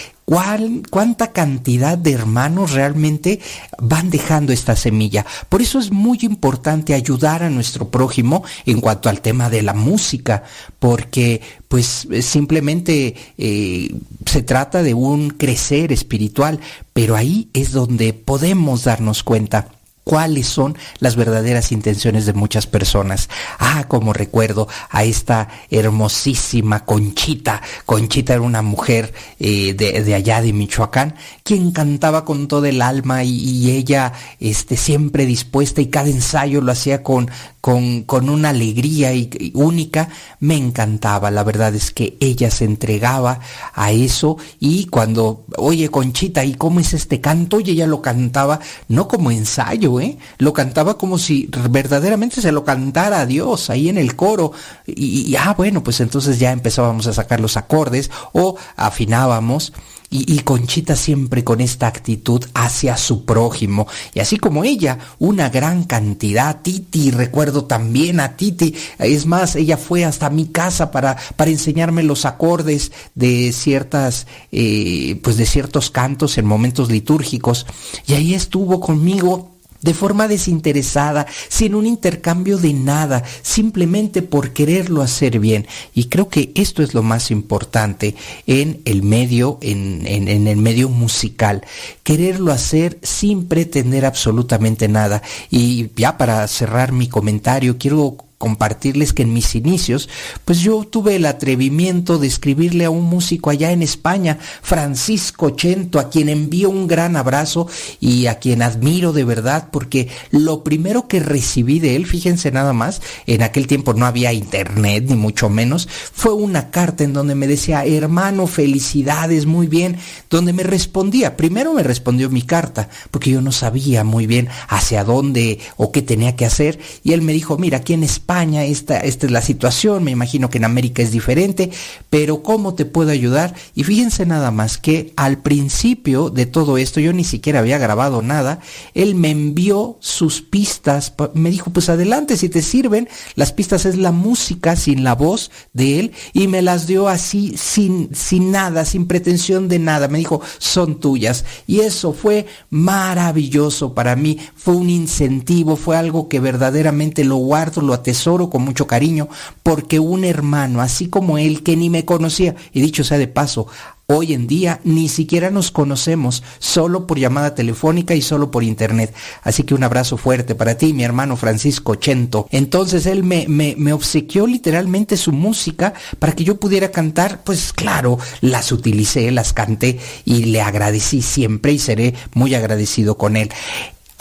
cuánta 0.90 1.32
cantidad 1.32 1.98
de 1.98 2.14
hermanos 2.14 2.72
realmente 2.72 3.40
van 3.78 4.10
dejando 4.10 4.54
esta 4.54 4.76
semilla. 4.76 5.26
Por 5.50 5.62
eso 5.62 5.80
es 5.80 5.92
muy 5.92 6.20
importante 6.22 6.94
ayudar 6.94 7.44
a 7.44 7.50
nuestro 7.50 7.90
prójimo 7.90 8.44
en 8.66 8.82
cuanto 8.82 9.10
al 9.10 9.22
tema 9.22 9.50
de 9.50 9.62
la 9.62 9.74
música, 9.74 10.44
porque 10.80 11.42
pues 11.68 12.08
simplemente 12.22 13.16
eh, 13.38 13.94
se 14.26 14.44
trata 14.44 14.84
de 14.84 14.94
un 14.94 15.30
crecer 15.32 15.92
espiritual, 15.92 16.60
pero 16.94 17.16
ahí 17.16 17.50
es 17.54 17.72
donde 17.72 18.14
podemos 18.14 18.84
darnos 18.84 19.24
cuenta 19.24 19.73
cuáles 20.04 20.48
son 20.48 20.78
las 21.00 21.16
verdaderas 21.16 21.72
intenciones 21.72 22.26
de 22.26 22.34
muchas 22.34 22.68
personas. 22.68 23.30
Ah, 23.60 23.86
como 23.88 24.14
recuerdo 24.14 24.68
a 24.90 25.04
esta 25.04 25.50
hermosísima 25.70 26.86
Conchita. 26.86 27.62
Conchita 27.86 28.34
era 28.34 28.42
una 28.42 28.62
mujer 28.62 29.14
eh, 29.40 29.74
de, 29.74 30.14
allá 30.14 30.42
de 30.42 30.54
Michoacán, 30.54 31.16
quien 31.44 31.72
cantaba 31.72 32.26
con 32.26 32.48
todo 32.48 32.66
el 32.66 32.82
alma 32.82 33.24
y, 33.24 33.72
ella 33.72 34.14
este, 34.40 34.78
siempre 34.78 35.26
dispuesta 35.26 35.82
y 35.82 35.88
cada 35.88 36.10
ensayo 36.10 36.62
lo 36.62 36.72
hacía 36.72 37.02
con, 37.02 37.30
con, 37.64 38.03
con 38.03 38.30
una 38.30 38.49
alegría 38.49 39.14
y, 39.14 39.53
única. 39.56 40.10
Me 40.41 40.57
encantaba, 40.57 41.31
la 41.31 41.45
verdad 41.45 41.73
es 41.73 41.91
que 41.91 42.18
ella 42.19 42.52
se 42.52 42.65
entregaba 42.65 43.40
a 43.73 43.94
eso 43.94 44.35
y 44.60 44.88
cuando, 44.88 45.45
oye 45.56 45.88
Conchita, 45.88 46.44
¿y 46.44 46.56
cómo 46.56 46.81
es 46.81 46.94
este 46.94 47.22
canto? 47.22 47.61
Y 47.61 47.69
ella 47.69 47.88
lo 47.88 48.02
cantaba 48.02 48.60
no 48.90 49.07
como 49.07 49.31
ensayo, 49.31 50.02
¿eh? 50.02 50.18
Lo 50.40 50.52
cantaba 50.52 50.98
como 50.98 51.18
si 51.18 51.49
verdaderamente 51.69 52.41
se 52.41 52.52
lo 52.52 52.65
cantara 52.65 53.22
a 53.22 53.26
Dios 53.26 53.69
ahí 53.69 53.88
en 53.88 53.98
el 53.98 54.18
coro. 54.18 54.52
Y, 54.85 55.31
y 55.31 55.35
ah, 55.38 55.53
bueno, 55.57 55.85
pues 55.85 56.02
entonces 56.02 56.40
ya 56.40 56.52
empezábamos 56.52 57.07
a 57.07 57.14
sacar 57.14 57.40
los 57.40 57.56
acordes 57.56 58.11
o 58.34 58.57
afinábamos. 58.76 59.72
Y, 60.15 60.40
Conchita 60.40 60.95
siempre 60.95 61.44
con 61.44 61.60
esta 61.60 61.88
actitud 61.88 62.45
hacia 62.53 62.98
su 62.98 63.26
prójimo. 63.26 63.88
Y 64.14 64.19
así 64.19 64.38
como 64.38 64.64
ella, 64.64 64.99
una 65.18 65.49
gran 65.49 65.85
cantidad. 65.85 66.61
Titi, 66.61 67.10
recuerdo 67.10 67.65
también 67.65 68.19
a 68.19 68.38
Titi. 68.38 68.76
Es 68.99 69.26
más, 69.26 69.56
ella 69.56 69.76
fue 69.76 70.06
hasta 70.06 70.30
mi 70.30 70.45
casa 70.45 70.91
para, 70.91 71.18
para 71.35 71.49
enseñarme 71.49 72.03
los 72.03 72.26
acordes 72.26 72.91
de 73.15 73.52
ciertas, 73.53 74.27
eh, 74.52 75.19
pues 75.23 75.38
de 75.38 75.48
ciertos 75.48 75.90
cantos 75.90 76.38
en 76.38 76.45
momentos 76.45 76.91
litúrgicos. 76.91 77.65
Y 78.06 78.14
ahí 78.14 78.35
estuvo 78.35 78.80
conmigo 78.80 79.53
de 79.84 79.94
forma 79.94 80.28
desinteresada, 80.28 81.28
sin 81.50 81.76
un 81.76 81.86
intercambio 81.86 82.58
de 82.58 82.74
nada, 82.74 83.24
simplemente 83.42 84.22
por 84.22 84.52
quererlo 84.52 85.02
hacer 85.02 85.40
bien. 85.40 85.68
Y 85.94 86.06
creo 86.06 86.30
que 86.30 86.52
esto 86.56 86.82
es 86.82 86.94
lo 86.94 87.04
más 87.04 87.30
importante 87.32 88.16
en 88.48 88.82
el 88.86 89.04
medio, 89.04 89.60
en, 89.62 90.08
en, 90.08 90.48
el 90.48 90.58
medio 90.58 90.90
musical. 90.90 91.64
Quererlo 92.04 92.52
hacer 92.52 92.98
sin 93.04 93.48
pretender 93.48 94.06
absolutamente 94.06 94.88
nada. 94.88 95.22
Y 95.52 95.90
ya 95.96 96.18
para 96.18 96.48
cerrar 96.48 96.92
mi 96.92 97.08
comentario, 97.08 97.78
quiero 97.78 98.18
compartirles 98.44 99.14
que 99.14 99.24
en 99.24 99.32
mis 99.32 99.56
inicios, 99.56 100.10
pues 100.44 100.60
yo 100.60 100.84
tuve 100.84 101.15
el 101.15 101.26
atrevimiento 101.26 102.18
de 102.18 102.28
escribirle 102.28 102.84
a 102.84 102.90
un 102.90 103.06
músico 103.06 103.49
allá 103.49 103.72
en 103.72 103.82
España, 103.82 104.38
Francisco 104.61 105.52
Chento, 105.52 105.98
a 105.98 106.10
quien 106.10 106.28
envío 106.28 106.70
un 106.70 106.86
gran 106.86 107.15
abrazo 107.15 107.70
y 108.02 108.26
a 108.26 108.40
quien 108.40 108.61
admiro 108.61 109.14
de 109.14 109.24
verdad, 109.24 109.70
porque 109.72 110.10
lo 110.30 110.61
primero 110.61 111.07
que 111.07 111.22
recibí 111.22 111.80
de 111.80 111.95
él, 111.95 112.06
fíjense 112.06 112.52
nada 112.52 112.74
más, 112.74 113.02
en 113.28 113.44
aquel 113.44 113.65
tiempo 113.65 113.94
no 113.94 114.06
había 114.06 114.34
internet 114.34 115.06
ni 115.07 115.15
mucho 115.15 115.48
menos, 115.48 115.88
fue 116.14 116.34
una 116.34 116.70
carta 116.70 117.06
en 117.06 117.14
donde 117.14 117.36
me 117.36 117.48
decía, 117.48 117.86
hermano, 117.86 118.45
felicidades, 118.45 119.45
muy 119.45 119.68
bien, 119.68 119.95
donde 120.30 120.52
me 120.52 120.64
respondía, 120.64 121.38
primero 121.38 121.74
me 121.74 121.84
respondió 121.84 122.30
mi 122.30 122.41
carta, 122.41 122.90
porque 123.10 123.30
yo 123.32 123.41
no 123.41 123.53
sabía 123.53 124.03
muy 124.03 124.28
bien 124.28 124.49
hacia 124.68 125.06
dónde 125.06 125.60
o 125.78 125.94
qué 125.94 126.02
tenía 126.02 126.36
que 126.36 126.45
hacer, 126.45 126.82
y 127.06 127.14
él 127.14 127.22
me 127.22 127.32
dijo, 127.32 127.57
mira, 127.57 127.78
aquí 127.78 127.94
en 127.94 128.03
España, 128.03 128.33
esta, 128.42 129.00
esta 129.00 129.26
es 129.26 129.32
la 129.32 129.42
situación, 129.42 130.04
me 130.04 130.12
imagino 130.12 130.50
que 130.50 130.58
en 130.58 130.66
América 130.66 131.04
es 131.04 131.12
diferente, 131.12 131.72
pero 132.10 132.42
¿cómo 132.42 132.74
te 132.74 132.86
puedo 132.86 133.12
ayudar? 133.12 133.54
Y 133.76 133.84
fíjense 133.84 134.26
nada 134.26 134.52
más 134.52 134.78
que 134.78 135.14
al 135.16 135.40
principio 135.40 136.30
de 136.30 136.46
todo 136.46 136.78
esto, 136.78 137.00
yo 137.00 137.14
ni 137.14 137.24
siquiera 137.24 137.60
había 137.60 137.78
grabado 137.78 138.22
nada, 138.22 138.60
él 138.94 139.16
me 139.16 139.30
envió 139.30 139.98
sus 140.00 140.42
pistas, 140.42 141.14
me 141.34 141.52
dijo, 141.52 141.72
pues 141.72 141.90
adelante, 141.90 142.38
si 142.38 142.50
te 142.50 142.62
sirven, 142.62 143.08
las 143.36 143.52
pistas 143.52 143.86
es 143.86 143.98
la 143.98 144.12
música 144.12 144.76
sin 144.76 145.04
la 145.04 145.16
voz 145.16 145.52
de 145.74 146.00
él, 146.00 146.12
y 146.34 146.48
me 146.48 146.62
las 146.62 146.88
dio 146.88 147.08
así, 147.08 147.56
sin, 147.58 148.10
sin 148.14 148.52
nada, 148.52 148.86
sin 148.86 149.06
pretensión 149.06 149.68
de 149.68 149.80
nada, 149.80 150.08
me 150.08 150.18
dijo, 150.18 150.42
son 150.58 151.00
tuyas. 151.00 151.46
Y 151.68 151.82
eso 151.82 152.14
fue 152.14 152.46
maravilloso 152.70 153.94
para 153.94 154.16
mí, 154.16 154.40
fue 154.56 154.76
un 154.76 154.90
incentivo, 154.90 155.76
fue 155.76 155.98
algo 155.98 156.30
que 156.30 156.40
verdaderamente 156.40 157.24
lo 157.24 157.38
guardo, 157.38 157.82
lo 157.82 157.94
atesoro 158.24 158.50
con 158.50 158.64
mucho 158.64 158.88
cariño, 158.88 159.28
porque 159.64 160.00
un 160.00 160.24
hermano, 160.24 160.82
así 160.82 161.10
como 161.10 161.38
él, 161.38 161.62
que 161.64 161.76
ni 161.76 161.90
me 161.90 162.06
conocía, 162.06 162.56
y 162.72 162.82
dicho 162.82 163.04
sea 163.04 163.18
de 163.18 163.28
paso, 163.28 163.68
Hoy 164.06 164.34
en 164.34 164.48
día 164.48 164.82
ni 164.84 165.08
siquiera 165.08 165.50
nos 165.50 165.72
conocemos, 165.72 166.44
solo 166.60 167.08
por 167.08 167.18
llamada 167.18 167.56
telefónica 167.56 168.14
y 168.14 168.22
solo 168.22 168.52
por 168.52 168.62
internet. 168.62 169.16
Así 169.44 169.64
que 169.64 169.74
un 169.74 169.84
abrazo 169.84 170.18
fuerte 170.18 170.56
para 170.56 170.78
ti, 170.78 170.91
mi 170.91 171.06
hermano 171.06 171.38
Francisco 171.38 171.95
Chento. 171.95 172.48
Entonces 172.52 173.06
él 173.06 173.24
me, 173.24 173.48
me, 173.48 173.76
me, 173.78 173.94
obsequió 173.94 174.45
literalmente 174.45 175.16
su 175.16 175.32
música 175.32 175.94
para 176.20 176.34
que 176.34 176.44
yo 176.44 176.60
pudiera 176.60 176.91
cantar. 176.91 177.44
Pues 177.45 177.72
claro, 177.72 178.20
las 178.41 178.74
utilicé, 178.74 179.32
las 179.32 179.54
canté 179.54 180.00
y 180.26 180.45
le 180.45 180.62
agradecí 180.62 181.22
siempre 181.22 181.72
y 181.72 181.80
seré 181.80 182.14
muy 182.34 182.56
agradecido 182.56 183.18
con 183.18 183.38
él. 183.38 183.52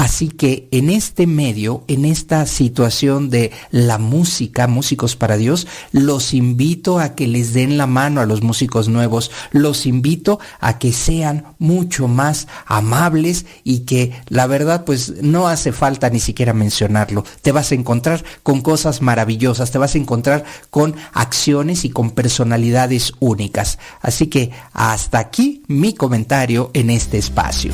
Así 0.02 0.30
que 0.30 0.66
en 0.72 0.90
este 0.90 1.28
medio, 1.28 1.84
en 1.86 2.04
esta 2.04 2.44
situación 2.46 3.30
de 3.30 3.52
la 3.70 3.98
música, 3.98 4.66
músicos 4.66 5.14
para 5.14 5.36
Dios, 5.36 5.68
los 5.92 6.34
invito 6.34 6.98
a 6.98 7.14
que 7.14 7.28
les 7.28 7.52
den 7.52 7.78
la 7.78 7.86
mano 7.86 8.20
a 8.20 8.26
los 8.26 8.42
músicos 8.42 8.88
nuevos, 8.88 9.30
los 9.52 9.86
invito 9.86 10.40
a 10.58 10.80
que 10.80 10.92
sean 10.92 11.54
mucho 11.60 12.08
más 12.08 12.48
amables 12.66 13.46
y 13.62 13.84
que 13.84 14.10
la 14.26 14.48
verdad 14.48 14.84
pues 14.84 15.22
no 15.22 15.46
hace 15.46 15.70
falta 15.70 16.10
ni 16.10 16.18
siquiera 16.18 16.52
mencionarlo. 16.52 17.24
Te 17.40 17.52
vas 17.52 17.70
a 17.70 17.76
encontrar 17.76 18.24
con 18.42 18.60
cosas 18.60 19.02
maravillosas, 19.02 19.70
te 19.70 19.78
vas 19.78 19.94
a 19.94 19.98
encontrar 19.98 20.42
con 20.70 20.96
acciones 21.12 21.84
y 21.84 21.90
con 21.90 22.10
personalidades 22.10 23.12
únicas. 23.20 23.78
Así 24.00 24.26
que 24.26 24.50
hasta 24.72 25.20
aquí 25.20 25.62
mi 25.68 25.94
comentario 25.94 26.72
en 26.74 26.90
este 26.90 27.18
espacio. 27.18 27.72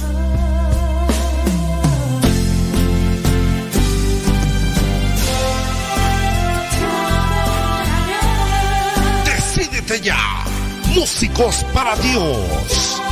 Músicos 10.94 11.64
para 11.74 11.96
Dios. 11.96 13.02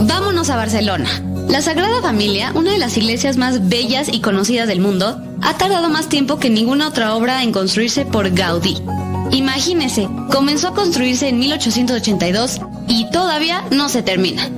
Vámonos 0.00 0.50
a 0.50 0.56
Barcelona. 0.56 1.08
La 1.48 1.62
Sagrada 1.62 2.02
Familia, 2.02 2.50
una 2.54 2.72
de 2.72 2.78
las 2.78 2.96
iglesias 2.96 3.36
más 3.36 3.68
bellas 3.68 4.08
y 4.12 4.20
conocidas 4.20 4.66
del 4.66 4.80
mundo, 4.80 5.22
ha 5.40 5.56
tardado 5.56 5.88
más 5.88 6.08
tiempo 6.08 6.40
que 6.40 6.50
ninguna 6.50 6.88
otra 6.88 7.14
obra 7.14 7.44
en 7.44 7.52
construirse 7.52 8.04
por 8.04 8.28
Gaudí. 8.30 8.76
Imagínese, 9.32 10.08
comenzó 10.30 10.68
a 10.68 10.74
construirse 10.74 11.28
en 11.28 11.38
1882 11.38 12.60
y 12.88 13.10
todavía 13.10 13.64
no 13.70 13.88
se 13.88 14.02
termina. 14.02 14.48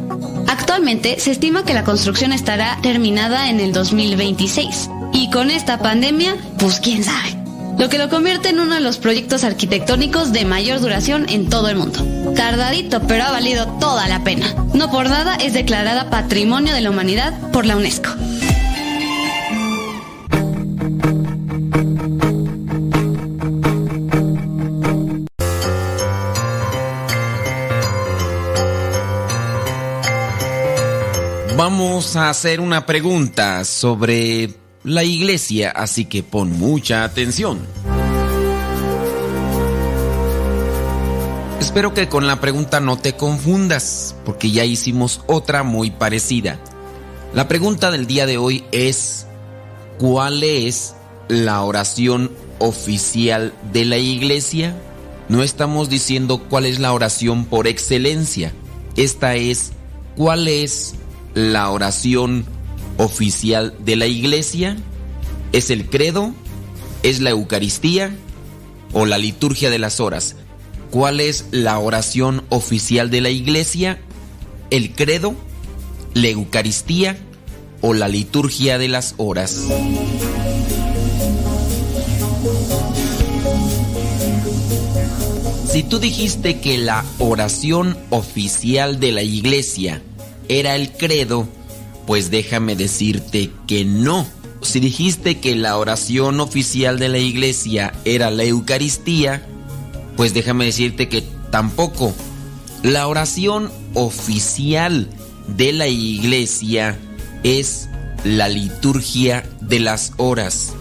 Actualmente 0.46 1.18
se 1.20 1.30
estima 1.30 1.64
que 1.64 1.74
la 1.74 1.84
construcción 1.84 2.32
estará 2.32 2.78
terminada 2.82 3.48
en 3.50 3.60
el 3.60 3.72
2026. 3.72 4.90
Y 5.12 5.30
con 5.30 5.50
esta 5.50 5.78
pandemia, 5.78 6.36
pues 6.58 6.80
quién 6.80 7.04
sabe. 7.04 7.36
Lo 7.78 7.88
que 7.88 7.98
lo 7.98 8.08
convierte 8.08 8.48
en 8.48 8.58
uno 8.58 8.74
de 8.74 8.80
los 8.80 8.98
proyectos 8.98 9.44
arquitectónicos 9.44 10.32
de 10.32 10.44
mayor 10.44 10.80
duración 10.80 11.28
en 11.28 11.48
todo 11.48 11.68
el 11.68 11.76
mundo. 11.76 12.04
Tardadito, 12.34 13.00
pero 13.02 13.24
ha 13.24 13.30
valido 13.30 13.66
toda 13.78 14.08
la 14.08 14.24
pena. 14.24 14.52
No 14.74 14.90
por 14.90 15.08
nada 15.08 15.36
es 15.36 15.52
declarada 15.52 16.10
Patrimonio 16.10 16.74
de 16.74 16.80
la 16.80 16.90
Humanidad 16.90 17.38
por 17.52 17.66
la 17.66 17.76
UNESCO. 17.76 18.10
Vamos 31.70 32.16
a 32.16 32.30
hacer 32.30 32.60
una 32.60 32.86
pregunta 32.86 33.62
sobre 33.66 34.54
la 34.84 35.04
iglesia, 35.04 35.70
así 35.70 36.06
que 36.06 36.22
pon 36.22 36.58
mucha 36.58 37.04
atención. 37.04 37.60
Espero 41.60 41.92
que 41.92 42.08
con 42.08 42.26
la 42.26 42.40
pregunta 42.40 42.80
no 42.80 42.96
te 42.96 43.16
confundas, 43.16 44.16
porque 44.24 44.50
ya 44.50 44.64
hicimos 44.64 45.20
otra 45.26 45.62
muy 45.62 45.90
parecida. 45.90 46.58
La 47.34 47.48
pregunta 47.48 47.90
del 47.90 48.06
día 48.06 48.24
de 48.24 48.38
hoy 48.38 48.64
es, 48.72 49.26
¿cuál 49.98 50.42
es 50.42 50.94
la 51.28 51.60
oración 51.60 52.32
oficial 52.60 53.52
de 53.74 53.84
la 53.84 53.98
iglesia? 53.98 54.74
No 55.28 55.42
estamos 55.42 55.90
diciendo 55.90 56.38
cuál 56.48 56.64
es 56.64 56.78
la 56.78 56.94
oración 56.94 57.44
por 57.44 57.66
excelencia. 57.66 58.54
Esta 58.96 59.34
es, 59.34 59.72
¿cuál 60.16 60.48
es 60.48 60.94
la 61.38 61.70
oración 61.70 62.44
oficial 62.96 63.72
de 63.78 63.94
la 63.94 64.06
iglesia? 64.06 64.76
¿Es 65.52 65.70
el 65.70 65.88
credo? 65.88 66.34
¿Es 67.04 67.20
la 67.20 67.30
Eucaristía? 67.30 68.12
¿O 68.92 69.06
la 69.06 69.18
liturgia 69.18 69.70
de 69.70 69.78
las 69.78 70.00
horas? 70.00 70.34
¿Cuál 70.90 71.20
es 71.20 71.44
la 71.52 71.78
oración 71.78 72.42
oficial 72.48 73.08
de 73.10 73.20
la 73.20 73.30
iglesia? 73.30 74.00
¿El 74.70 74.92
credo? 74.94 75.36
¿La 76.12 76.26
Eucaristía? 76.26 77.16
¿O 77.82 77.94
la 77.94 78.08
liturgia 78.08 78.76
de 78.76 78.88
las 78.88 79.14
horas? 79.16 79.62
Si 85.70 85.84
tú 85.84 86.00
dijiste 86.00 86.58
que 86.58 86.78
la 86.78 87.04
oración 87.20 87.96
oficial 88.10 88.98
de 88.98 89.12
la 89.12 89.22
iglesia 89.22 90.02
era 90.48 90.74
el 90.76 90.92
credo, 90.92 91.46
pues 92.06 92.30
déjame 92.30 92.76
decirte 92.76 93.50
que 93.66 93.84
no. 93.84 94.26
Si 94.62 94.80
dijiste 94.80 95.38
que 95.38 95.54
la 95.54 95.76
oración 95.76 96.40
oficial 96.40 96.98
de 96.98 97.08
la 97.08 97.18
iglesia 97.18 97.92
era 98.04 98.30
la 98.30 98.44
Eucaristía, 98.44 99.46
pues 100.16 100.34
déjame 100.34 100.64
decirte 100.64 101.08
que 101.08 101.22
tampoco. 101.50 102.14
La 102.82 103.06
oración 103.06 103.70
oficial 103.94 105.08
de 105.56 105.72
la 105.72 105.88
iglesia 105.88 106.98
es 107.42 107.88
la 108.24 108.48
liturgia 108.48 109.48
de 109.60 109.80
las 109.80 110.12
horas. 110.16 110.74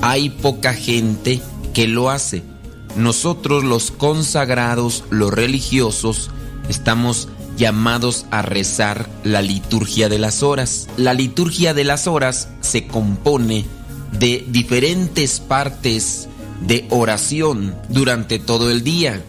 Hay 0.00 0.30
poca 0.30 0.74
gente 0.74 1.40
que 1.74 1.86
lo 1.86 2.10
hace. 2.10 2.42
Nosotros 2.96 3.64
los 3.64 3.90
consagrados, 3.90 5.04
los 5.10 5.32
religiosos, 5.32 6.30
estamos 6.68 7.28
llamados 7.58 8.24
a 8.30 8.40
rezar 8.40 9.10
la 9.24 9.42
liturgia 9.42 10.08
de 10.08 10.18
las 10.18 10.42
horas. 10.42 10.88
La 10.96 11.12
liturgia 11.12 11.74
de 11.74 11.84
las 11.84 12.06
horas 12.06 12.48
se 12.60 12.86
compone 12.86 13.66
de 14.12 14.46
diferentes 14.48 15.40
partes 15.40 16.28
de 16.62 16.86
oración 16.88 17.74
durante 17.88 18.38
todo 18.38 18.70
el 18.70 18.82
día. 18.82 19.22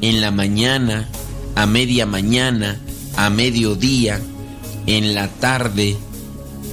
En 0.00 0.20
la 0.20 0.30
mañana, 0.30 1.08
a 1.54 1.66
media 1.66 2.06
mañana, 2.06 2.80
a 3.16 3.28
mediodía, 3.28 4.20
en 4.86 5.14
la 5.14 5.28
tarde, 5.28 5.96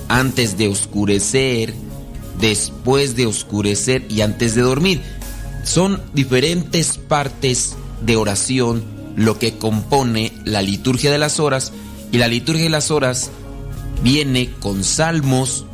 antes 0.08 0.58
de 0.58 0.68
oscurecer, 0.68 1.74
después 2.40 3.16
de 3.16 3.26
oscurecer 3.26 4.06
y 4.10 4.22
antes 4.22 4.56
de 4.56 4.62
dormir. 4.62 5.02
Son 5.64 6.02
diferentes 6.14 6.98
partes 6.98 7.76
de 8.02 8.16
oración 8.16 8.99
lo 9.20 9.38
que 9.38 9.58
compone 9.58 10.32
la 10.46 10.62
liturgia 10.62 11.12
de 11.12 11.18
las 11.18 11.42
horas 11.42 11.74
y 12.10 12.18
la 12.20 12.30
liturgia 12.30 12.64
de 12.64 12.70
las 12.70 12.90
horas 12.90 13.32
viene 14.02 14.50
con 14.62 14.86
salmos, 14.86 15.66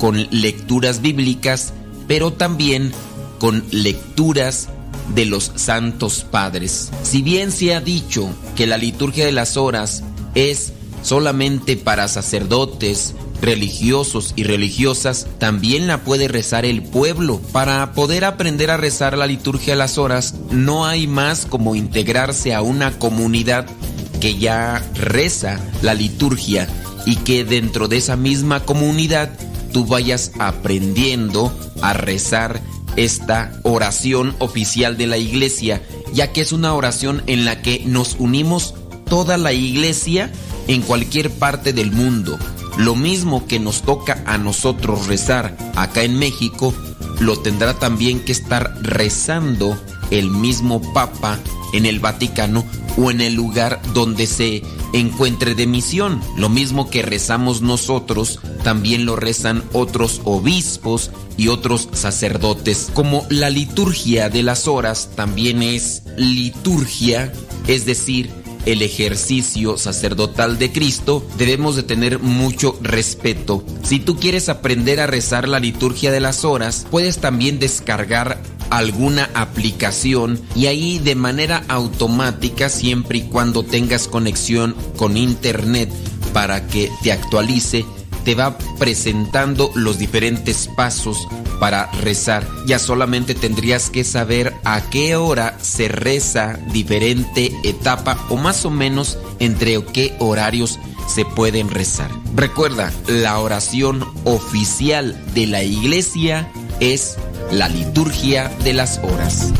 con 0.00 0.26
lecturas 0.32 1.00
bíblicas, 1.00 1.72
pero 2.08 2.32
también 2.32 2.90
con 3.38 3.64
lecturas 3.70 4.70
de 5.14 5.24
los 5.24 5.52
santos 5.54 6.26
padres. 6.28 6.90
Si 7.04 7.22
bien 7.22 7.52
se 7.52 7.76
ha 7.76 7.80
dicho 7.80 8.28
que 8.56 8.66
la 8.66 8.76
liturgia 8.76 9.24
de 9.24 9.32
las 9.32 9.56
horas 9.56 10.02
es 10.34 10.72
solamente 11.04 11.76
para 11.76 12.08
sacerdotes, 12.08 13.14
religiosos 13.40 14.32
y 14.36 14.44
religiosas, 14.44 15.26
también 15.38 15.86
la 15.86 16.02
puede 16.04 16.28
rezar 16.28 16.64
el 16.64 16.82
pueblo. 16.82 17.40
Para 17.52 17.92
poder 17.92 18.24
aprender 18.24 18.70
a 18.70 18.76
rezar 18.76 19.16
la 19.16 19.26
liturgia 19.26 19.74
a 19.74 19.76
las 19.76 19.98
horas, 19.98 20.34
no 20.50 20.86
hay 20.86 21.06
más 21.06 21.46
como 21.46 21.74
integrarse 21.74 22.54
a 22.54 22.62
una 22.62 22.98
comunidad 22.98 23.66
que 24.20 24.38
ya 24.38 24.84
reza 24.94 25.58
la 25.82 25.94
liturgia 25.94 26.68
y 27.06 27.16
que 27.16 27.44
dentro 27.44 27.88
de 27.88 27.96
esa 27.96 28.16
misma 28.16 28.64
comunidad 28.64 29.30
tú 29.72 29.86
vayas 29.86 30.32
aprendiendo 30.38 31.52
a 31.80 31.92
rezar 31.94 32.60
esta 32.96 33.52
oración 33.62 34.34
oficial 34.38 34.96
de 34.96 35.06
la 35.06 35.16
iglesia, 35.16 35.80
ya 36.12 36.32
que 36.32 36.40
es 36.40 36.52
una 36.52 36.74
oración 36.74 37.22
en 37.26 37.44
la 37.44 37.62
que 37.62 37.82
nos 37.86 38.16
unimos 38.18 38.74
toda 39.08 39.36
la 39.38 39.52
iglesia 39.52 40.30
en 40.68 40.82
cualquier 40.82 41.30
parte 41.30 41.72
del 41.72 41.92
mundo. 41.92 42.38
Lo 42.76 42.94
mismo 42.94 43.46
que 43.46 43.58
nos 43.58 43.82
toca 43.82 44.22
a 44.26 44.38
nosotros 44.38 45.06
rezar 45.06 45.56
acá 45.76 46.02
en 46.02 46.18
México, 46.18 46.72
lo 47.20 47.38
tendrá 47.38 47.78
también 47.78 48.20
que 48.20 48.32
estar 48.32 48.74
rezando 48.82 49.78
el 50.10 50.30
mismo 50.30 50.80
Papa 50.92 51.38
en 51.72 51.86
el 51.86 52.00
Vaticano 52.00 52.64
o 52.96 53.10
en 53.10 53.20
el 53.20 53.34
lugar 53.34 53.80
donde 53.94 54.26
se 54.26 54.62
encuentre 54.92 55.54
de 55.54 55.66
misión. 55.66 56.20
Lo 56.36 56.48
mismo 56.48 56.90
que 56.90 57.02
rezamos 57.02 57.62
nosotros, 57.62 58.40
también 58.64 59.06
lo 59.06 59.16
rezan 59.16 59.62
otros 59.72 60.20
obispos 60.24 61.10
y 61.36 61.48
otros 61.48 61.88
sacerdotes. 61.92 62.90
Como 62.92 63.26
la 63.30 63.50
liturgia 63.50 64.28
de 64.28 64.42
las 64.42 64.68
horas 64.68 65.10
también 65.14 65.62
es 65.62 66.02
liturgia, 66.16 67.32
es 67.66 67.86
decir, 67.86 68.30
el 68.66 68.82
ejercicio 68.82 69.78
sacerdotal 69.78 70.58
de 70.58 70.72
Cristo, 70.72 71.26
debemos 71.38 71.76
de 71.76 71.82
tener 71.82 72.18
mucho 72.18 72.78
respeto. 72.82 73.64
Si 73.82 73.98
tú 74.00 74.18
quieres 74.18 74.48
aprender 74.48 75.00
a 75.00 75.06
rezar 75.06 75.48
la 75.48 75.60
liturgia 75.60 76.10
de 76.10 76.20
las 76.20 76.44
horas, 76.44 76.86
puedes 76.90 77.18
también 77.18 77.58
descargar 77.58 78.42
alguna 78.70 79.28
aplicación 79.34 80.40
y 80.54 80.66
ahí 80.66 80.98
de 80.98 81.14
manera 81.14 81.64
automática, 81.68 82.68
siempre 82.68 83.18
y 83.18 83.22
cuando 83.22 83.64
tengas 83.64 84.08
conexión 84.08 84.74
con 84.96 85.16
internet 85.16 85.90
para 86.32 86.66
que 86.66 86.90
te 87.02 87.12
actualice, 87.12 87.84
te 88.24 88.34
va 88.34 88.56
presentando 88.78 89.70
los 89.74 89.98
diferentes 89.98 90.68
pasos 90.76 91.26
para 91.60 91.86
rezar. 91.92 92.48
Ya 92.66 92.80
solamente 92.80 93.36
tendrías 93.36 93.90
que 93.90 94.02
saber 94.02 94.54
a 94.64 94.80
qué 94.90 95.14
hora 95.14 95.56
se 95.62 95.86
reza 95.86 96.58
diferente 96.72 97.52
etapa 97.62 98.18
o 98.30 98.36
más 98.36 98.64
o 98.64 98.70
menos 98.70 99.18
entre 99.38 99.80
qué 99.84 100.16
horarios 100.18 100.80
se 101.06 101.24
pueden 101.24 101.70
rezar. 101.70 102.10
Recuerda, 102.34 102.92
la 103.06 103.38
oración 103.38 104.04
oficial 104.24 105.16
de 105.34 105.46
la 105.46 105.62
iglesia 105.62 106.50
es 106.80 107.16
la 107.52 107.68
liturgia 107.68 108.48
de 108.64 108.72
las 108.72 108.98
horas. 108.98 109.52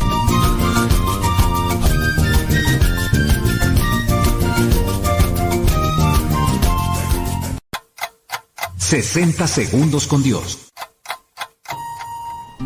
...60 8.91 9.47
segundos 9.47 10.09
con 10.09 10.21
Dios. 10.25 10.70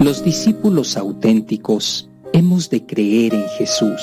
Los 0.01 0.25
discípulos 0.25 0.97
auténticos 0.97 2.11
hemos 2.33 2.69
de 2.69 2.85
creer 2.85 3.33
en 3.33 3.49
Jesús 3.51 4.01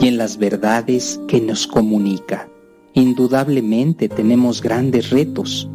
y 0.00 0.08
en 0.08 0.16
las 0.16 0.38
verdades 0.38 1.20
que 1.28 1.38
nos 1.38 1.66
comunica. 1.66 2.48
Indudablemente 2.94 4.08
tenemos 4.08 4.62
grandes 4.62 5.10
retos, 5.10 5.68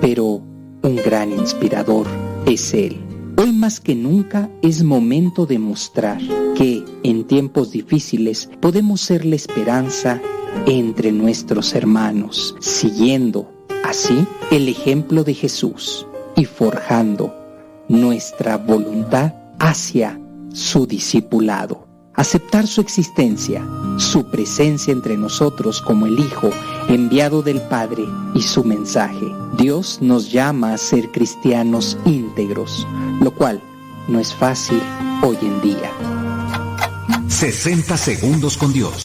pero 0.00 0.42
un 0.82 0.96
gran 0.96 1.30
inspirador 1.30 2.08
es 2.44 2.74
Él. 2.74 2.98
Hoy 3.36 3.52
más 3.52 3.78
que 3.78 3.94
nunca 3.94 4.50
es 4.62 4.82
momento 4.82 5.46
de 5.46 5.60
mostrar 5.60 6.18
que 6.56 6.84
en 7.04 7.24
tiempos 7.24 7.70
difíciles 7.70 8.50
podemos 8.60 9.00
ser 9.00 9.24
la 9.24 9.36
esperanza 9.36 10.20
entre 10.66 11.12
nuestros 11.12 11.74
hermanos, 11.74 12.56
siguiendo 12.58 13.48
así 13.84 14.26
el 14.50 14.68
ejemplo 14.68 15.22
de 15.22 15.34
Jesús 15.34 16.04
y 16.34 16.46
forjando 16.46 17.43
nuestra 17.88 18.56
voluntad 18.56 19.34
hacia 19.58 20.18
su 20.52 20.86
discipulado. 20.86 21.86
Aceptar 22.14 22.66
su 22.66 22.80
existencia, 22.80 23.66
su 23.96 24.26
presencia 24.30 24.92
entre 24.92 25.16
nosotros 25.16 25.82
como 25.82 26.06
el 26.06 26.18
Hijo 26.18 26.50
enviado 26.88 27.42
del 27.42 27.60
Padre 27.60 28.04
y 28.34 28.42
su 28.42 28.62
mensaje. 28.62 29.26
Dios 29.58 29.98
nos 30.00 30.30
llama 30.30 30.74
a 30.74 30.78
ser 30.78 31.10
cristianos 31.10 31.98
íntegros, 32.04 32.86
lo 33.20 33.32
cual 33.34 33.60
no 34.06 34.20
es 34.20 34.32
fácil 34.32 34.80
hoy 35.22 35.38
en 35.42 35.60
día. 35.60 35.90
60 37.28 37.96
segundos 37.96 38.56
con 38.56 38.72
Dios. 38.72 39.04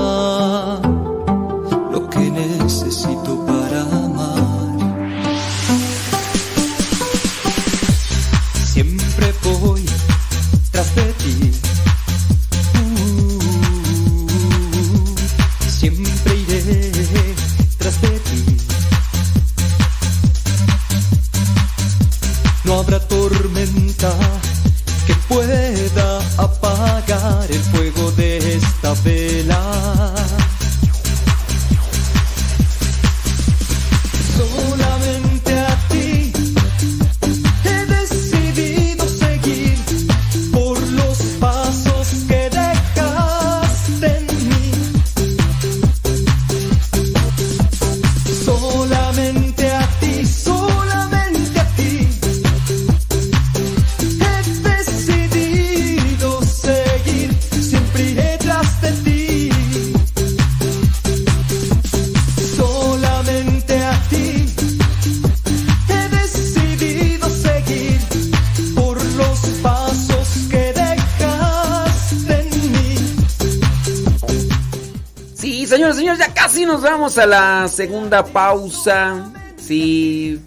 a 77.21 77.25
la 77.27 77.67
segunda 77.67 78.25
pausa. 78.25 79.31
Sí. 79.57 80.39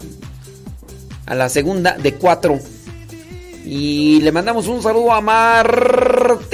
A 1.25 1.33
la 1.35 1.47
segunda 1.49 1.97
de 1.97 2.13
cuatro. 2.15 2.59
Y 3.65 4.19
le 4.21 4.31
mandamos 4.31 4.67
un 4.67 4.83
saludo 4.83 5.11
a 5.11 5.21
Martín 5.21 6.45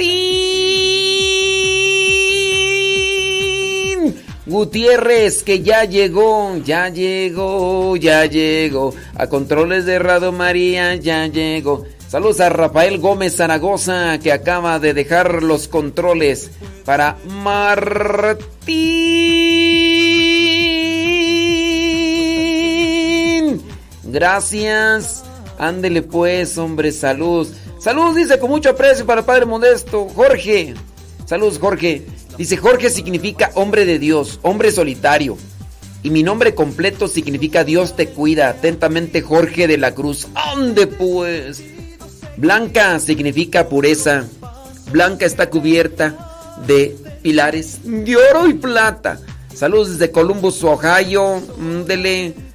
Gutiérrez, 4.46 5.42
que 5.42 5.60
ya 5.60 5.84
llegó, 5.84 6.56
ya 6.64 6.88
llegó, 6.88 7.96
ya 7.96 8.24
llegó. 8.24 8.94
A 9.14 9.26
controles 9.26 9.84
de 9.84 9.98
Radio 9.98 10.32
María, 10.32 10.94
ya 10.94 11.26
llegó. 11.26 11.84
Saludos 12.08 12.40
a 12.40 12.48
Rafael 12.48 12.98
Gómez 12.98 13.36
Zaragoza, 13.36 14.18
que 14.20 14.32
acaba 14.32 14.78
de 14.78 14.94
dejar 14.94 15.42
los 15.42 15.68
controles 15.68 16.50
para 16.84 17.16
Martín. 17.26 19.01
Gracias. 24.12 25.24
Ándele 25.58 26.02
pues, 26.02 26.58
hombre, 26.58 26.92
salud. 26.92 27.48
Salud, 27.80 28.14
dice 28.14 28.38
con 28.38 28.50
mucho 28.50 28.70
aprecio 28.70 29.06
para 29.06 29.20
el 29.20 29.26
Padre 29.26 29.46
Modesto. 29.46 30.08
Jorge. 30.14 30.74
Saludos, 31.24 31.58
Jorge. 31.58 32.06
Dice, 32.36 32.56
Jorge 32.56 32.90
significa 32.90 33.50
hombre 33.54 33.84
de 33.84 33.98
Dios, 33.98 34.38
hombre 34.42 34.70
solitario. 34.70 35.36
Y 36.02 36.10
mi 36.10 36.22
nombre 36.22 36.54
completo 36.54 37.08
significa 37.08 37.64
Dios 37.64 37.96
te 37.96 38.08
cuida. 38.08 38.48
Atentamente, 38.48 39.22
Jorge 39.22 39.66
de 39.66 39.78
la 39.78 39.94
Cruz. 39.94 40.28
¿Dónde 40.34 40.86
pues? 40.86 41.62
Blanca 42.36 42.98
significa 42.98 43.68
pureza. 43.68 44.24
Blanca 44.90 45.26
está 45.26 45.48
cubierta 45.48 46.56
de 46.66 46.96
pilares 47.22 47.80
de 47.84 48.16
oro 48.16 48.48
y 48.48 48.54
plata. 48.54 49.20
Saludos 49.54 49.92
desde 49.92 50.10
Columbus, 50.10 50.62
Ohio. 50.64 51.40
Ándele. 51.58 52.51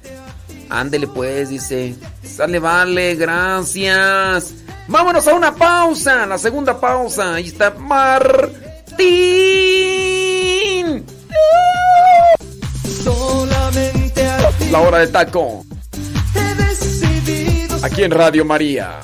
Ándele 0.70 1.06
pues, 1.06 1.48
dice. 1.50 1.94
Sale, 2.22 2.58
vale, 2.58 3.14
gracias. 3.14 4.54
Vámonos 4.86 5.26
a 5.28 5.34
una 5.34 5.54
pausa, 5.54 6.26
la 6.26 6.38
segunda 6.38 6.78
pausa. 6.80 7.34
Ahí 7.34 7.48
está 7.48 7.70
Martín. 7.70 8.56
Solamente. 13.04 14.26
La 14.70 14.80
hora 14.80 14.98
de 14.98 15.08
taco. 15.08 15.64
He 16.34 16.54
decidido 16.54 17.78
Aquí 17.84 18.02
en 18.02 18.10
Radio 18.10 18.44
María. 18.44 19.00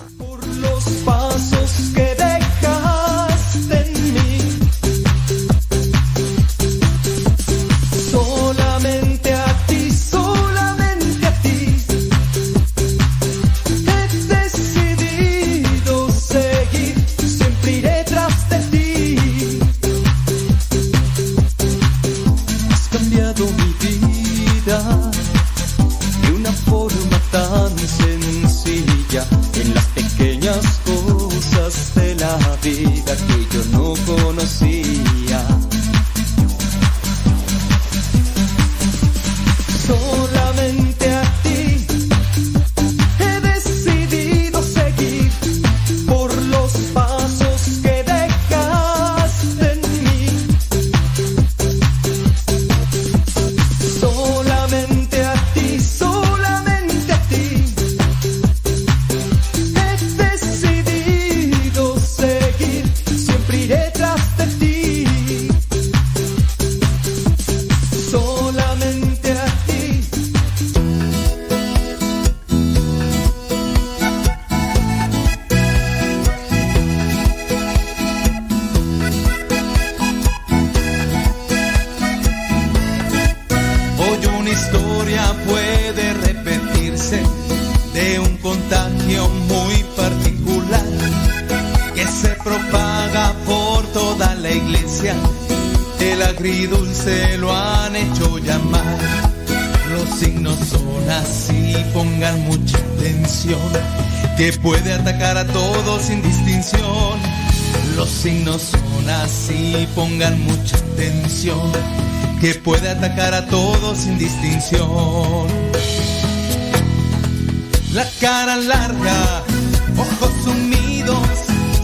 Ojos 119.96 120.30
sumidos, 120.44 121.28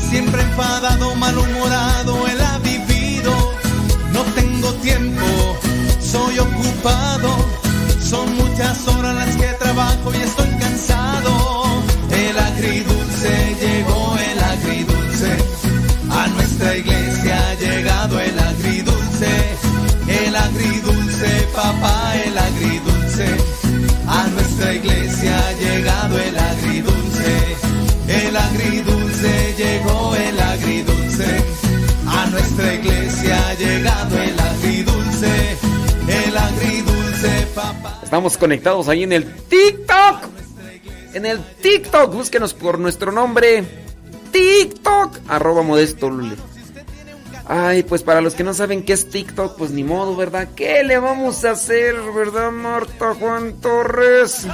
siempre 0.08 0.42
enfadado, 0.42 1.14
malhumorado, 1.16 2.26
él 2.26 2.40
ha 2.40 2.58
vivido. 2.58 3.32
No 4.12 4.22
tengo 4.34 4.72
tiempo, 4.74 5.26
soy 6.00 6.38
ocupado, 6.38 7.34
son 8.02 8.36
muchas 8.36 8.86
horas 8.88 9.14
las 9.14 9.36
que 9.36 9.48
trabajo 9.54 10.12
y 10.14 10.22
estoy 10.22 10.59
Estamos 38.10 38.36
conectados 38.36 38.88
ahí 38.88 39.04
en 39.04 39.12
el 39.12 39.24
TikTok. 39.24 40.24
En 41.14 41.26
el 41.26 41.38
TikTok, 41.62 42.12
búsquenos 42.12 42.54
por 42.54 42.76
nuestro 42.80 43.12
nombre. 43.12 43.62
TikTok, 44.32 45.18
arroba 45.28 45.62
modesto 45.62 46.10
Lule. 46.10 46.34
Ay, 47.46 47.84
pues 47.84 48.02
para 48.02 48.20
los 48.20 48.34
que 48.34 48.42
no 48.42 48.52
saben 48.52 48.82
qué 48.82 48.94
es 48.94 49.08
TikTok, 49.08 49.56
pues 49.56 49.70
ni 49.70 49.84
modo, 49.84 50.16
¿verdad? 50.16 50.48
¿Qué 50.56 50.82
le 50.82 50.98
vamos 50.98 51.44
a 51.44 51.52
hacer, 51.52 51.94
verdad, 52.12 52.50
Marta 52.50 53.14
Juan 53.14 53.60
Torres? 53.60 54.44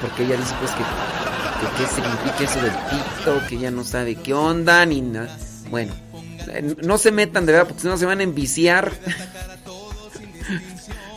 Porque 0.00 0.22
ella 0.22 0.36
dice 0.36 0.54
pues 0.60 0.70
que, 0.70 0.84
que 0.84 1.82
qué 1.82 1.90
significa 1.90 2.44
eso 2.44 2.60
del 2.60 2.90
TikTok, 2.90 3.46
que 3.48 3.54
ella 3.56 3.72
no 3.72 3.82
sabe 3.82 4.14
qué 4.14 4.32
onda 4.32 4.86
ni 4.86 5.00
nada. 5.00 5.36
Bueno, 5.68 5.92
eh, 6.46 6.76
no 6.80 6.96
se 6.96 7.10
metan 7.10 7.44
de 7.44 7.54
verdad 7.54 7.66
porque 7.66 7.82
si 7.82 7.88
no 7.88 7.96
se 7.96 8.06
van 8.06 8.20
a 8.20 8.22
enviciar 8.22 8.92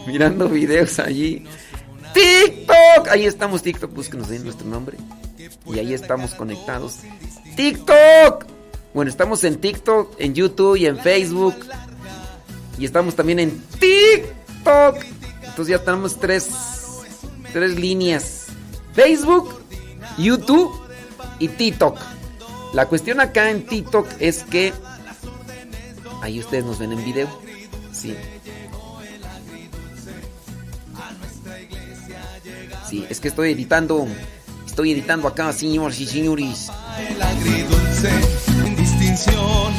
mirando 0.08 0.50
videos 0.50 0.98
allí. 1.00 1.46
TikTok, 2.14 3.10
ahí 3.10 3.26
estamos 3.26 3.62
TikTok, 3.62 3.94
búsquenos 3.94 4.32
ahí 4.32 4.40
nuestro 4.40 4.68
nombre. 4.68 4.98
Y 5.66 5.80
ahí 5.80 5.94
estamos 5.94 6.34
conectados. 6.34 7.00
TikTok. 7.56 8.46
Bueno, 8.94 9.12
estamos 9.12 9.44
en 9.44 9.58
TikTok, 9.58 10.16
en 10.18 10.34
YouTube 10.34 10.78
y 10.78 10.86
en 10.88 10.98
Facebook. 10.98 11.56
Y 12.80 12.86
estamos 12.86 13.16
también 13.16 13.40
en 13.40 13.62
TikTok. 13.80 15.04
Entonces 15.44 15.68
ya 15.68 15.84
tenemos 15.84 16.20
tres, 16.20 16.50
tres 17.52 17.78
líneas. 17.78 18.48
Facebook, 18.94 19.62
YouTube 20.18 20.72
y 21.40 21.50
TikTok. 21.50 22.00
La 22.74 22.86
cuestión 22.88 23.20
acá 23.20 23.50
en 23.52 23.66
TikTok 23.66 24.08
es 24.20 24.44
que 24.44 24.74
ahí 26.22 26.40
ustedes 26.40 26.66
nos 26.66 26.80
ven 26.80 26.94
en 26.94 27.04
video. 27.04 27.28
Sí. 27.92 28.16
Sí, 32.90 33.06
es 33.10 33.20
que 33.20 33.28
estoy 33.28 33.52
editando. 33.52 34.08
Estoy 34.66 34.92
editando 34.92 35.28
acá, 35.28 35.52
señores 35.52 36.00
y 36.00 36.06
señores. 36.06 36.72
El 37.10 37.22
agridulce, 37.22 38.12
sin 38.46 38.76
distinción. 38.78 39.74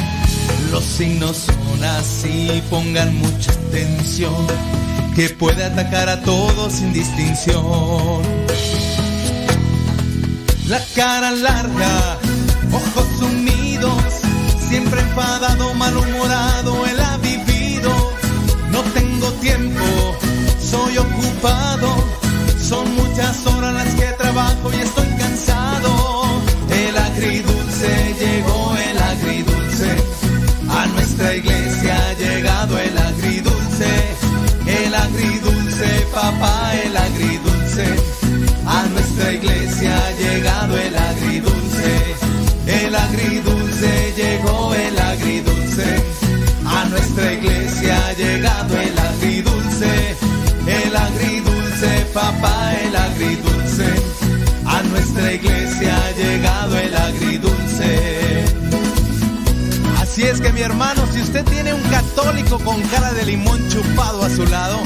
Los 0.71 0.85
signos 0.85 1.37
son 1.37 1.85
así, 1.85 2.63
pongan 2.69 3.17
mucha 3.17 3.53
atención. 3.53 4.47
Que 5.15 5.31
puede 5.31 5.65
atacar 5.65 6.09
a 6.11 6.21
todos 6.23 6.75
sin 6.75 6.93
distinción. 6.93 8.23
La 10.67 10.85
cara 10.95 11.31
larga, 11.31 12.19
ojos 12.71 13.07
sumidos, 13.19 14.03
siempre 14.69 15.01
enfadado, 15.01 15.73
malhumorado, 15.75 16.85
él 16.85 17.01
ha 17.01 17.17
vivido. 17.19 17.91
No 18.71 18.83
tengo 18.93 19.33
tiempo, 19.41 19.83
soy 20.61 20.99
ocupado, 20.99 22.18
son 22.69 22.95
muchas 22.97 23.47
horas 23.47 23.73
las 23.73 23.95
que 23.95 24.07
trabajo 24.19 24.71
y 24.73 24.77
estoy 24.77 25.09
cansado. 25.17 26.43
El 26.71 26.97
agridulce 26.97 27.91
llegó, 28.21 28.77
el 28.91 28.99
agridulce, 28.99 29.91
a 30.69 30.87
nuestra 30.89 31.35
iglesia 31.35 31.97
ha 31.97 32.13
llegado 32.15 32.79
el 32.79 32.99
agridulce, 32.99 33.91
el 34.67 34.95
agridulce, 34.95 36.07
papá, 36.13 36.75
el 36.85 36.97
agridulce, 36.97 37.87
a 38.67 38.83
nuestra 38.93 39.33
iglesia 39.33 39.97
ha 39.97 40.11
llegado 40.13 40.77
el 40.77 40.97
agridulce, 40.97 41.91
el 42.67 42.95
agridulce 42.95 44.15
llegó, 44.15 44.75
el 44.75 44.99
agridulce, 44.99 45.87
a 46.67 46.85
nuestra 46.85 47.33
iglesia 47.33 48.09
ha 48.09 48.13
llegado 48.13 48.58
papá, 52.19 52.75
el 52.75 52.97
agridulce, 52.97 53.87
a 54.67 54.83
nuestra 54.83 55.33
iglesia 55.33 55.97
ha 55.97 56.11
llegado 56.13 56.77
el 56.77 56.97
agridulce. 56.97 58.45
Así 60.01 60.23
es 60.25 60.41
que 60.41 60.53
mi 60.53 60.63
hermano, 60.63 61.03
si 61.13 61.21
usted 61.21 61.45
tiene 61.45 61.73
un 61.73 61.83
católico 61.83 62.59
con 62.59 62.81
cara 62.89 63.13
de 63.13 63.25
limón 63.25 63.61
chupado 63.69 64.25
a 64.25 64.31
su 64.31 64.45
lado, 64.47 64.79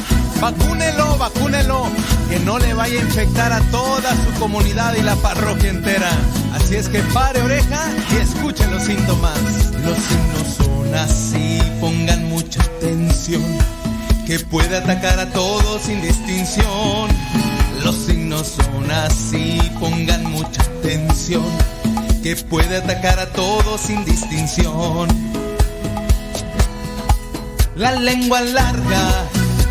vacúnelo, 0.43 1.17
vacúnelo, 1.17 1.87
que 2.29 2.39
no 2.41 2.59
le 2.59 2.75
vaya 2.75 3.01
a 3.01 3.03
infectar 3.03 3.51
a 3.51 3.61
toda 3.71 4.11
su 4.11 4.39
comunidad 4.39 4.95
y 4.95 5.03
la 5.03 5.17
parroquia 5.17 5.71
entera. 5.71 6.11
Así 6.55 6.77
es 6.77 6.91
que 6.91 7.01
pare 7.15 7.41
oreja 7.41 7.81
y 8.13 8.17
escuche 8.17 8.67
los 8.71 8.83
síntomas. 8.83 9.39
Los 9.85 9.97
signos 9.97 10.49
son 10.59 10.95
así, 10.95 11.63
pongan 11.81 12.29
mucha 12.29 12.63
atención, 12.63 13.43
que 14.33 14.39
puede 14.39 14.79
atacar 14.79 15.21
a 15.21 15.27
todos 15.27 15.83
sin 15.83 16.01
distinción. 16.01 17.11
Los 17.85 17.95
signos 18.07 18.57
son 18.57 18.91
así, 18.91 19.61
pongan 19.79 20.25
mucha 20.25 20.63
atención, 20.63 21.45
que 22.23 22.35
puede 22.37 22.79
atacar 22.79 23.19
a 23.19 23.27
todos 23.27 23.79
sin 23.83 24.03
distinción. 24.07 25.07
La 27.77 27.93
lengua 27.93 28.41
larga, 28.41 29.27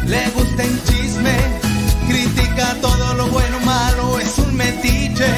le 0.06 0.30
gusta 0.30 0.64
en 0.64 0.84
chisme, 0.84 1.36
critica 2.08 2.76
todo 2.82 3.16
lo 3.16 3.30
bueno 3.30 3.60
malo, 3.62 4.20
es 4.20 4.38
un 4.38 4.56
metiche. 4.56 5.34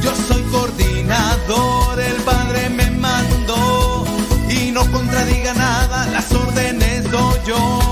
Yo 0.00 0.14
soy 0.28 0.42
coordinador, 0.52 1.98
el 1.98 2.22
padre 2.22 2.70
me 2.70 2.88
mandó 2.92 4.04
y 4.48 4.70
no 4.70 4.88
contradiga 4.92 5.54
nada, 5.54 6.06
las 6.12 6.30
órdenes 6.30 7.10
doy 7.10 7.38
yo. 7.48 7.83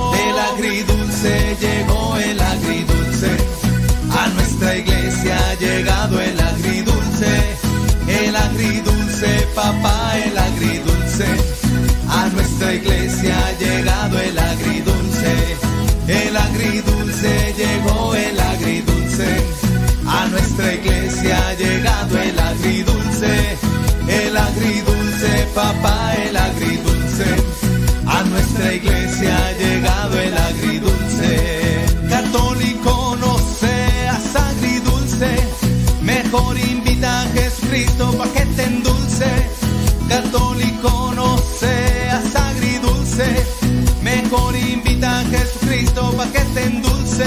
Agridulce, 8.47 9.29
papá, 9.55 10.19
el 10.27 10.37
agridulce, 10.39 11.27
a 12.09 12.29
nuestra 12.35 12.75
iglesia 12.75 13.35
ha 13.47 13.53
llegado 13.59 14.19
el 14.19 14.39
agridulce, 14.39 15.35
el 16.09 16.37
agridulce 16.37 17.55
llegó, 17.57 18.15
el 18.15 18.39
agridulce, 18.39 19.29
a 20.07 20.27
nuestra 20.29 20.75
iglesia 20.75 21.49
ha 21.49 21.55
llegado 21.55 22.19
el 22.19 22.39
agridulce, 22.39 23.57
el 24.09 24.37
agridulce, 24.37 25.31
papá, 25.55 26.15
el 26.27 26.37
agridulce, 26.37 27.29
a 28.07 28.23
nuestra 28.25 28.75
iglesia 28.75 29.37
ha 29.47 29.53
llegado 29.53 30.19
el 30.19 30.37
agridulce. 30.37 31.31
Católico 32.09 33.17
no 33.21 33.39
seas 33.61 34.25
agridulce, 34.35 35.31
mejor 36.03 36.59
invita 36.59 37.23
a 37.23 37.27
Jesucristo 37.73 38.13
pa' 38.19 38.29
que 38.35 38.45
te 38.55 38.65
endulce. 38.65 39.31
Católico 40.07 41.13
no 41.17 41.39
seas 41.39 42.37
agridulce, 42.37 43.47
mejor 44.03 44.55
invita 44.55 45.21
a 45.21 45.25
Jesucristo 45.25 46.13
pa' 46.15 46.27
que 46.27 46.41
te 46.55 46.65
endulce. 46.65 47.25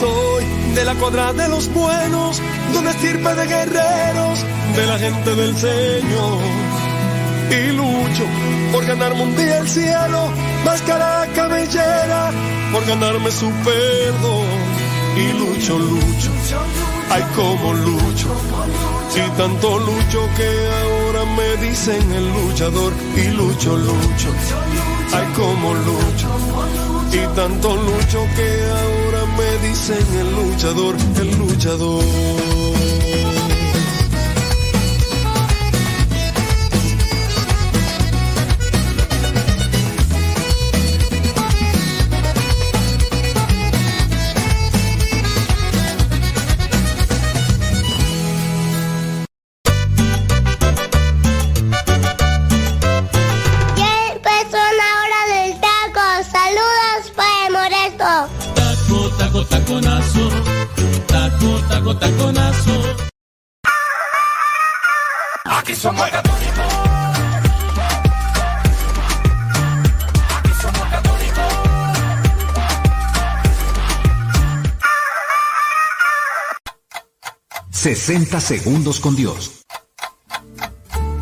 soy 0.00 0.44
de 0.74 0.84
la 0.86 0.94
cuadra 0.94 1.34
de 1.34 1.48
los 1.50 1.68
buenos, 1.74 2.40
de 2.72 2.78
una 2.78 2.90
estirpe 2.92 3.34
de 3.34 3.46
guerreros, 3.46 4.38
de 4.74 4.86
la 4.86 4.98
gente 4.98 5.34
del 5.34 5.54
Señor. 5.54 6.73
Y 7.50 7.72
lucho 7.72 8.24
por 8.72 8.84
ganarme 8.86 9.22
un 9.22 9.36
día 9.36 9.58
el 9.58 9.68
cielo, 9.68 10.30
máscara 10.64 11.26
cabellera, 11.34 12.30
por 12.72 12.84
ganarme 12.86 13.30
su 13.30 13.50
perdón. 13.64 14.46
Y 15.16 15.32
lucho, 15.38 15.78
lucho, 15.78 16.30
ay 17.10 17.22
como 17.36 17.72
lucho, 17.72 18.28
y 19.14 19.30
tanto 19.38 19.78
lucho 19.78 20.28
que 20.36 20.48
ahora 20.82 21.24
me 21.36 21.68
dicen 21.68 22.12
el 22.12 22.32
luchador. 22.32 22.92
Y 23.16 23.28
lucho, 23.28 23.76
lucho, 23.76 24.28
ay 25.12 25.26
como 25.36 25.74
lucho, 25.74 26.28
y 27.12 27.36
tanto 27.36 27.76
lucho 27.76 28.26
que 28.34 28.48
ahora 28.80 29.24
me 29.38 29.68
dicen 29.68 30.06
el 30.18 30.34
luchador, 30.34 30.96
el 31.20 31.38
luchador. 31.38 32.83
60 78.04 78.38
segundos 78.38 79.00
con 79.00 79.16
Dios. 79.16 79.64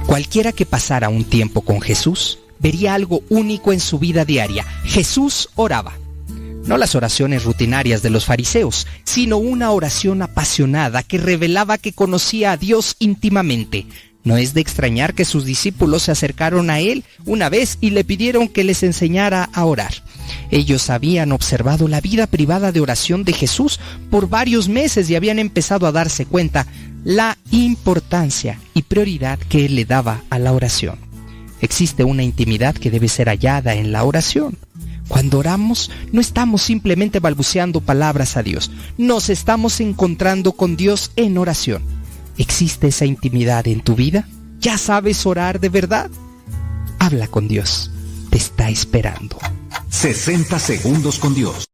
Cualquiera 0.05 0.51
que 0.51 0.67
pasara 0.67 1.11
un 1.11 1.23
tiempo 1.23 1.61
con 1.61 1.81
Jesús 1.81 2.41
vería 2.59 2.95
algo 2.95 3.23
único 3.29 3.73
en 3.73 3.79
su 3.79 4.01
vida 4.01 4.25
diaria. 4.25 4.65
Jesús 4.83 5.51
oraba. 5.55 5.93
No 6.67 6.77
las 6.79 6.97
oraciones 6.97 7.45
rutinarias 7.45 8.03
de 8.03 8.11
los 8.11 8.25
fariseos, 8.25 8.89
sino 9.05 9.37
una 9.37 9.71
oración 9.71 10.23
apasionada 10.23 11.05
que 11.05 11.19
revelaba 11.19 11.79
que 11.79 11.93
conocía 11.93 12.51
a 12.51 12.57
Dios 12.57 12.97
íntimamente. 12.99 13.87
No 14.25 14.37
es 14.37 14.55
de 14.55 14.61
extrañar 14.61 15.15
que 15.15 15.25
sus 15.25 15.45
discípulos 15.45 16.05
se 16.05 16.13
acercaron 16.13 16.71
a 16.71 16.79
él 16.79 17.05
una 17.27 17.49
vez 17.49 17.79
y 17.81 17.91
le 17.91 18.05
pidieron 18.05 18.49
que 18.49 18.65
les 18.65 18.83
enseñara 18.83 19.49
a 19.53 19.65
orar. 19.65 19.93
Ellos 20.51 20.91
habían 20.91 21.33
observado 21.33 21.89
la 21.89 22.01
vida 22.01 22.27
privada 22.27 22.73
de 22.73 22.81
oración 22.81 23.25
de 23.25 23.33
Jesús 23.33 23.81
por 24.11 24.29
varios 24.29 24.69
meses 24.69 25.11
y 25.11 25.17
habían 25.17 25.39
empezado 25.39 25.87
a 25.87 25.93
darse 25.93 26.27
cuenta 26.27 26.67
la 27.05 27.37
importancia 27.51 28.59
y 28.75 28.83
prioridad 28.83 29.39
que 29.39 29.65
él 29.67 29.75
le 29.75 29.85
daba 29.85 30.23
a 30.31 30.39
la 30.39 30.53
oración. 30.53 30.99
Existe 31.61 32.05
una 32.05 32.23
intimidad 32.23 32.75
que 32.75 32.91
debe 32.91 33.09
ser 33.09 33.29
hallada 33.29 33.75
en 33.75 33.93
la 33.93 34.05
oración. 34.05 34.57
Cuando 35.09 35.39
oramos, 35.39 35.91
no 36.13 36.21
estamos 36.21 36.63
simplemente 36.63 37.19
balbuceando 37.19 37.81
palabras 37.81 38.37
a 38.37 38.43
Dios, 38.43 38.71
nos 38.99 39.31
estamos 39.31 39.81
encontrando 39.81 40.53
con 40.53 40.77
Dios 40.77 41.11
en 41.17 41.39
oración. 41.39 42.02
¿Existe 42.37 42.89
esa 42.89 43.05
intimidad 43.05 43.67
en 43.69 43.81
tu 43.81 43.95
vida? 43.95 44.27
¿Ya 44.59 44.79
sabes 44.79 45.27
orar 45.27 45.61
de 45.61 45.69
verdad? 45.69 46.11
Habla 46.99 47.27
con 47.27 47.49
Dios, 47.49 47.91
te 48.31 48.39
está 48.39 48.71
esperando. 48.71 49.39
60 49.91 50.59
segundos 50.59 51.19
con 51.19 51.35
Dios. 51.35 51.67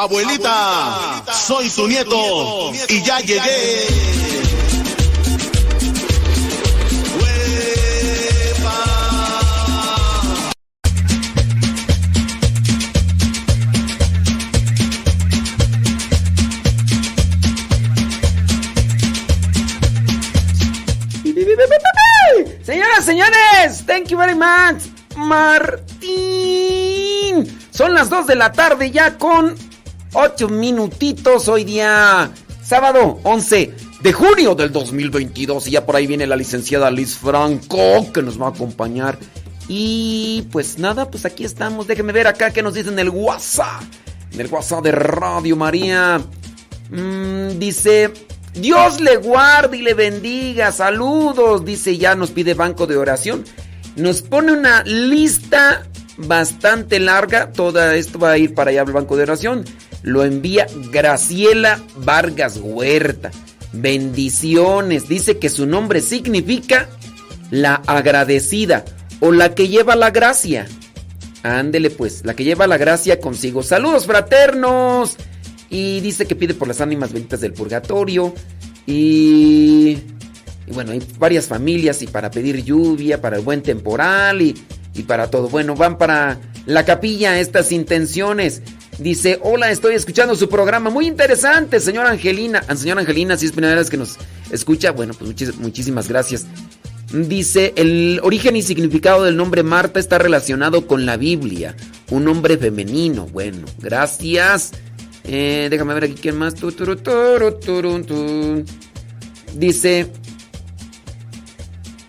Abuelita, 0.00 0.39
soy 1.40 1.70
tu 1.70 1.88
nieto 1.88 2.72
y 2.88 3.02
ya 3.02 3.20
llegué. 3.20 4.20
Señoras, 22.62 23.04
señores, 23.04 23.84
thank 23.86 24.08
you 24.08 24.18
very 24.18 24.34
much. 24.34 24.84
Martín. 25.16 25.88
Son 27.72 27.94
las 27.94 28.08
2 28.10 28.26
de 28.28 28.36
la 28.36 28.52
tarde 28.52 28.90
ya 28.92 29.18
con 29.18 29.56
8 30.12 30.48
minutitos. 30.48 31.48
Hoy 31.48 31.64
día 31.64 32.30
sábado 32.62 33.20
11 33.22 33.74
de 34.02 34.12
junio 34.12 34.54
del 34.54 34.72
2022. 34.72 35.68
Y 35.68 35.72
ya 35.72 35.86
por 35.86 35.96
ahí 35.96 36.06
viene 36.06 36.26
la 36.26 36.36
licenciada 36.36 36.90
Liz 36.90 37.16
Franco 37.16 38.10
que 38.12 38.22
nos 38.22 38.40
va 38.40 38.46
a 38.46 38.50
acompañar. 38.50 39.18
Y 39.68 40.48
pues 40.50 40.78
nada, 40.78 41.10
pues 41.10 41.24
aquí 41.24 41.44
estamos. 41.44 41.86
Déjenme 41.86 42.12
ver 42.12 42.26
acá 42.26 42.50
qué 42.50 42.62
nos 42.62 42.74
dicen 42.74 42.94
en 42.94 43.00
el 43.00 43.10
WhatsApp. 43.10 43.82
En 44.32 44.40
el 44.40 44.48
WhatsApp 44.48 44.82
de 44.82 44.92
Radio 44.92 45.56
María. 45.56 46.20
Mm, 46.90 47.58
dice, 47.58 48.12
Dios 48.54 49.00
le 49.00 49.16
guarde 49.16 49.76
y 49.76 49.82
le 49.82 49.94
bendiga. 49.94 50.72
Saludos. 50.72 51.64
Dice, 51.64 51.96
ya 51.96 52.16
nos 52.16 52.30
pide 52.32 52.54
banco 52.54 52.88
de 52.88 52.96
oración. 52.96 53.44
Nos 53.94 54.22
pone 54.22 54.52
una 54.52 54.82
lista 54.82 55.86
bastante 56.16 56.98
larga. 56.98 57.52
Todo 57.52 57.92
esto 57.92 58.18
va 58.18 58.32
a 58.32 58.38
ir 58.38 58.54
para 58.54 58.70
allá 58.70 58.82
al 58.82 58.92
banco 58.92 59.16
de 59.16 59.22
oración. 59.22 59.64
Lo 60.02 60.24
envía 60.24 60.66
Graciela 60.90 61.80
Vargas 61.96 62.58
Huerta. 62.62 63.30
Bendiciones. 63.72 65.08
Dice 65.08 65.38
que 65.38 65.48
su 65.48 65.66
nombre 65.66 66.00
significa 66.00 66.88
la 67.50 67.76
agradecida 67.86 68.84
o 69.20 69.32
la 69.32 69.54
que 69.54 69.68
lleva 69.68 69.96
la 69.96 70.10
gracia. 70.10 70.66
Ándele 71.42 71.90
pues, 71.90 72.24
la 72.24 72.34
que 72.34 72.44
lleva 72.44 72.66
la 72.66 72.78
gracia 72.78 73.20
consigo. 73.20 73.62
Saludos 73.62 74.06
fraternos. 74.06 75.16
Y 75.68 76.00
dice 76.00 76.26
que 76.26 76.34
pide 76.34 76.54
por 76.54 76.66
las 76.66 76.80
ánimas 76.80 77.12
benditas 77.12 77.40
del 77.40 77.52
purgatorio. 77.52 78.34
Y, 78.86 79.98
y 80.66 80.72
bueno, 80.72 80.92
hay 80.92 81.02
varias 81.18 81.46
familias 81.46 82.02
y 82.02 82.06
para 82.08 82.30
pedir 82.30 82.64
lluvia, 82.64 83.20
para 83.20 83.36
el 83.36 83.42
buen 83.42 83.62
temporal 83.62 84.42
y, 84.42 84.54
y 84.94 85.02
para 85.02 85.30
todo. 85.30 85.48
Bueno, 85.48 85.76
van 85.76 85.96
para 85.96 86.40
la 86.66 86.84
capilla 86.84 87.38
estas 87.38 87.70
intenciones. 87.70 88.62
Dice, 89.00 89.38
hola, 89.42 89.70
estoy 89.70 89.94
escuchando 89.94 90.36
su 90.36 90.50
programa. 90.50 90.90
Muy 90.90 91.06
interesante, 91.06 91.80
señora 91.80 92.10
Angelina. 92.10 92.62
Ah, 92.68 92.76
Señora 92.76 93.00
Angelina, 93.00 93.34
si 93.38 93.46
es 93.46 93.52
primera 93.52 93.74
vez 93.74 93.88
que 93.88 93.96
nos 93.96 94.18
escucha, 94.50 94.92
bueno, 94.92 95.14
pues 95.14 95.56
muchísimas 95.56 96.06
gracias. 96.06 96.44
Dice, 97.10 97.72
el 97.76 98.20
origen 98.22 98.56
y 98.56 98.62
significado 98.62 99.24
del 99.24 99.38
nombre 99.38 99.62
Marta 99.62 99.98
está 99.98 100.18
relacionado 100.18 100.86
con 100.86 101.06
la 101.06 101.16
Biblia. 101.16 101.74
Un 102.10 102.24
nombre 102.24 102.58
femenino. 102.58 103.26
Bueno, 103.26 103.66
gracias. 103.78 104.72
Eh, 105.24 105.68
déjame 105.70 105.94
ver 105.94 106.04
aquí 106.04 106.16
quién 106.20 106.36
más. 106.36 106.54
Dice, 109.54 110.06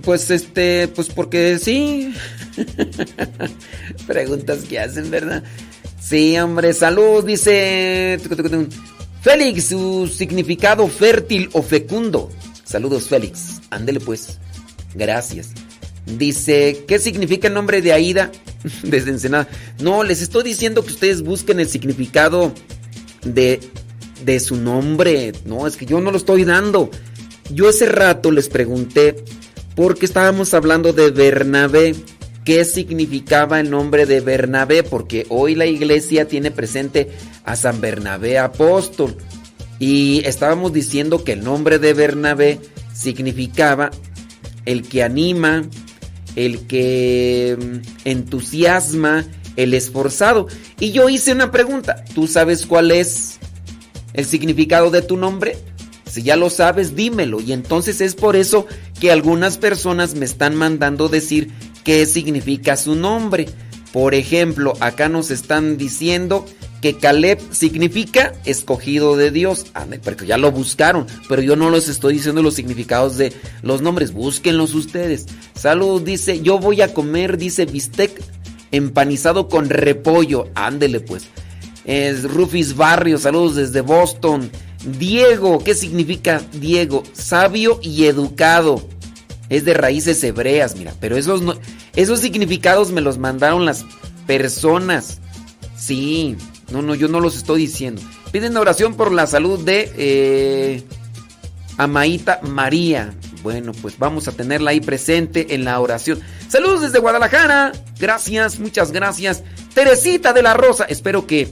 pues 0.02 0.30
este, 0.30 0.90
pues 0.90 1.08
porque 1.08 1.58
sí. 1.58 2.14
Preguntas 4.08 4.66
que 4.66 4.78
hacen, 4.78 5.10
¿verdad? 5.10 5.42
Sí, 6.12 6.38
hombre, 6.38 6.74
salud, 6.74 7.24
dice. 7.24 8.20
Félix, 9.22 9.68
su 9.68 10.12
significado 10.14 10.90
fértil 10.90 11.50
o 11.54 11.62
fecundo. 11.62 12.30
Saludos, 12.66 13.08
Félix. 13.08 13.62
Ándele 13.70 14.02
pues. 14.02 14.38
Gracias. 14.94 15.52
Dice, 16.06 16.84
¿qué 16.86 17.00
significa 17.00 17.48
el 17.48 17.54
nombre 17.54 17.82
de 17.82 17.94
Aida? 17.94 18.30
Desde 18.84 19.12
Ensenada. 19.12 19.48
No, 19.80 20.04
les 20.04 20.22
estoy 20.22 20.44
diciendo 20.44 20.84
que 20.84 20.92
ustedes 20.92 21.22
busquen 21.22 21.62
el 21.62 21.70
significado 21.70 22.54
de, 23.24 23.62
de 24.26 24.42
su 24.42 24.58
nombre. 24.58 25.32
No, 25.46 25.66
es 25.66 25.78
que 25.78 25.86
yo 25.86 26.02
no 26.02 26.12
lo 26.12 26.18
estoy 26.18 26.44
dando. 26.44 26.92
Yo 27.52 27.70
ese 27.70 27.86
rato 27.86 28.32
les 28.32 28.50
pregunté 28.50 29.16
porque 29.78 30.08
estábamos 30.08 30.54
hablando 30.54 30.92
de 30.92 31.10
Bernabé. 31.10 31.96
Qué 32.44 32.66
significaba 32.66 33.60
el 33.60 33.70
nombre 33.70 34.06
de 34.06 34.22
Bernabé, 34.22 34.84
porque 34.84 35.26
hoy 35.30 35.56
la 35.56 35.66
iglesia 35.66 36.28
tiene 36.28 36.52
presente 36.52 37.10
a 37.44 37.56
San 37.56 37.82
Bernabé 37.82 38.40
apóstol. 38.40 39.16
Y 39.80 40.22
estábamos 40.26 40.74
diciendo 40.74 41.24
que 41.24 41.34
el 41.34 41.44
nombre 41.44 41.80
de 41.80 41.94
Bernabé 41.94 42.60
significaba 42.94 43.92
el 44.66 44.88
que 44.88 45.04
anima, 45.04 45.64
el 46.36 46.68
que 46.68 47.58
mm, 47.60 48.08
entusiasma, 48.08 49.26
el 49.56 49.74
esforzado. 49.74 50.48
Y 50.80 50.92
yo 50.92 51.10
hice 51.10 51.32
una 51.32 51.52
pregunta, 51.52 52.04
¿tú 52.14 52.28
sabes 52.28 52.66
cuál 52.66 52.92
es 52.92 53.40
el 54.14 54.26
significado 54.26 54.92
de 54.92 55.02
tu 55.02 55.18
nombre? 55.18 55.58
Si 56.10 56.24
ya 56.24 56.36
lo 56.36 56.50
sabes, 56.50 56.96
dímelo. 56.96 57.40
Y 57.40 57.54
entonces 57.54 58.02
es 58.02 58.16
por 58.16 58.36
eso 58.36 58.66
que 59.00 59.12
algunas 59.12 59.58
personas 59.58 60.16
me 60.16 60.26
están 60.26 60.56
mandando 60.56 61.08
decir 61.08 61.52
qué 61.84 62.06
significa 62.06 62.78
su 62.78 62.96
nombre. 62.96 63.48
Por 63.94 64.16
ejemplo, 64.16 64.74
acá 64.80 65.10
nos 65.10 65.32
están 65.32 65.78
diciendo 65.78 66.46
que 66.82 66.98
Caleb 66.98 67.40
significa 67.52 68.34
escogido 68.46 69.16
de 69.16 69.32
Dios. 69.32 69.68
Ah, 69.74 69.86
porque 70.04 70.26
ya 70.26 70.38
lo 70.38 70.52
buscaron, 70.52 71.06
pero 71.30 71.42
yo 71.42 71.56
no 71.56 71.70
les 71.70 71.90
estoy 71.90 72.16
diciendo 72.16 72.42
los 72.42 72.56
significados 72.56 73.18
de 73.18 73.34
los 73.62 73.82
nombres. 73.82 74.14
Búsquenlos 74.14 74.74
ustedes. 74.74 75.26
Salud, 75.54 76.02
dice, 76.02 76.42
yo 76.42 76.58
voy 76.58 76.82
a 76.82 76.94
comer, 76.94 77.38
dice, 77.38 77.66
bistec 77.66 78.22
empanizado 78.72 79.48
con 79.48 79.70
repollo. 79.70 80.50
Ándele 80.56 81.00
pues. 81.02 81.24
Es 81.86 82.24
Rufis 82.24 82.76
Barrio, 82.76 83.18
saludos 83.18 83.56
desde 83.56 83.82
Boston. 83.82 84.50
Diego, 84.98 85.64
¿qué 85.64 85.76
significa 85.76 86.42
Diego? 86.54 87.04
Sabio 87.14 87.80
y 87.82 88.06
educado. 88.06 88.82
Es 89.52 89.66
de 89.66 89.74
raíces 89.74 90.24
hebreas, 90.24 90.78
mira, 90.78 90.94
pero 91.02 91.18
esos, 91.18 91.42
no, 91.42 91.56
esos 91.94 92.22
significados 92.22 92.94
me 92.94 93.02
los 93.02 93.18
mandaron 93.18 93.66
las 93.66 93.86
personas. 94.26 95.20
Sí, 95.78 96.38
no, 96.72 96.82
no, 96.82 96.96
yo 96.96 97.10
no 97.10 97.20
los 97.20 97.36
estoy 97.36 97.64
diciendo. 97.64 98.02
Piden 98.32 98.56
oración 98.56 98.96
por 98.96 99.12
la 99.12 99.28
salud 99.28 99.60
de 99.60 99.92
eh, 99.98 100.84
Amaita 101.78 102.40
María. 102.44 103.14
Bueno, 103.44 103.74
pues 103.74 104.00
vamos 104.00 104.30
a 104.30 104.32
tenerla 104.32 104.72
ahí 104.72 104.80
presente 104.80 105.54
en 105.54 105.66
la 105.66 105.82
oración. 105.82 106.22
Saludos 106.48 106.84
desde 106.84 107.00
Guadalajara. 107.00 107.74
Gracias, 108.00 108.58
muchas 108.58 108.94
gracias. 108.94 109.44
Teresita 109.74 110.32
de 110.32 110.44
la 110.44 110.54
Rosa. 110.54 110.86
Espero 110.86 111.28
que 111.28 111.50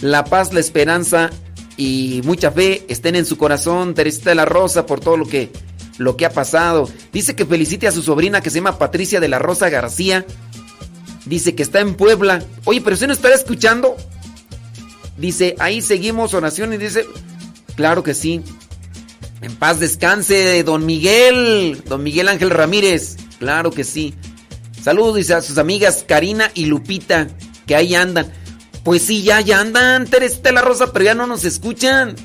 la 0.00 0.24
paz, 0.24 0.54
la 0.54 0.60
esperanza 0.60 1.28
y 1.76 2.22
mucha 2.24 2.52
fe 2.52 2.86
estén 2.88 3.16
en 3.16 3.26
su 3.26 3.36
corazón. 3.36 3.92
Teresita 3.92 4.30
de 4.30 4.36
la 4.36 4.46
Rosa 4.46 4.86
por 4.86 5.00
todo 5.00 5.18
lo 5.18 5.26
que, 5.26 5.52
lo 5.98 6.16
que 6.16 6.24
ha 6.24 6.30
pasado. 6.30 6.88
Dice 7.12 7.36
que 7.36 7.44
felicite 7.44 7.86
a 7.86 7.92
su 7.92 8.02
sobrina 8.02 8.40
que 8.40 8.50
se 8.50 8.56
llama 8.56 8.78
Patricia 8.78 9.20
de 9.20 9.28
la 9.28 9.38
Rosa 9.38 9.68
García. 9.68 10.24
Dice 11.26 11.54
que 11.54 11.62
está 11.62 11.80
en 11.80 11.94
Puebla. 11.94 12.42
Oye, 12.64 12.80
pero 12.80 12.94
usted 12.94 13.08
no 13.08 13.12
estará 13.12 13.34
escuchando. 13.34 13.96
Dice, 15.18 15.56
ahí 15.58 15.82
seguimos 15.82 16.32
oración 16.32 16.72
y 16.72 16.78
dice, 16.78 17.04
claro 17.76 18.02
que 18.02 18.14
sí. 18.14 18.42
En 19.42 19.54
paz 19.56 19.78
descanse, 19.78 20.62
don 20.64 20.86
Miguel, 20.86 21.82
don 21.86 22.02
Miguel 22.02 22.28
Ángel 22.28 22.50
Ramírez. 22.50 23.16
Claro 23.38 23.70
que 23.70 23.84
sí. 23.84 24.14
Saludos, 24.82 25.16
dice 25.16 25.34
a 25.34 25.42
sus 25.42 25.58
amigas 25.58 26.04
Karina 26.06 26.50
y 26.54 26.66
Lupita, 26.66 27.28
que 27.66 27.74
ahí 27.74 27.94
andan. 27.94 28.32
Pues 28.84 29.02
sí, 29.02 29.22
ya, 29.22 29.40
ya 29.40 29.60
andan, 29.60 30.06
Teresita 30.06 30.50
la 30.52 30.62
Rosa, 30.62 30.92
pero 30.92 31.04
ya 31.04 31.14
no 31.14 31.26
nos 31.26 31.44
escuchan. 31.44 32.16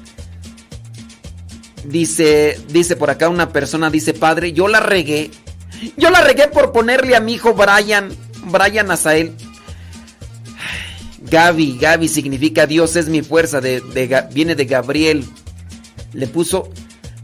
Dice, 1.84 2.60
dice 2.69 2.95
por 2.95 3.10
acá 3.10 3.30
una 3.30 3.49
persona, 3.49 3.89
dice, 3.89 4.14
padre, 4.14 4.53
yo 4.53 4.68
la 4.68 4.80
regué. 4.80 5.31
Yo 5.97 6.10
la 6.10 6.22
regué 6.22 6.47
por 6.47 6.72
ponerle 6.72 7.15
a 7.15 7.19
mi 7.19 7.34
hijo 7.34 7.53
Brian, 7.53 8.10
Brian 8.45 8.89
Azael. 8.89 9.34
Gaby, 11.19 11.77
Gaby 11.80 12.07
significa 12.07 12.68
Dios 12.68 12.95
es 12.95 13.10
mi 13.10 13.22
fuerza, 13.22 13.60
de, 13.60 13.81
de, 13.81 14.27
viene 14.31 14.55
de 14.55 14.65
Gabriel. 14.65 15.26
Le 16.14 16.27
puso 16.27 16.69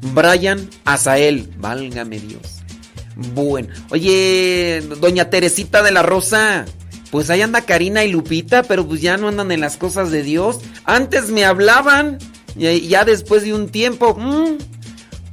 Brian 0.02 0.70
Azael, 0.86 1.54
válgame 1.58 2.20
Dios. 2.20 2.42
Bueno, 3.16 3.74
oye, 3.92 4.82
doña 5.00 5.30
Teresita 5.30 5.84
de 5.84 5.92
la 5.92 6.02
Rosa, 6.02 6.66
pues 7.12 7.30
ahí 7.30 7.42
anda 7.42 7.62
Karina 7.62 8.04
y 8.04 8.12
Lupita, 8.12 8.64
pero 8.64 8.88
pues 8.88 9.02
ya 9.02 9.18
no 9.18 9.28
andan 9.28 9.52
en 9.52 9.60
las 9.60 9.78
cosas 9.78 10.10
de 10.10 10.24
Dios. 10.24 10.60
Antes 10.86 11.30
me 11.30 11.44
hablaban, 11.44 12.18
ya 12.56 13.06
después 13.06 13.44
de 13.44 13.54
un 13.54 13.70
tiempo, 13.70 14.16
mmm, 14.16 14.58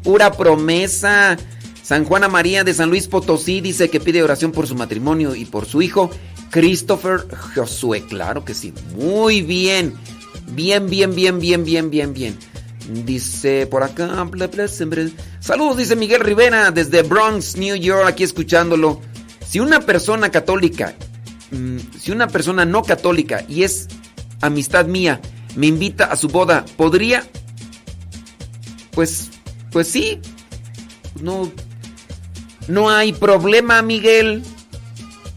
pura 0.02 0.32
promesa. 0.32 1.36
San 1.82 2.05
Juana 2.05 2.28
María 2.28 2.64
de 2.64 2.74
San 2.74 2.90
Luis 2.90 3.06
Potosí 3.06 3.60
dice 3.60 3.88
que 3.90 4.01
pide 4.01 4.22
oración 4.22 4.51
por 4.51 4.66
su 4.66 4.74
matrimonio 4.74 5.34
y 5.36 5.44
por 5.44 5.66
su 5.66 5.82
hijo, 5.82 6.10
Christopher 6.51 7.26
Josué. 7.55 8.05
Claro 8.06 8.44
que 8.44 8.55
sí, 8.55 8.72
muy 8.97 9.43
bien. 9.43 9.94
Bien, 10.48 10.88
bien, 10.88 11.14
bien, 11.14 11.38
bien, 11.38 11.64
bien, 11.64 11.90
bien, 11.90 12.12
bien. 12.12 12.38
Dice 13.05 13.66
por 13.66 13.82
acá, 13.82 14.26
saludos, 15.40 15.76
dice 15.76 15.97
Miguel 15.97 16.20
Rivera 16.20 16.70
desde 16.70 17.02
Bronx, 17.02 17.56
New 17.56 17.74
York, 17.74 18.06
aquí 18.06 18.22
escuchándolo. 18.22 19.01
Si 19.47 19.59
una 19.59 19.80
persona 19.80 20.30
católica, 20.30 20.94
mm, 21.51 21.78
si 22.01 22.12
una 22.12 22.28
persona 22.28 22.64
no 22.64 22.82
católica 22.82 23.44
y 23.48 23.64
es 23.64 23.88
amistad 24.40 24.86
mía, 24.86 25.20
me 25.57 25.66
invita 25.66 26.05
a 26.05 26.16
su 26.16 26.28
boda, 26.28 26.65
¿podría? 26.77 27.27
Pues, 28.93 29.31
pues 29.73 29.89
sí. 29.89 30.20
No, 31.20 31.51
no 32.69 32.91
hay 32.91 33.12
problema, 33.12 33.83
Miguel. 33.83 34.43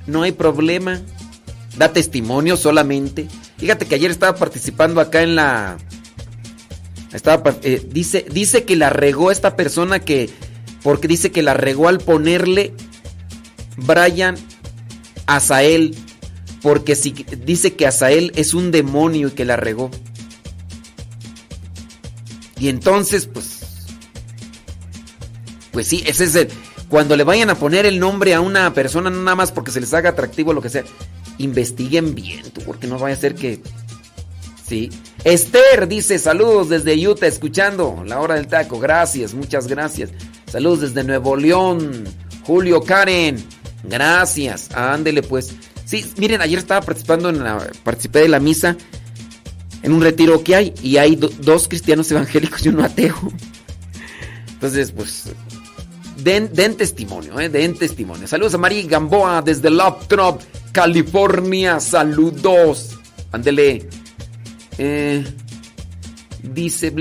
No 0.06 0.22
hay 0.22 0.32
problema. 0.32 1.02
Da 1.78 1.91
testimonio 1.91 2.58
solamente. 2.58 3.28
Fíjate 3.58 3.86
que 3.86 3.96
ayer 3.96 4.12
estaba 4.12 4.38
participando 4.38 5.02
acá 5.02 5.24
en 5.24 5.36
la 5.36 5.78
estaba, 7.14 7.56
eh, 7.64 7.82
dice, 7.90 8.26
dice 8.32 8.66
que 8.66 8.76
la 8.76 8.90
regó 8.90 9.32
esta 9.32 9.56
persona 9.56 10.00
que. 10.00 10.30
Porque 10.84 11.08
dice 11.08 11.32
que 11.32 11.41
la 11.41 11.54
regó 11.54 11.88
al 11.88 12.00
ponerle 12.00 12.74
Brian 13.78 14.38
Azael. 15.26 15.96
Porque 16.62 16.96
si, 16.96 17.12
dice 17.46 17.74
que 17.74 17.88
Azael 17.88 18.32
es 18.36 18.54
un 18.54 18.72
demonio 18.72 19.30
y 19.30 19.32
que 19.32 19.46
la 19.46 19.56
regó. 19.56 19.91
Y 22.60 22.69
entonces, 22.69 23.26
pues. 23.26 23.60
Pues 25.72 25.88
sí, 25.88 26.03
ese 26.06 26.26
es 26.26 26.36
el. 26.36 26.49
Cuando 26.90 27.15
le 27.15 27.23
vayan 27.23 27.49
a 27.49 27.56
poner 27.56 27.86
el 27.86 27.99
nombre 27.99 28.34
a 28.34 28.41
una 28.41 28.73
persona, 28.73 29.10
nada 29.10 29.36
más 29.36 29.52
porque 29.52 29.72
se 29.72 29.80
les 29.80 29.94
haga 29.94 30.10
atractivo 30.10 30.53
lo 30.53 30.61
que 30.61 30.69
sea, 30.69 30.84
investiguen 31.38 32.15
bien, 32.15 32.49
tú, 32.52 32.61
porque 32.61 32.88
no 32.88 32.98
vaya 32.98 33.15
a 33.15 33.19
ser 33.19 33.36
que 33.36 33.61
Sí. 34.69 34.91
Esther 35.23 35.88
dice 35.88 36.19
saludos 36.19 36.69
desde 36.69 36.95
Utah 37.07 37.26
escuchando 37.26 38.03
la 38.06 38.19
hora 38.19 38.36
del 38.36 38.45
taco. 38.45 38.80
Gracias, 38.80 39.34
muchas 39.34 39.68
gracias. 39.68 40.11
Saludos 40.45 40.81
desde 40.81 41.03
Nuevo 41.03 41.36
León. 41.36 42.03
Julio 42.44 42.84
Karen. 42.84 43.44
Gracias. 43.84 44.69
Ándele 44.76 45.23
pues. 45.23 45.56
Sí, 45.86 46.06
miren, 46.18 46.41
ayer 46.41 46.60
estaba 46.60 46.86
participando 46.86 47.30
en 47.30 47.44
la 47.44 47.68
participé 47.84 48.19
de 48.19 48.27
la 48.27 48.40
misa 48.40 48.77
en 49.81 49.93
un 49.93 50.01
retiro 50.01 50.43
que 50.43 50.56
hay 50.56 50.73
y 50.81 50.97
hay 50.97 51.15
dos 51.15 51.68
cristianos 51.68 52.11
evangélicos 52.11 52.65
y 52.65 52.69
uno 52.69 52.84
ateo. 52.84 53.15
Entonces, 54.53 54.91
pues 54.91 55.31
den, 56.23 56.76
testimonio, 56.76 57.39
eh, 57.39 57.49
den 57.49 57.76
testimonio. 57.76 58.27
Saludos 58.27 58.53
a 58.53 58.57
María 58.57 58.85
Gamboa 58.85 59.41
desde 59.41 59.69
Loptrop, 59.69 60.41
California. 60.72 61.80
Saludos. 61.80 62.97
Ándele. 63.31 63.88
Eh, 64.77 65.26
dice, 66.43 66.93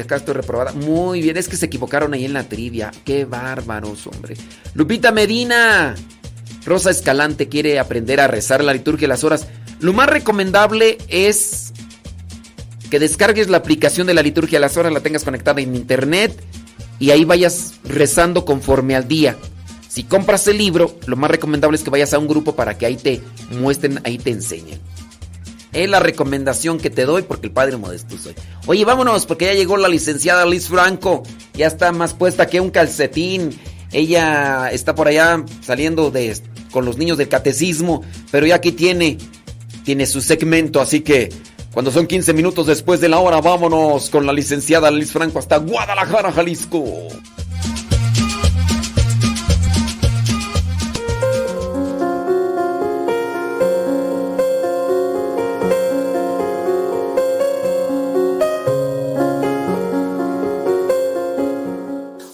acá 0.00 0.16
estoy 0.16 0.34
reprobada. 0.34 0.72
Muy 0.72 1.20
bien, 1.20 1.36
es 1.36 1.48
que 1.48 1.56
se 1.56 1.66
equivocaron 1.66 2.14
ahí 2.14 2.24
en 2.24 2.32
la 2.32 2.48
trivia. 2.48 2.90
Qué 3.04 3.24
bárbaros, 3.24 4.06
hombre. 4.06 4.36
Lupita 4.74 5.12
Medina. 5.12 5.94
Rosa 6.64 6.90
Escalante 6.90 7.48
quiere 7.48 7.80
aprender 7.80 8.20
a 8.20 8.28
rezar 8.28 8.62
la 8.62 8.72
liturgia 8.72 9.06
de 9.06 9.08
las 9.08 9.24
horas. 9.24 9.48
Lo 9.80 9.92
más 9.92 10.08
recomendable 10.08 10.98
es 11.08 11.72
que 12.92 12.98
descargues 12.98 13.48
la 13.48 13.56
aplicación 13.56 14.06
de 14.06 14.12
la 14.12 14.20
liturgia 14.20 14.58
de 14.58 14.60
las 14.60 14.76
horas, 14.76 14.92
la 14.92 15.00
tengas 15.00 15.24
conectada 15.24 15.62
en 15.62 15.74
internet 15.74 16.38
y 16.98 17.10
ahí 17.10 17.24
vayas 17.24 17.76
rezando 17.84 18.44
conforme 18.44 18.94
al 18.94 19.08
día. 19.08 19.38
Si 19.88 20.04
compras 20.04 20.46
el 20.46 20.58
libro, 20.58 20.94
lo 21.06 21.16
más 21.16 21.30
recomendable 21.30 21.78
es 21.78 21.84
que 21.84 21.88
vayas 21.88 22.12
a 22.12 22.18
un 22.18 22.28
grupo 22.28 22.54
para 22.54 22.76
que 22.76 22.84
ahí 22.84 22.96
te 22.96 23.22
muestren, 23.58 23.98
ahí 24.04 24.18
te 24.18 24.28
enseñen. 24.28 24.78
Es 25.72 25.88
la 25.88 26.00
recomendación 26.00 26.76
que 26.76 26.90
te 26.90 27.06
doy 27.06 27.22
porque 27.22 27.46
el 27.46 27.54
padre 27.54 27.78
modesto 27.78 28.18
soy. 28.18 28.34
Oye, 28.66 28.84
vámonos 28.84 29.24
porque 29.24 29.46
ya 29.46 29.54
llegó 29.54 29.78
la 29.78 29.88
licenciada 29.88 30.44
Liz 30.44 30.68
Franco. 30.68 31.22
Ya 31.54 31.68
está 31.68 31.92
más 31.92 32.12
puesta 32.12 32.46
que 32.46 32.60
un 32.60 32.68
calcetín. 32.68 33.58
Ella 33.90 34.68
está 34.70 34.94
por 34.94 35.08
allá 35.08 35.42
saliendo 35.62 36.10
de, 36.10 36.38
con 36.70 36.84
los 36.84 36.98
niños 36.98 37.16
del 37.16 37.30
catecismo. 37.30 38.02
Pero 38.30 38.46
ya 38.46 38.56
aquí 38.56 38.72
tiene, 38.72 39.16
tiene 39.82 40.04
su 40.04 40.20
segmento. 40.20 40.78
Así 40.78 41.00
que 41.00 41.30
cuando 41.72 41.90
son 41.90 42.06
15 42.06 42.34
minutos 42.34 42.66
después 42.66 43.00
de 43.00 43.08
la 43.08 43.18
hora, 43.18 43.40
vámonos 43.40 44.10
con 44.10 44.26
la 44.26 44.32
licenciada 44.34 44.90
Liz 44.90 45.10
Franco 45.10 45.38
hasta 45.38 45.56
Guadalajara, 45.56 46.30
Jalisco. 46.30 46.84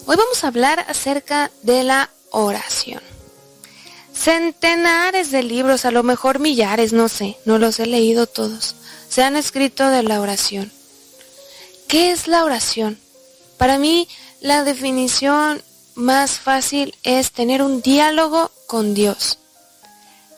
Hoy 0.05 0.15
vamos 0.17 0.43
a 0.43 0.47
hablar 0.47 0.85
acerca 0.89 1.49
de 1.63 1.85
la 1.85 2.09
oración. 2.31 3.01
Centenares 4.11 5.31
de 5.31 5.43
libros, 5.43 5.85
a 5.85 5.91
lo 5.91 6.03
mejor 6.03 6.39
millares, 6.39 6.91
no 6.91 7.07
sé, 7.07 7.37
no 7.45 7.57
los 7.57 7.79
he 7.79 7.85
leído 7.85 8.27
todos 8.27 8.75
se 9.19 9.25
han 9.25 9.35
escrito 9.35 9.89
de 9.89 10.01
la 10.01 10.21
oración. 10.21 10.71
¿Qué 11.89 12.11
es 12.11 12.29
la 12.29 12.45
oración? 12.45 12.97
Para 13.57 13.77
mí, 13.77 14.07
la 14.39 14.63
definición 14.63 15.61
más 15.93 16.39
fácil 16.39 16.95
es 17.03 17.33
tener 17.33 17.61
un 17.61 17.81
diálogo 17.81 18.49
con 18.65 18.93
Dios. 18.93 19.39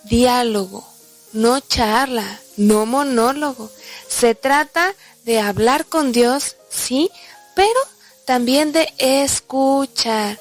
Diálogo, 0.06 0.84
no 1.32 1.60
charla, 1.60 2.40
no 2.58 2.88
monólogo. 2.88 3.70
Se 4.08 4.34
trata 4.34 4.96
de 5.26 5.40
hablar 5.40 5.86
con 5.86 6.12
Dios, 6.12 6.56
sí, 6.72 7.12
pero 7.56 7.80
también 8.26 8.72
de 8.72 8.92
escuchar. 8.98 10.40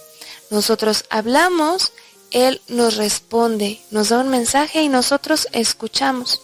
Nosotros 0.48 1.04
hablamos, 1.10 1.92
Él 2.30 2.62
nos 2.68 2.96
responde, 2.96 3.82
nos 3.90 4.08
da 4.08 4.20
un 4.20 4.30
mensaje 4.30 4.80
y 4.80 4.88
nosotros 4.88 5.46
escuchamos. 5.52 6.40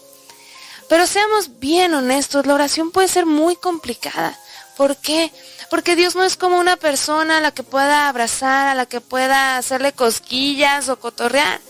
Pero 0.89 1.07
seamos 1.07 1.59
bien 1.59 1.95
honestos, 1.95 2.47
la 2.47 2.55
oración 2.55 2.91
puede 2.91 3.09
ser 3.09 3.27
muy 3.27 3.57
complicada. 3.57 4.39
¿Por 4.77 4.97
qué? 4.97 5.33
Porque 5.71 5.97
Dios 5.97 6.15
no 6.15 6.23
es 6.23 6.37
como 6.37 6.59
una 6.59 6.77
persona 6.77 7.39
a 7.39 7.41
la 7.41 7.53
que 7.53 7.63
pueda 7.63 8.09
abrazar, 8.09 8.69
a 8.69 8.75
la 8.75 8.87
que 8.87 9.01
pueda 9.01 9.57
hacerle 9.57 9.93
cosquillas 9.93 10.89
o 10.89 11.01
cotorrear. 11.01 11.61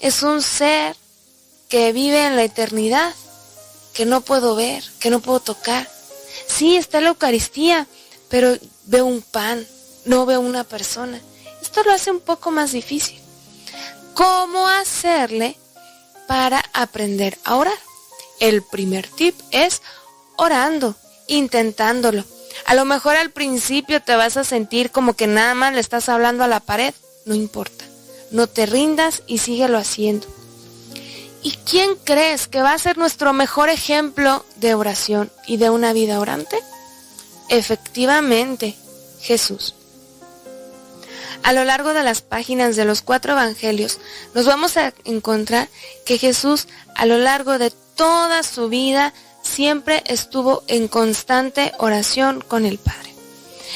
Es 0.00 0.22
un 0.22 0.40
ser 0.40 0.96
que 1.68 1.92
vive 1.92 2.26
en 2.26 2.36
la 2.36 2.44
eternidad, 2.44 3.14
que 3.92 4.06
no 4.06 4.22
puedo 4.22 4.54
ver, 4.54 4.82
que 5.00 5.10
no 5.10 5.20
puedo 5.20 5.40
tocar. 5.40 5.90
Sí, 6.46 6.76
está 6.76 7.00
la 7.00 7.10
Eucaristía, 7.10 7.86
pero 8.28 8.56
veo 8.86 9.04
un 9.04 9.22
pan, 9.22 9.66
no 10.06 10.24
veo 10.24 10.40
una 10.40 10.64
persona. 10.64 11.20
Esto 11.60 11.82
lo 11.84 11.92
hace 11.92 12.10
un 12.10 12.20
poco 12.20 12.50
más 12.50 12.72
difícil. 12.72 13.20
¿Cómo 14.14 14.66
hacerle 14.66 15.56
para 16.26 16.64
aprender 16.72 17.38
a 17.44 17.56
orar? 17.56 17.89
El 18.40 18.62
primer 18.62 19.06
tip 19.06 19.38
es 19.50 19.82
orando, 20.36 20.96
intentándolo. 21.26 22.24
A 22.64 22.74
lo 22.74 22.84
mejor 22.84 23.16
al 23.16 23.30
principio 23.30 24.02
te 24.02 24.16
vas 24.16 24.36
a 24.36 24.44
sentir 24.44 24.90
como 24.90 25.14
que 25.14 25.26
nada 25.26 25.54
más 25.54 25.74
le 25.74 25.80
estás 25.80 26.08
hablando 26.08 26.42
a 26.42 26.48
la 26.48 26.60
pared. 26.60 26.94
No 27.26 27.34
importa. 27.34 27.84
No 28.30 28.46
te 28.46 28.66
rindas 28.66 29.22
y 29.26 29.38
síguelo 29.38 29.78
haciendo. 29.78 30.26
¿Y 31.42 31.52
quién 31.64 31.96
crees 32.04 32.48
que 32.48 32.62
va 32.62 32.72
a 32.72 32.78
ser 32.78 32.98
nuestro 32.98 33.32
mejor 33.32 33.68
ejemplo 33.68 34.44
de 34.56 34.74
oración 34.74 35.30
y 35.46 35.56
de 35.56 35.70
una 35.70 35.92
vida 35.92 36.20
orante? 36.20 36.58
Efectivamente, 37.48 38.76
Jesús. 39.20 39.74
A 41.42 41.52
lo 41.52 41.64
largo 41.64 41.94
de 41.94 42.02
las 42.02 42.20
páginas 42.20 42.76
de 42.76 42.84
los 42.84 43.00
cuatro 43.00 43.32
evangelios 43.32 43.98
nos 44.34 44.44
vamos 44.44 44.76
a 44.76 44.92
encontrar 45.04 45.68
que 46.04 46.18
Jesús 46.18 46.68
a 46.94 47.06
lo 47.06 47.16
largo 47.18 47.58
de 47.58 47.72
toda 48.00 48.42
su 48.42 48.70
vida 48.70 49.12
siempre 49.42 50.02
estuvo 50.06 50.62
en 50.68 50.88
constante 50.88 51.72
oración 51.76 52.40
con 52.40 52.64
el 52.64 52.78
Padre. 52.78 53.14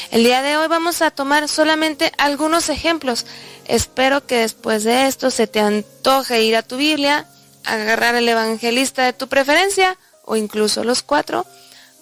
El 0.09 0.23
día 0.23 0.41
de 0.41 0.57
hoy 0.57 0.67
vamos 0.67 1.03
a 1.03 1.11
tomar 1.11 1.47
solamente 1.47 2.11
algunos 2.17 2.69
ejemplos. 2.69 3.27
Espero 3.67 4.25
que 4.25 4.37
después 4.37 4.83
de 4.83 5.05
esto 5.05 5.29
se 5.29 5.45
te 5.45 5.59
antoje 5.59 6.41
ir 6.41 6.55
a 6.55 6.63
tu 6.63 6.75
Biblia, 6.75 7.29
agarrar 7.65 8.15
el 8.15 8.27
evangelista 8.27 9.03
de 9.03 9.13
tu 9.13 9.27
preferencia 9.27 9.95
o 10.23 10.35
incluso 10.35 10.83
los 10.83 11.03
cuatro 11.03 11.45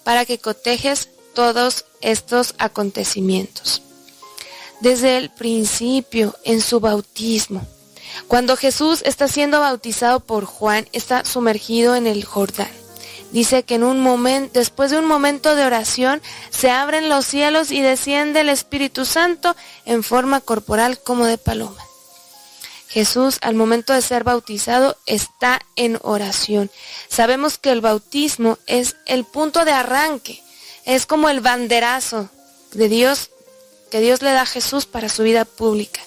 para 0.05 0.23
que 0.23 0.39
cotejes 0.39 1.09
todos 1.35 1.83
estos 1.99 2.55
acontecimientos. 2.57 3.81
Desde 4.79 5.17
el 5.17 5.29
principio, 5.29 6.37
en 6.45 6.61
su 6.61 6.79
bautismo, 6.79 7.67
cuando 8.27 8.57
Jesús 8.57 9.01
está 9.05 9.27
siendo 9.27 9.59
bautizado 9.59 10.19
por 10.19 10.45
Juan, 10.45 10.87
está 10.91 11.25
sumergido 11.25 11.95
en 11.95 12.07
el 12.07 12.25
Jordán. 12.25 12.71
Dice 13.31 13.63
que 13.63 13.75
en 13.75 13.83
un 13.83 13.99
momento, 13.99 14.59
después 14.59 14.91
de 14.91 14.99
un 14.99 15.05
momento 15.05 15.55
de 15.55 15.65
oración, 15.65 16.21
se 16.51 16.69
abren 16.69 17.09
los 17.09 17.25
cielos 17.25 17.71
y 17.71 17.81
desciende 17.81 18.41
el 18.41 18.49
Espíritu 18.49 19.05
Santo 19.05 19.55
en 19.85 20.03
forma 20.03 20.39
corporal 20.39 20.99
como 20.99 21.25
de 21.25 21.39
paloma. 21.39 21.83
Jesús 22.89 23.39
al 23.41 23.55
momento 23.55 23.91
de 23.91 24.03
ser 24.03 24.23
bautizado 24.23 24.95
está 25.07 25.59
en 25.75 25.97
oración. 26.03 26.69
Sabemos 27.07 27.57
que 27.57 27.71
el 27.71 27.81
bautismo 27.81 28.59
es 28.67 28.97
el 29.07 29.25
punto 29.25 29.65
de 29.65 29.71
arranque, 29.71 30.43
es 30.85 31.07
como 31.07 31.27
el 31.27 31.41
banderazo 31.41 32.29
de 32.73 32.87
Dios 32.87 33.31
que 33.89 33.99
Dios 33.99 34.21
le 34.21 34.31
da 34.31 34.41
a 34.43 34.45
Jesús 34.45 34.85
para 34.85 35.09
su 35.09 35.23
vida 35.23 35.43
pública. 35.43 36.01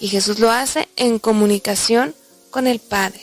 Y 0.00 0.08
Jesús 0.08 0.38
lo 0.38 0.50
hace 0.50 0.88
en 0.96 1.18
comunicación 1.18 2.14
con 2.50 2.66
el 2.66 2.80
Padre. 2.80 3.20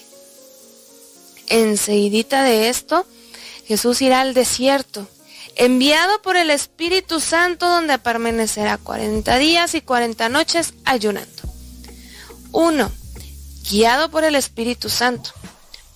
Enseguidita 1.48 2.44
de 2.44 2.70
esto, 2.70 3.06
Jesús 3.66 4.02
irá 4.02 4.22
al 4.22 4.34
desierto, 4.34 5.08
enviado 5.56 6.22
por 6.22 6.38
el 6.38 6.52
Espíritu 6.52 7.20
Santo 7.20 7.68
donde 7.68 7.98
permanecerá 7.98 8.78
40 8.78 9.38
días 9.38 9.76
y 9.76 9.82
40 9.82 10.30
noches 10.30 10.74
ayunando. 10.86 11.44
1. 12.52 12.92
Guiado 13.70 14.10
por 14.10 14.24
el 14.24 14.36
Espíritu 14.36 14.90
Santo. 14.90 15.32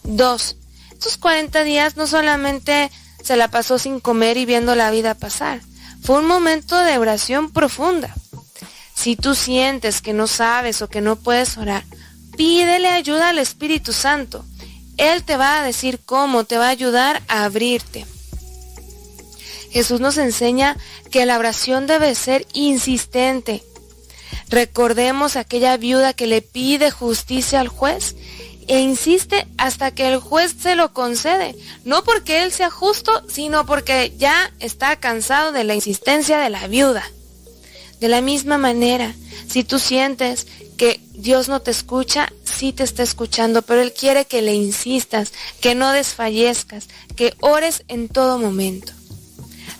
2. 0.03 0.55
Estos 0.91 1.17
40 1.17 1.63
días 1.63 1.95
no 1.95 2.07
solamente 2.07 2.91
se 3.23 3.35
la 3.35 3.49
pasó 3.49 3.77
sin 3.77 3.99
comer 3.99 4.37
y 4.37 4.45
viendo 4.45 4.75
la 4.75 4.91
vida 4.91 5.15
pasar, 5.15 5.61
fue 6.03 6.17
un 6.17 6.25
momento 6.25 6.77
de 6.77 6.97
oración 6.97 7.51
profunda. 7.51 8.15
Si 9.01 9.15
tú 9.15 9.33
sientes 9.33 9.99
que 9.99 10.13
no 10.13 10.27
sabes 10.27 10.83
o 10.83 10.87
que 10.87 11.01
no 11.01 11.15
puedes 11.15 11.57
orar, 11.57 11.83
pídele 12.37 12.87
ayuda 12.87 13.29
al 13.29 13.39
Espíritu 13.39 13.93
Santo. 13.93 14.45
Él 14.97 15.23
te 15.23 15.37
va 15.37 15.57
a 15.57 15.63
decir 15.63 16.01
cómo, 16.05 16.43
te 16.43 16.59
va 16.59 16.67
a 16.67 16.69
ayudar 16.69 17.23
a 17.27 17.45
abrirte. 17.45 18.05
Jesús 19.71 20.01
nos 20.01 20.19
enseña 20.19 20.77
que 21.09 21.25
la 21.25 21.39
oración 21.39 21.87
debe 21.87 22.13
ser 22.13 22.45
insistente. 22.53 23.63
Recordemos 24.49 25.35
aquella 25.35 25.77
viuda 25.77 26.13
que 26.13 26.27
le 26.27 26.43
pide 26.43 26.91
justicia 26.91 27.59
al 27.59 27.69
juez 27.69 28.15
e 28.67 28.81
insiste 28.81 29.47
hasta 29.57 29.89
que 29.89 30.13
el 30.13 30.19
juez 30.19 30.53
se 30.61 30.75
lo 30.75 30.93
concede, 30.93 31.55
no 31.85 32.03
porque 32.03 32.43
él 32.43 32.51
sea 32.51 32.69
justo, 32.69 33.23
sino 33.27 33.65
porque 33.65 34.13
ya 34.19 34.53
está 34.59 34.97
cansado 34.97 35.51
de 35.53 35.63
la 35.63 35.73
insistencia 35.73 36.37
de 36.37 36.51
la 36.51 36.67
viuda. 36.67 37.03
De 38.01 38.09
la 38.09 38.19
misma 38.19 38.57
manera, 38.57 39.13
si 39.47 39.63
tú 39.63 39.77
sientes 39.77 40.47
que 40.75 40.99
Dios 41.13 41.49
no 41.49 41.61
te 41.61 41.69
escucha, 41.69 42.33
sí 42.43 42.73
te 42.73 42.83
está 42.83 43.03
escuchando, 43.03 43.61
pero 43.61 43.79
Él 43.79 43.93
quiere 43.93 44.25
que 44.25 44.41
le 44.41 44.55
insistas, 44.55 45.31
que 45.61 45.75
no 45.75 45.91
desfallezcas, 45.91 46.87
que 47.15 47.35
ores 47.41 47.83
en 47.87 48.09
todo 48.09 48.39
momento. 48.39 48.91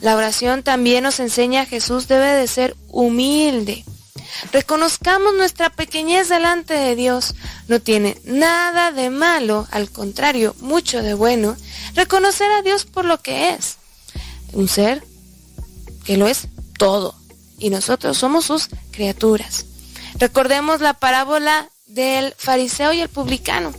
La 0.02 0.16
oración 0.16 0.62
también 0.62 1.04
nos 1.04 1.20
enseña 1.20 1.62
a 1.62 1.66
Jesús 1.66 2.08
debe 2.08 2.28
de 2.28 2.46
ser 2.46 2.78
humilde. 2.90 3.84
Reconozcamos 4.52 5.34
nuestra 5.34 5.72
pequeñez 5.72 6.30
delante 6.30 6.76
de 6.76 6.96
Dios. 6.96 7.34
No 7.68 7.80
tiene 7.80 8.22
nada 8.24 8.92
de 8.92 9.10
malo, 9.10 9.68
al 9.72 9.90
contrario, 9.90 10.56
mucho 10.60 11.02
de 11.02 11.16
bueno, 11.16 11.58
reconocer 11.96 12.52
a 12.52 12.62
Dios 12.62 12.86
por 12.86 13.06
lo 13.06 13.20
que 13.20 13.50
es. 13.50 13.78
Un 14.54 14.68
ser 14.68 15.04
que 16.06 16.18
lo 16.18 16.28
es 16.28 16.48
todo. 16.78 17.21
Y 17.62 17.70
nosotros 17.70 18.18
somos 18.18 18.46
sus 18.46 18.70
criaturas. 18.90 19.66
Recordemos 20.16 20.82
la 20.82 20.96
parábola 20.96 21.70
del 21.86 22.34
fariseo 22.36 22.92
y 22.92 23.02
el 23.02 23.08
publicano. 23.08 23.72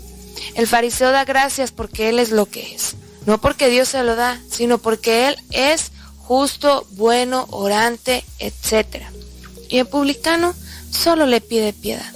El 0.55 0.69
fariseo 0.69 1.11
da 1.11 1.25
gracias 1.25 1.73
porque 1.73 2.09
él 2.09 2.21
es 2.21 2.31
lo 2.31 2.47
que 2.47 2.75
es. 2.75 2.95
No 3.27 3.41
porque 3.41 3.69
Dios 3.69 3.89
se 3.89 4.05
lo 4.05 4.15
da, 4.15 4.41
sino 4.49 4.79
porque 4.79 5.27
él 5.29 5.37
es 5.51 5.91
justo, 6.19 6.87
bueno, 6.93 7.49
orante, 7.51 8.25
etc. 8.39 9.03
Y 9.69 9.79
el 9.79 9.87
publicano 9.87 10.55
solo 10.93 11.27
le 11.27 11.41
pide 11.41 11.73
piedad. 11.73 12.13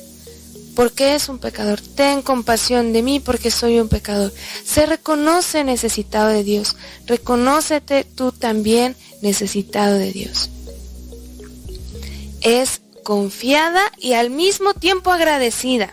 Porque 0.77 1.17
es 1.17 1.29
un 1.29 1.39
pecador. 1.39 1.81
Ten 1.81 2.23
compasión 2.23 2.93
de 2.93 3.03
mí 3.03 3.19
porque 3.19 3.51
soy 3.51 3.81
un 3.81 3.89
pecador. 3.89 4.33
Se 4.65 4.87
reconoce 4.87 5.65
necesitado 5.65 6.29
de 6.29 6.45
Dios. 6.45 6.77
Reconócete 7.07 8.05
tú 8.05 8.31
también 8.31 8.95
necesitado 9.21 9.99
de 9.99 10.13
Dios. 10.13 10.51
Es 12.47 12.81
confiada 13.03 13.91
y 13.99 14.13
al 14.13 14.31
mismo 14.31 14.73
tiempo 14.73 15.11
agradecida. 15.11 15.93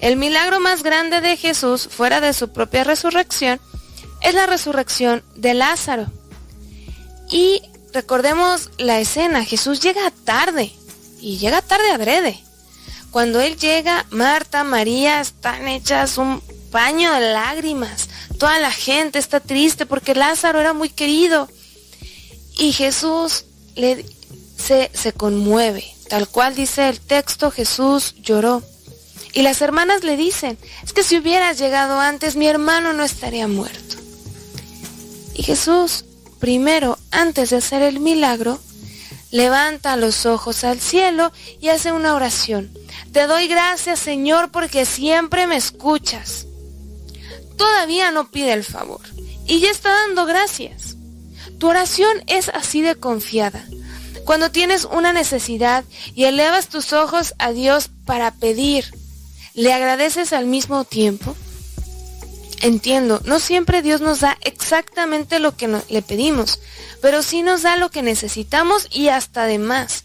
El 0.00 0.16
milagro 0.16 0.58
más 0.58 0.82
grande 0.82 1.20
de 1.20 1.36
Jesús, 1.36 1.86
fuera 1.86 2.22
de 2.22 2.32
su 2.32 2.48
propia 2.48 2.82
resurrección, 2.82 3.60
es 4.22 4.32
la 4.32 4.46
resurrección 4.46 5.22
de 5.36 5.52
Lázaro. 5.52 6.06
Y 7.30 7.60
recordemos 7.92 8.70
la 8.78 9.00
escena, 9.00 9.44
Jesús 9.44 9.80
llega 9.80 10.10
tarde 10.24 10.72
y 11.20 11.36
llega 11.36 11.60
tarde 11.60 11.90
adrede. 11.90 12.42
Cuando 13.10 13.42
él 13.42 13.58
llega, 13.58 14.06
Marta, 14.08 14.64
María 14.64 15.20
están 15.20 15.68
hechas 15.68 16.16
un 16.16 16.40
paño 16.70 17.12
de 17.12 17.20
lágrimas. 17.34 18.08
Toda 18.38 18.58
la 18.60 18.72
gente 18.72 19.18
está 19.18 19.40
triste 19.40 19.84
porque 19.84 20.14
Lázaro 20.14 20.58
era 20.58 20.72
muy 20.72 20.88
querido. 20.88 21.50
Y 22.56 22.72
Jesús 22.72 23.44
le, 23.74 24.06
se, 24.56 24.90
se 24.94 25.12
conmueve, 25.12 25.94
Tal 26.08 26.28
cual 26.28 26.54
dice 26.54 26.88
el 26.88 27.00
texto, 27.00 27.50
Jesús 27.50 28.14
lloró. 28.16 28.62
Y 29.32 29.42
las 29.42 29.62
hermanas 29.62 30.04
le 30.04 30.16
dicen, 30.16 30.58
es 30.82 30.92
que 30.92 31.02
si 31.02 31.18
hubieras 31.18 31.58
llegado 31.58 31.98
antes, 31.98 32.36
mi 32.36 32.46
hermano 32.46 32.92
no 32.92 33.02
estaría 33.02 33.48
muerto. 33.48 33.96
Y 35.34 35.42
Jesús, 35.42 36.04
primero, 36.38 36.98
antes 37.10 37.50
de 37.50 37.56
hacer 37.56 37.82
el 37.82 37.98
milagro, 37.98 38.60
levanta 39.30 39.96
los 39.96 40.26
ojos 40.26 40.62
al 40.62 40.78
cielo 40.78 41.32
y 41.60 41.68
hace 41.68 41.90
una 41.90 42.14
oración. 42.14 42.70
Te 43.12 43.26
doy 43.26 43.48
gracias, 43.48 43.98
Señor, 43.98 44.52
porque 44.52 44.86
siempre 44.86 45.48
me 45.48 45.56
escuchas. 45.56 46.46
Todavía 47.56 48.12
no 48.12 48.30
pide 48.30 48.52
el 48.52 48.62
favor 48.62 49.00
y 49.46 49.58
ya 49.60 49.70
está 49.70 49.90
dando 49.92 50.26
gracias. 50.26 50.96
Tu 51.58 51.68
oración 51.68 52.22
es 52.26 52.48
así 52.50 52.82
de 52.82 52.94
confiada. 52.94 53.64
Cuando 54.24 54.50
tienes 54.50 54.84
una 54.84 55.12
necesidad 55.12 55.84
y 56.14 56.24
elevas 56.24 56.68
tus 56.68 56.92
ojos 56.92 57.34
a 57.38 57.52
Dios 57.52 57.90
para 58.06 58.30
pedir, 58.32 58.94
¿le 59.54 59.72
agradeces 59.72 60.32
al 60.32 60.46
mismo 60.46 60.84
tiempo? 60.84 61.36
Entiendo, 62.62 63.20
no 63.24 63.40
siempre 63.40 63.82
Dios 63.82 64.00
nos 64.00 64.20
da 64.20 64.38
exactamente 64.40 65.38
lo 65.38 65.56
que 65.56 65.68
le 65.88 66.02
pedimos, 66.02 66.60
pero 67.02 67.22
sí 67.22 67.42
nos 67.42 67.62
da 67.62 67.76
lo 67.76 67.90
que 67.90 68.02
necesitamos 68.02 68.88
y 68.90 69.08
hasta 69.08 69.44
de 69.44 69.58
más. 69.58 70.04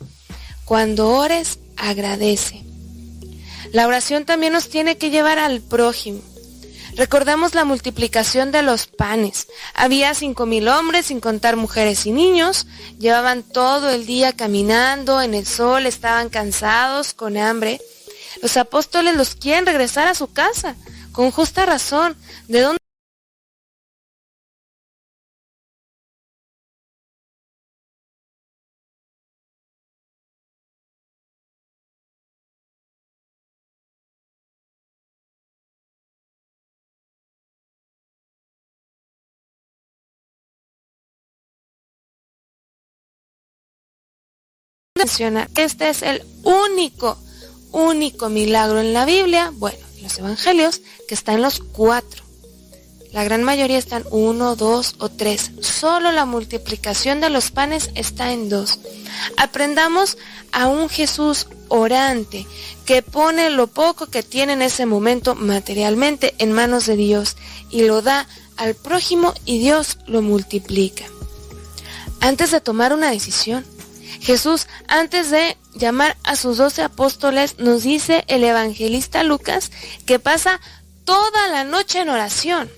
Cuando 0.65 1.09
ores, 1.09 1.59
agradece. 1.77 2.63
La 3.71 3.87
oración 3.87 4.25
también 4.25 4.51
nos 4.51 4.69
tiene 4.69 4.97
que 4.97 5.09
llevar 5.09 5.39
al 5.39 5.61
prójimo. 5.61 6.21
Recordamos 6.95 7.55
la 7.55 7.65
multiplicación 7.65 8.51
de 8.51 8.61
los 8.61 8.87
panes. 8.87 9.47
Había 9.73 10.13
cinco 10.13 10.45
mil 10.45 10.67
hombres, 10.67 11.07
sin 11.07 11.19
contar 11.19 11.55
mujeres 11.55 12.05
y 12.05 12.11
niños. 12.11 12.67
Llevaban 12.97 13.43
todo 13.43 13.89
el 13.89 14.05
día 14.05 14.33
caminando 14.33 15.21
en 15.21 15.33
el 15.33 15.45
sol, 15.45 15.85
estaban 15.85 16.29
cansados, 16.29 17.13
con 17.13 17.37
hambre. 17.37 17.81
Los 18.41 18.57
apóstoles 18.57 19.15
los 19.15 19.35
quieren 19.35 19.65
regresar 19.65 20.07
a 20.07 20.15
su 20.15 20.31
casa, 20.31 20.75
con 21.11 21.31
justa 21.31 21.65
razón. 21.65 22.15
¿De 22.47 22.61
dónde? 22.61 22.79
Menciona 44.99 45.47
este 45.55 45.89
es 45.89 46.01
el 46.01 46.23
único, 46.43 47.17
único 47.71 48.29
milagro 48.29 48.79
en 48.81 48.93
la 48.93 49.05
Biblia, 49.05 49.51
bueno, 49.55 49.79
en 49.97 50.03
los 50.03 50.17
evangelios, 50.17 50.81
que 51.07 51.15
está 51.15 51.33
en 51.33 51.41
los 51.41 51.59
cuatro. 51.59 52.23
La 53.13 53.23
gran 53.23 53.43
mayoría 53.43 53.77
están 53.77 54.03
uno, 54.11 54.55
dos 54.55 54.95
o 54.99 55.09
tres. 55.09 55.51
Solo 55.61 56.11
la 56.11 56.25
multiplicación 56.25 57.21
de 57.21 57.29
los 57.29 57.49
panes 57.49 57.89
está 57.95 58.33
en 58.33 58.49
dos. 58.49 58.79
Aprendamos 59.37 60.17
a 60.51 60.67
un 60.67 60.89
Jesús 60.89 61.47
orante 61.69 62.45
que 62.85 63.01
pone 63.01 63.49
lo 63.49 63.67
poco 63.67 64.07
que 64.07 64.21
tiene 64.21 64.53
en 64.53 64.61
ese 64.61 64.85
momento 64.85 65.33
materialmente 65.33 66.35
en 66.37 66.51
manos 66.51 66.85
de 66.85 66.97
Dios 66.97 67.35
y 67.71 67.83
lo 67.83 68.01
da 68.01 68.27
al 68.57 68.75
prójimo 68.75 69.33
y 69.45 69.59
Dios 69.59 69.97
lo 70.05 70.21
multiplica. 70.21 71.05
Antes 72.19 72.51
de 72.51 72.61
tomar 72.61 72.93
una 72.93 73.09
decisión, 73.09 73.65
Jesús, 74.21 74.67
antes 74.87 75.31
de 75.31 75.57
llamar 75.73 76.17
a 76.23 76.35
sus 76.35 76.57
doce 76.57 76.81
apóstoles, 76.81 77.59
nos 77.59 77.83
dice 77.83 78.25
el 78.27 78.43
evangelista 78.43 79.23
Lucas 79.23 79.71
que 80.05 80.19
pasa 80.19 80.59
toda 81.05 81.47
la 81.47 81.63
noche 81.63 82.01
en 82.01 82.09
oración. 82.09 82.69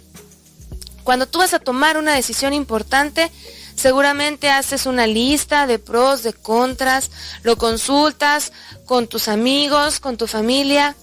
Cuando 1.03 1.27
tú 1.27 1.39
vas 1.39 1.53
a 1.53 1.59
tomar 1.59 1.97
una 1.97 2.13
decisión 2.13 2.53
importante, 2.53 3.31
seguramente 3.75 4.49
haces 4.49 4.85
una 4.85 5.07
lista 5.07 5.65
de 5.65 5.79
pros, 5.79 6.23
de 6.23 6.33
contras, 6.33 7.09
lo 7.43 7.57
consultas 7.57 8.51
con 8.85 9.07
tus 9.07 9.27
amigos, 9.27 9.99
con 9.99 10.17
tu 10.17 10.27
familia, 10.27 10.95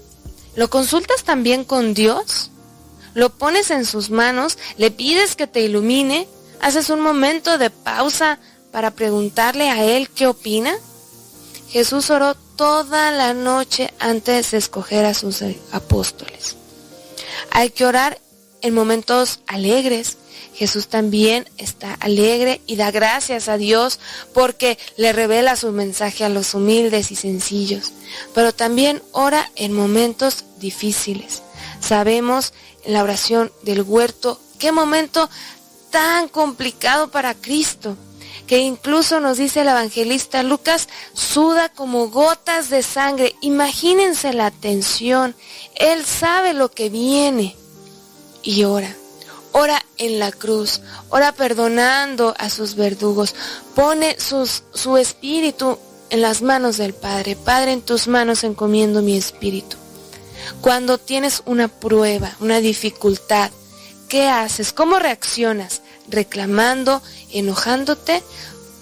lo 0.54 0.70
consultas 0.70 1.24
también 1.24 1.64
con 1.64 1.94
Dios, 1.94 2.50
lo 3.14 3.30
pones 3.30 3.70
en 3.70 3.84
sus 3.84 4.10
manos, 4.10 4.58
le 4.76 4.90
pides 4.90 5.34
que 5.34 5.46
te 5.48 5.60
ilumine, 5.60 6.28
haces 6.60 6.90
un 6.90 7.00
momento 7.00 7.58
de 7.58 7.70
pausa 7.70 8.38
para 8.70 8.90
preguntarle 8.92 9.70
a 9.70 9.84
él 9.84 10.08
qué 10.10 10.26
opina? 10.26 10.76
Jesús 11.70 12.10
oró 12.10 12.34
toda 12.56 13.10
la 13.12 13.34
noche 13.34 13.92
antes 13.98 14.50
de 14.50 14.58
escoger 14.58 15.04
a 15.04 15.14
sus 15.14 15.42
apóstoles. 15.70 16.56
Hay 17.50 17.70
que 17.70 17.84
orar 17.84 18.20
en 18.62 18.74
momentos 18.74 19.40
alegres. 19.46 20.16
Jesús 20.54 20.88
también 20.88 21.48
está 21.56 21.94
alegre 21.94 22.60
y 22.66 22.76
da 22.76 22.90
gracias 22.90 23.48
a 23.48 23.58
Dios 23.58 24.00
porque 24.34 24.76
le 24.96 25.12
revela 25.12 25.54
su 25.54 25.70
mensaje 25.70 26.24
a 26.24 26.28
los 26.28 26.54
humildes 26.54 27.12
y 27.12 27.16
sencillos. 27.16 27.92
Pero 28.34 28.52
también 28.52 29.02
ora 29.12 29.50
en 29.54 29.72
momentos 29.72 30.44
difíciles. 30.58 31.42
Sabemos 31.80 32.52
en 32.84 32.94
la 32.94 33.04
oración 33.04 33.52
del 33.62 33.82
huerto 33.82 34.40
qué 34.58 34.72
momento 34.72 35.30
tan 35.90 36.28
complicado 36.28 37.08
para 37.10 37.34
Cristo 37.34 37.96
que 38.48 38.58
incluso 38.60 39.20
nos 39.20 39.36
dice 39.36 39.60
el 39.60 39.68
evangelista 39.68 40.42
Lucas, 40.42 40.88
suda 41.12 41.68
como 41.68 42.08
gotas 42.08 42.70
de 42.70 42.82
sangre. 42.82 43.36
Imagínense 43.42 44.32
la 44.32 44.50
tensión. 44.50 45.36
Él 45.74 46.04
sabe 46.04 46.54
lo 46.54 46.70
que 46.70 46.88
viene 46.88 47.54
y 48.42 48.64
ora. 48.64 48.96
Ora 49.52 49.84
en 49.98 50.18
la 50.18 50.32
cruz, 50.32 50.80
ora 51.10 51.32
perdonando 51.32 52.34
a 52.38 52.48
sus 52.48 52.74
verdugos, 52.74 53.34
pone 53.74 54.16
su 54.18 54.96
espíritu 54.96 55.78
en 56.10 56.22
las 56.22 56.40
manos 56.40 56.78
del 56.78 56.94
Padre. 56.94 57.36
Padre, 57.36 57.72
en 57.72 57.82
tus 57.82 58.08
manos 58.08 58.44
encomiendo 58.44 59.02
mi 59.02 59.16
espíritu. 59.16 59.76
Cuando 60.62 60.96
tienes 60.96 61.42
una 61.44 61.68
prueba, 61.68 62.34
una 62.40 62.60
dificultad, 62.60 63.50
¿qué 64.08 64.28
haces? 64.28 64.72
¿Cómo 64.72 64.98
reaccionas? 64.98 65.82
Reclamando, 66.08 67.02
enojándote 67.32 68.22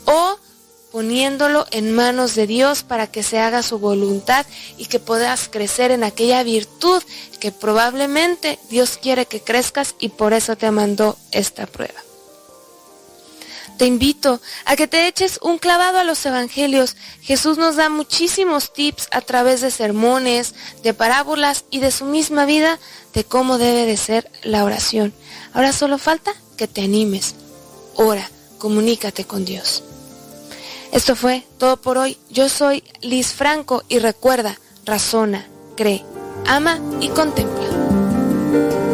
o 0.05 0.39
poniéndolo 0.93 1.66
en 1.73 1.94
manos 1.94 2.35
de 2.35 2.47
Dios 2.47 2.82
para 2.82 3.07
que 3.07 3.23
se 3.23 3.39
haga 3.39 3.62
su 3.62 3.78
voluntad 3.78 4.47
y 4.78 4.86
que 4.86 4.98
puedas 4.98 5.48
crecer 5.51 5.90
en 5.90 6.05
aquella 6.05 6.43
virtud 6.43 7.03
que 7.39 7.53
probablemente 7.53 8.59
Dios 8.70 8.98
quiere 9.01 9.27
que 9.27 9.43
crezcas 9.43 9.94
y 9.98 10.09
por 10.09 10.32
eso 10.32 10.57
te 10.57 10.70
mandó 10.70 11.19
esta 11.32 11.66
prueba. 11.66 12.01
Te 13.77 13.85
invito 13.85 14.40
a 14.65 14.74
que 14.74 14.86
te 14.86 15.07
eches 15.07 15.39
un 15.43 15.59
clavado 15.59 15.98
a 15.98 16.05
los 16.05 16.24
evangelios. 16.24 16.97
Jesús 17.20 17.59
nos 17.59 17.77
da 17.77 17.90
muchísimos 17.90 18.73
tips 18.73 19.09
a 19.11 19.20
través 19.20 19.61
de 19.61 19.70
sermones, 19.70 20.55
de 20.82 20.94
parábolas 20.94 21.66
y 21.70 21.81
de 21.81 21.90
su 21.90 22.07
misma 22.07 22.47
vida 22.47 22.78
de 23.12 23.24
cómo 23.24 23.59
debe 23.59 23.85
de 23.85 23.98
ser 23.98 24.31
la 24.43 24.65
oración. 24.65 25.12
Ahora 25.53 25.73
solo 25.74 25.98
falta 25.98 26.32
que 26.56 26.66
te 26.66 26.82
animes. 26.82 27.34
Ora, 27.94 28.28
comunícate 28.58 29.24
con 29.24 29.44
Dios. 29.44 29.82
Esto 30.92 31.16
fue 31.16 31.44
todo 31.58 31.76
por 31.76 31.98
hoy. 31.98 32.16
Yo 32.30 32.48
soy 32.48 32.82
Liz 33.00 33.32
Franco 33.32 33.82
y 33.88 33.98
recuerda, 33.98 34.58
razona, 34.84 35.46
cree, 35.76 36.04
ama 36.46 36.80
y 37.00 37.08
contempla. 37.08 38.85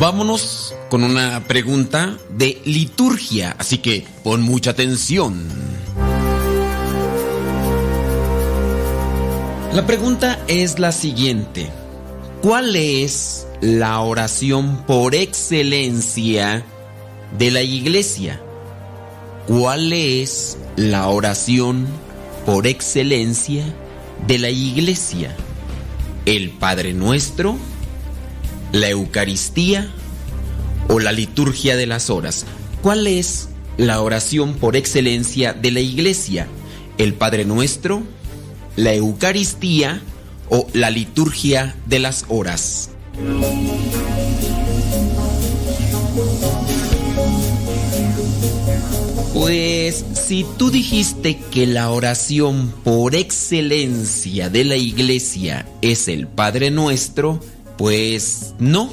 Vámonos 0.00 0.74
con 0.88 1.04
una 1.04 1.44
pregunta 1.44 2.16
de 2.30 2.58
liturgia, 2.64 3.54
así 3.58 3.76
que 3.76 4.06
pon 4.24 4.40
mucha 4.40 4.70
atención. 4.70 5.46
La 9.74 9.84
pregunta 9.86 10.42
es 10.48 10.78
la 10.78 10.92
siguiente. 10.92 11.70
¿Cuál 12.40 12.76
es 12.76 13.46
la 13.60 14.00
oración 14.00 14.86
por 14.86 15.14
excelencia 15.14 16.64
de 17.36 17.50
la 17.50 17.60
iglesia? 17.60 18.40
¿Cuál 19.46 19.92
es 19.92 20.56
la 20.76 21.08
oración 21.08 21.86
por 22.46 22.66
excelencia 22.66 23.66
de 24.26 24.38
la 24.38 24.48
iglesia? 24.48 25.36
¿El 26.24 26.52
Padre 26.52 26.94
Nuestro? 26.94 27.58
La 28.72 28.88
Eucaristía 28.88 29.90
o 30.88 31.00
la 31.00 31.12
liturgia 31.12 31.76
de 31.76 31.86
las 31.86 32.10
horas. 32.10 32.46
¿Cuál 32.82 33.06
es 33.06 33.48
la 33.76 34.00
oración 34.00 34.54
por 34.54 34.76
excelencia 34.76 35.52
de 35.52 35.70
la 35.70 35.80
iglesia? 35.80 36.48
el 37.00 37.14
Padre 37.14 37.46
Nuestro, 37.46 38.02
la 38.76 38.92
Eucaristía 38.92 40.02
o 40.50 40.66
la 40.74 40.90
liturgia 40.90 41.74
de 41.86 41.98
las 41.98 42.26
horas. 42.28 42.90
Pues 49.32 50.04
si 50.12 50.44
tú 50.58 50.70
dijiste 50.70 51.38
que 51.50 51.66
la 51.66 51.90
oración 51.90 52.70
por 52.84 53.14
excelencia 53.14 54.50
de 54.50 54.64
la 54.64 54.76
iglesia 54.76 55.66
es 55.80 56.08
el 56.08 56.28
Padre 56.28 56.70
Nuestro, 56.70 57.40
pues 57.80 58.52
no. 58.58 58.90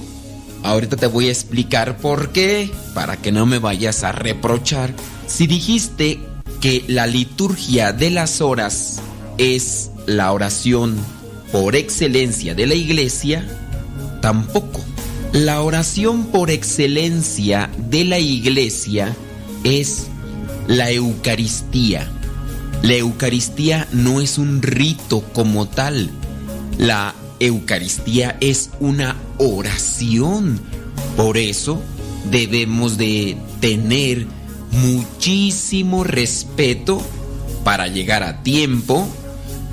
Ahorita 0.63 0.95
te 0.95 1.07
voy 1.07 1.27
a 1.27 1.31
explicar 1.31 1.97
por 1.97 2.31
qué, 2.31 2.71
para 2.93 3.17
que 3.17 3.33
no 3.33 3.45
me 3.45 3.59
vayas 3.59 4.05
a 4.05 4.13
reprochar. 4.13 4.93
Si 5.27 5.45
dijiste 5.45 6.21
que 6.61 6.85
la 6.87 7.05
liturgia 7.05 7.91
de 7.91 8.11
las 8.11 8.39
horas 8.39 9.01
es 9.37 9.91
la 10.05 10.31
oración 10.31 10.95
por 11.51 11.75
excelencia 11.75 12.55
de 12.55 12.65
la 12.65 12.75
iglesia, 12.75 13.45
tampoco. 14.21 14.81
La 15.33 15.61
oración 15.63 16.27
por 16.27 16.49
excelencia 16.49 17.69
de 17.89 18.05
la 18.05 18.19
iglesia 18.19 19.13
es 19.65 20.07
la 20.65 20.91
Eucaristía. 20.91 22.09
La 22.83 22.93
Eucaristía 22.93 23.85
no 23.91 24.21
es 24.21 24.37
un 24.37 24.61
rito 24.61 25.25
como 25.33 25.67
tal. 25.67 26.09
La 26.77 27.13
Eucaristía 27.39 28.37
es 28.41 28.71
una 28.79 29.15
oración. 29.37 30.59
Por 31.15 31.37
eso 31.37 31.81
debemos 32.29 32.97
de 32.97 33.37
tener 33.59 34.27
muchísimo 34.71 36.03
respeto 36.03 37.01
para 37.63 37.87
llegar 37.87 38.23
a 38.23 38.43
tiempo 38.43 39.07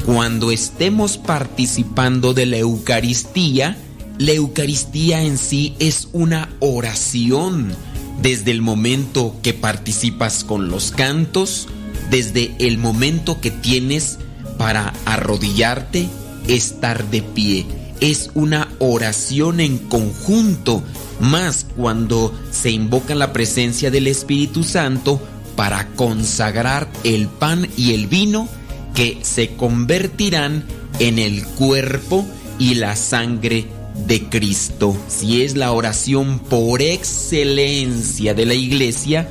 cuando 0.05 0.51
estemos 0.51 1.19
participando 1.19 2.35
de 2.35 2.47
la 2.47 2.59
Eucaristía. 2.59 3.77
La 4.19 4.33
Eucaristía 4.33 5.23
en 5.23 5.39
sí 5.39 5.75
es 5.79 6.09
una 6.13 6.51
oración 6.61 7.75
desde 8.23 8.51
el 8.51 8.63
momento 8.63 9.37
que 9.43 9.55
participas 9.55 10.45
con 10.45 10.69
los 10.69 10.93
cantos, 10.93 11.69
desde 12.11 12.55
el 12.59 12.79
momento 12.79 13.41
que 13.41 13.51
tienes 13.51 14.19
para 14.59 14.93
arrodillarte, 15.05 16.09
estar 16.49 17.11
de 17.11 17.23
pie. 17.23 17.67
Es 18.01 18.31
una 18.35 18.69
oración 18.79 19.61
en 19.61 19.79
conjunto, 19.79 20.83
más 21.21 21.67
cuando 21.77 22.35
se 22.51 22.71
invoca 22.71 23.15
la 23.15 23.33
presencia 23.33 23.91
del 23.91 24.07
Espíritu 24.09 24.65
Santo 24.65 25.21
para 25.57 25.87
consagrar 25.89 26.89
el 27.05 27.29
pan 27.29 27.69
y 27.77 27.95
el 27.95 28.07
vino 28.07 28.49
que 28.95 29.19
se 29.23 29.55
convertirán 29.57 30.65
en 30.99 31.19
el 31.19 31.45
cuerpo 31.45 32.27
y 32.59 32.75
la 32.75 32.97
sangre 32.97 33.67
de 34.07 34.29
Cristo. 34.29 34.97
Si 35.09 35.43
es 35.43 35.57
la 35.57 35.73
oración 35.73 36.41
por 36.41 36.83
excelencia 36.83 38.35
de 38.35 38.47
la 38.47 38.55
iglesia, 38.55 39.29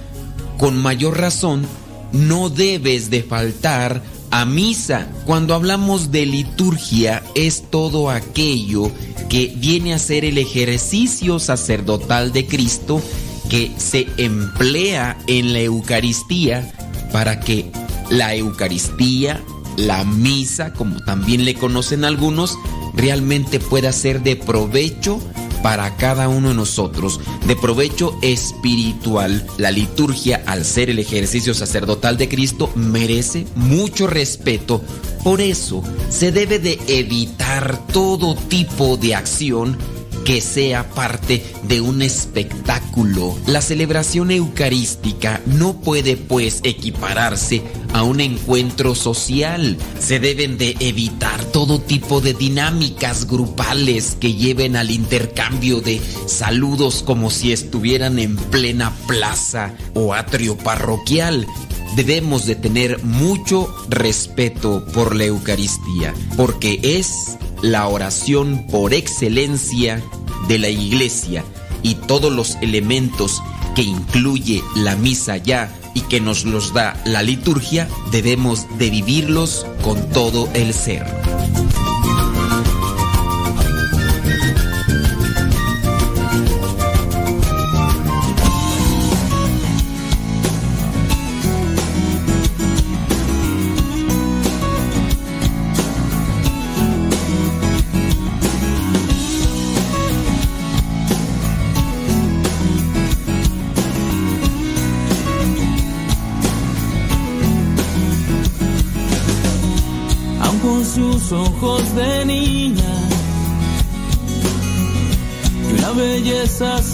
con 0.58 0.78
mayor 0.78 1.20
razón 1.20 1.66
no 2.12 2.50
debes 2.50 3.10
de 3.10 3.24
faltar 3.24 4.02
a 4.34 4.46
misa. 4.46 5.08
Cuando 5.28 5.54
hablamos 5.54 6.12
de 6.12 6.26
liturgia 6.26 7.22
es 7.36 7.70
todo 7.70 8.10
aquello 8.10 8.92
que 9.30 9.54
viene 9.56 9.94
a 9.94 10.00
ser 10.00 10.26
el 10.26 10.40
ejercicio 10.40 11.38
sacerdotal 11.38 12.34
de 12.34 12.48
Cristo 12.48 13.00
que 13.48 13.72
se 13.78 14.08
emplea 14.18 15.20
en 15.28 15.54
la 15.54 15.60
Eucaristía 15.60 16.74
para 17.12 17.42
que 17.42 17.72
la 18.10 18.34
Eucaristía, 18.34 19.40
la 19.78 20.04
misa, 20.04 20.74
como 20.74 21.00
también 21.06 21.46
le 21.46 21.54
conocen 21.54 22.04
algunos, 22.04 22.58
realmente 22.96 23.60
pueda 23.60 23.92
ser 23.92 24.24
de 24.24 24.36
provecho 24.36 25.20
para 25.64 25.96
cada 25.96 26.30
uno 26.30 26.50
de 26.50 26.56
nosotros, 26.56 27.20
de 27.48 27.56
provecho 27.56 28.16
espiritual. 28.22 29.48
La 29.58 29.72
liturgia, 29.72 30.44
al 30.46 30.66
ser 30.66 30.92
el 30.92 31.00
ejercicio 31.00 31.56
sacerdotal 31.56 32.18
de 32.18 32.30
Cristo, 32.30 32.70
merece 32.76 33.48
mucho 33.56 34.06
respeto. 34.06 34.82
Por 35.24 35.40
eso 35.42 35.82
se 36.10 36.32
debe 36.32 36.60
de 36.60 36.78
evitar 36.88 37.88
todo 37.88 38.36
tipo 38.36 38.98
de 38.98 39.16
acción 39.16 39.78
que 40.24 40.42
sea 40.42 40.90
parte 40.90 41.44
de 41.64 41.82
un 41.82 42.02
espectáculo. 42.02 43.38
La 43.48 43.62
celebración 43.62 44.32
eucarística 44.32 45.42
no 45.46 45.82
puede 45.82 46.18
pues 46.18 46.62
equipararse 46.64 47.62
a 47.94 48.04
un 48.04 48.20
encuentro 48.20 48.96
social. 48.96 49.78
Se 50.00 50.20
deben 50.20 50.58
de 50.58 50.76
evitar 50.80 51.44
todo 51.46 51.80
tipo 51.80 52.22
de 52.22 52.34
dinámicas 52.34 53.28
grupales 53.28 54.18
que 54.20 54.34
lleven 54.34 54.76
al 54.76 54.92
intercambio 54.92 55.82
de 55.82 56.02
saludos 56.26 57.04
como 57.04 57.30
si 57.30 57.52
estuvieran 57.52 58.20
en 58.20 58.36
plena 58.36 58.94
plaza 59.08 59.74
o 59.94 60.14
atrio 60.14 60.58
parroquial 60.58 61.48
debemos 61.96 62.46
de 62.46 62.56
tener 62.56 63.04
mucho 63.04 63.74
respeto 63.90 64.86
por 64.94 65.16
la 65.16 65.26
Eucaristía, 65.26 66.14
porque 66.36 66.80
es 66.82 67.38
la 67.62 67.88
oración 67.88 68.66
por 68.70 68.94
excelencia 68.94 70.02
de 70.48 70.60
la 70.60 70.70
iglesia 70.70 71.44
y 71.82 71.96
todos 71.96 72.32
los 72.32 72.56
elementos 72.62 73.42
que 73.76 73.84
incluye 73.84 74.64
la 74.76 74.96
misa 74.96 75.38
ya 75.38 75.74
y 75.94 76.02
que 76.02 76.20
nos 76.20 76.46
los 76.46 76.74
da 76.74 77.02
la 77.06 77.22
liturgia, 77.22 77.88
debemos 78.12 78.66
de 78.78 78.90
vivirlos 78.90 79.66
con 79.84 80.10
todo 80.10 80.50
el 80.54 80.74
ser. 80.74 81.06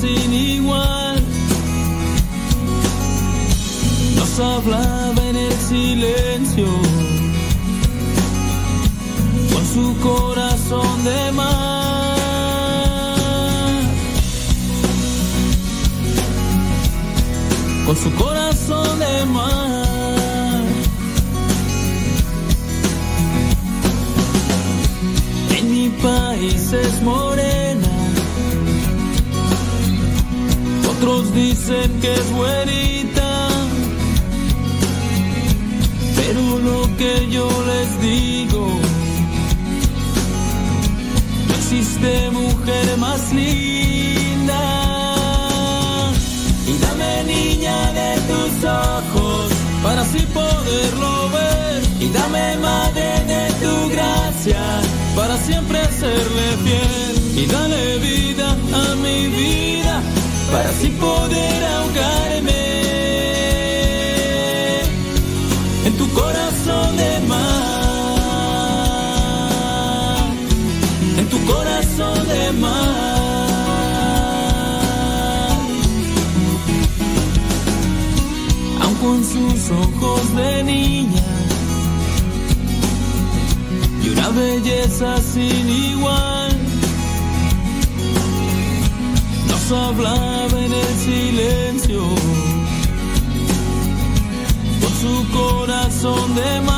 Sin 0.02 0.34
igual. 0.34 1.24
Nos 4.16 4.40
hablaba 4.40 5.22
en 5.30 5.36
el 5.36 5.54
silencio 5.54 6.68
con 9.54 9.66
su 9.74 9.86
corazón 10.00 11.04
de 11.04 11.32
mar. 11.32 11.50
Con 17.86 17.96
su 17.98 18.12
corazón 18.16 19.00
de 19.00 19.26
mar. 19.26 19.80
país 26.02 26.72
es 26.74 27.02
morena. 27.02 27.59
Dicen 31.40 31.90
que 32.02 32.14
es 32.14 32.32
buenita. 32.32 33.32
Pero 36.18 36.42
lo 36.68 36.80
que 36.98 37.14
yo 37.36 37.48
les 37.72 37.90
digo, 38.02 38.64
no 41.48 41.54
existe 41.62 42.30
mujer 42.32 42.98
más 42.98 43.22
linda. 43.34 44.64
Y 46.72 46.74
dame 46.86 47.14
niña 47.36 47.78
de 48.00 48.12
tus 48.30 48.54
ojos 48.66 49.46
para 49.84 50.02
así 50.02 50.22
poderlo 50.40 51.12
ver. 51.38 51.82
Y 52.06 52.08
dame 52.10 52.58
madre 52.58 53.10
de 53.32 53.44
tu 53.64 53.76
gracia 53.96 54.64
para 55.16 55.36
siempre 55.38 55.80
serle 56.04 56.48
fiel. 56.64 57.16
Y 57.42 57.46
dale 57.46 57.98
vida 58.00 58.48
a 58.82 58.96
mi 58.96 59.20
vida 59.28 60.02
para 60.52 60.70
así 60.70 60.90
poder 60.90 61.64
ahogarme 61.64 62.62
en 65.86 65.94
tu 65.98 66.10
corazón 66.14 66.98
de 66.98 67.20
mar. 67.28 67.68
En 71.18 71.30
tu 71.30 71.46
corazón 71.46 72.28
de 72.28 72.52
mar. 72.54 73.10
con 79.02 79.24
sus 79.24 79.72
ojos 79.72 80.36
de 80.36 80.64
niña 80.64 81.30
belleza 84.32 85.18
sin 85.22 85.70
igual. 85.70 86.29
Hablaba 89.72 90.60
en 90.60 90.74
el 90.74 90.96
silencio 90.98 92.02
con 94.82 94.94
su 95.00 95.30
corazón 95.32 96.34
de 96.34 96.62
mar. 96.62 96.76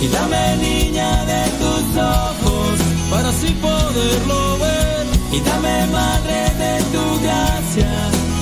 Y 0.00 0.06
dame 0.06 0.56
niña 0.58 1.24
de 1.24 1.50
tus 1.58 1.96
ojos 2.00 2.78
para 3.10 3.30
así 3.30 3.54
poderlo 3.54 4.58
ver. 4.58 5.06
Y 5.32 5.40
dame 5.40 5.86
madre 5.86 6.54
de 6.62 6.82
tu 6.92 7.02
gracia 7.24 7.90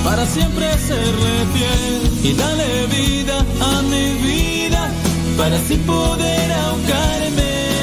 para 0.03 0.27
siempre 0.27 0.77
serle 0.77 1.45
fiel. 1.53 2.03
Y 2.23 2.33
dale 2.33 2.85
vida 2.85 3.43
a 3.61 3.81
mi 3.81 4.13
vida 4.21 4.91
para 5.37 5.55
así 5.55 5.77
poder 5.77 6.51
ahogarme 6.51 7.74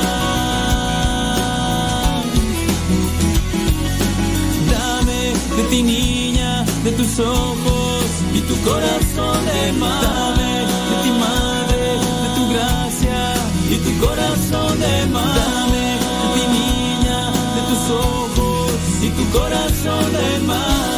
Dame 4.71 5.33
de 5.57 5.63
ti 5.69 5.83
niña, 5.83 6.65
de 6.83 6.91
tus 6.91 7.19
ojos 7.19 8.03
y 8.33 8.41
tu 8.41 8.55
corazón 8.69 9.45
de 9.45 9.71
mar. 9.73 10.01
Dame 10.01 10.51
de 10.89 10.95
ti 11.03 11.11
madre, 11.25 11.87
de 12.23 12.29
tu 12.37 12.43
gracia 12.53 13.21
y 13.69 13.75
tu 13.85 13.91
corazón 14.05 14.79
de 14.79 15.05
mar. 15.15 15.35
Dame 15.35 15.87
de 16.21 16.27
ti 16.35 16.43
niña, 16.59 17.19
de 17.55 17.61
tus 17.69 17.83
ojos 17.91 18.71
y 19.01 19.09
tu 19.17 19.23
corazón 19.37 20.05
de 20.17 20.39
mar. 20.47 20.89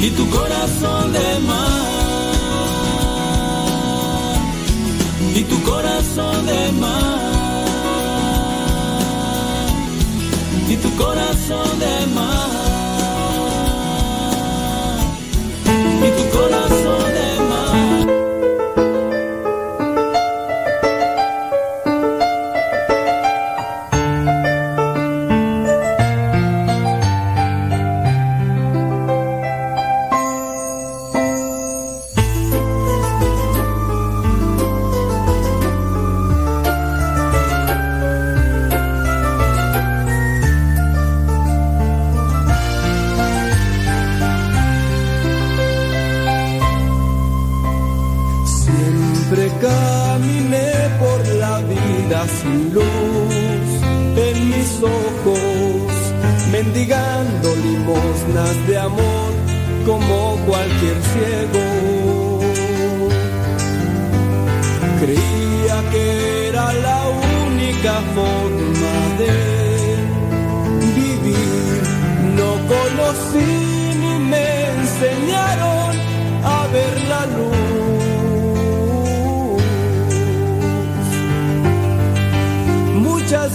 Y 0.00 0.10
tu 0.10 0.28
corazón 0.28 1.12
de 1.12 1.38
mar. 1.48 2.03
Tu 5.48 5.62
corazón 5.62 6.46
de 6.46 6.72
mar. 6.72 7.64
Y 10.68 10.76
tu 10.76 10.90
corazón 10.96 11.78
de 11.78 12.06
mar. 12.14 12.50
Y 16.06 16.10
tu 16.18 16.38
corazón 16.38 17.04
de 17.04 17.10
mar. 17.10 17.13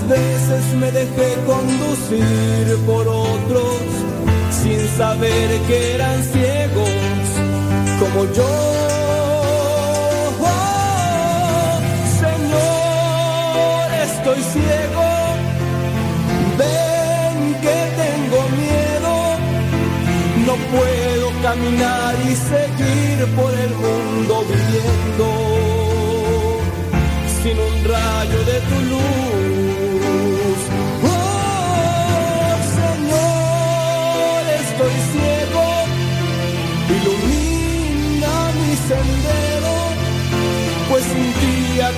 Veces 0.09 0.65
me 0.81 0.91
dejé 0.91 1.35
conducir 1.45 2.77
por 2.87 3.07
otros 3.07 3.77
sin 4.51 4.79
saber 4.97 5.49
que 5.67 5.93
eran 5.95 6.23
ciegos 6.23 6.89
como 7.99 8.25
yo. 8.33 8.51
Oh, 10.41 11.79
Señor, 12.23 13.85
estoy 14.07 14.41
ciego. 14.53 15.07
Ven 16.57 17.35
que 17.63 17.77
tengo 18.01 18.39
miedo. 18.63 19.13
No 20.47 20.55
puedo 20.73 21.27
caminar 21.43 22.15
y 22.25 22.35
seguir 22.53 23.17
por 23.35 23.53
el 23.65 23.73
mundo 23.85 24.33
viviendo 24.53 25.27
sin 27.41 27.57
un 27.59 27.75
rayo 27.93 28.39
de 28.51 28.59
tu 28.69 28.77
luz. 28.89 29.78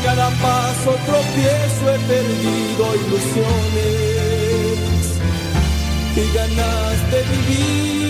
Cada 0.03 0.30
paso 0.30 0.91
tropiezo 1.06 1.94
he 1.94 1.99
perdido 2.07 2.95
ilusiones 2.95 4.22
y 6.15 6.36
ganas 6.36 7.11
de 7.11 7.19
vivir. 7.23 8.01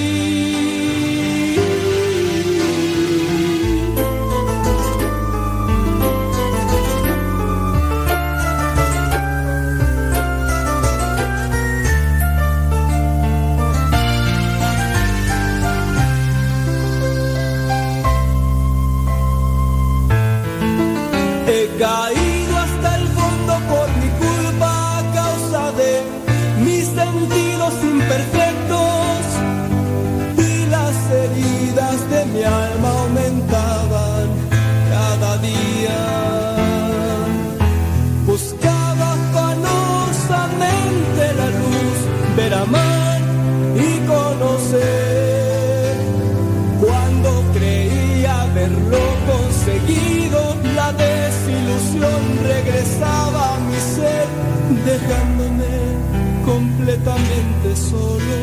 Solo. 57.92 58.38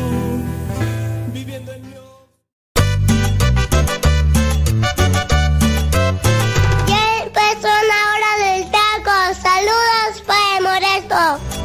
Viviendo 1.33 1.71
en 1.73 1.81
mi 1.81 1.93
Ya 6.91 7.03
empezó 7.23 7.71
la 7.91 7.99
hora 8.11 8.31
del 8.45 8.61
taco. 8.77 9.15
Saludos 9.47 10.11
para 10.29 10.55
Moresto. 10.67 11.21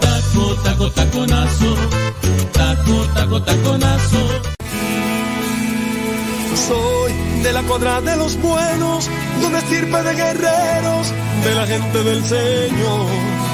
Taco, 0.07 0.43
taco, 0.65 0.91
taconazo. 0.99 1.71
Taco, 2.53 2.97
taco, 3.15 3.43
taconazo. 3.43 4.23
Soy 6.69 7.13
de 7.43 7.53
la 7.53 7.63
cuadra 7.65 8.01
de 8.01 8.17
los 8.17 8.41
buenos, 8.41 9.11
donde 9.43 9.59
estirpe 9.59 10.03
de 10.03 10.15
guerreros, 10.15 11.13
de 11.45 11.55
la 11.55 11.67
gente 11.67 11.99
del 12.03 12.25
Señor. 12.25 13.54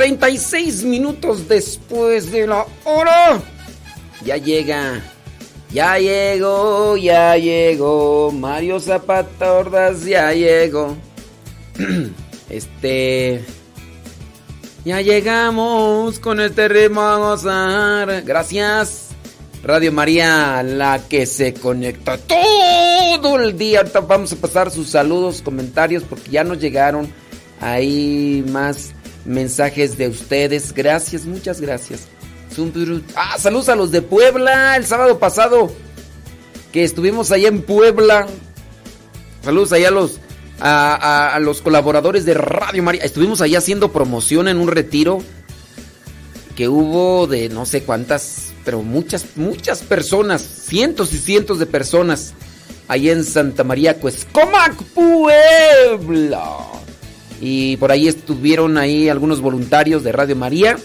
36 0.00 0.84
minutos 0.84 1.46
después 1.46 2.32
de 2.32 2.46
la 2.46 2.64
hora. 2.84 3.38
Ya 4.24 4.38
llega. 4.38 5.02
Ya 5.70 5.98
llegó, 5.98 6.96
ya 6.96 7.36
llegó. 7.36 8.32
Mario 8.32 8.80
Zapata 8.80 9.52
Ordaz 9.52 10.06
ya 10.06 10.32
llegó. 10.32 10.96
Este. 12.48 13.44
Ya 14.86 15.02
llegamos 15.02 16.18
con 16.18 16.40
este 16.40 16.66
ritmo 16.68 17.02
a 17.02 17.18
gozar. 17.18 18.22
Gracias. 18.22 19.10
Radio 19.62 19.92
María, 19.92 20.62
la 20.62 21.06
que 21.10 21.26
se 21.26 21.52
conecta 21.52 22.16
todo 22.16 23.38
el 23.38 23.58
día. 23.58 23.80
Ahorita 23.80 24.00
vamos 24.00 24.32
a 24.32 24.36
pasar 24.36 24.70
sus 24.70 24.88
saludos, 24.88 25.42
comentarios, 25.42 26.04
porque 26.04 26.30
ya 26.30 26.42
nos 26.42 26.58
llegaron 26.58 27.12
ahí 27.60 28.42
más 28.48 28.94
mensajes 29.24 29.96
de 29.96 30.08
ustedes. 30.08 30.72
Gracias, 30.72 31.24
muchas 31.24 31.60
gracias. 31.60 32.08
Ah, 33.14 33.36
saludos 33.38 33.68
a 33.68 33.76
los 33.76 33.90
de 33.90 34.02
Puebla. 34.02 34.76
El 34.76 34.84
sábado 34.84 35.18
pasado 35.18 35.72
que 36.72 36.84
estuvimos 36.84 37.32
allá 37.32 37.48
en 37.48 37.62
Puebla. 37.62 38.26
Saludos 39.42 39.72
allá 39.72 39.88
a 39.88 39.92
los, 39.92 40.18
a, 40.60 41.38
los 41.40 41.62
colaboradores 41.62 42.24
de 42.24 42.34
Radio 42.34 42.82
María. 42.82 43.02
Estuvimos 43.02 43.40
allá 43.40 43.58
haciendo 43.58 43.92
promoción 43.92 44.48
en 44.48 44.58
un 44.58 44.68
retiro 44.68 45.22
que 46.56 46.68
hubo 46.68 47.26
de 47.26 47.48
no 47.48 47.64
sé 47.64 47.84
cuántas, 47.84 48.52
pero 48.64 48.82
muchas, 48.82 49.24
muchas 49.36 49.80
personas, 49.80 50.42
cientos 50.42 51.14
y 51.14 51.18
cientos 51.18 51.58
de 51.58 51.66
personas, 51.66 52.34
allá 52.88 53.12
en 53.12 53.24
Santa 53.24 53.64
María 53.64 53.98
Cuescomac, 53.98 54.74
Puebla. 54.94 56.66
Y 57.40 57.76
por 57.78 57.90
ahí 57.90 58.06
estuvieron 58.06 58.76
ahí 58.76 59.08
algunos 59.08 59.40
voluntarios 59.40 60.04
de 60.04 60.12
Radio 60.12 60.36
María, 60.36 60.76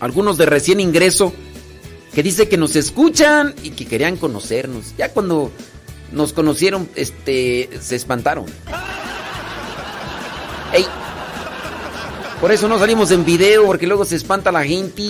algunos 0.00 0.36
de 0.36 0.46
recién 0.46 0.80
ingreso, 0.80 1.32
que 2.12 2.22
dice 2.22 2.48
que 2.48 2.56
nos 2.56 2.74
escuchan 2.74 3.54
y 3.62 3.70
que 3.70 3.86
querían 3.86 4.16
conocernos. 4.16 4.94
Ya 4.98 5.10
cuando 5.10 5.52
nos 6.12 6.32
conocieron, 6.32 6.88
este, 6.96 7.70
se 7.80 7.94
espantaron. 7.94 8.46
Ey, 10.72 10.84
por 12.40 12.50
eso 12.50 12.68
no 12.68 12.78
salimos 12.78 13.10
en 13.12 13.24
video, 13.24 13.66
porque 13.66 13.86
luego 13.86 14.04
se 14.04 14.16
espanta 14.16 14.50
la 14.50 14.64
gente. 14.64 15.04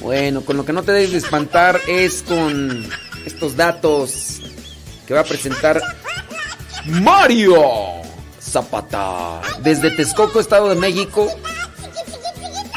Bueno, 0.00 0.42
con 0.42 0.56
lo 0.56 0.64
que 0.64 0.72
no 0.72 0.82
te 0.82 0.92
debes 0.92 1.12
de 1.12 1.18
espantar 1.18 1.80
es 1.88 2.22
con 2.22 2.86
estos 3.24 3.56
datos 3.56 4.40
que 5.06 5.14
va 5.14 5.20
a 5.20 5.24
presentar 5.24 5.80
Mario 6.86 7.62
Zapata. 8.40 9.40
Desde 9.62 9.90
Texcoco, 9.90 10.40
Estado 10.40 10.68
de 10.68 10.76
México. 10.76 11.28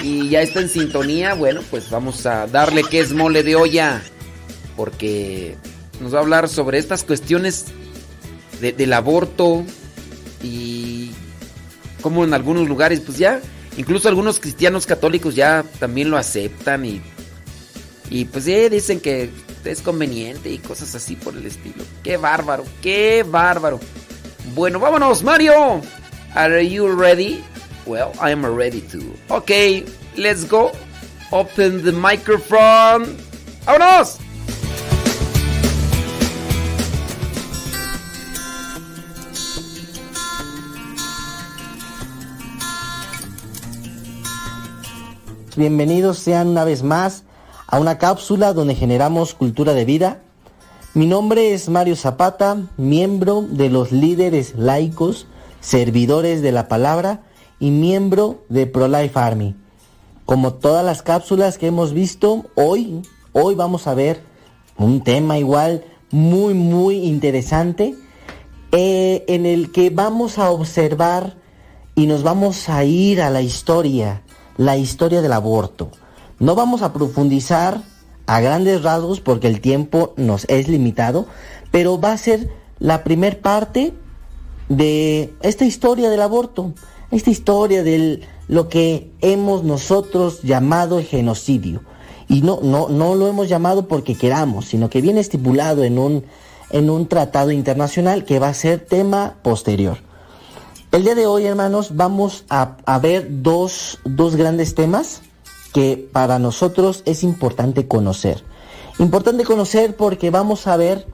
Y 0.01 0.29
ya 0.29 0.41
está 0.41 0.61
en 0.61 0.69
sintonía. 0.69 1.33
Bueno, 1.33 1.61
pues 1.69 1.89
vamos 1.89 2.25
a 2.25 2.47
darle 2.47 2.83
que 2.83 2.99
es 2.99 3.13
mole 3.13 3.43
de 3.43 3.55
olla. 3.55 4.01
Porque 4.75 5.57
nos 5.99 6.13
va 6.13 6.19
a 6.19 6.21
hablar 6.21 6.49
sobre 6.49 6.79
estas 6.79 7.03
cuestiones 7.03 7.65
del 8.61 8.93
aborto. 8.93 9.63
Y 10.41 11.11
como 12.01 12.23
en 12.23 12.33
algunos 12.33 12.67
lugares, 12.67 13.01
pues 13.01 13.17
ya, 13.17 13.41
incluso 13.77 14.07
algunos 14.07 14.39
cristianos 14.39 14.85
católicos 14.85 15.35
ya 15.35 15.63
también 15.79 16.09
lo 16.09 16.17
aceptan. 16.17 16.85
Y, 16.85 17.01
y 18.09 18.25
pues 18.25 18.45
ya 18.45 18.69
dicen 18.69 18.99
que 18.99 19.29
es 19.71 19.81
conveniente 19.81 20.49
y 20.49 20.57
cosas 20.57 20.95
así 20.95 21.15
por 21.15 21.35
el 21.35 21.45
estilo. 21.45 21.83
Qué 22.03 22.17
bárbaro, 22.17 22.65
qué 22.81 23.23
bárbaro. 23.27 23.79
Bueno, 24.55 24.79
vámonos, 24.79 25.23
Mario. 25.23 25.81
Are 26.33 26.67
you 26.67 26.87
ready? 26.87 27.43
Well, 27.85 28.11
I 28.21 28.31
am 28.31 28.45
ready 28.45 28.81
to. 28.81 28.99
Okay, 29.29 29.85
let's 30.15 30.45
go. 30.45 30.71
Open 31.31 31.83
the 31.83 31.91
microphone. 31.91 33.17
¡Vámonos! 33.65 34.17
Bienvenidos 45.55 46.19
sean 46.19 46.47
una 46.47 46.63
vez 46.63 46.83
más 46.83 47.23
a 47.71 47.79
una 47.79 47.99
cápsula 47.99 48.53
donde 48.53 48.73
generamos 48.73 49.35
cultura 49.35 49.73
de 49.73 49.85
vida. 49.85 50.21
Mi 50.95 51.05
nombre 51.05 51.53
es 51.53 51.69
Mario 51.69 51.95
Zapata, 51.95 52.57
miembro 52.77 53.43
de 53.43 53.69
los 53.69 53.91
líderes 53.91 54.55
laicos, 54.55 55.27
servidores 55.61 56.41
de 56.41 56.51
la 56.51 56.67
palabra 56.67 57.21
y 57.59 57.69
miembro 57.69 58.43
de 58.49 58.65
ProLife 58.65 59.19
Army. 59.19 59.55
Como 60.25 60.55
todas 60.55 60.83
las 60.83 61.03
cápsulas 61.03 61.59
que 61.59 61.67
hemos 61.67 61.93
visto, 61.93 62.47
hoy, 62.55 63.03
hoy 63.33 63.53
vamos 63.53 63.85
a 63.85 63.93
ver 63.93 64.23
un 64.77 65.03
tema 65.03 65.37
igual 65.37 65.83
muy, 66.09 66.55
muy 66.55 67.05
interesante 67.05 67.93
eh, 68.71 69.25
en 69.27 69.45
el 69.45 69.71
que 69.71 69.91
vamos 69.91 70.39
a 70.39 70.49
observar 70.49 71.35
y 71.93 72.07
nos 72.07 72.23
vamos 72.23 72.67
a 72.67 72.83
ir 72.83 73.21
a 73.21 73.29
la 73.29 73.43
historia, 73.43 74.23
la 74.57 74.75
historia 74.75 75.21
del 75.21 75.33
aborto. 75.33 75.91
No 76.39 76.55
vamos 76.55 76.81
a 76.81 76.93
profundizar 76.93 77.81
a 78.25 78.39
grandes 78.39 78.81
rasgos 78.81 79.19
porque 79.19 79.47
el 79.47 79.59
tiempo 79.59 80.13
nos 80.15 80.45
es 80.49 80.69
limitado, 80.69 81.25
pero 81.71 81.99
va 81.99 82.13
a 82.13 82.17
ser 82.17 82.49
la 82.79 83.03
primer 83.03 83.41
parte 83.41 83.93
de 84.69 85.33
esta 85.41 85.65
historia 85.65 86.09
del 86.09 86.21
aborto, 86.21 86.73
esta 87.11 87.29
historia 87.29 87.83
de 87.83 88.21
lo 88.47 88.69
que 88.69 89.11
hemos 89.19 89.63
nosotros 89.63 90.41
llamado 90.41 90.99
el 90.99 91.05
genocidio. 91.05 91.81
Y 92.29 92.41
no, 92.41 92.59
no, 92.61 92.87
no 92.87 93.15
lo 93.15 93.27
hemos 93.27 93.49
llamado 93.49 93.87
porque 93.87 94.15
queramos, 94.15 94.65
sino 94.65 94.89
que 94.89 95.01
viene 95.01 95.19
estipulado 95.19 95.83
en 95.83 95.97
un, 95.99 96.23
en 96.69 96.89
un 96.89 97.07
tratado 97.07 97.51
internacional 97.51 98.23
que 98.23 98.39
va 98.39 98.49
a 98.49 98.53
ser 98.53 98.85
tema 98.85 99.35
posterior. 99.41 99.97
El 100.91 101.03
día 101.03 101.15
de 101.15 101.25
hoy, 101.25 101.45
hermanos, 101.45 101.95
vamos 101.95 102.45
a, 102.49 102.77
a 102.85 102.99
ver 102.99 103.27
dos, 103.41 103.99
dos 104.05 104.35
grandes 104.35 104.73
temas 104.75 105.21
que 105.73 106.09
para 106.11 106.39
nosotros 106.39 107.03
es 107.05 107.23
importante 107.23 107.87
conocer. 107.87 108.43
Importante 108.97 109.45
conocer 109.45 109.95
porque 109.95 110.29
vamos 110.29 110.67
a 110.67 110.77
ver 110.77 111.07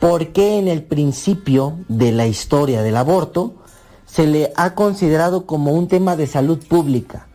por 0.00 0.28
qué 0.28 0.58
en 0.58 0.68
el 0.68 0.82
principio 0.82 1.78
de 1.88 2.12
la 2.12 2.26
historia 2.26 2.82
del 2.82 2.96
aborto 2.96 3.54
se 4.04 4.26
le 4.26 4.52
ha 4.56 4.74
considerado 4.74 5.46
como 5.46 5.72
un 5.72 5.88
tema 5.88 6.16
de 6.16 6.26
salud 6.26 6.58
pública, 6.66 7.26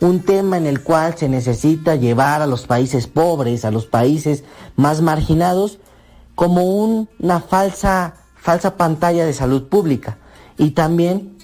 un 0.00 0.20
tema 0.20 0.56
en 0.56 0.66
el 0.66 0.82
cual 0.82 1.16
se 1.16 1.28
necesita 1.28 1.96
llevar 1.96 2.42
a 2.42 2.46
los 2.46 2.66
países 2.66 3.06
pobres, 3.06 3.64
a 3.64 3.70
los 3.70 3.86
países 3.86 4.44
más 4.76 5.00
marginados, 5.00 5.78
como 6.34 6.64
una 6.64 7.40
falsa, 7.40 8.14
falsa 8.36 8.76
pantalla 8.76 9.26
de 9.26 9.32
salud 9.32 9.68
pública. 9.68 10.18
Y 10.56 10.70
también 10.70 11.36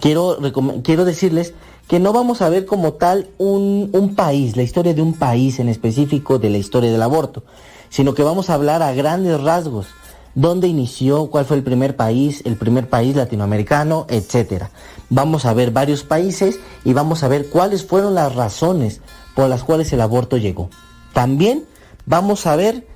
quiero, 0.00 0.38
quiero 0.84 1.04
decirles 1.04 1.54
que 1.88 1.98
no 1.98 2.12
vamos 2.12 2.42
a 2.42 2.50
ver 2.50 2.66
como 2.66 2.92
tal 2.92 3.30
un, 3.38 3.88
un, 3.92 4.14
país, 4.14 4.56
la 4.56 4.62
historia 4.62 4.92
de 4.92 5.02
un 5.02 5.14
país 5.14 5.58
en 5.58 5.70
específico 5.70 6.38
de 6.38 6.50
la 6.50 6.58
historia 6.58 6.92
del 6.92 7.02
aborto, 7.02 7.42
sino 7.88 8.14
que 8.14 8.22
vamos 8.22 8.50
a 8.50 8.54
hablar 8.54 8.82
a 8.82 8.92
grandes 8.92 9.40
rasgos, 9.40 9.86
dónde 10.34 10.68
inició, 10.68 11.30
cuál 11.30 11.46
fue 11.46 11.56
el 11.56 11.62
primer 11.62 11.96
país, 11.96 12.42
el 12.44 12.56
primer 12.56 12.88
país 12.88 13.16
latinoamericano, 13.16 14.06
etcétera. 14.10 14.70
Vamos 15.08 15.46
a 15.46 15.54
ver 15.54 15.70
varios 15.70 16.04
países 16.04 16.60
y 16.84 16.92
vamos 16.92 17.24
a 17.24 17.28
ver 17.28 17.48
cuáles 17.48 17.86
fueron 17.86 18.14
las 18.14 18.34
razones 18.34 19.00
por 19.34 19.48
las 19.48 19.64
cuales 19.64 19.90
el 19.92 20.02
aborto 20.02 20.36
llegó. 20.36 20.68
También 21.14 21.64
vamos 22.04 22.46
a 22.46 22.54
ver 22.54 22.86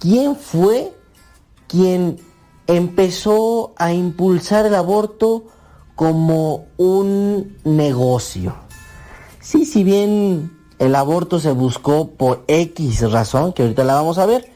quién 0.00 0.34
fue 0.34 0.92
quien 1.68 2.18
empezó 2.66 3.72
a 3.76 3.92
impulsar 3.92 4.66
el 4.66 4.74
aborto 4.74 5.44
como 6.02 6.64
un 6.78 7.58
negocio. 7.62 8.56
Sí, 9.38 9.64
si 9.64 9.84
bien 9.84 10.50
el 10.80 10.96
aborto 10.96 11.38
se 11.38 11.52
buscó 11.52 12.08
por 12.08 12.42
X 12.48 13.08
razón, 13.08 13.52
que 13.52 13.62
ahorita 13.62 13.84
la 13.84 13.94
vamos 13.94 14.18
a 14.18 14.26
ver, 14.26 14.50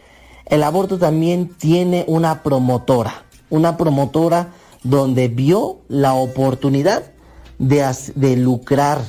el 0.46 0.64
aborto 0.64 0.98
también 0.98 1.50
tiene 1.50 2.04
una 2.08 2.42
promotora, 2.42 3.26
una 3.48 3.76
promotora 3.76 4.54
donde 4.82 5.28
vio 5.28 5.82
la 5.86 6.14
oportunidad 6.14 7.12
de, 7.60 7.94
de 8.16 8.36
lucrar 8.36 9.02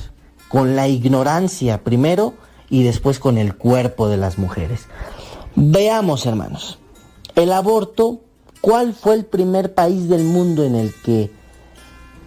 con 0.47 0.75
la 0.75 0.87
ignorancia 0.87 1.83
primero 1.83 2.35
y 2.69 2.83
después 2.83 3.17
con 3.17 3.39
el 3.39 3.55
cuerpo 3.55 4.09
de 4.09 4.17
las 4.17 4.37
mujeres. 4.37 4.81
Veamos, 5.55 6.27
hermanos, 6.27 6.77
el 7.33 7.51
aborto, 7.51 8.21
¿cuál 8.61 8.93
fue 8.93 9.15
el 9.15 9.25
primer 9.25 9.73
país 9.73 10.07
del 10.07 10.23
mundo 10.23 10.63
en 10.65 10.75
el 10.75 10.93
que 11.03 11.35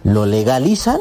lo 0.03 0.25
legalizan 0.25 0.99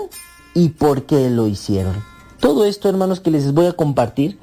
y 0.55 0.71
por 0.71 1.05
qué 1.05 1.31
lo 1.31 1.47
hicieron? 1.47 2.03
Todo 2.41 2.65
esto, 2.65 2.89
hermanos, 2.89 3.21
que 3.21 3.31
les 3.31 3.53
voy 3.53 3.67
a 3.67 3.73
compartir, 3.73 4.39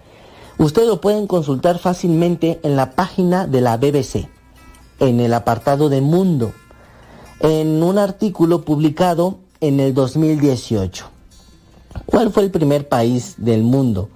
ustedes 0.58 0.88
lo 0.88 1.02
pueden 1.02 1.28
consultar 1.28 1.80
fácilmente 1.80 2.60
en 2.64 2.76
la 2.76 2.92
página 2.92 3.48
de 3.48 3.62
la 3.62 3.78
BBC, 3.78 4.30
en 5.00 5.20
el 5.20 5.34
apartado 5.34 5.90
de 5.90 6.02
Mundo, 6.02 6.54
en 7.40 7.82
un 7.82 7.98
artículo 7.98 8.64
publicado 8.64 9.40
en 9.62 9.80
el 9.80 9.94
2018. 9.94 11.06
¿Cuál 12.06 12.32
fue 12.32 12.44
el 12.44 12.52
primer 12.52 12.88
país 12.88 13.36
del 13.38 13.64
mundo 13.64 14.10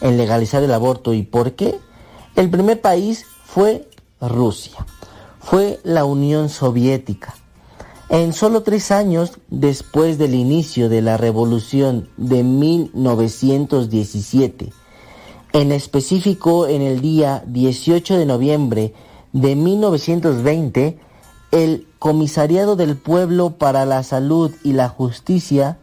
en 0.00 0.16
legalizar 0.16 0.62
el 0.62 0.72
aborto 0.72 1.12
y 1.12 1.22
por 1.22 1.52
qué? 1.52 1.78
El 2.34 2.50
primer 2.50 2.80
país 2.80 3.24
fue 3.44 3.88
Rusia, 4.20 4.86
fue 5.40 5.80
la 5.84 6.04
Unión 6.04 6.48
Soviética. 6.48 7.34
En 8.08 8.32
solo 8.32 8.62
tres 8.62 8.92
años 8.92 9.32
después 9.50 10.16
del 10.16 10.34
inicio 10.34 10.88
de 10.88 11.02
la 11.02 11.16
revolución 11.16 12.08
de 12.16 12.44
1917, 12.44 14.72
en 15.52 15.72
específico 15.72 16.68
en 16.68 16.82
el 16.82 17.00
día 17.00 17.42
18 17.48 18.16
de 18.16 18.26
noviembre 18.26 18.94
de 19.32 19.56
1920, 19.56 21.00
el 21.50 21.88
Comisariado 21.98 22.76
del 22.76 22.96
Pueblo 22.96 23.58
para 23.58 23.84
la 23.84 24.04
Salud 24.04 24.54
y 24.62 24.74
la 24.74 24.88
Justicia 24.88 25.78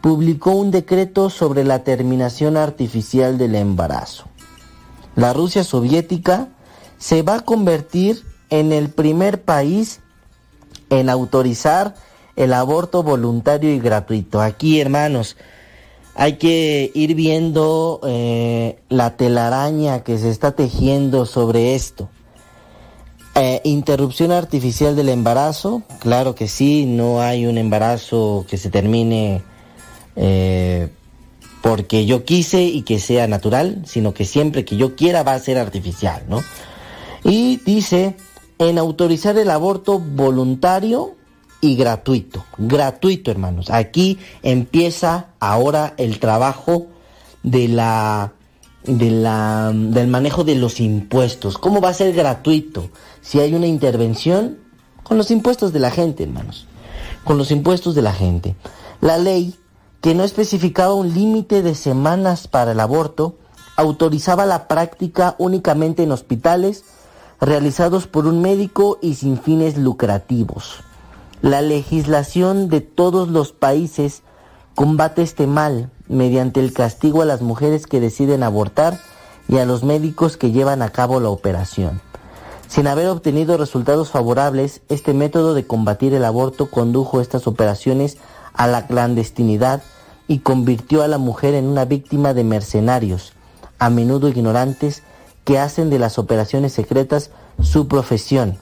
publicó 0.00 0.50
un 0.50 0.72
decreto 0.72 1.30
sobre 1.30 1.62
la 1.62 1.84
terminación 1.84 2.56
artificial 2.56 3.38
del 3.38 3.54
embarazo. 3.54 4.24
La 5.14 5.32
Rusia 5.32 5.62
soviética 5.62 6.48
se 6.98 7.22
va 7.22 7.36
a 7.36 7.44
convertir 7.44 8.20
en 8.50 8.72
el 8.72 8.88
primer 8.88 9.42
país 9.42 10.00
en 10.92 11.08
autorizar 11.08 11.94
el 12.36 12.52
aborto 12.52 13.02
voluntario 13.02 13.72
y 13.72 13.80
gratuito. 13.80 14.42
Aquí, 14.42 14.78
hermanos, 14.78 15.36
hay 16.14 16.34
que 16.34 16.90
ir 16.94 17.14
viendo 17.14 18.00
eh, 18.06 18.78
la 18.90 19.16
telaraña 19.16 20.04
que 20.04 20.18
se 20.18 20.28
está 20.28 20.52
tejiendo 20.52 21.24
sobre 21.24 21.74
esto. 21.74 22.10
Eh, 23.34 23.62
interrupción 23.64 24.30
artificial 24.30 24.94
del 24.94 25.08
embarazo, 25.08 25.82
claro 26.00 26.34
que 26.34 26.48
sí, 26.48 26.84
no 26.84 27.22
hay 27.22 27.46
un 27.46 27.56
embarazo 27.56 28.44
que 28.46 28.58
se 28.58 28.68
termine 28.68 29.42
eh, 30.16 30.90
porque 31.62 32.04
yo 32.04 32.26
quise 32.26 32.64
y 32.64 32.82
que 32.82 32.98
sea 32.98 33.26
natural, 33.28 33.82
sino 33.86 34.12
que 34.12 34.26
siempre 34.26 34.66
que 34.66 34.76
yo 34.76 34.94
quiera 34.94 35.22
va 35.22 35.32
a 35.32 35.38
ser 35.38 35.56
artificial, 35.56 36.24
¿no? 36.28 36.42
Y 37.24 37.56
dice, 37.64 38.16
en 38.68 38.78
autorizar 38.78 39.36
el 39.38 39.50
aborto 39.50 39.98
voluntario 39.98 41.16
y 41.60 41.76
gratuito. 41.76 42.44
Gratuito, 42.58 43.30
hermanos. 43.30 43.70
Aquí 43.70 44.18
empieza 44.42 45.28
ahora 45.40 45.94
el 45.96 46.18
trabajo 46.18 46.86
de 47.42 47.68
la, 47.68 48.32
de 48.84 49.10
la, 49.10 49.72
del 49.72 50.08
manejo 50.08 50.44
de 50.44 50.56
los 50.56 50.80
impuestos. 50.80 51.58
¿Cómo 51.58 51.80
va 51.80 51.90
a 51.90 51.94
ser 51.94 52.12
gratuito? 52.14 52.90
Si 53.20 53.40
hay 53.40 53.54
una 53.54 53.66
intervención 53.66 54.58
con 55.02 55.18
los 55.18 55.30
impuestos 55.30 55.72
de 55.72 55.80
la 55.80 55.90
gente, 55.90 56.24
hermanos. 56.24 56.66
Con 57.24 57.38
los 57.38 57.50
impuestos 57.50 57.94
de 57.94 58.02
la 58.02 58.12
gente. 58.12 58.56
La 59.00 59.18
ley, 59.18 59.54
que 60.00 60.14
no 60.14 60.24
especificaba 60.24 60.94
un 60.94 61.14
límite 61.14 61.62
de 61.62 61.74
semanas 61.74 62.48
para 62.48 62.72
el 62.72 62.80
aborto, 62.80 63.36
autorizaba 63.76 64.46
la 64.46 64.68
práctica 64.68 65.36
únicamente 65.38 66.02
en 66.02 66.12
hospitales 66.12 66.84
realizados 67.42 68.06
por 68.06 68.26
un 68.26 68.40
médico 68.40 68.98
y 69.02 69.14
sin 69.14 69.36
fines 69.36 69.76
lucrativos. 69.76 70.84
La 71.40 71.60
legislación 71.60 72.68
de 72.68 72.80
todos 72.80 73.28
los 73.28 73.50
países 73.50 74.22
combate 74.76 75.22
este 75.22 75.48
mal 75.48 75.90
mediante 76.06 76.60
el 76.60 76.72
castigo 76.72 77.20
a 77.20 77.24
las 77.24 77.42
mujeres 77.42 77.88
que 77.88 77.98
deciden 77.98 78.44
abortar 78.44 78.96
y 79.48 79.58
a 79.58 79.66
los 79.66 79.82
médicos 79.82 80.36
que 80.36 80.52
llevan 80.52 80.82
a 80.82 80.90
cabo 80.90 81.18
la 81.18 81.30
operación. 81.30 82.00
Sin 82.68 82.86
haber 82.86 83.08
obtenido 83.08 83.56
resultados 83.56 84.10
favorables, 84.10 84.80
este 84.88 85.12
método 85.12 85.52
de 85.52 85.66
combatir 85.66 86.14
el 86.14 86.24
aborto 86.24 86.70
condujo 86.70 87.20
estas 87.20 87.48
operaciones 87.48 88.18
a 88.54 88.68
la 88.68 88.86
clandestinidad 88.86 89.82
y 90.28 90.38
convirtió 90.38 91.02
a 91.02 91.08
la 91.08 91.18
mujer 91.18 91.54
en 91.54 91.66
una 91.66 91.86
víctima 91.86 92.34
de 92.34 92.44
mercenarios, 92.44 93.32
a 93.80 93.90
menudo 93.90 94.28
ignorantes, 94.28 95.02
que 95.44 95.58
hacen 95.58 95.90
de 95.90 95.98
las 95.98 96.18
operaciones 96.18 96.72
secretas 96.72 97.30
su 97.60 97.88
profesión. 97.88 98.58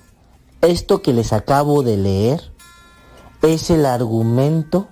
Esto 0.60 1.02
que 1.02 1.12
les 1.12 1.32
acabo 1.32 1.82
de 1.82 1.96
leer 1.96 2.52
es 3.42 3.70
el 3.70 3.86
argumento 3.86 4.88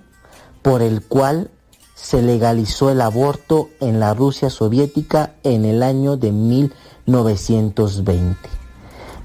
por 0.61 0.81
el 0.81 1.05
cual 1.05 1.51
se 1.95 2.21
legalizó 2.21 2.89
el 2.89 3.01
aborto 3.01 3.69
en 3.79 3.99
la 3.99 4.13
Rusia 4.13 4.49
soviética 4.49 5.35
en 5.43 5.65
el 5.65 5.83
año 5.83 6.15
de 6.17 6.31
1920. 6.31 8.37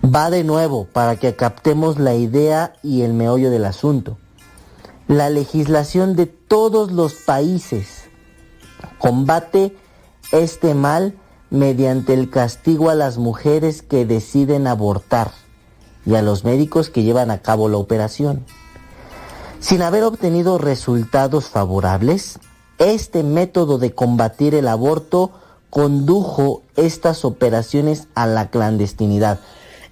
Va 0.04 0.30
de 0.30 0.44
nuevo 0.44 0.86
para 0.92 1.16
que 1.16 1.34
captemos 1.34 1.98
la 1.98 2.14
idea 2.14 2.74
y 2.82 3.02
el 3.02 3.14
meollo 3.14 3.50
del 3.50 3.64
asunto. 3.64 4.18
La 5.08 5.30
legislación 5.30 6.14
de 6.16 6.26
todos 6.26 6.92
los 6.92 7.14
países 7.14 8.04
combate 8.98 9.76
este 10.32 10.74
mal 10.74 11.14
mediante 11.54 12.14
el 12.14 12.30
castigo 12.30 12.90
a 12.90 12.96
las 12.96 13.16
mujeres 13.16 13.82
que 13.82 14.04
deciden 14.04 14.66
abortar 14.66 15.30
y 16.04 16.16
a 16.16 16.22
los 16.22 16.42
médicos 16.42 16.90
que 16.90 17.04
llevan 17.04 17.30
a 17.30 17.42
cabo 17.42 17.68
la 17.68 17.76
operación. 17.76 18.44
Sin 19.60 19.80
haber 19.80 20.02
obtenido 20.02 20.58
resultados 20.58 21.48
favorables, 21.48 22.40
este 22.78 23.22
método 23.22 23.78
de 23.78 23.92
combatir 23.92 24.56
el 24.56 24.66
aborto 24.66 25.30
condujo 25.70 26.62
estas 26.74 27.24
operaciones 27.24 28.08
a 28.16 28.26
la 28.26 28.50
clandestinidad. 28.50 29.38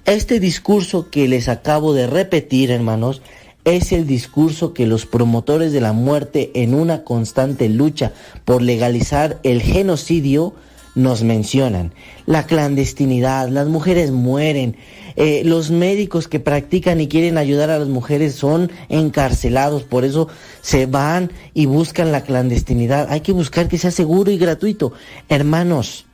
Este 0.04 0.40
discurso 0.40 1.10
que 1.10 1.28
les 1.28 1.48
acabo 1.48 1.94
de 1.94 2.08
repetir, 2.08 2.72
hermanos, 2.72 3.22
es 3.64 3.92
el 3.92 4.08
discurso 4.08 4.74
que 4.74 4.86
los 4.86 5.06
promotores 5.06 5.72
de 5.72 5.80
la 5.80 5.92
muerte 5.92 6.50
en 6.54 6.74
una 6.74 7.04
constante 7.04 7.68
lucha 7.68 8.12
por 8.44 8.62
legalizar 8.62 9.38
el 9.44 9.62
genocidio 9.62 10.54
nos 10.94 11.22
mencionan. 11.22 11.94
La 12.26 12.46
clandestinidad, 12.46 13.48
las 13.48 13.68
mujeres 13.68 14.10
mueren, 14.10 14.76
eh, 15.16 15.42
los 15.44 15.70
médicos 15.70 16.28
que 16.28 16.40
practican 16.40 17.00
y 17.00 17.08
quieren 17.08 17.38
ayudar 17.38 17.70
a 17.70 17.78
las 17.78 17.88
mujeres 17.88 18.34
son 18.34 18.70
encarcelados, 18.88 19.82
por 19.82 20.04
eso 20.04 20.28
se 20.60 20.86
van 20.86 21.30
y 21.54 21.66
buscan 21.66 22.12
la 22.12 22.22
clandestinidad. 22.22 23.08
Hay 23.10 23.20
que 23.20 23.32
buscar 23.32 23.68
que 23.68 23.78
sea 23.78 23.90
seguro 23.90 24.30
y 24.30 24.38
gratuito. 24.38 24.92
Hermanos, 25.28 26.06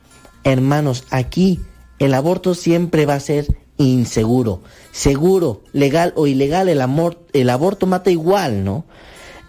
hermanos, 0.43 1.05
aquí 1.09 1.59
el 1.99 2.13
aborto 2.13 2.55
siempre 2.55 3.05
va 3.05 3.15
a 3.15 3.19
ser 3.19 3.47
inseguro. 3.77 4.61
Seguro, 4.91 5.61
legal 5.71 6.13
o 6.15 6.27
ilegal, 6.27 6.69
el, 6.69 6.81
amor, 6.81 7.19
el 7.33 7.49
aborto 7.49 7.85
mata 7.85 8.11
igual, 8.11 8.63
¿no? 8.63 8.85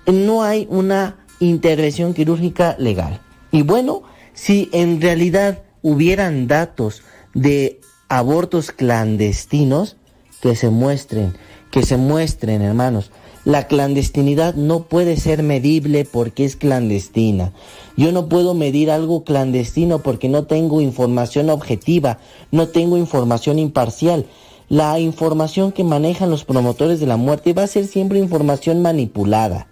No 0.07 0.43
hay 0.43 0.67
una 0.71 1.17
intervención 1.41 2.15
quirúrgica 2.15 2.77
legal. 2.79 3.21
Y 3.53 3.63
bueno, 3.63 4.03
si 4.41 4.71
en 4.73 5.03
realidad 5.03 5.65
hubieran 5.83 6.47
datos 6.47 7.03
de 7.35 7.79
abortos 8.09 8.71
clandestinos, 8.71 9.99
que 10.41 10.57
se 10.57 10.71
muestren, 10.71 11.35
que 11.71 11.83
se 11.83 11.99
muestren, 11.99 12.63
hermanos. 12.63 13.11
La 13.45 13.67
clandestinidad 13.67 14.55
no 14.55 14.85
puede 14.85 15.19
ser 15.19 15.43
medible 15.43 16.07
porque 16.11 16.47
es 16.47 16.57
clandestina. 16.57 17.53
Yo 17.99 18.13
no 18.13 18.31
puedo 18.31 18.55
medir 18.55 18.91
algo 18.91 19.25
clandestino 19.25 19.99
porque 19.99 20.31
no 20.31 20.45
tengo 20.45 20.81
información 20.81 21.51
objetiva, 21.51 22.17
no 22.51 22.69
tengo 22.69 22.97
información 22.97 23.59
imparcial. 23.59 24.25
La 24.71 24.99
información 25.01 25.71
que 25.71 25.85
manejan 25.85 26.31
los 26.31 26.45
promotores 26.47 26.99
de 26.99 27.07
la 27.07 27.19
muerte 27.19 27.53
va 27.53 27.65
a 27.65 27.67
ser 27.67 27.87
siempre 27.87 28.19
información 28.19 28.81
manipulada. 28.81 29.67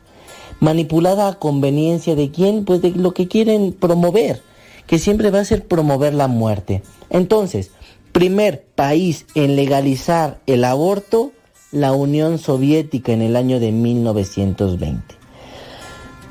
Manipulada 0.61 1.29
a 1.29 1.39
conveniencia 1.39 2.15
de 2.15 2.31
quién, 2.31 2.67
pues 2.67 2.83
de 2.83 2.91
lo 2.91 3.15
que 3.15 3.29
quieren 3.29 3.73
promover, 3.73 4.43
que 4.89 4.99
siempre 4.99 5.31
va 5.31 5.39
a 5.41 5.45
ser 5.45 5.69
promover 5.69 6.15
la 6.15 6.27
muerte. 6.27 6.83
Entonces, 7.11 7.71
primer 8.11 8.65
país 8.65 9.27
en 9.37 9.55
legalizar 9.55 10.41
el 10.47 10.65
aborto, 10.65 11.31
la 11.71 11.93
Unión 11.93 12.39
Soviética 12.39 13.13
en 13.13 13.23
el 13.23 13.37
año 13.37 13.61
de 13.61 13.71
1920. 13.71 15.15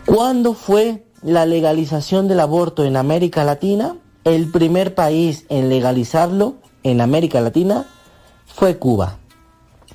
¿Cuándo 0.06 0.54
fue 0.54 1.06
la 1.22 1.46
legalización 1.46 2.28
del 2.28 2.42
aborto 2.42 2.84
en 2.84 2.98
América 2.98 3.46
Latina? 3.46 3.96
El 4.26 4.52
primer 4.52 4.96
país 4.96 5.46
en 5.48 5.70
legalizarlo 5.70 6.56
en 6.84 7.02
América 7.02 7.42
Latina, 7.42 7.86
fue 8.46 8.78
Cuba. 8.78 9.20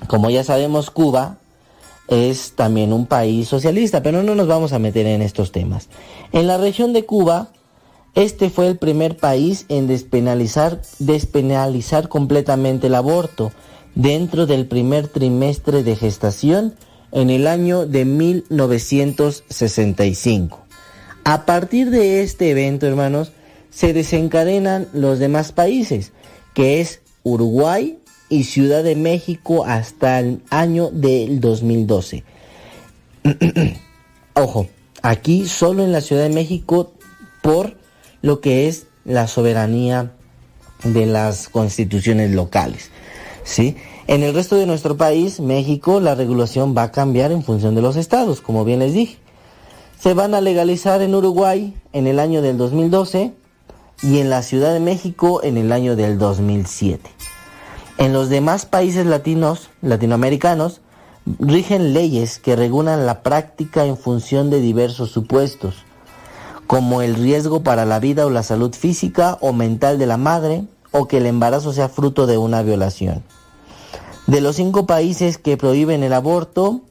Como 0.07 0.29
ya 0.29 0.43
sabemos, 0.43 0.89
Cuba 0.89 1.37
es 2.07 2.53
también 2.55 2.93
un 2.93 3.07
país 3.07 3.47
socialista, 3.47 4.03
pero 4.03 4.23
no 4.23 4.35
nos 4.35 4.47
vamos 4.47 4.73
a 4.73 4.79
meter 4.79 5.05
en 5.07 5.21
estos 5.21 5.51
temas. 5.51 5.89
En 6.31 6.47
la 6.47 6.57
región 6.57 6.93
de 6.93 7.05
Cuba, 7.05 7.49
este 8.15 8.49
fue 8.51 8.67
el 8.67 8.77
primer 8.77 9.17
país 9.17 9.65
en 9.69 9.87
despenalizar, 9.87 10.81
completamente 12.09 12.85
el 12.87 12.95
aborto 12.95 13.51
dentro 13.95 14.45
del 14.45 14.67
primer 14.67 15.07
trimestre 15.07 15.83
de 15.83 15.95
gestación 15.95 16.75
en 17.11 17.29
el 17.31 17.47
año 17.47 17.87
de 17.87 18.05
1965. 18.05 20.59
A 21.23 21.45
partir 21.45 21.89
de 21.89 22.21
este 22.21 22.51
evento, 22.51 22.85
hermanos, 22.85 23.31
se 23.71 23.93
desencadenan 23.93 24.87
los 24.93 25.17
demás 25.17 25.51
países, 25.51 26.11
que 26.53 26.81
es 26.81 27.01
Uruguay 27.23 27.97
y 28.29 28.43
Ciudad 28.43 28.83
de 28.83 28.95
México 28.95 29.65
hasta 29.65 30.19
el 30.19 30.43
año 30.51 30.91
del 30.91 31.39
2012. 31.39 32.23
Ojo, 34.35 34.67
aquí 35.01 35.47
solo 35.47 35.83
en 35.83 35.91
la 35.91 36.01
Ciudad 36.01 36.21
de 36.23 36.29
México 36.29 36.93
por 37.41 37.81
lo 38.23 38.39
que 38.39 38.67
es 38.67 38.87
la 39.05 39.27
soberanía 39.27 40.13
de 40.83 41.05
las 41.05 41.49
constituciones 41.49 42.31
locales. 42.31 42.89
¿sí? 43.43 43.75
En 44.07 44.23
el 44.23 44.33
resto 44.33 44.55
de 44.55 44.65
nuestro 44.65 44.97
país, 44.97 45.39
México, 45.39 45.99
la 45.99 46.15
regulación 46.15 46.73
va 46.75 46.83
a 46.83 46.91
cambiar 46.91 47.31
en 47.31 47.43
función 47.43 47.75
de 47.75 47.81
los 47.81 47.97
estados, 47.97 48.41
como 48.41 48.65
bien 48.65 48.79
les 48.79 48.93
dije. 48.93 49.17
Se 49.99 50.13
van 50.13 50.33
a 50.33 50.41
legalizar 50.41 51.01
en 51.01 51.13
Uruguay 51.13 51.75
en 51.91 52.07
el 52.07 52.17
año 52.17 52.41
del 52.41 52.57
2012 52.57 53.33
y 54.01 54.19
en 54.19 54.29
la 54.29 54.41
Ciudad 54.41 54.73
de 54.73 54.79
México 54.79 55.41
en 55.43 55.57
el 55.57 55.71
año 55.71 55.95
del 55.97 56.17
2007. 56.17 57.09
En 57.97 58.13
los 58.13 58.29
demás 58.29 58.65
países 58.65 59.05
latinos, 59.05 59.69
latinoamericanos, 59.81 60.79
rigen 61.39 61.93
leyes 61.93 62.39
que 62.39 62.55
regulan 62.55 63.05
la 63.05 63.21
práctica 63.21 63.85
en 63.85 63.97
función 63.97 64.49
de 64.49 64.61
diversos 64.61 65.11
supuestos, 65.11 65.75
como 66.67 67.01
el 67.01 67.15
riesgo 67.15 67.63
para 67.63 67.85
la 67.85 67.99
vida 67.99 68.25
o 68.25 68.29
la 68.29 68.43
salud 68.43 68.73
física 68.73 69.37
o 69.41 69.53
mental 69.53 69.97
de 69.97 70.05
la 70.05 70.17
madre, 70.17 70.65
o 70.91 71.07
que 71.07 71.17
el 71.17 71.25
embarazo 71.25 71.73
sea 71.73 71.89
fruto 71.89 72.27
de 72.27 72.37
una 72.37 72.61
violación. 72.61 73.23
De 74.27 74.39
los 74.39 74.55
cinco 74.55 74.85
países 74.85 75.37
que 75.37 75.57
prohíben 75.57 76.03
el 76.03 76.13
aborto, 76.13 76.81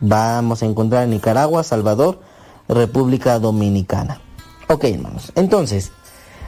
vamos 0.00 0.62
a 0.62 0.66
encontrar 0.66 1.06
Nicaragua, 1.08 1.62
Salvador, 1.62 2.20
República 2.68 3.38
Dominicana. 3.38 4.20
Ok, 4.68 4.84
hermanos. 4.84 5.32
Entonces, 5.34 5.92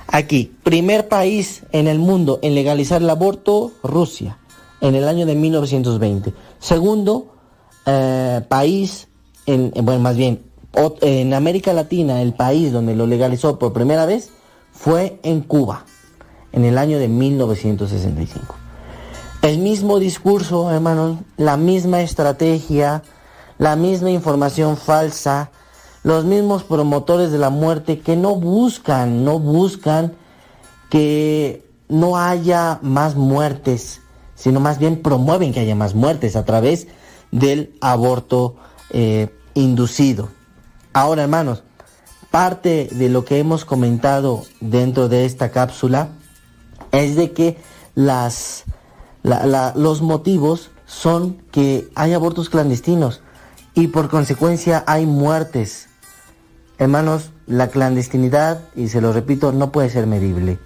aquí, 0.06 0.56
primer 0.62 1.08
país 1.08 1.64
en 1.72 1.88
el 1.88 1.98
mundo 1.98 2.38
en 2.42 2.54
legalizar 2.54 3.02
el 3.02 3.10
aborto, 3.10 3.72
Rusia, 3.82 4.38
en 4.80 4.94
el 4.94 5.06
año 5.06 5.26
de 5.26 5.34
1920. 5.34 6.32
Segundo 6.58 7.34
eh, 7.84 8.42
país, 8.48 9.08
en, 9.44 9.70
bueno, 9.82 10.00
más 10.00 10.16
bien, 10.16 10.42
en 11.00 11.34
América 11.34 11.72
Latina, 11.72 12.22
el 12.22 12.34
país 12.34 12.72
donde 12.72 12.96
lo 12.96 13.06
legalizó 13.06 13.58
por 13.58 13.72
primera 13.72 14.06
vez 14.06 14.30
fue 14.72 15.18
en 15.22 15.40
Cuba, 15.40 15.84
en 16.52 16.64
el 16.64 16.78
año 16.78 16.98
de 16.98 17.08
1965. 17.08 18.56
El 19.42 19.58
mismo 19.58 19.98
discurso, 19.98 20.70
hermanos, 20.70 21.18
la 21.36 21.56
misma 21.56 22.00
estrategia, 22.00 23.02
la 23.58 23.76
misma 23.76 24.10
información 24.10 24.76
falsa, 24.76 25.50
los 26.02 26.24
mismos 26.24 26.64
promotores 26.64 27.30
de 27.30 27.38
la 27.38 27.50
muerte 27.50 28.00
que 28.00 28.16
no 28.16 28.36
buscan, 28.36 29.24
no 29.24 29.38
buscan 29.38 30.14
que 30.90 31.64
no 31.88 32.16
haya 32.16 32.78
más 32.82 33.16
muertes, 33.16 34.00
sino 34.34 34.60
más 34.60 34.78
bien 34.78 35.02
promueven 35.02 35.52
que 35.52 35.60
haya 35.60 35.74
más 35.74 35.94
muertes 35.94 36.36
a 36.36 36.44
través 36.44 36.88
del 37.30 37.74
aborto 37.80 38.56
eh, 38.90 39.28
inducido. 39.54 40.28
Ahora, 40.96 41.24
hermanos, 41.24 41.64
parte 42.30 42.88
de 42.92 43.08
lo 43.08 43.24
que 43.24 43.40
hemos 43.40 43.64
comentado 43.64 44.44
dentro 44.60 45.08
de 45.08 45.24
esta 45.24 45.50
cápsula 45.50 46.10
es 46.92 47.16
de 47.16 47.32
que 47.32 47.58
las 47.96 48.64
los 49.24 50.02
motivos 50.02 50.70
son 50.86 51.38
que 51.50 51.88
hay 51.96 52.12
abortos 52.12 52.48
clandestinos 52.48 53.22
y 53.74 53.88
por 53.88 54.08
consecuencia 54.08 54.84
hay 54.86 55.04
muertes. 55.04 55.88
Hermanos, 56.78 57.30
la 57.48 57.68
clandestinidad, 57.68 58.60
y 58.76 58.86
se 58.86 59.00
lo 59.00 59.12
repito, 59.12 59.50
no 59.50 59.72
puede 59.72 59.90
ser 59.90 60.06
medible. 60.06 60.60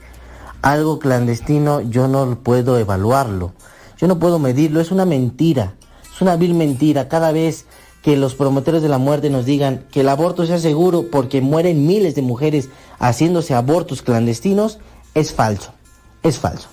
Algo 0.60 0.98
clandestino 0.98 1.80
yo 1.80 2.06
no 2.06 2.38
puedo 2.42 2.78
evaluarlo, 2.78 3.55
yo 3.96 4.09
no 4.09 4.18
puedo 4.18 4.38
medirlo, 4.38 4.82
es 4.82 4.90
una 4.90 5.06
mentira, 5.06 5.74
es 6.14 6.20
una 6.20 6.36
vil 6.36 6.52
mentira. 6.52 7.09
Cada 7.09 7.32
vez 7.32 7.64
que 8.03 8.16
los 8.16 8.35
promotores 8.35 8.83
de 8.83 8.89
la 8.89 8.99
muerte 8.99 9.31
nos 9.31 9.45
digan 9.45 9.87
que 9.91 10.01
el 10.01 10.09
aborto 10.09 10.47
sea 10.47 10.59
seguro 10.59 11.07
porque 11.11 11.41
mueren 11.41 11.87
miles 11.87 12.15
de 12.15 12.23
mujeres 12.23 12.69
haciéndose 12.99 13.55
abortos 13.55 14.03
clandestinos, 14.03 14.79
es 15.15 15.33
falso, 15.33 15.73
es 16.23 16.39
falso. 16.39 16.69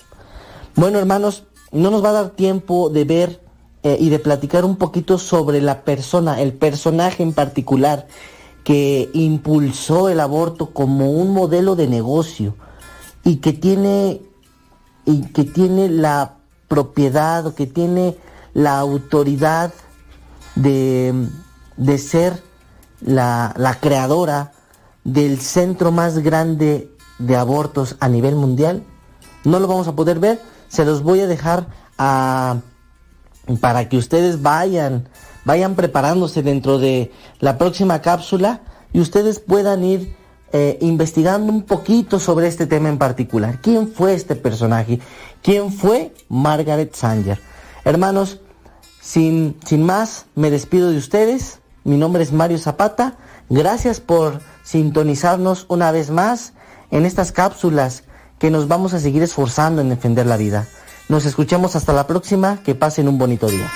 Bueno, 0.76 0.98
hermanos, 0.98 1.44
no 1.72 1.90
nos 1.90 2.04
va 2.04 2.10
a 2.10 2.12
dar 2.12 2.30
tiempo 2.30 2.90
de 2.90 3.04
ver 3.04 3.40
eh, 3.82 3.96
y 4.00 4.08
de 4.08 4.18
platicar 4.18 4.64
un 4.64 4.76
poquito 4.76 5.18
sobre 5.18 5.60
la 5.60 5.82
persona, 5.82 6.40
el 6.40 6.52
personaje 6.52 7.22
en 7.22 7.32
particular 7.32 8.06
que 8.64 9.10
impulsó 9.12 10.08
el 10.08 10.18
aborto 10.18 10.70
como 10.70 11.12
un 11.12 11.32
modelo 11.32 11.76
de 11.76 11.86
negocio 11.86 12.56
y 13.22 13.36
que 13.36 13.52
tiene 13.52 14.20
y 15.04 15.22
que 15.28 15.44
tiene 15.44 15.88
la 15.88 16.34
propiedad 16.66 17.46
o 17.46 17.54
que 17.54 17.66
tiene 17.66 18.16
la 18.54 18.78
autoridad 18.80 19.72
de, 20.56 21.28
de 21.76 21.98
ser 21.98 22.42
la, 23.00 23.54
la 23.56 23.78
creadora 23.78 24.52
del 25.04 25.40
centro 25.40 25.92
más 25.92 26.18
grande 26.18 26.90
de 27.18 27.36
abortos 27.36 27.96
a 28.00 28.08
nivel 28.08 28.34
mundial. 28.34 28.82
No 29.44 29.60
lo 29.60 29.68
vamos 29.68 29.86
a 29.86 29.94
poder 29.94 30.18
ver, 30.18 30.40
se 30.68 30.84
los 30.84 31.02
voy 31.02 31.20
a 31.20 31.28
dejar 31.28 31.68
a, 31.98 32.56
para 33.60 33.88
que 33.88 33.96
ustedes 33.96 34.42
vayan, 34.42 35.08
vayan 35.44 35.76
preparándose 35.76 36.42
dentro 36.42 36.78
de 36.78 37.12
la 37.38 37.56
próxima 37.56 38.00
cápsula 38.02 38.62
y 38.92 39.00
ustedes 39.00 39.38
puedan 39.38 39.84
ir 39.84 40.16
eh, 40.52 40.78
investigando 40.80 41.52
un 41.52 41.62
poquito 41.62 42.18
sobre 42.18 42.48
este 42.48 42.66
tema 42.66 42.88
en 42.88 42.98
particular. 42.98 43.60
¿Quién 43.60 43.88
fue 43.88 44.14
este 44.14 44.34
personaje? 44.34 45.00
¿Quién 45.42 45.72
fue 45.72 46.12
Margaret 46.28 46.94
Sanger? 46.94 47.38
Hermanos, 47.84 48.40
sin, 49.06 49.56
sin 49.64 49.84
más, 49.84 50.26
me 50.34 50.50
despido 50.50 50.90
de 50.90 50.98
ustedes. 50.98 51.60
Mi 51.84 51.96
nombre 51.96 52.24
es 52.24 52.32
Mario 52.32 52.58
Zapata. 52.58 53.14
Gracias 53.48 54.00
por 54.00 54.40
sintonizarnos 54.64 55.64
una 55.68 55.92
vez 55.92 56.10
más 56.10 56.54
en 56.90 57.06
estas 57.06 57.30
cápsulas 57.30 58.02
que 58.40 58.50
nos 58.50 58.66
vamos 58.66 58.94
a 58.94 58.98
seguir 58.98 59.22
esforzando 59.22 59.80
en 59.80 59.90
defender 59.90 60.26
la 60.26 60.36
vida. 60.36 60.66
Nos 61.08 61.24
escuchamos 61.24 61.76
hasta 61.76 61.92
la 61.92 62.08
próxima, 62.08 62.60
que 62.64 62.74
pasen 62.74 63.06
un 63.06 63.16
bonito 63.16 63.46
día. 63.46 63.70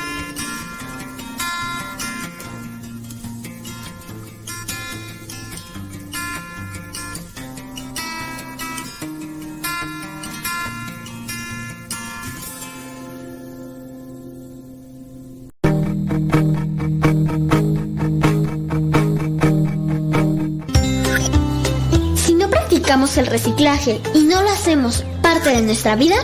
Reciclaje 23.30 24.00
y 24.14 24.24
no 24.24 24.42
lo 24.42 24.50
hacemos 24.50 25.04
parte 25.22 25.50
de 25.50 25.62
nuestra 25.62 25.96
vida, 25.96 26.16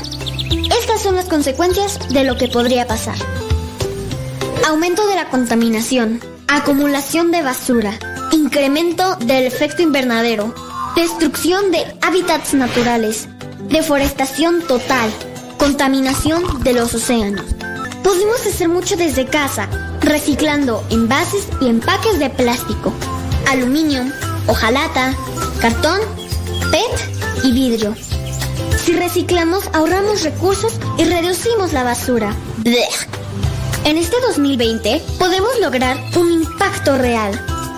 estas 0.78 1.02
son 1.02 1.16
las 1.16 1.26
consecuencias 1.26 1.98
de 2.10 2.24
lo 2.24 2.36
que 2.36 2.48
podría 2.48 2.86
pasar. 2.86 3.16
Aumento 4.66 5.06
de 5.06 5.14
la 5.14 5.28
contaminación, 5.28 6.20
acumulación 6.48 7.30
de 7.30 7.42
basura, 7.42 7.98
incremento 8.32 9.16
del 9.16 9.46
efecto 9.46 9.82
invernadero, 9.82 10.54
destrucción 10.96 11.70
de 11.70 11.84
hábitats 12.02 12.54
naturales, 12.54 13.28
deforestación 13.68 14.62
total, 14.66 15.10
contaminación 15.58 16.62
de 16.62 16.72
los 16.72 16.94
océanos. 16.94 17.46
Podemos 18.02 18.46
hacer 18.46 18.68
mucho 18.68 18.96
desde 18.96 19.26
casa, 19.26 19.68
reciclando 20.00 20.84
envases 20.90 21.48
y 21.60 21.68
empaques 21.68 22.18
de 22.18 22.30
plástico, 22.30 22.92
aluminio, 23.50 24.02
hojalata, 24.46 25.14
cartón, 25.60 26.00
Y 27.42 27.52
vidrio. 27.52 27.94
Si 28.84 28.92
reciclamos, 28.92 29.68
ahorramos 29.72 30.22
recursos 30.22 30.74
y 30.98 31.04
reducimos 31.04 31.72
la 31.72 31.82
basura. 31.82 32.34
En 33.84 33.96
este 33.96 34.16
2020 34.20 35.02
podemos 35.18 35.50
lograr 35.60 35.96
un 36.16 36.30
impacto 36.30 36.98
real. 36.98 37.32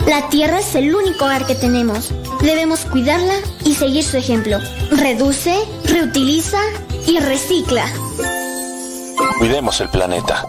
La 0.06 0.28
Tierra 0.28 0.60
es 0.60 0.74
el 0.74 0.94
único 0.94 1.24
hogar 1.26 1.46
que 1.46 1.54
tenemos. 1.54 2.10
Debemos 2.40 2.80
cuidarla 2.86 3.34
y 3.64 3.74
seguir 3.74 4.04
su 4.04 4.16
ejemplo. 4.16 4.58
Reduce, 4.90 5.54
reutiliza 5.84 6.60
y 7.06 7.18
recicla. 7.18 7.84
Cuidemos 9.38 9.80
el 9.80 9.88
planeta. 9.90 10.46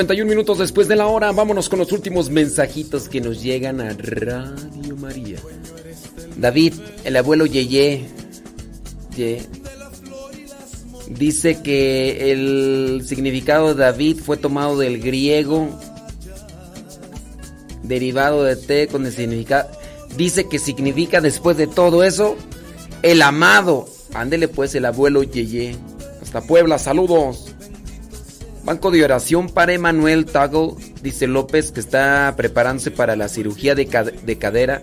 51 0.00 0.26
minutos 0.26 0.56
después 0.56 0.88
de 0.88 0.96
la 0.96 1.08
hora, 1.08 1.30
vámonos 1.30 1.68
con 1.68 1.78
los 1.78 1.92
últimos 1.92 2.30
mensajitos 2.30 3.06
que 3.06 3.20
nos 3.20 3.42
llegan 3.42 3.82
a 3.82 3.92
Radio 3.92 4.96
María. 4.96 5.36
David, 6.38 6.72
el 7.04 7.16
abuelo 7.16 7.44
Yeye, 7.44 8.06
Ye, 9.14 9.42
dice 11.10 11.60
que 11.60 12.32
el 12.32 13.02
significado 13.04 13.74
de 13.74 13.82
David 13.84 14.20
fue 14.24 14.38
tomado 14.38 14.78
del 14.78 15.02
griego, 15.02 15.68
derivado 17.82 18.44
de 18.44 18.56
T 18.56 18.88
con 18.88 19.04
el 19.04 19.12
significado. 19.12 19.68
Dice 20.16 20.48
que 20.48 20.58
significa 20.58 21.20
después 21.20 21.58
de 21.58 21.66
todo 21.66 22.04
eso, 22.04 22.36
el 23.02 23.20
amado. 23.20 23.86
Ándele 24.14 24.48
pues 24.48 24.74
el 24.74 24.86
abuelo 24.86 25.24
Yeye. 25.24 25.76
Hasta 26.22 26.40
Puebla, 26.40 26.78
saludos. 26.78 27.49
Banco 28.70 28.92
de 28.92 29.02
oración 29.02 29.48
para 29.48 29.72
Emanuel 29.72 30.26
Tago, 30.26 30.76
dice 31.02 31.26
López, 31.26 31.72
que 31.72 31.80
está 31.80 32.32
preparándose 32.36 32.92
para 32.92 33.16
la 33.16 33.28
cirugía 33.28 33.74
de, 33.74 33.86
de 34.22 34.38
cadera. 34.38 34.80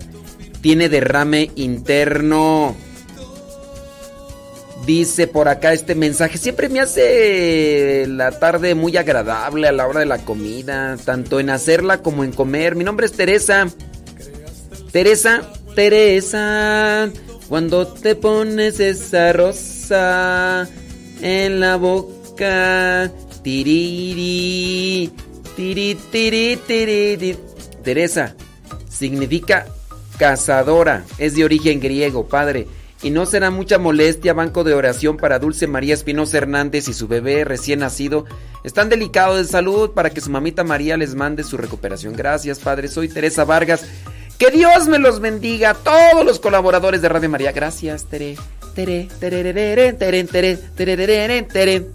Tiene 0.60 0.90
derrame 0.90 1.52
interno. 1.56 2.76
Dice 4.86 5.28
por 5.28 5.48
acá 5.48 5.72
este 5.72 5.96
mensaje, 5.96 6.38
siempre 6.38 6.68
me 6.68 6.82
hace 6.82 8.08
la 8.10 8.38
tarde 8.38 8.76
muy 8.76 8.98
agradable 8.98 9.70
a 9.70 9.72
la 9.72 9.88
hora 9.88 10.02
de 10.02 10.06
la 10.06 10.18
comida, 10.18 10.98
tanto 11.06 11.40
en 11.40 11.50
hacerla 11.50 12.02
como 12.02 12.26
en 12.26 12.34
comer. 12.34 12.76
Mi 12.76 12.84
nombre 12.84 13.06
es 13.06 13.14
Teresa. 13.14 13.70
Teresa, 14.92 15.50
Teresa, 15.76 17.10
cuando 17.48 17.88
te 17.88 18.16
pones 18.16 18.82
esa 18.82 19.32
rosa 19.32 20.68
en 21.22 21.62
la 21.62 21.78
boca, 21.78 23.10
tiriri, 23.48 25.10
tiri, 25.56 25.96
tiri, 26.12 26.58
tiri. 26.68 27.38
Teresa, 27.82 28.36
significa 28.90 29.66
cazadora, 30.18 31.06
es 31.18 31.36
de 31.36 31.46
origen 31.46 31.80
griego, 31.80 32.28
padre. 32.28 32.68
Y 33.02 33.10
no 33.10 33.26
será 33.26 33.50
mucha 33.50 33.78
molestia, 33.78 34.34
banco 34.34 34.66
de 34.66 34.74
oración 34.74 35.16
para 35.16 35.40
Dulce 35.40 35.66
María 35.66 35.94
Espinosa 35.94 36.40
Hernández 36.40 36.90
y 36.90 36.94
su 36.94 37.08
bebé 37.08 37.46
recién 37.46 37.80
nacido. 37.80 38.26
Están 38.66 38.90
delicados 38.90 39.38
de 39.38 39.46
salud 39.46 39.92
para 39.92 40.10
que 40.10 40.20
su 40.20 40.30
mamita 40.30 40.66
María 40.66 40.98
les 40.98 41.16
mande 41.16 41.46
su 41.46 41.56
recuperación. 41.56 42.18
Gracias, 42.18 42.60
padre. 42.60 42.90
Soy 42.90 43.08
Teresa 43.08 43.46
Vargas. 43.46 43.86
Que 44.38 44.52
Dios 44.52 44.90
me 44.90 45.00
los 45.00 45.22
bendiga 45.22 45.74
todos 45.74 46.26
los 46.26 46.40
colaboradores 46.40 47.02
de 47.02 47.08
Radio 47.08 47.30
María. 47.30 47.54
Gracias, 47.54 48.04
Tere. 48.04 48.36
Tere, 48.76 49.08
tere, 49.22 49.42
tererere, 49.42 49.94
tere, 49.94 50.58
tererere, 50.76 51.44
tere. 51.44 51.86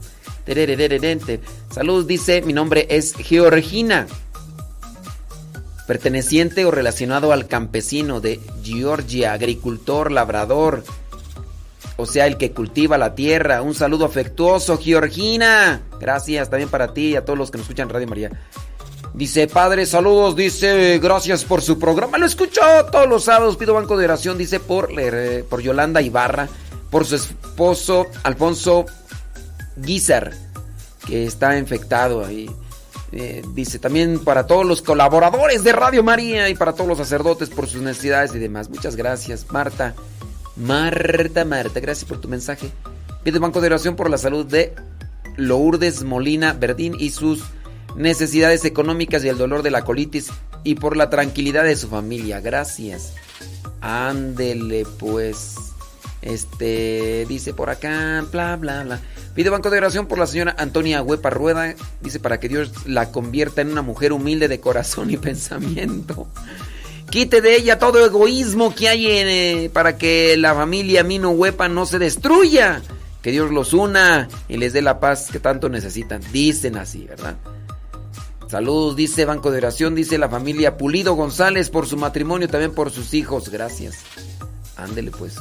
Salud, 1.70 2.06
dice, 2.06 2.42
mi 2.42 2.52
nombre 2.52 2.86
es 2.90 3.14
Georgina 3.14 4.06
perteneciente 5.86 6.64
o 6.64 6.70
relacionado 6.70 7.32
al 7.32 7.48
campesino 7.48 8.20
de 8.20 8.40
Georgia, 8.62 9.32
agricultor, 9.32 10.10
labrador, 10.12 10.84
o 11.96 12.06
sea, 12.06 12.26
el 12.26 12.36
que 12.36 12.52
cultiva 12.52 12.98
la 12.98 13.14
tierra. 13.14 13.62
Un 13.62 13.74
saludo 13.74 14.06
afectuoso, 14.06 14.78
Georgina. 14.78 15.82
Gracias 16.00 16.48
también 16.50 16.70
para 16.70 16.94
ti 16.94 17.08
y 17.08 17.16
a 17.16 17.24
todos 17.24 17.38
los 17.38 17.50
que 17.50 17.58
nos 17.58 17.66
escuchan 17.66 17.88
Radio 17.88 18.06
María. 18.06 18.30
Dice, 19.14 19.46
padre, 19.46 19.84
saludos, 19.84 20.34
dice, 20.34 20.98
gracias 20.98 21.44
por 21.44 21.60
su 21.60 21.78
programa. 21.78 22.16
Lo 22.16 22.24
escucho 22.24 22.62
todos 22.90 23.08
los 23.08 23.24
sábados, 23.24 23.58
pido 23.58 23.74
banco 23.74 23.98
de 23.98 24.06
oración, 24.06 24.38
dice, 24.38 24.58
por, 24.58 24.90
eh, 24.98 25.44
por 25.48 25.60
Yolanda 25.60 26.00
Ibarra, 26.00 26.48
por 26.90 27.04
su 27.04 27.16
esposo 27.16 28.06
Alfonso 28.22 28.86
Guizar, 29.76 30.32
que 31.06 31.26
está 31.26 31.58
infectado 31.58 32.24
ahí. 32.24 32.50
Eh, 33.14 33.42
dice 33.54 33.78
también 33.78 34.20
para 34.20 34.46
todos 34.46 34.64
los 34.64 34.80
colaboradores 34.80 35.62
de 35.64 35.72
Radio 35.72 36.02
María 36.02 36.48
y 36.48 36.54
para 36.54 36.72
todos 36.72 36.88
los 36.88 36.96
sacerdotes 36.96 37.50
por 37.50 37.68
sus 37.68 37.82
necesidades 37.82 38.34
y 38.34 38.38
demás. 38.38 38.70
Muchas 38.70 38.96
gracias, 38.96 39.46
Marta. 39.50 39.94
Marta, 40.56 41.44
Marta, 41.44 41.80
gracias 41.80 42.08
por 42.08 42.20
tu 42.20 42.28
mensaje. 42.28 42.70
Pide 43.22 43.38
banco 43.38 43.60
de 43.60 43.66
oración 43.66 43.96
por 43.96 44.10
la 44.10 44.18
salud 44.18 44.46
de 44.46 44.74
Lourdes 45.36 46.02
Molina 46.02 46.52
Verdín 46.54 46.96
y 46.98 47.10
sus 47.10 47.42
necesidades 47.96 48.64
económicas 48.64 49.24
y 49.24 49.28
el 49.28 49.38
dolor 49.38 49.62
de 49.62 49.70
la 49.70 49.84
colitis 49.84 50.30
y 50.64 50.76
por 50.76 50.96
la 50.96 51.10
tranquilidad 51.10 51.64
de 51.64 51.76
su 51.76 51.88
familia. 51.88 52.40
Gracias. 52.40 53.12
Ándele 53.80 54.86
pues. 54.98 55.56
Este 56.22 57.26
dice 57.28 57.52
por 57.52 57.68
acá, 57.68 58.24
bla 58.30 58.56
bla 58.56 58.84
bla. 58.84 59.00
Pide 59.34 59.48
banco 59.48 59.70
de 59.70 59.78
oración 59.78 60.06
por 60.06 60.18
la 60.18 60.26
señora 60.26 60.54
Antonia 60.58 61.02
Huepa 61.02 61.30
Rueda. 61.30 61.74
Dice 62.02 62.20
para 62.20 62.38
que 62.38 62.48
Dios 62.48 62.86
la 62.86 63.10
convierta 63.10 63.62
en 63.62 63.72
una 63.72 63.82
mujer 63.82 64.12
humilde 64.12 64.48
de 64.48 64.60
corazón 64.60 65.10
y 65.10 65.16
pensamiento. 65.18 66.28
Quite 67.10 67.40
de 67.40 67.56
ella 67.56 67.78
todo 67.78 68.04
egoísmo 68.04 68.74
que 68.74 68.88
hay 68.88 69.06
eh, 69.06 69.70
para 69.72 69.96
que 69.96 70.36
la 70.36 70.54
familia 70.54 71.02
Mino 71.02 71.30
Huepa 71.30 71.68
no 71.68 71.86
se 71.86 71.98
destruya. 71.98 72.82
Que 73.22 73.30
Dios 73.30 73.50
los 73.50 73.72
una 73.72 74.28
y 74.48 74.56
les 74.56 74.72
dé 74.72 74.82
la 74.82 74.98
paz 75.00 75.28
que 75.30 75.38
tanto 75.38 75.68
necesitan. 75.68 76.20
Dicen 76.32 76.76
así, 76.76 77.06
¿verdad? 77.06 77.36
Saludos, 78.48 78.96
dice 78.96 79.24
Banco 79.24 79.50
de 79.50 79.58
Oración, 79.58 79.94
dice 79.94 80.18
la 80.18 80.28
familia 80.28 80.76
Pulido 80.76 81.14
González 81.14 81.70
por 81.70 81.86
su 81.86 81.96
matrimonio, 81.96 82.48
también 82.48 82.74
por 82.74 82.90
sus 82.90 83.14
hijos. 83.14 83.48
Gracias. 83.48 84.00
Ándele 84.76 85.10
pues. 85.10 85.36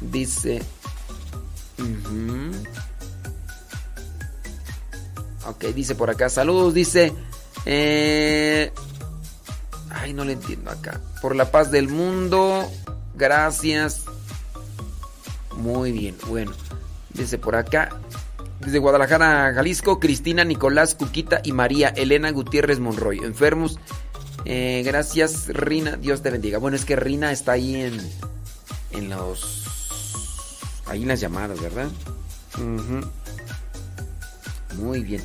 Dice... 0.00 0.62
Ok, 5.46 5.64
dice 5.74 5.94
por 5.94 6.10
acá. 6.10 6.28
Saludos, 6.28 6.74
dice. 6.74 7.12
eh, 7.66 8.72
Ay, 9.90 10.12
no 10.12 10.24
le 10.24 10.32
entiendo 10.34 10.70
acá. 10.70 11.00
Por 11.20 11.34
la 11.34 11.50
paz 11.50 11.70
del 11.70 11.88
mundo. 11.88 12.70
Gracias. 13.14 14.04
Muy 15.56 15.92
bien, 15.92 16.16
bueno. 16.28 16.52
Dice 17.12 17.38
por 17.38 17.56
acá. 17.56 17.90
Desde 18.60 18.78
Guadalajara, 18.78 19.52
Jalisco, 19.54 19.98
Cristina, 19.98 20.44
Nicolás, 20.44 20.94
Cuquita 20.94 21.40
y 21.42 21.52
María 21.52 21.88
Elena 21.88 22.30
Gutiérrez 22.30 22.78
Monroy. 22.78 23.18
Enfermos. 23.18 23.78
Eh, 24.44 24.82
gracias, 24.84 25.48
Rina. 25.48 25.96
Dios 25.96 26.22
te 26.22 26.30
bendiga. 26.30 26.58
Bueno, 26.58 26.76
es 26.76 26.84
que 26.84 26.96
Rina 26.96 27.32
está 27.32 27.52
ahí 27.52 27.74
en. 27.76 27.98
En 28.92 29.10
los. 29.10 29.59
Ahí 30.90 31.02
en 31.02 31.08
las 31.08 31.20
llamadas, 31.20 31.60
¿verdad? 31.60 31.88
Muy 34.74 35.04
bien. 35.04 35.22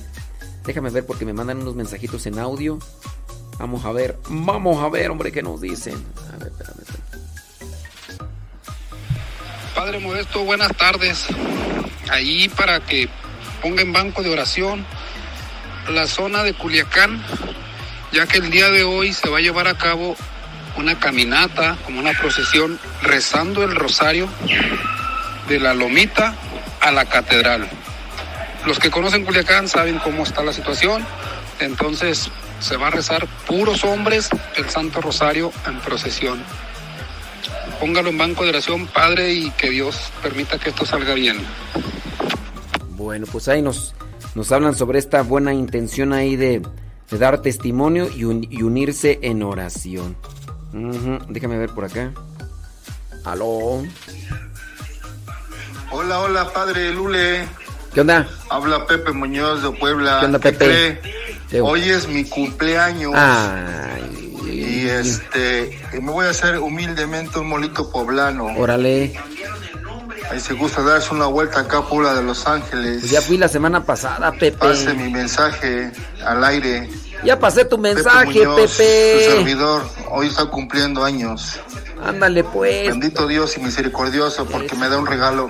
Déjame 0.64 0.92
ver 0.92 1.08
porque 1.08 1.26
me 1.26 1.34
mandan 1.34 1.58
unos 1.58 1.74
mensajitos 1.74 2.28
en 2.28 2.38
audio. 2.38 2.78
Vamos 3.58 3.84
a 3.84 3.92
ver. 3.92 4.20
Vamos 4.30 4.84
a 4.84 4.90
ver, 4.90 5.10
hombre, 5.10 5.32
qué 5.32 5.42
nos 5.42 5.62
dicen. 5.62 5.96
A 6.32 6.38
ver, 6.38 6.50
espérame, 6.50 6.82
espérame. 6.82 7.06
Padre 9.74 10.00
Modesto, 10.00 10.44
buenas 10.44 10.76
tardes. 10.78 11.26
Ahí 12.12 12.48
para 12.50 12.80
que 12.82 13.10
ponga 13.64 13.82
en 13.82 13.92
banco 13.92 14.22
de 14.22 14.30
oración 14.30 14.86
la 15.90 16.06
zona 16.06 16.44
de 16.44 16.54
Culiacán, 16.54 17.24
ya 18.12 18.28
que 18.28 18.38
el 18.38 18.52
día 18.52 18.70
de 18.70 18.84
hoy 18.84 19.14
se 19.14 19.30
va 19.30 19.40
a 19.40 19.42
llevar 19.42 19.68
a 19.68 19.80
cabo 19.80 20.16
una 20.78 21.00
caminata, 21.00 21.76
como 21.86 22.00
una 22.00 22.14
procesión, 22.14 22.80
rezando 23.02 23.64
el 23.64 23.76
rosario 23.76 24.30
de 25.48 25.60
la 25.60 25.74
lomita 25.74 26.36
a 26.82 26.92
la 26.92 27.06
catedral. 27.06 27.68
Los 28.66 28.80
que 28.80 28.90
conocen 28.90 29.26
Culiacán 29.26 29.68
saben 29.68 30.00
cómo 30.00 30.24
está 30.24 30.44
la 30.44 30.54
situación, 30.54 31.06
entonces 31.60 32.30
se 32.60 32.78
va 32.78 32.88
a 32.88 32.92
rezar 32.92 33.28
puros 33.48 33.84
hombres 33.84 34.30
el 34.58 34.70
Santo 34.70 35.02
Rosario 35.02 35.52
en 35.68 35.80
procesión. 35.80 36.42
Póngalo 37.80 38.10
en 38.10 38.18
banco 38.18 38.44
de 38.44 38.50
oración, 38.50 38.88
Padre, 38.88 39.34
y 39.34 39.52
que 39.52 39.70
Dios 39.70 40.00
permita 40.24 40.58
que 40.58 40.70
esto 40.70 40.86
salga 40.86 41.14
bien. 41.14 41.38
Bueno, 42.92 43.28
pues 43.32 43.48
ahí 43.50 43.62
nos, 43.62 43.94
nos 44.34 44.52
hablan 44.52 44.74
sobre 44.76 44.98
esta 44.98 45.22
buena 45.22 45.54
intención 45.54 46.14
ahí 46.14 46.36
de, 46.38 46.62
de 47.12 47.18
dar 47.18 47.42
testimonio 47.42 48.10
y, 48.16 48.24
un- 48.24 48.48
y 48.50 48.64
unirse 48.64 49.20
en 49.22 49.44
oración. 49.44 50.16
Déjame 51.30 51.58
ver 51.58 51.70
por 51.70 51.86
acá. 51.86 52.12
Aló. 53.26 53.84
Hola, 55.92 56.20
hola, 56.20 56.52
padre 56.52 56.92
Lule. 56.92 57.48
¿Qué 57.94 58.02
onda? 58.02 58.28
Habla 58.50 58.86
Pepe 58.86 59.12
Muñoz 59.12 59.64
de 59.64 59.72
Puebla. 59.72 60.18
¿Qué 60.20 60.26
onda, 60.26 60.40
Pepe? 60.40 61.00
Hoy 61.62 61.90
es 61.90 62.08
mi 62.08 62.26
cumpleaños. 62.26 63.14
Ay. 63.16 64.04
Y 64.46 64.88
este, 64.88 65.80
me 65.94 66.12
voy 66.12 66.26
a 66.26 66.30
hacer 66.30 66.60
humildemente 66.60 67.40
un 67.40 67.48
molito 67.48 67.90
poblano. 67.90 68.46
Órale. 68.58 69.14
Ahí 70.30 70.40
se 70.40 70.54
gusta 70.54 70.82
darse 70.82 71.14
una 71.14 71.28
vuelta 71.28 71.62
acá 71.62 71.78
a 71.78 71.88
Puebla 71.88 72.14
de 72.16 72.24
Los 72.24 72.48
Ángeles. 72.48 73.02
Pues 73.02 73.12
ya 73.12 73.22
fui 73.22 73.38
la 73.38 73.48
semana 73.48 73.84
pasada, 73.86 74.32
Pepe. 74.32 74.58
Pase 74.58 74.94
mi 74.94 75.12
mensaje 75.12 75.92
al 76.26 76.44
aire. 76.44 76.90
Ya 77.24 77.40
pasé 77.40 77.66
tu 77.66 77.78
mensaje, 77.78 78.26
Pepe. 78.26 78.46
Muñoz, 78.46 78.72
Pepe. 78.78 79.26
Su 79.26 79.32
servidor, 79.32 79.88
hoy 80.10 80.28
está 80.28 80.46
cumpliendo 80.46 81.04
años. 81.04 81.60
Ándale, 82.04 82.44
pues. 82.44 82.88
Bendito 82.90 83.28
Dios 83.28 83.58
y 83.58 83.62
misericordioso 83.62 84.46
porque 84.46 84.76
me 84.76 84.90
da 84.90 84.98
un 84.98 85.08
regalo, 85.08 85.50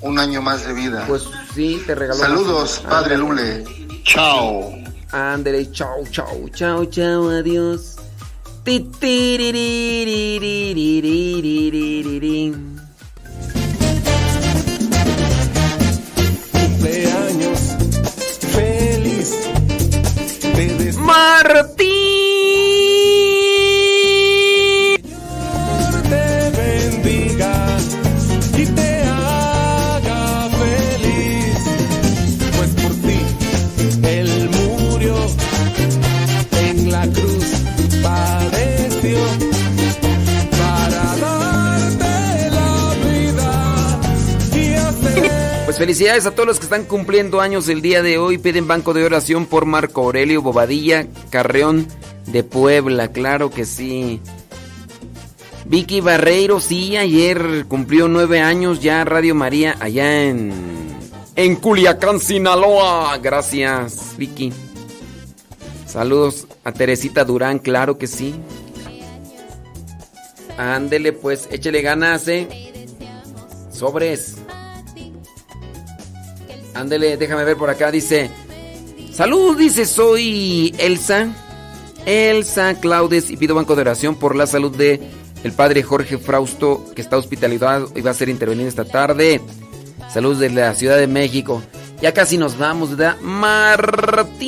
un 0.00 0.18
año 0.18 0.42
más 0.42 0.66
de 0.66 0.72
vida. 0.72 1.04
Pues 1.06 1.24
sí, 1.54 1.82
te 1.86 1.94
regaló. 1.94 2.20
Saludos, 2.20 2.80
más. 2.84 2.92
padre. 2.92 3.16
Lule. 3.16 3.64
Chao. 4.02 4.72
Ándale, 5.12 5.70
chao, 5.70 6.04
chao, 6.10 6.48
chao, 6.54 6.84
chao, 6.86 7.28
adiós. 7.30 7.96
Ti, 8.64 8.80
ti, 8.98 9.36
ri, 9.36 9.52
Pues 45.76 45.88
felicidades 45.88 46.24
a 46.24 46.30
todos 46.30 46.46
los 46.46 46.58
que 46.58 46.64
están 46.64 46.84
cumpliendo 46.84 47.38
años 47.38 47.68
el 47.68 47.82
día 47.82 48.00
de 48.00 48.16
hoy. 48.16 48.38
Piden 48.38 48.66
banco 48.66 48.94
de 48.94 49.04
oración 49.04 49.44
por 49.44 49.66
Marco 49.66 50.04
Aurelio 50.04 50.40
Bobadilla 50.40 51.06
Carreón 51.28 51.86
de 52.24 52.42
Puebla, 52.42 53.08
claro 53.08 53.50
que 53.50 53.66
sí. 53.66 54.22
Vicky 55.66 56.00
Barreiro, 56.00 56.60
sí, 56.60 56.96
ayer 56.96 57.66
cumplió 57.68 58.08
nueve 58.08 58.40
años 58.40 58.80
ya 58.80 59.04
Radio 59.04 59.34
María 59.34 59.76
allá 59.78 60.22
en... 60.22 60.50
En 61.34 61.56
Culiacán, 61.56 62.20
Sinaloa. 62.20 63.18
Gracias, 63.18 64.14
Vicky. 64.16 64.54
Saludos 65.84 66.46
a 66.64 66.72
Teresita 66.72 67.22
Durán, 67.22 67.58
claro 67.58 67.98
que 67.98 68.06
sí. 68.06 68.34
Ándele 70.56 71.12
pues, 71.12 71.46
échele 71.50 71.82
ganas, 71.82 72.26
eh. 72.28 72.48
Sobres. 73.70 74.36
Ándele, 76.76 77.16
déjame 77.16 77.44
ver 77.44 77.56
por 77.56 77.70
acá, 77.70 77.90
dice... 77.90 78.30
Salud, 79.12 79.56
dice, 79.56 79.86
soy 79.86 80.74
Elsa. 80.78 81.28
Elsa 82.04 82.74
Claudes 82.78 83.30
y 83.30 83.38
pido 83.38 83.54
banco 83.54 83.74
de 83.74 83.80
oración 83.80 84.16
por 84.16 84.36
la 84.36 84.46
salud 84.46 84.76
de 84.76 85.00
el 85.42 85.52
padre 85.52 85.82
Jorge 85.82 86.18
Frausto, 86.18 86.84
que 86.94 87.00
está 87.00 87.16
hospitalizado 87.16 87.90
y 87.96 88.02
va 88.02 88.10
a 88.10 88.14
ser 88.14 88.28
intervenido 88.28 88.68
esta 88.68 88.84
tarde. 88.84 89.40
Salud 90.12 90.38
de 90.38 90.50
la 90.50 90.74
Ciudad 90.74 90.98
de 90.98 91.06
México. 91.06 91.62
Ya 92.02 92.12
casi 92.12 92.36
nos 92.36 92.58
vamos, 92.58 92.90
¿verdad? 92.90 93.18
Martín. 93.22 94.38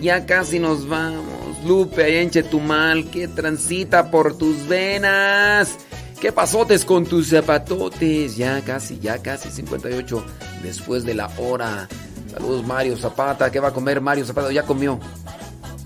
Ya 0.00 0.24
casi 0.24 0.60
nos 0.60 0.88
vamos. 0.88 1.24
Lupe, 1.66 2.04
allá 2.04 2.22
en 2.22 2.30
Chetumal, 2.30 3.10
que 3.10 3.26
transita 3.28 4.10
por 4.10 4.38
tus 4.38 4.68
venas. 4.68 5.76
¿Qué 6.20 6.32
pasotes 6.32 6.84
con 6.84 7.06
tus 7.06 7.30
zapatotes? 7.30 8.36
Ya 8.36 8.60
casi, 8.60 8.98
ya 8.98 9.22
casi 9.22 9.50
58 9.50 10.22
después 10.62 11.04
de 11.04 11.14
la 11.14 11.30
hora. 11.38 11.88
Saludos 12.30 12.66
Mario 12.66 12.96
Zapata. 12.98 13.50
¿Qué 13.50 13.58
va 13.58 13.68
a 13.68 13.72
comer 13.72 14.02
Mario 14.02 14.26
Zapata? 14.26 14.52
Ya 14.52 14.64
comió. 14.64 15.00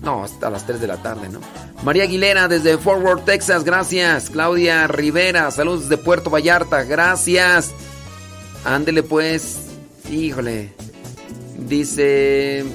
No, 0.03 0.25
hasta 0.25 0.49
las 0.49 0.67
3 0.67 0.81
de 0.81 0.87
la 0.87 0.97
tarde, 0.97 1.29
¿no? 1.29 1.39
María 1.83 2.03
Aguilera 2.03 2.49
desde 2.49 2.77
Fort 2.77 3.01
Worth, 3.01 3.23
Texas, 3.23 3.63
gracias. 3.63 4.29
Claudia 4.29 4.87
Rivera, 4.87 5.49
saludos 5.51 5.87
de 5.87 5.97
Puerto 5.97 6.29
Vallarta, 6.29 6.83
gracias. 6.83 7.71
Ándele 8.65 9.03
pues. 9.03 9.69
Híjole. 10.11 10.73
Dice... 11.57 12.65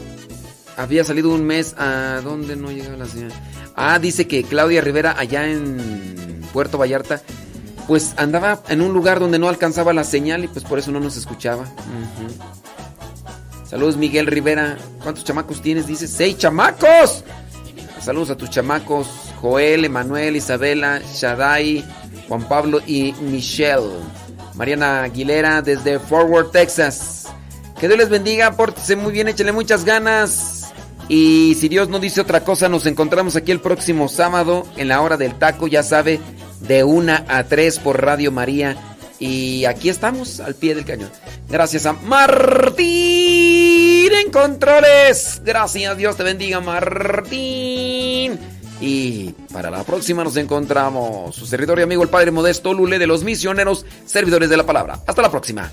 Había 0.78 1.04
salido 1.04 1.28
un 1.28 1.44
mes 1.44 1.74
a... 1.76 2.22
¿Dónde 2.24 2.56
no 2.56 2.70
llegaba 2.70 2.96
la 2.96 3.06
señora? 3.06 3.34
Ah, 3.76 3.98
dice 3.98 4.26
que 4.26 4.44
Claudia 4.44 4.80
Rivera 4.80 5.14
allá 5.18 5.46
en 5.46 6.40
Puerto 6.52 6.78
Vallarta, 6.78 7.22
pues 7.90 8.14
andaba 8.16 8.62
en 8.68 8.82
un 8.82 8.92
lugar 8.92 9.18
donde 9.18 9.40
no 9.40 9.48
alcanzaba 9.48 9.92
la 9.92 10.04
señal 10.04 10.44
y 10.44 10.46
pues 10.46 10.64
por 10.64 10.78
eso 10.78 10.92
no 10.92 11.00
nos 11.00 11.16
escuchaba. 11.16 11.64
Saludos 13.68 13.96
Miguel 13.96 14.28
Rivera. 14.28 14.78
¿Cuántos 15.02 15.24
chamacos 15.24 15.60
tienes? 15.60 15.88
Dice, 15.88 16.06
seis 16.06 16.38
chamacos. 16.38 17.24
Saludos 18.00 18.30
a 18.30 18.36
tus 18.36 18.48
chamacos. 18.48 19.08
Joel, 19.40 19.84
Emanuel, 19.84 20.36
Isabela, 20.36 21.00
Shaddai, 21.00 21.84
Juan 22.28 22.46
Pablo 22.46 22.78
y 22.86 23.12
Michelle. 23.22 23.90
Mariana 24.54 25.02
Aguilera 25.02 25.60
desde 25.60 25.98
Fort 25.98 26.30
Worth, 26.30 26.52
Texas. 26.52 27.26
Que 27.80 27.88
Dios 27.88 27.98
les 27.98 28.08
bendiga, 28.08 28.52
pórtese 28.52 28.94
muy 28.94 29.10
bien, 29.10 29.26
échale 29.26 29.50
muchas 29.50 29.84
ganas. 29.84 30.72
Y 31.08 31.56
si 31.58 31.68
Dios 31.68 31.88
no 31.88 31.98
dice 31.98 32.20
otra 32.20 32.44
cosa, 32.44 32.68
nos 32.68 32.86
encontramos 32.86 33.34
aquí 33.34 33.50
el 33.50 33.60
próximo 33.60 34.08
sábado 34.08 34.64
en 34.76 34.86
la 34.86 35.00
hora 35.00 35.16
del 35.16 35.34
taco, 35.34 35.66
ya 35.66 35.82
sabe, 35.82 36.20
de 36.60 36.84
una 36.84 37.24
a 37.28 37.44
3 37.44 37.78
por 37.80 38.02
Radio 38.02 38.32
María. 38.32 38.76
Y 39.18 39.64
aquí 39.66 39.88
estamos 39.90 40.40
al 40.40 40.54
pie 40.54 40.74
del 40.74 40.84
cañón. 40.84 41.10
Gracias 41.48 41.86
a 41.86 41.92
Martín 41.92 42.80
en 44.12 44.30
controles. 44.30 45.42
Gracias, 45.44 45.96
Dios 45.96 46.16
te 46.16 46.22
bendiga, 46.22 46.60
Martín. 46.60 48.38
Y 48.80 49.34
para 49.52 49.70
la 49.70 49.84
próxima 49.84 50.24
nos 50.24 50.38
encontramos 50.38 51.36
su 51.36 51.44
servidor 51.44 51.78
y 51.78 51.82
amigo 51.82 52.02
el 52.02 52.08
Padre 52.08 52.30
Modesto 52.30 52.72
Lule 52.72 52.98
de 52.98 53.06
los 53.06 53.24
misioneros 53.24 53.84
servidores 54.06 54.48
de 54.48 54.56
la 54.56 54.64
palabra. 54.64 55.00
Hasta 55.06 55.20
la 55.20 55.30
próxima. 55.30 55.70